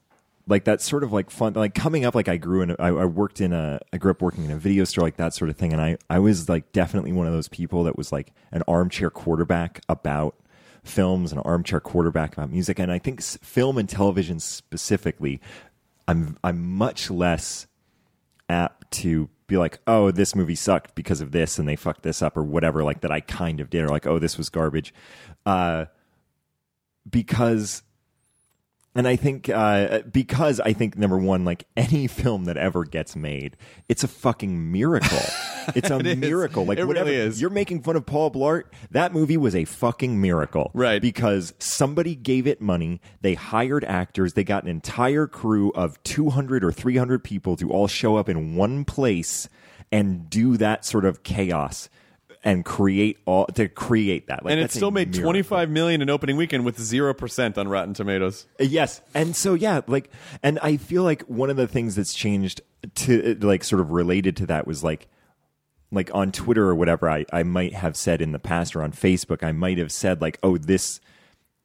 like 0.47 0.65
that 0.65 0.81
sort 0.81 1.03
of 1.03 1.13
like 1.13 1.31
fun 1.31 1.55
like 1.55 1.75
coming 1.75 2.05
up 2.05 2.15
like 2.15 2.29
i 2.29 2.37
grew 2.37 2.61
in 2.63 2.75
I 2.79 2.91
worked 2.91 3.41
in 3.41 3.53
a 3.53 3.81
i 3.93 3.99
grew 3.99 4.11
up 4.11 4.21
working 4.21 4.45
in 4.45 4.51
a 4.51 4.57
video 4.57 4.85
store 4.85 5.05
like 5.05 5.17
that 5.17 5.35
sort 5.35 5.51
of 5.51 5.57
thing 5.57 5.73
and 5.73 5.81
i 5.81 5.97
i 6.11 6.19
was 6.19 6.49
like 6.49 6.73
definitely 6.73 7.13
one 7.13 7.27
of 7.27 7.33
those 7.33 7.49
people 7.49 7.85
that 7.85 7.97
was 7.97 8.13
like 8.13 8.33
an 8.53 8.63
armchair 8.69 9.11
quarterback 9.11 9.81
about 9.89 10.37
films 10.83 11.33
an 11.33 11.39
armchair 11.39 11.81
quarterback 11.81 12.35
about 12.35 12.51
music 12.51 12.79
and 12.79 12.93
i 12.93 12.99
think 12.99 13.23
film 13.23 13.79
and 13.79 13.89
television 13.89 14.39
specifically 14.39 15.41
i'm 16.07 16.37
i'm 16.45 16.63
much 16.63 17.11
less 17.11 17.67
apt 18.49 18.91
to 18.91 19.31
be 19.47 19.57
like, 19.57 19.79
oh, 19.87 20.11
this 20.11 20.35
movie 20.35 20.55
sucked 20.55 20.95
because 20.95 21.21
of 21.21 21.33
this 21.33 21.59
and 21.59 21.69
they 21.69 21.77
fucked 21.77 22.03
this 22.03 22.23
up 22.23 22.37
or 22.37 22.43
whatever, 22.43 22.83
like 22.83 23.03
that 23.03 23.11
I 23.11 23.21
kind 23.21 23.61
of 23.61 23.71
did, 23.71 23.83
or 23.83 23.89
like, 23.89 24.07
oh, 24.07 24.19
this 24.19 24.39
was 24.39 24.49
garbage. 24.49 24.95
Uh, 25.45 25.87
because, 27.09 27.83
and 28.95 29.09
I 29.09 29.17
think, 29.17 29.49
uh, 29.49 30.01
because 30.11 30.61
I 30.61 30.73
think 30.73 30.97
number 30.97 31.19
one, 31.19 31.45
like 31.45 31.67
any 31.77 32.07
film 32.09 32.45
that 32.45 32.57
ever 32.57 32.85
gets 32.85 33.17
made, 33.17 33.57
it's 33.89 34.05
a 34.05 34.09
fucking 34.09 34.71
miracle. 34.73 35.19
It's 35.75 35.91
a 35.91 35.97
is. 35.97 36.19
miracle. 36.19 36.67
Like 36.67 36.77
It 36.77 36.85
whatever 36.85 37.09
really 37.09 37.23
is. 37.23 37.41
you're 37.41 37.49
making 37.49 37.81
fun 37.85 37.97
of 37.97 38.05
Paul 38.05 38.31
Blart, 38.31 38.65
that 38.91 39.15
movie 39.15 39.39
was 39.39 39.57
a 39.57 39.65
fucking 39.65 40.21
miracle. 40.21 40.71
Right. 40.75 41.01
Because 41.01 41.55
somebody 41.59 42.15
gave 42.15 42.47
it 42.47 42.61
money, 42.61 43.01
they 43.23 43.33
hired 43.33 43.83
actors, 43.83 44.35
they 44.35 44.45
got 44.45 44.65
an 44.65 44.69
entire 44.69 45.27
crew 45.27 45.73
of 45.73 46.03
200 46.03 46.63
or 46.65 46.71
300 46.71 47.25
people 47.25 47.57
to 47.57 47.71
all 47.71 47.89
show 47.89 48.17
up 48.17 48.29
in 48.29 48.57
one 48.57 48.85
place 48.85 49.49
and 49.91 50.29
do 50.29 50.59
that 50.59 50.85
sort 50.85 51.07
of 51.07 51.23
chaos 51.23 51.89
and 52.45 52.63
create 52.65 53.19
all 53.25 53.47
to 53.47 53.69
create 53.69 54.27
that. 54.27 54.45
Like, 54.45 54.53
and 54.53 54.61
it 54.61 54.71
still 54.71 54.91
made 54.91 55.09
miracle. 55.09 55.25
25 55.25 55.71
million 55.71 56.03
in 56.03 56.11
opening 56.11 56.37
weekend 56.37 56.65
with 56.65 56.79
0% 56.79 57.59
on 57.59 57.69
Rotten 57.69 57.95
Tomatoes. 57.95 58.47
Uh, 58.61 58.65
yes. 58.65 59.01
And 59.15 59.35
so 59.35 59.55
yeah, 59.55 59.81
like 59.87 60.11
and 60.43 60.59
I 60.63 60.77
feel 60.77 61.03
like 61.03 61.23
one 61.23 61.49
of 61.49 61.57
the 61.57 61.67
things 61.67 61.97
that's 61.97 62.13
changed 62.13 62.61
to 62.97 63.33
uh, 63.33 63.47
like 63.47 63.65
sort 63.65 63.81
of 63.81 63.91
related 63.91 64.37
to 64.37 64.47
that 64.47 64.67
was 64.67 64.85
like 64.85 65.09
like 65.91 66.11
on 66.15 66.33
Twitter 66.33 66.69
or 66.69 66.75
whatever 66.75 67.09
I 67.09 67.25
I 67.33 67.43
might 67.43 67.73
have 67.73 67.97
said 67.97 68.21
in 68.21 68.33
the 68.33 68.39
past 68.39 68.77
or 68.77 68.83
on 68.83 68.93
Facebook 68.93 69.43
I 69.43 69.53
might 69.53 69.79
have 69.79 69.91
said 69.91 70.21
like 70.21 70.39
oh 70.43 70.59
this 70.59 71.01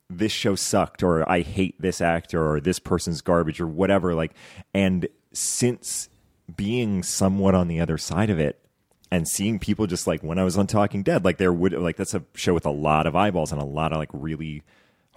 this 0.10 0.32
show 0.32 0.56
sucked 0.56 1.04
or 1.04 1.30
I 1.30 1.42
hate 1.42 1.80
this 1.82 2.00
actor 2.00 2.50
or 2.50 2.62
this 2.62 2.80
person's 2.80 3.22
garbage 3.22 3.60
or 3.60 3.68
whatever 3.68 4.16
like 4.16 4.34
and 4.74 5.08
since 5.34 6.10
being 6.56 7.04
somewhat 7.04 7.54
on 7.54 7.68
the 7.68 7.80
other 7.82 7.98
side 7.98 8.30
of 8.30 8.40
it 8.40 8.64
and 9.12 9.28
seeing 9.28 9.60
people 9.60 9.88
just 9.88 10.08
like 10.08 10.22
when 10.22 10.38
I 10.38 10.44
was 10.44 10.58
on 10.58 10.68
Talking 10.68 11.04
Dead 11.04 11.26
like 11.26 11.38
there 11.38 11.54
would 11.54 11.74
like 11.74 11.98
that's 11.98 12.14
a 12.14 12.24
show 12.36 12.54
with 12.54 12.66
a 12.66 12.72
lot 12.72 13.08
of 13.08 13.16
eyeballs 13.16 13.52
and 13.52 13.62
a 13.62 13.66
lot 13.66 13.92
of 13.92 13.98
like 13.98 14.10
really 14.14 14.64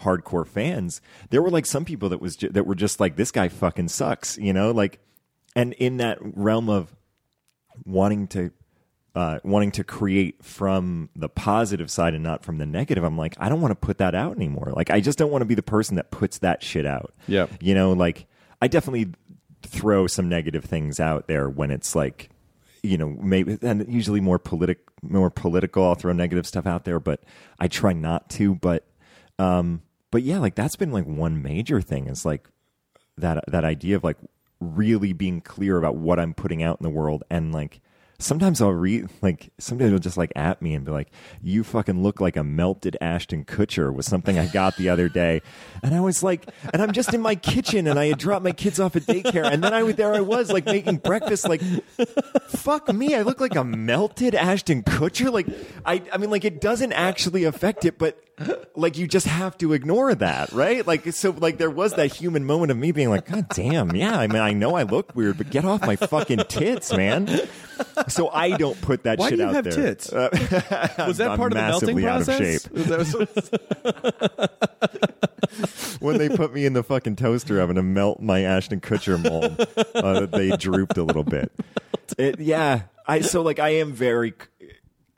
hardcore 0.00 0.46
fans 0.46 1.00
there 1.30 1.40
were 1.40 1.50
like 1.50 1.66
some 1.66 1.84
people 1.84 2.08
that 2.08 2.20
was 2.20 2.34
ju- 2.34 2.48
that 2.48 2.66
were 2.66 2.74
just 2.74 2.98
like 2.98 3.14
this 3.16 3.30
guy 3.30 3.48
fucking 3.48 3.88
sucks 3.88 4.36
you 4.38 4.52
know 4.52 4.72
like 4.72 4.98
and 5.54 5.74
in 5.74 5.98
that 5.98 6.18
realm 6.20 6.68
of 6.68 6.94
wanting 7.84 8.26
to 8.28 8.50
uh, 9.14 9.38
wanting 9.44 9.70
to 9.72 9.84
create 9.84 10.42
from 10.42 11.10
the 11.14 11.28
positive 11.28 11.90
side 11.90 12.14
and 12.14 12.22
not 12.22 12.42
from 12.42 12.58
the 12.58 12.66
negative, 12.66 13.04
I'm 13.04 13.18
like, 13.18 13.34
I 13.38 13.48
don't 13.48 13.60
want 13.60 13.72
to 13.72 13.76
put 13.76 13.98
that 13.98 14.14
out 14.14 14.36
anymore. 14.36 14.72
Like, 14.74 14.90
I 14.90 15.00
just 15.00 15.18
don't 15.18 15.30
want 15.30 15.42
to 15.42 15.46
be 15.46 15.54
the 15.54 15.62
person 15.62 15.96
that 15.96 16.10
puts 16.10 16.38
that 16.38 16.62
shit 16.62 16.86
out. 16.86 17.12
Yeah. 17.28 17.46
You 17.60 17.74
know, 17.74 17.92
like, 17.92 18.26
I 18.62 18.68
definitely 18.68 19.12
throw 19.62 20.06
some 20.06 20.28
negative 20.28 20.64
things 20.64 20.98
out 20.98 21.28
there 21.28 21.50
when 21.50 21.70
it's 21.70 21.94
like, 21.94 22.30
you 22.82 22.98
know, 22.98 23.10
maybe, 23.20 23.58
and 23.62 23.92
usually 23.92 24.20
more 24.20 24.38
politic, 24.38 24.80
more 25.02 25.30
political. 25.30 25.84
I'll 25.84 25.94
throw 25.94 26.12
negative 26.12 26.46
stuff 26.46 26.66
out 26.66 26.84
there, 26.84 27.00
but 27.00 27.22
I 27.58 27.68
try 27.68 27.92
not 27.92 28.28
to. 28.30 28.54
But, 28.56 28.86
um, 29.38 29.82
but 30.10 30.22
yeah, 30.22 30.38
like 30.38 30.54
that's 30.54 30.76
been 30.76 30.92
like 30.92 31.06
one 31.06 31.42
major 31.42 31.80
thing 31.80 32.08
is 32.08 32.24
like 32.24 32.48
that, 33.16 33.44
that 33.48 33.64
idea 33.64 33.96
of 33.96 34.04
like 34.04 34.18
really 34.60 35.12
being 35.12 35.40
clear 35.40 35.78
about 35.78 35.96
what 35.96 36.18
I'm 36.18 36.34
putting 36.34 36.62
out 36.62 36.78
in 36.80 36.84
the 36.84 36.90
world 36.90 37.24
and 37.30 37.52
like, 37.52 37.80
sometimes 38.22 38.60
I'll 38.60 38.72
read 38.72 39.08
like 39.20 39.50
sometimes 39.58 39.92
will 39.92 39.98
just 39.98 40.16
like 40.16 40.32
at 40.36 40.62
me 40.62 40.74
and 40.74 40.84
be 40.84 40.92
like, 40.92 41.08
"You 41.42 41.64
fucking 41.64 42.02
look 42.02 42.20
like 42.20 42.36
a 42.36 42.44
melted 42.44 42.96
Ashton 43.00 43.44
Kutcher" 43.44 43.94
was 43.94 44.06
something 44.06 44.38
I 44.38 44.46
got 44.46 44.76
the 44.76 44.88
other 44.88 45.08
day, 45.08 45.42
and 45.82 45.94
I 45.94 46.00
was 46.00 46.22
like, 46.22 46.48
and 46.72 46.82
I'm 46.82 46.92
just 46.92 47.12
in 47.14 47.20
my 47.20 47.34
kitchen 47.34 47.86
and 47.86 47.98
I 47.98 48.06
had 48.06 48.18
dropped 48.18 48.44
my 48.44 48.52
kids 48.52 48.80
off 48.80 48.96
at 48.96 49.02
daycare, 49.02 49.44
and 49.44 49.62
then 49.62 49.74
I 49.74 49.90
there 49.92 50.14
I 50.14 50.20
was 50.20 50.50
like 50.50 50.66
making 50.66 50.98
breakfast, 50.98 51.48
like, 51.48 51.62
fuck 52.48 52.92
me, 52.92 53.14
I 53.14 53.22
look 53.22 53.40
like 53.40 53.56
a 53.56 53.64
melted 53.64 54.34
Ashton 54.34 54.82
Kutcher, 54.82 55.32
like 55.32 55.48
I 55.84 56.02
I 56.12 56.18
mean 56.18 56.30
like 56.30 56.44
it 56.44 56.60
doesn't 56.60 56.92
actually 56.92 57.44
affect 57.44 57.84
it, 57.84 57.98
but 57.98 58.18
like 58.74 58.98
you 58.98 59.06
just 59.06 59.26
have 59.26 59.56
to 59.58 59.72
ignore 59.72 60.14
that, 60.14 60.52
right? 60.52 60.86
Like 60.86 61.10
so 61.12 61.30
like 61.30 61.58
there 61.58 61.70
was 61.70 61.94
that 61.94 62.12
human 62.12 62.44
moment 62.44 62.70
of 62.70 62.76
me 62.76 62.92
being 62.92 63.08
like, 63.10 63.26
God 63.26 63.48
damn, 63.50 63.94
yeah, 63.94 64.18
I 64.18 64.26
mean 64.26 64.40
I 64.42 64.52
know 64.52 64.74
I 64.76 64.82
look 64.84 65.14
weird, 65.14 65.38
but 65.38 65.50
get 65.50 65.64
off 65.64 65.82
my 65.82 65.96
fucking 65.96 66.44
tits, 66.48 66.92
man. 66.92 67.28
So 68.08 68.28
I 68.28 68.56
don't 68.56 68.80
put 68.80 69.02
that 69.04 69.18
Why 69.18 69.30
shit 69.30 69.38
do 69.38 69.42
you 69.44 69.48
out 69.48 69.54
have 69.56 69.64
there. 69.64 69.72
tits? 69.72 70.12
Uh, 70.12 70.28
Was 71.06 71.16
that 71.18 71.30
I'm 71.32 71.38
part 71.38 71.52
of 71.52 71.56
the 71.58 71.62
melting 71.64 71.96
massively 71.96 72.06
out 72.06 72.20
of 72.20 72.26
process? 72.26 72.62
shape. 72.62 72.72
Was 72.72 72.86
that- 72.86 72.98
was- 73.18 73.50
when 76.00 76.18
they 76.18 76.28
put 76.28 76.52
me 76.54 76.66
in 76.66 76.72
the 76.72 76.82
fucking 76.82 77.16
toaster 77.16 77.60
oven 77.60 77.76
to 77.76 77.82
melt 77.82 78.20
my 78.20 78.40
Ashton 78.42 78.80
Kutcher 78.80 79.22
mold, 79.22 79.66
uh, 79.94 80.26
they 80.26 80.56
drooped 80.56 80.98
a 80.98 81.02
little 81.02 81.24
bit. 81.24 81.52
It, 82.18 82.40
yeah, 82.40 82.82
I 83.06 83.20
so 83.20 83.42
like 83.42 83.58
I 83.58 83.70
am 83.76 83.92
very 83.92 84.34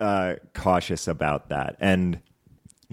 uh, 0.00 0.34
cautious 0.54 1.08
about 1.08 1.48
that, 1.50 1.76
and 1.80 2.20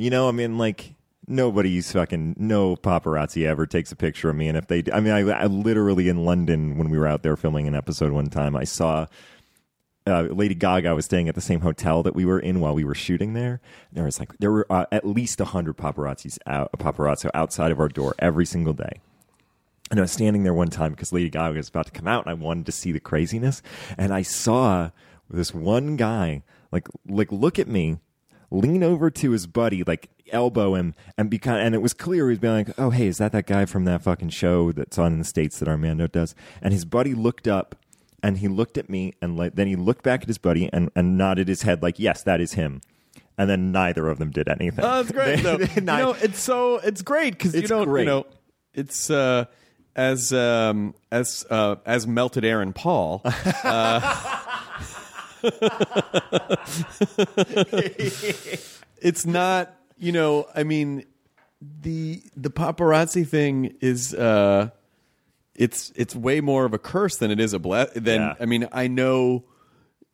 you 0.01 0.09
know, 0.09 0.27
I 0.27 0.31
mean, 0.31 0.57
like 0.57 0.95
nobody's 1.27 1.91
fucking 1.91 2.35
no 2.37 2.75
paparazzi 2.75 3.45
ever 3.45 3.67
takes 3.67 3.91
a 3.91 3.95
picture 3.95 4.29
of 4.29 4.35
me, 4.35 4.47
and 4.47 4.57
if 4.57 4.67
they, 4.67 4.83
I 4.91 4.99
mean, 4.99 5.13
I, 5.13 5.19
I 5.29 5.45
literally 5.45 6.09
in 6.09 6.25
London 6.25 6.77
when 6.77 6.89
we 6.89 6.97
were 6.97 7.07
out 7.07 7.23
there 7.23 7.35
filming 7.37 7.67
an 7.67 7.75
episode 7.75 8.11
one 8.11 8.29
time, 8.29 8.55
I 8.55 8.63
saw 8.63 9.05
uh, 10.07 10.23
Lady 10.23 10.55
Gaga 10.55 10.95
was 10.95 11.05
staying 11.05 11.29
at 11.29 11.35
the 11.35 11.41
same 11.41 11.61
hotel 11.61 12.01
that 12.03 12.15
we 12.15 12.25
were 12.25 12.39
in 12.39 12.59
while 12.59 12.73
we 12.73 12.83
were 12.83 12.95
shooting 12.95 13.33
there. 13.33 13.61
There 13.91 14.05
was 14.05 14.19
like 14.19 14.35
there 14.39 14.51
were 14.51 14.65
uh, 14.69 14.85
at 14.91 15.05
least 15.05 15.39
hundred 15.39 15.77
paparazzis 15.77 16.39
out 16.47 16.71
paparazzo 16.73 17.29
outside 17.33 17.71
of 17.71 17.79
our 17.79 17.89
door 17.89 18.15
every 18.17 18.45
single 18.45 18.73
day. 18.73 19.01
And 19.91 19.99
I 19.99 20.03
was 20.03 20.11
standing 20.11 20.43
there 20.43 20.53
one 20.53 20.69
time 20.69 20.91
because 20.91 21.11
Lady 21.11 21.29
Gaga 21.29 21.57
was 21.57 21.69
about 21.69 21.85
to 21.85 21.91
come 21.91 22.07
out, 22.07 22.25
and 22.25 22.31
I 22.31 22.33
wanted 22.33 22.65
to 22.65 22.71
see 22.71 22.91
the 22.91 22.99
craziness. 22.99 23.61
And 23.97 24.13
I 24.13 24.21
saw 24.21 24.89
this 25.29 25.53
one 25.53 25.95
guy 25.97 26.43
like 26.71 26.87
like 27.07 27.31
look 27.31 27.59
at 27.59 27.67
me, 27.67 27.99
lean 28.51 28.83
over 28.83 29.09
to 29.09 29.31
his 29.31 29.47
buddy, 29.47 29.83
like 29.83 30.09
elbow 30.31 30.75
him, 30.75 30.93
and 31.17 31.29
be 31.29 31.39
kind. 31.39 31.65
and 31.65 31.73
it 31.73 31.81
was 31.81 31.93
clear 31.93 32.25
he 32.27 32.31
was 32.31 32.39
being 32.39 32.53
like, 32.53 32.69
"Oh, 32.79 32.89
hey, 32.91 33.07
is 33.07 33.17
that 33.17 33.31
that 33.31 33.47
guy 33.47 33.65
from 33.65 33.85
that 33.85 34.01
fucking 34.03 34.29
show 34.29 34.71
that's 34.71 34.97
on 34.99 35.13
in 35.13 35.19
the 35.19 35.25
states 35.25 35.59
that 35.59 35.67
Armando 35.67 36.07
does?" 36.07 36.35
And 36.61 36.73
his 36.73 36.85
buddy 36.85 37.13
looked 37.13 37.47
up, 37.47 37.75
and 38.21 38.37
he 38.37 38.47
looked 38.47 38.77
at 38.77 38.89
me, 38.89 39.13
and 39.21 39.35
like, 39.37 39.55
then 39.55 39.67
he 39.67 39.75
looked 39.75 40.03
back 40.03 40.21
at 40.21 40.27
his 40.27 40.37
buddy 40.37 40.69
and, 40.71 40.89
and 40.95 41.17
nodded 41.17 41.47
his 41.47 41.61
head 41.63 41.81
like, 41.81 41.97
"Yes, 41.99 42.23
that 42.23 42.39
is 42.41 42.53
him." 42.53 42.81
And 43.37 43.49
then 43.49 43.71
neither 43.71 44.07
of 44.09 44.19
them 44.19 44.29
did 44.29 44.47
anything. 44.47 44.83
Oh, 44.85 45.01
that's 45.01 45.11
great. 45.11 45.39
They- 45.67 45.73
you 45.75 45.81
know, 45.81 46.15
it's 46.21 46.39
so 46.39 46.77
it's 46.77 47.01
great 47.01 47.33
because 47.37 47.55
you 47.55 47.63
don't. 47.63 47.85
great. 47.85 48.01
You 48.01 48.05
know, 48.07 48.25
it's 48.73 49.09
uh, 49.09 49.45
as 49.95 50.31
um, 50.33 50.93
as 51.11 51.45
uh, 51.49 51.75
as 51.85 52.05
melted 52.05 52.45
Aaron 52.45 52.73
Paul. 52.73 53.21
Uh, 53.25 54.37
it's 59.01 59.25
not. 59.25 59.73
You 59.97 60.11
know, 60.11 60.47
I 60.55 60.63
mean, 60.63 61.05
the 61.81 62.21
the 62.35 62.49
paparazzi 62.49 63.27
thing 63.27 63.75
is. 63.81 64.13
Uh, 64.13 64.69
it's 65.53 65.91
it's 65.95 66.15
way 66.15 66.39
more 66.41 66.65
of 66.65 66.73
a 66.73 66.79
curse 66.79 67.17
than 67.17 67.29
it 67.29 67.39
is 67.39 67.53
a 67.53 67.59
bless. 67.59 67.91
Than 67.93 68.21
Yeah. 68.21 68.33
I 68.39 68.45
mean, 68.45 68.67
I 68.71 68.87
know 68.87 69.43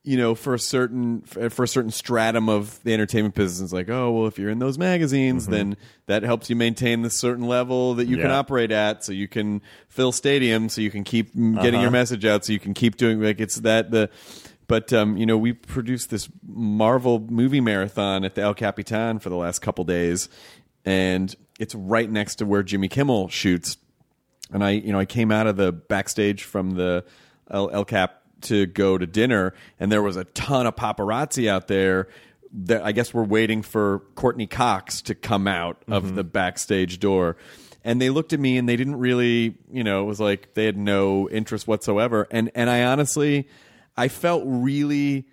you 0.04 0.18
know, 0.18 0.36
for 0.36 0.54
a 0.54 0.60
certain 0.60 1.22
for 1.22 1.64
a 1.64 1.68
certain 1.68 1.92
stratum 1.92 2.48
of 2.50 2.82
the 2.84 2.94
entertainment 2.94 3.36
business, 3.36 3.62
it's 3.62 3.74
like, 3.74 3.90
oh, 3.90 4.12
well, 4.12 4.28
if 4.28 4.40
you're 4.40 4.50
in 4.50 4.60
those 4.60 4.78
magazines, 4.78 5.48
then 5.48 5.76
that 6.08 6.24
helps 6.24 6.50
you 6.50 6.56
maintain 6.56 7.02
the 7.02 7.10
certain 7.10 7.46
level 7.46 7.96
that 7.96 8.08
you 8.08 8.16
can 8.16 8.28
Mm-hmm. 8.28 8.36
Operate 8.36 8.72
at, 8.72 9.04
so 9.04 9.12
you 9.12 9.28
can 9.28 9.62
fill 9.90 10.12
stadiums, 10.14 10.72
so 10.72 10.80
you 10.82 10.92
can 10.92 11.04
keep 11.04 11.34
getting 11.34 11.58
Uh-huh. 11.58 11.82
your 11.82 11.92
message 11.92 12.24
out, 12.26 12.46
so 12.46 12.54
you 12.54 12.60
can 12.60 12.74
keep 12.74 12.96
doing 12.98 13.22
like 13.22 13.40
it's 13.42 13.56
that 13.58 13.92
the. 13.92 14.10
But 14.68 14.92
um, 14.94 15.18
you 15.18 15.26
know, 15.26 15.38
we 15.38 15.54
produced 15.54 16.10
this 16.10 16.30
Marvel 16.46 17.20
movie 17.20 17.62
marathon 17.62 18.26
at 18.26 18.36
the 18.36 18.42
El 18.42 18.54
Capitan 18.54 19.20
for 19.20 19.30
the 19.30 19.38
last 19.38 19.60
couple 19.60 19.84
days, 19.86 20.30
and 20.86 21.34
it's 21.60 21.74
right 21.74 22.10
next 22.10 22.36
to 22.36 22.46
where 22.46 22.64
Jimmy 22.64 22.88
Kimmel 22.88 23.30
shoots 23.30 23.78
and 24.52 24.64
I, 24.64 24.72
you 24.72 24.92
know, 24.92 25.00
I 25.00 25.06
came 25.06 25.32
out 25.32 25.48
of 25.48 25.58
the 25.58 25.72
backstage 25.72 26.44
from 26.44 26.72
the 26.72 27.04
El, 27.50 27.70
El 27.70 27.86
Cap 27.86 28.22
to 28.42 28.66
go 28.66 28.98
to 28.98 29.06
dinner, 29.06 29.54
and 29.80 29.92
there 29.92 30.02
was 30.02 30.16
a 30.16 30.24
ton 30.26 30.68
of 30.68 30.76
paparazzi 30.76 31.50
out 31.50 31.68
there. 31.68 32.08
That 32.54 32.84
I 32.84 32.94
guess 32.94 33.14
we're 33.14 33.26
waiting 33.26 33.62
for 33.62 34.00
Courteney 34.16 34.48
Cox 34.48 35.02
to 35.04 35.16
come 35.16 35.48
out 35.48 35.84
of 35.90 36.16
the 36.16 36.24
backstage 36.24 36.98
door. 36.98 37.36
And 37.84 38.02
they 38.02 38.10
looked 38.10 38.32
at 38.32 38.40
me 38.40 38.58
and 38.58 38.70
they 38.70 38.78
didn't 38.78 38.96
really, 38.96 39.58
you 39.70 39.84
know, 39.84 40.04
it 40.04 40.06
was 40.06 40.22
like 40.22 40.54
they 40.54 40.64
had 40.66 40.78
no 40.78 41.30
interest 41.30 41.68
whatsoever. 41.68 42.26
And 42.32 42.50
and 42.56 42.70
I 42.70 42.86
honestly, 42.86 43.50
I 43.98 44.08
felt 44.10 44.44
really 44.46 45.26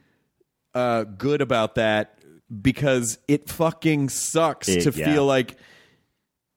uh, 0.75 1.05
good 1.05 1.41
about 1.41 1.75
that 1.77 2.19
because 2.63 3.19
it 3.29 3.49
fucking 3.49 4.09
sucks 4.09 4.69
It- 4.69 4.91
to 4.91 4.99
yeah. 4.99 5.13
feel 5.13 5.27
like 5.27 5.57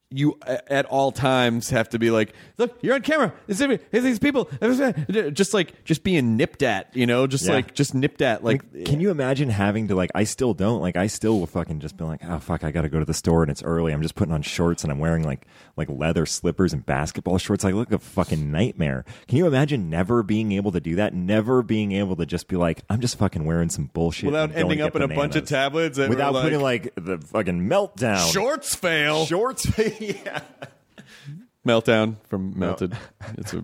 you 0.10 0.40
at 0.46 0.86
all 0.86 1.12
times 1.12 1.70
have 1.70 1.90
to 1.90 2.00
be 2.00 2.12
like, 2.12 2.34
look, 2.58 2.78
you're 2.82 2.96
on 2.96 3.02
camera. 3.02 3.34
Is 3.48 3.60
it 3.60 3.86
is 3.92 4.04
these 4.06 4.20
people? 4.20 4.50
Just 5.34 5.54
like 5.54 5.84
just 5.84 6.04
being 6.04 6.38
nipped 6.38 6.64
at, 6.64 6.96
you 6.96 7.06
know, 7.06 7.28
just 7.28 7.46
Yeah. 7.46 7.54
like 7.56 7.74
just 7.74 7.94
nipped 7.94 8.22
at. 8.22 8.44
Like, 8.44 8.64
Like, 8.74 8.86
can 8.86 9.02
you 9.02 9.12
imagine 9.12 9.50
having 9.50 9.90
to 9.90 9.96
like? 9.96 10.10
I 10.16 10.24
still 10.24 10.54
don't 10.54 10.80
like. 10.82 10.96
I 10.96 11.08
still 11.08 11.40
will 11.40 11.46
fucking 11.48 11.80
just 11.82 11.98
be 11.98 12.06
like, 12.06 12.22
oh 12.24 12.40
fuck, 12.40 12.64
I 12.64 12.72
got 12.72 12.84
to 12.84 12.90
go 12.90 13.00
to 13.00 13.06
the 13.06 13.14
store 13.14 13.42
and 13.44 13.52
it's 13.52 13.62
early. 13.64 13.92
I'm 13.92 14.02
just 14.02 14.16
putting 14.16 14.34
on 14.34 14.42
shorts 14.44 14.84
and 14.84 14.92
I'm 14.92 15.00
wearing 15.00 15.24
like 15.24 15.46
like 15.76 15.90
leather 15.90 16.26
slippers 16.26 16.72
and 16.72 16.86
basketball 16.86 17.38
shorts. 17.38 17.66
I 17.66 17.72
look 17.72 17.92
a 17.92 18.00
fucking 18.00 18.50
nightmare. 18.50 19.04
Can 19.28 19.38
you 19.38 19.46
imagine 19.48 19.90
never 19.90 20.24
being 20.24 20.54
able 20.54 20.72
to 20.72 20.80
do 20.80 20.96
that? 20.96 21.14
Never 21.14 21.62
being 21.64 21.92
able 21.92 22.16
to 22.16 22.26
just 22.26 22.48
be 22.48 22.56
like, 22.56 22.82
I'm 22.90 23.02
just 23.02 23.18
fucking 23.18 23.44
wearing 23.44 23.70
some 23.70 23.90
bullshit 23.94 24.28
without 24.28 24.56
ending 24.56 24.82
up 24.82 24.96
in 24.96 25.02
a 25.02 25.08
bunch 25.10 25.36
of 25.36 25.46
tablets 25.46 25.98
without 25.98 26.34
we're 26.34 26.44
putting 26.44 26.62
like 26.62 26.94
the 26.96 27.18
fucking 27.18 27.68
meltdown 27.68 28.32
shorts 28.32 28.74
fail. 28.74 29.26
shorts. 29.26 29.68
yeah. 30.24 30.42
meltdown 31.66 32.16
from 32.28 32.58
melted. 32.58 32.98
it's 33.38 33.54
a, 33.54 33.64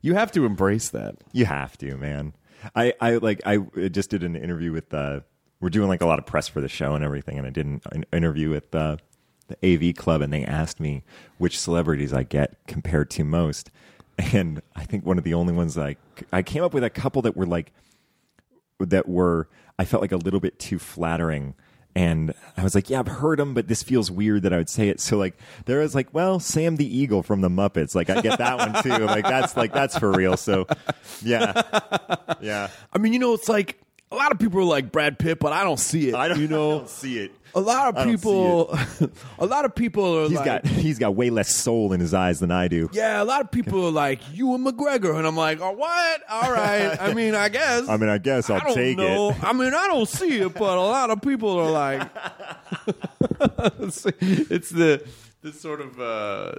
you 0.00 0.14
have 0.14 0.32
to 0.32 0.44
embrace 0.44 0.90
that. 0.90 1.16
You 1.32 1.46
have 1.46 1.76
to, 1.78 1.96
man. 1.96 2.32
I, 2.74 2.94
I 3.00 3.16
like 3.16 3.42
I 3.46 3.58
just 3.88 4.10
did 4.10 4.22
an 4.22 4.34
interview 4.36 4.72
with 4.72 4.92
uh 4.92 5.20
we're 5.60 5.70
doing 5.70 5.88
like 5.88 6.00
a 6.00 6.06
lot 6.06 6.18
of 6.18 6.26
press 6.26 6.48
for 6.48 6.60
the 6.60 6.68
show 6.68 6.94
and 6.94 7.04
everything 7.04 7.38
and 7.38 7.46
I 7.46 7.50
did 7.50 7.66
an, 7.66 7.80
an 7.92 8.04
interview 8.12 8.50
with 8.50 8.74
uh 8.74 8.96
the 9.48 9.56
AV 9.90 9.94
club 9.94 10.22
and 10.22 10.32
they 10.32 10.44
asked 10.44 10.80
me 10.80 11.04
which 11.38 11.58
celebrities 11.58 12.12
I 12.12 12.24
get 12.24 12.56
compared 12.66 13.10
to 13.10 13.24
most. 13.24 13.70
And 14.32 14.62
I 14.74 14.84
think 14.84 15.04
one 15.04 15.18
of 15.18 15.24
the 15.24 15.34
only 15.34 15.52
ones 15.52 15.76
I 15.76 15.96
I 16.32 16.42
came 16.42 16.62
up 16.62 16.72
with 16.72 16.82
a 16.82 16.90
couple 16.90 17.22
that 17.22 17.36
were 17.36 17.46
like 17.46 17.72
that 18.80 19.08
were 19.08 19.48
I 19.78 19.84
felt 19.84 20.00
like 20.00 20.12
a 20.12 20.16
little 20.16 20.40
bit 20.40 20.58
too 20.58 20.78
flattering. 20.78 21.54
And 21.96 22.34
I 22.58 22.62
was 22.62 22.74
like, 22.74 22.90
yeah, 22.90 22.98
I've 22.98 23.06
heard 23.06 23.40
him, 23.40 23.54
but 23.54 23.68
this 23.68 23.82
feels 23.82 24.10
weird 24.10 24.42
that 24.42 24.52
I 24.52 24.58
would 24.58 24.68
say 24.68 24.90
it. 24.90 25.00
So 25.00 25.16
like, 25.16 25.34
there 25.64 25.78
was 25.78 25.94
like, 25.94 26.12
well, 26.12 26.38
Sam 26.38 26.76
the 26.76 26.84
Eagle 26.84 27.22
from 27.22 27.40
the 27.40 27.48
Muppets. 27.48 27.94
Like, 27.94 28.10
I 28.10 28.20
get 28.20 28.36
that 28.36 28.58
one 28.58 28.82
too. 28.82 29.06
Like, 29.06 29.24
that's 29.24 29.56
like 29.56 29.72
that's 29.72 29.98
for 29.98 30.12
real. 30.12 30.36
So, 30.36 30.66
yeah, 31.22 31.62
yeah. 32.42 32.68
I 32.92 32.98
mean, 32.98 33.14
you 33.14 33.18
know, 33.18 33.32
it's 33.32 33.48
like 33.48 33.80
a 34.12 34.14
lot 34.14 34.30
of 34.30 34.38
people 34.38 34.60
are 34.60 34.64
like 34.64 34.92
Brad 34.92 35.18
Pitt, 35.18 35.38
but 35.40 35.54
I 35.54 35.64
don't 35.64 35.80
see 35.80 36.10
it. 36.10 36.14
I 36.14 36.28
don't, 36.28 36.38
you 36.38 36.48
know, 36.48 36.70
I 36.74 36.78
don't 36.80 36.90
see 36.90 37.18
it. 37.18 37.32
A 37.54 37.60
lot 37.60 37.88
of 37.88 37.96
I 37.96 38.04
don't 38.04 38.12
see 38.12 38.16
people, 38.16 38.78
a 39.38 39.46
lot 39.46 39.64
of 39.64 39.74
people 39.74 40.18
are 40.18 40.28
He's 40.28 40.36
like, 40.36 40.44
got 40.44 40.66
he's 40.66 40.98
got 40.98 41.14
way 41.14 41.30
less 41.30 41.54
soul 41.54 41.92
in 41.92 42.00
his 42.00 42.12
eyes 42.12 42.40
than 42.40 42.50
I 42.50 42.68
do. 42.68 42.90
yeah, 42.92 43.22
a 43.22 43.24
lot 43.24 43.40
of 43.40 43.50
people 43.50 43.86
are 43.86 43.90
like 43.90 44.20
Ewan 44.34 44.64
McGregor, 44.64 45.16
and 45.16 45.26
I'm 45.26 45.36
like, 45.36 45.60
oh, 45.60 45.72
what? 45.72 46.22
All 46.28 46.52
right. 46.52 46.96
I 47.00 47.14
mean, 47.14 47.34
I 47.34 47.48
guess. 47.48 47.88
I 47.88 47.96
mean, 47.96 48.08
I 48.10 48.18
guess 48.18 48.50
I'll 48.50 48.56
I 48.60 48.64
don't 48.64 48.74
take 48.74 48.96
know. 48.98 49.30
it. 49.30 49.42
I 49.42 49.52
mean, 49.52 49.72
I 49.74 49.86
don't 49.86 50.08
see 50.08 50.38
it, 50.40 50.52
but 50.54 50.76
a 50.76 50.80
lot 50.80 51.10
of 51.10 51.22
people 51.22 51.58
are 51.58 51.70
like, 51.70 52.08
it's 53.80 54.70
the 54.70 55.06
the 55.46 55.52
sort 55.52 55.80
of 55.80 56.00
uh, 56.00 56.52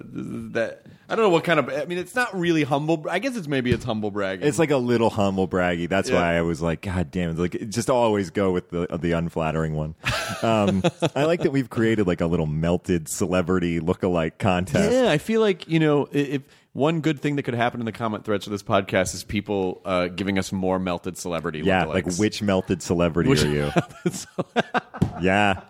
that 0.53 0.83
I 1.09 1.15
don't 1.15 1.23
know 1.25 1.29
what 1.29 1.43
kind 1.43 1.59
of. 1.59 1.69
I 1.69 1.85
mean, 1.85 1.97
it's 1.97 2.15
not 2.15 2.37
really 2.37 2.63
humble. 2.63 3.05
I 3.09 3.19
guess 3.19 3.35
it's 3.35 3.47
maybe 3.47 3.71
it's 3.71 3.83
humble 3.83 4.11
bragging. 4.11 4.47
It's 4.47 4.57
like 4.59 4.71
a 4.71 4.77
little 4.77 5.09
humble 5.09 5.47
braggy. 5.47 5.89
That's 5.89 6.09
Yeah. 6.09 6.21
why 6.21 6.37
I 6.37 6.41
was 6.41 6.61
like, 6.61 6.81
God 6.81 7.11
damn 7.11 7.31
it! 7.31 7.37
Like, 7.37 7.69
just 7.69 7.89
always 7.89 8.29
go 8.29 8.51
with 8.51 8.69
the 8.69 8.87
the 8.99 9.11
unflattering 9.11 9.73
one. 9.75 9.95
Um, 10.43 10.83
I 11.15 11.23
like 11.23 11.41
that 11.43 11.51
we've 11.51 11.69
created 11.69 12.05
like 12.05 12.19
a 12.21 12.27
little 12.27 12.45
melted 12.45 13.07
celebrity 13.07 13.79
lookalike 13.79 14.37
contest. 14.37 14.91
Yeah, 14.91 15.09
I 15.09 15.17
feel 15.19 15.39
like 15.41 15.67
you 15.69 15.79
know 15.79 16.07
if 16.11 16.41
one 16.73 16.99
good 16.99 17.19
thing 17.21 17.37
that 17.37 17.43
could 17.43 17.53
happen 17.55 17.79
in 17.79 17.85
the 17.85 17.91
comment 17.93 18.23
threads 18.25 18.43
for 18.43 18.51
this 18.51 18.61
podcast 18.61 19.15
is 19.15 19.23
people 19.23 19.81
uh, 19.85 20.07
giving 20.09 20.37
us 20.37 20.51
more 20.51 20.77
melted 20.79 21.17
celebrity. 21.17 21.59
Yeah, 21.61 21.85
lookalikes. 21.85 21.93
like 21.93 22.15
which 22.17 22.41
melted 22.43 22.83
celebrity 22.83 23.29
Which- 23.29 23.45
are 23.45 23.49
you? 23.49 23.71
yeah, 25.21 25.61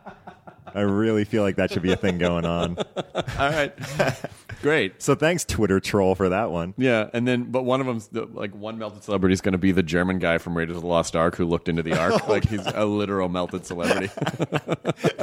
I 0.77 0.81
really 0.81 1.25
feel 1.25 1.41
like 1.41 1.55
that 1.55 1.71
should 1.71 1.81
be 1.81 1.91
a 1.91 1.95
thing 1.95 2.19
going 2.19 2.45
on. 2.45 2.77
All 2.97 3.49
right, 3.49 3.73
great. 4.61 5.01
So 5.01 5.15
thanks, 5.15 5.43
Twitter 5.43 5.79
troll, 5.79 6.13
for 6.13 6.29
that 6.29 6.51
one. 6.51 6.75
Yeah, 6.77 7.09
and 7.13 7.27
then 7.27 7.45
but 7.45 7.63
one 7.63 7.81
of 7.81 7.87
them's 7.87 8.09
the, 8.09 8.25
like 8.25 8.53
one 8.53 8.77
melted 8.77 9.03
celebrity 9.03 9.33
is 9.33 9.41
going 9.41 9.53
to 9.53 9.57
be 9.57 9.71
the 9.71 9.81
German 9.81 10.19
guy 10.19 10.37
from 10.37 10.55
Raiders 10.55 10.75
of 10.75 10.83
the 10.83 10.87
Lost 10.87 11.15
Ark 11.15 11.35
who 11.35 11.45
looked 11.45 11.67
into 11.67 11.81
the 11.81 11.97
Ark. 11.97 12.27
like 12.29 12.47
he's 12.47 12.63
a 12.67 12.85
literal 12.85 13.27
melted 13.27 13.65
celebrity. 13.65 14.11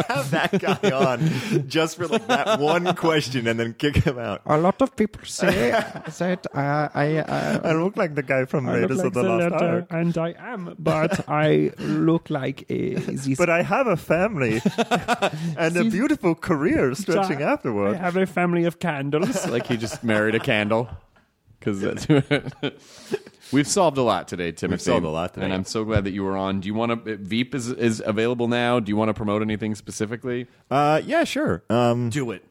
Have 0.09 0.33
that 0.33 0.59
guy 0.59 0.91
on 0.91 1.69
just 1.69 1.99
for 1.99 2.09
like 2.09 2.27
that 2.27 2.59
one 2.59 2.93
question, 2.97 3.47
and 3.47 3.61
then 3.61 3.75
kick 3.75 3.95
him 3.95 4.19
out. 4.19 4.43
A 4.47 4.59
lot 4.59 4.83
of 4.83 4.97
people 4.97 5.25
say 5.25 5.71
that 5.71 6.47
uh, 6.53 6.89
I 6.93 7.19
uh, 7.19 7.61
I 7.63 7.73
look 7.75 7.97
like 7.97 8.17
the 8.17 8.25
guy 8.25 8.45
from 8.47 8.69
I 8.69 8.81
look 8.81 9.05
like 9.05 9.13
the 9.13 9.23
letter, 9.23 9.55
Ark, 9.55 9.87
and 9.91 10.19
I 10.19 10.35
am, 10.37 10.75
but 10.81 11.29
I 11.29 11.71
look 11.79 12.29
like 12.29 12.69
a 12.69 12.95
this. 12.95 13.39
I 13.39 13.63
have 13.63 13.87
a 13.87 13.97
family 13.97 14.61
and 15.57 15.77
a 15.77 15.85
beautiful 15.85 16.35
career 16.35 16.95
stretching 16.95 17.43
afterward. 17.43 17.97
I 17.97 17.99
have 17.99 18.17
a 18.17 18.27
family 18.27 18.65
of 18.65 18.79
candles. 18.79 19.47
like 19.49 19.67
he 19.67 19.77
just 19.77 20.05
married 20.05 20.35
a 20.35 20.41
candle. 20.41 20.89
Because 21.59 21.81
that's 21.81 22.07
we've 23.53 23.67
solved 23.67 23.97
a 23.97 24.03
lot 24.03 24.29
today, 24.29 24.53
Timothy. 24.53 24.75
We've 24.75 24.81
solved 24.83 25.07
a 25.07 25.09
lot 25.09 25.33
today. 25.33 25.45
and 25.47 25.55
I'm 25.55 25.65
so 25.65 25.83
glad 25.85 26.05
that 26.05 26.11
you 26.13 26.23
were 26.23 26.37
on. 26.37 26.61
Do 26.61 26.67
you 26.67 26.75
want 26.75 27.07
to? 27.07 27.17
Veep 27.17 27.55
is 27.55 27.71
is 27.71 28.03
available 28.05 28.49
now. 28.49 28.81
Do 28.81 28.91
you 28.91 28.97
want 28.97 29.09
to 29.09 29.15
promote 29.15 29.41
anything 29.41 29.75
specifically? 29.75 30.47
Uh, 30.71 31.01
yeah, 31.07 31.25
sure. 31.25 31.65
Um, 31.71 32.11
Do 32.11 32.33
it. 32.33 32.45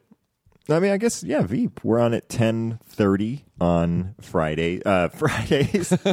I 0.68 0.78
mean, 0.80 0.92
I 0.92 0.96
guess 0.96 1.22
yeah. 1.22 1.42
Veep. 1.42 1.84
We're 1.84 1.98
on 2.00 2.14
at 2.14 2.28
ten 2.28 2.78
thirty 2.86 3.44
on 3.60 4.14
Friday. 4.20 4.82
Uh, 4.82 5.08
Fridays. 5.10 5.90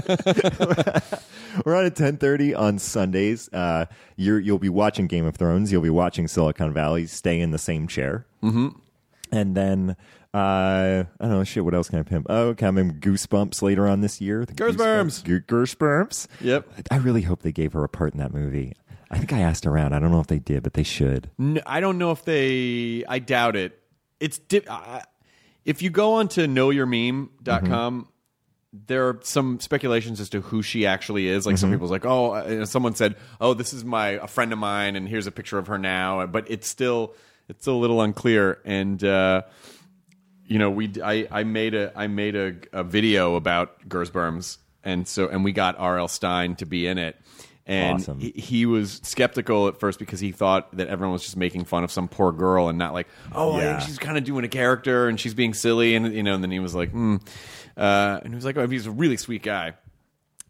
We're 1.66 1.76
on 1.76 1.86
at 1.86 1.96
ten 1.96 2.18
thirty 2.18 2.54
on 2.54 2.78
Sundays. 2.80 3.52
Uh, 3.54 3.86
you're 4.18 4.40
you'll 4.40 4.60
be 4.60 4.70
watching 4.70 5.08
Game 5.08 5.26
of 5.26 5.36
Thrones. 5.36 5.72
You'll 5.72 5.82
be 5.82 5.90
watching 5.90 6.28
Silicon 6.28 6.74
Valley. 6.74 7.08
Stay 7.08 7.40
in 7.40 7.52
the 7.52 7.58
same 7.58 7.88
chair. 7.88 8.26
Mm-hmm. 8.44 8.70
And 9.32 9.56
then 9.56 9.96
uh, 10.34 10.38
I 10.38 11.06
don't 11.22 11.30
know. 11.30 11.44
Shit. 11.44 11.64
What 11.64 11.74
else 11.74 11.90
can 11.90 12.00
I 12.00 12.04
pimp? 12.04 12.28
Oh, 12.30 12.54
coming 12.54 13.00
Goosebumps 13.00 13.62
later 13.62 13.88
on 13.88 14.02
this 14.02 14.20
year. 14.20 14.46
The 14.46 14.54
Goosebumps. 14.54 15.24
Goosebumps. 15.24 15.46
Goosebumps. 15.46 16.28
Yep. 16.42 16.70
I 16.90 16.98
really 16.98 17.22
hope 17.22 17.42
they 17.42 17.52
gave 17.52 17.74
her 17.74 17.84
a 17.84 17.90
part 17.90 18.14
in 18.14 18.20
that 18.20 18.34
movie. 18.34 18.74
I 19.10 19.18
think 19.18 19.34
I 19.34 19.40
asked 19.40 19.66
around. 19.66 19.94
I 19.94 20.00
don't 20.00 20.12
know 20.12 20.22
if 20.22 20.28
they 20.28 20.40
did, 20.40 20.64
but 20.64 20.74
they 20.74 20.84
should. 20.84 21.30
No, 21.38 21.62
I 21.66 21.82
don't 21.82 21.98
know 21.98 22.12
if 22.12 22.24
they. 22.24 23.04
I 23.08 23.20
doubt 23.20 23.58
it. 23.58 23.78
It's 24.22 24.38
di- 24.38 24.66
uh, 24.68 25.02
if 25.66 25.82
you 25.82 25.90
go 25.90 26.14
on 26.14 26.30
to 26.30 26.42
knowyourmeme.com, 26.42 28.08
there 28.74 29.10
are 29.10 29.20
some 29.24 29.60
speculations 29.60 30.22
as 30.22 30.30
to 30.30 30.40
who 30.42 30.62
she 30.62 30.86
actually 30.86 31.28
is. 31.28 31.46
Like 31.46 31.58
some 31.58 31.72
people's 31.72 31.92
like, 31.92 32.06
oh, 32.06 32.32
uh, 32.32 32.66
someone 32.66 32.96
said, 32.96 33.18
oh, 33.42 33.54
this 33.54 33.74
is 33.74 33.84
my 33.84 34.10
a 34.10 34.28
friend 34.28 34.54
of 34.54 34.60
mine, 34.60 34.96
and 34.96 35.10
here's 35.10 35.28
a 35.28 35.32
picture 35.32 35.58
of 35.58 35.68
her 35.68 35.78
now. 35.78 36.26
But 36.28 36.50
it's 36.50 36.68
still 36.68 37.14
it's 37.50 37.64
still 37.64 37.76
a 37.76 37.82
little 37.82 38.02
unclear. 38.02 38.60
And 38.64 39.04
uh, 39.04 39.42
you 40.46 40.58
know, 40.58 40.70
we 40.70 40.94
I, 41.04 41.28
I 41.30 41.44
made 41.44 41.74
a 41.74 41.92
I 41.96 42.08
made 42.08 42.36
a, 42.36 42.56
a 42.72 42.84
video 42.84 43.36
about 43.36 43.90
Gersberms, 43.90 44.58
and 44.84 45.06
so 45.08 45.28
and 45.28 45.44
we 45.44 45.52
got 45.52 45.78
R.L. 45.78 46.08
Stine 46.08 46.56
to 46.58 46.66
be 46.66 46.88
in 46.88 46.98
it. 46.98 47.18
And 47.72 47.96
Awesome. 48.02 48.20
he, 48.20 48.32
he 48.32 48.66
was 48.66 49.00
skeptical 49.04 49.68
at 49.70 49.80
first 49.80 49.98
because 49.98 50.20
he 50.20 50.32
thought 50.34 50.76
that 50.76 50.90
everyone 50.90 51.14
was 51.14 51.24
just 51.24 51.38
making 51.38 51.64
fun 51.64 51.84
of 51.86 51.92
some 51.92 52.10
poor 52.10 52.32
girl 52.34 52.68
and 52.68 52.78
not 52.78 52.94
like, 52.94 53.08
oh, 53.34 53.58
Yeah. 53.58 53.80
she's 53.80 53.98
kind 53.98 54.18
of 54.18 54.26
doing 54.26 54.44
a 54.44 54.50
character 54.50 55.08
and 55.08 55.18
she's 55.20 55.34
being 55.34 55.54
silly, 55.54 55.96
and 55.96 56.14
you 56.14 56.22
know. 56.24 56.34
And 56.36 56.44
then 56.44 56.52
he 56.52 56.60
was 56.60 56.76
like, 56.76 56.92
hmm. 56.92 57.18
Uh, 57.78 58.20
and 58.24 58.34
he 58.34 58.36
was 58.36 58.44
like, 58.44 58.58
oh, 58.58 58.68
he's 58.68 58.88
a 58.88 58.92
really 58.92 59.16
sweet 59.16 59.42
guy. 59.44 59.74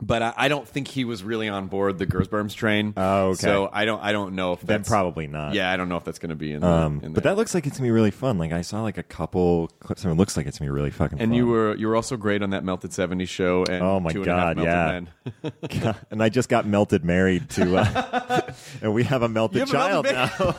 But 0.01 0.23
I, 0.23 0.33
I 0.35 0.47
don't 0.47 0.67
think 0.67 0.87
he 0.87 1.05
was 1.05 1.23
really 1.23 1.47
on 1.47 1.67
board 1.67 1.99
the 1.99 2.07
Gersberms 2.07 2.55
train. 2.55 2.93
Oh, 2.97 3.29
okay. 3.29 3.41
So 3.41 3.69
I 3.71 3.85
don't, 3.85 4.01
I 4.01 4.11
don't 4.11 4.33
know 4.35 4.53
if 4.53 4.61
Then 4.61 4.79
that's 4.79 4.89
probably 4.89 5.27
not. 5.27 5.53
Yeah, 5.53 5.71
I 5.71 5.77
don't 5.77 5.89
know 5.89 5.97
if 5.97 6.03
that's 6.03 6.17
going 6.19 6.31
to 6.31 6.35
be 6.35 6.53
in. 6.53 6.61
The, 6.61 6.67
Um, 6.67 7.01
in 7.03 7.13
but 7.13 7.23
that 7.23 7.37
looks 7.37 7.53
like 7.53 7.67
it's 7.67 7.77
gonna 7.77 7.87
be 7.87 7.91
really 7.91 8.11
fun. 8.11 8.37
Like 8.37 8.51
I 8.51 8.61
saw 8.61 8.81
like 8.81 8.97
a 8.97 9.03
couple 9.03 9.69
clips, 9.79 10.03
and 10.03 10.11
it 10.11 10.15
looks 10.15 10.35
like 10.35 10.47
it's 10.47 10.57
gonna 10.57 10.69
be 10.71 10.73
really 10.73 10.89
fucking. 10.89 11.19
And 11.19 11.29
fun. 11.29 11.35
you 11.35 11.47
were 11.47 11.75
you 11.75 11.87
were 11.87 11.95
also 11.95 12.17
great 12.17 12.41
on 12.41 12.49
that 12.51 12.63
Melted 12.63 12.91
'70s 12.91 13.29
show. 13.29 13.63
And 13.65 13.83
Oh 13.83 13.99
my 13.99 14.11
Two 14.11 14.23
and 14.23 14.31
a 14.31 14.35
Half 14.35 14.55
God, 14.55 14.57
Melted 14.57 15.07
yeah. 15.83 15.93
And 16.11 16.23
I 16.23 16.29
just 16.29 16.49
got 16.49 16.65
melted 16.65 17.05
married 17.05 17.49
to, 17.51 17.77
uh, 17.77 18.41
and 18.81 18.93
we 18.93 19.03
have 19.03 19.21
a 19.21 19.29
melted 19.29 19.59
have 19.59 19.69
a 19.69 19.71
child 19.71 20.05
melted 20.05 20.39
now. 20.39 20.55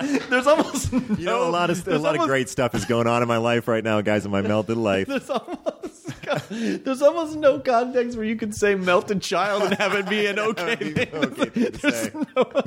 There's 0.28 0.46
almost 0.46 0.92
you 0.92 1.24
know, 1.26 1.48
a 1.48 1.50
lot 1.50 1.70
of 1.70 1.86
a 1.86 1.98
lot 1.98 2.18
of 2.18 2.22
great 2.22 2.48
stuff 2.48 2.74
is 2.74 2.84
going 2.84 3.06
on 3.06 3.22
in 3.22 3.28
my 3.28 3.36
life 3.36 3.68
right 3.68 3.84
now, 3.84 4.00
guys. 4.00 4.24
In 4.24 4.30
my 4.30 4.42
melted 4.42 4.76
life. 4.76 5.06
There's 5.06 5.30
almost 5.30 5.99
there's 6.50 7.02
almost 7.02 7.36
no 7.36 7.58
context 7.60 8.16
where 8.16 8.26
you 8.26 8.36
can 8.36 8.52
say 8.52 8.74
melted 8.74 9.22
child 9.22 9.62
and 9.64 9.74
have 9.74 9.94
it 9.94 10.08
be 10.08 10.26
an 10.26 10.38
okay 10.50 10.76
thing. 10.76 11.08
okay 11.14 11.44
thing 11.50 11.72
to 11.72 11.78
There's 11.78 11.94
say. 12.02 12.10
no- 12.36 12.62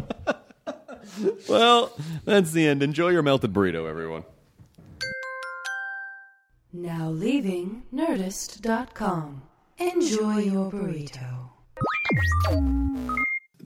well, 1.50 1.92
that's 2.26 2.52
the 2.52 2.66
end. 2.68 2.82
Enjoy 2.82 3.10
your 3.10 3.22
melted 3.24 3.54
burrito, 3.54 3.88
everyone. 3.90 4.24
Now 6.72 7.10
leaving 7.10 7.84
Nerdist.com. 7.94 9.44
Enjoy 9.78 10.38
your 10.38 10.72
burrito. 10.72 11.50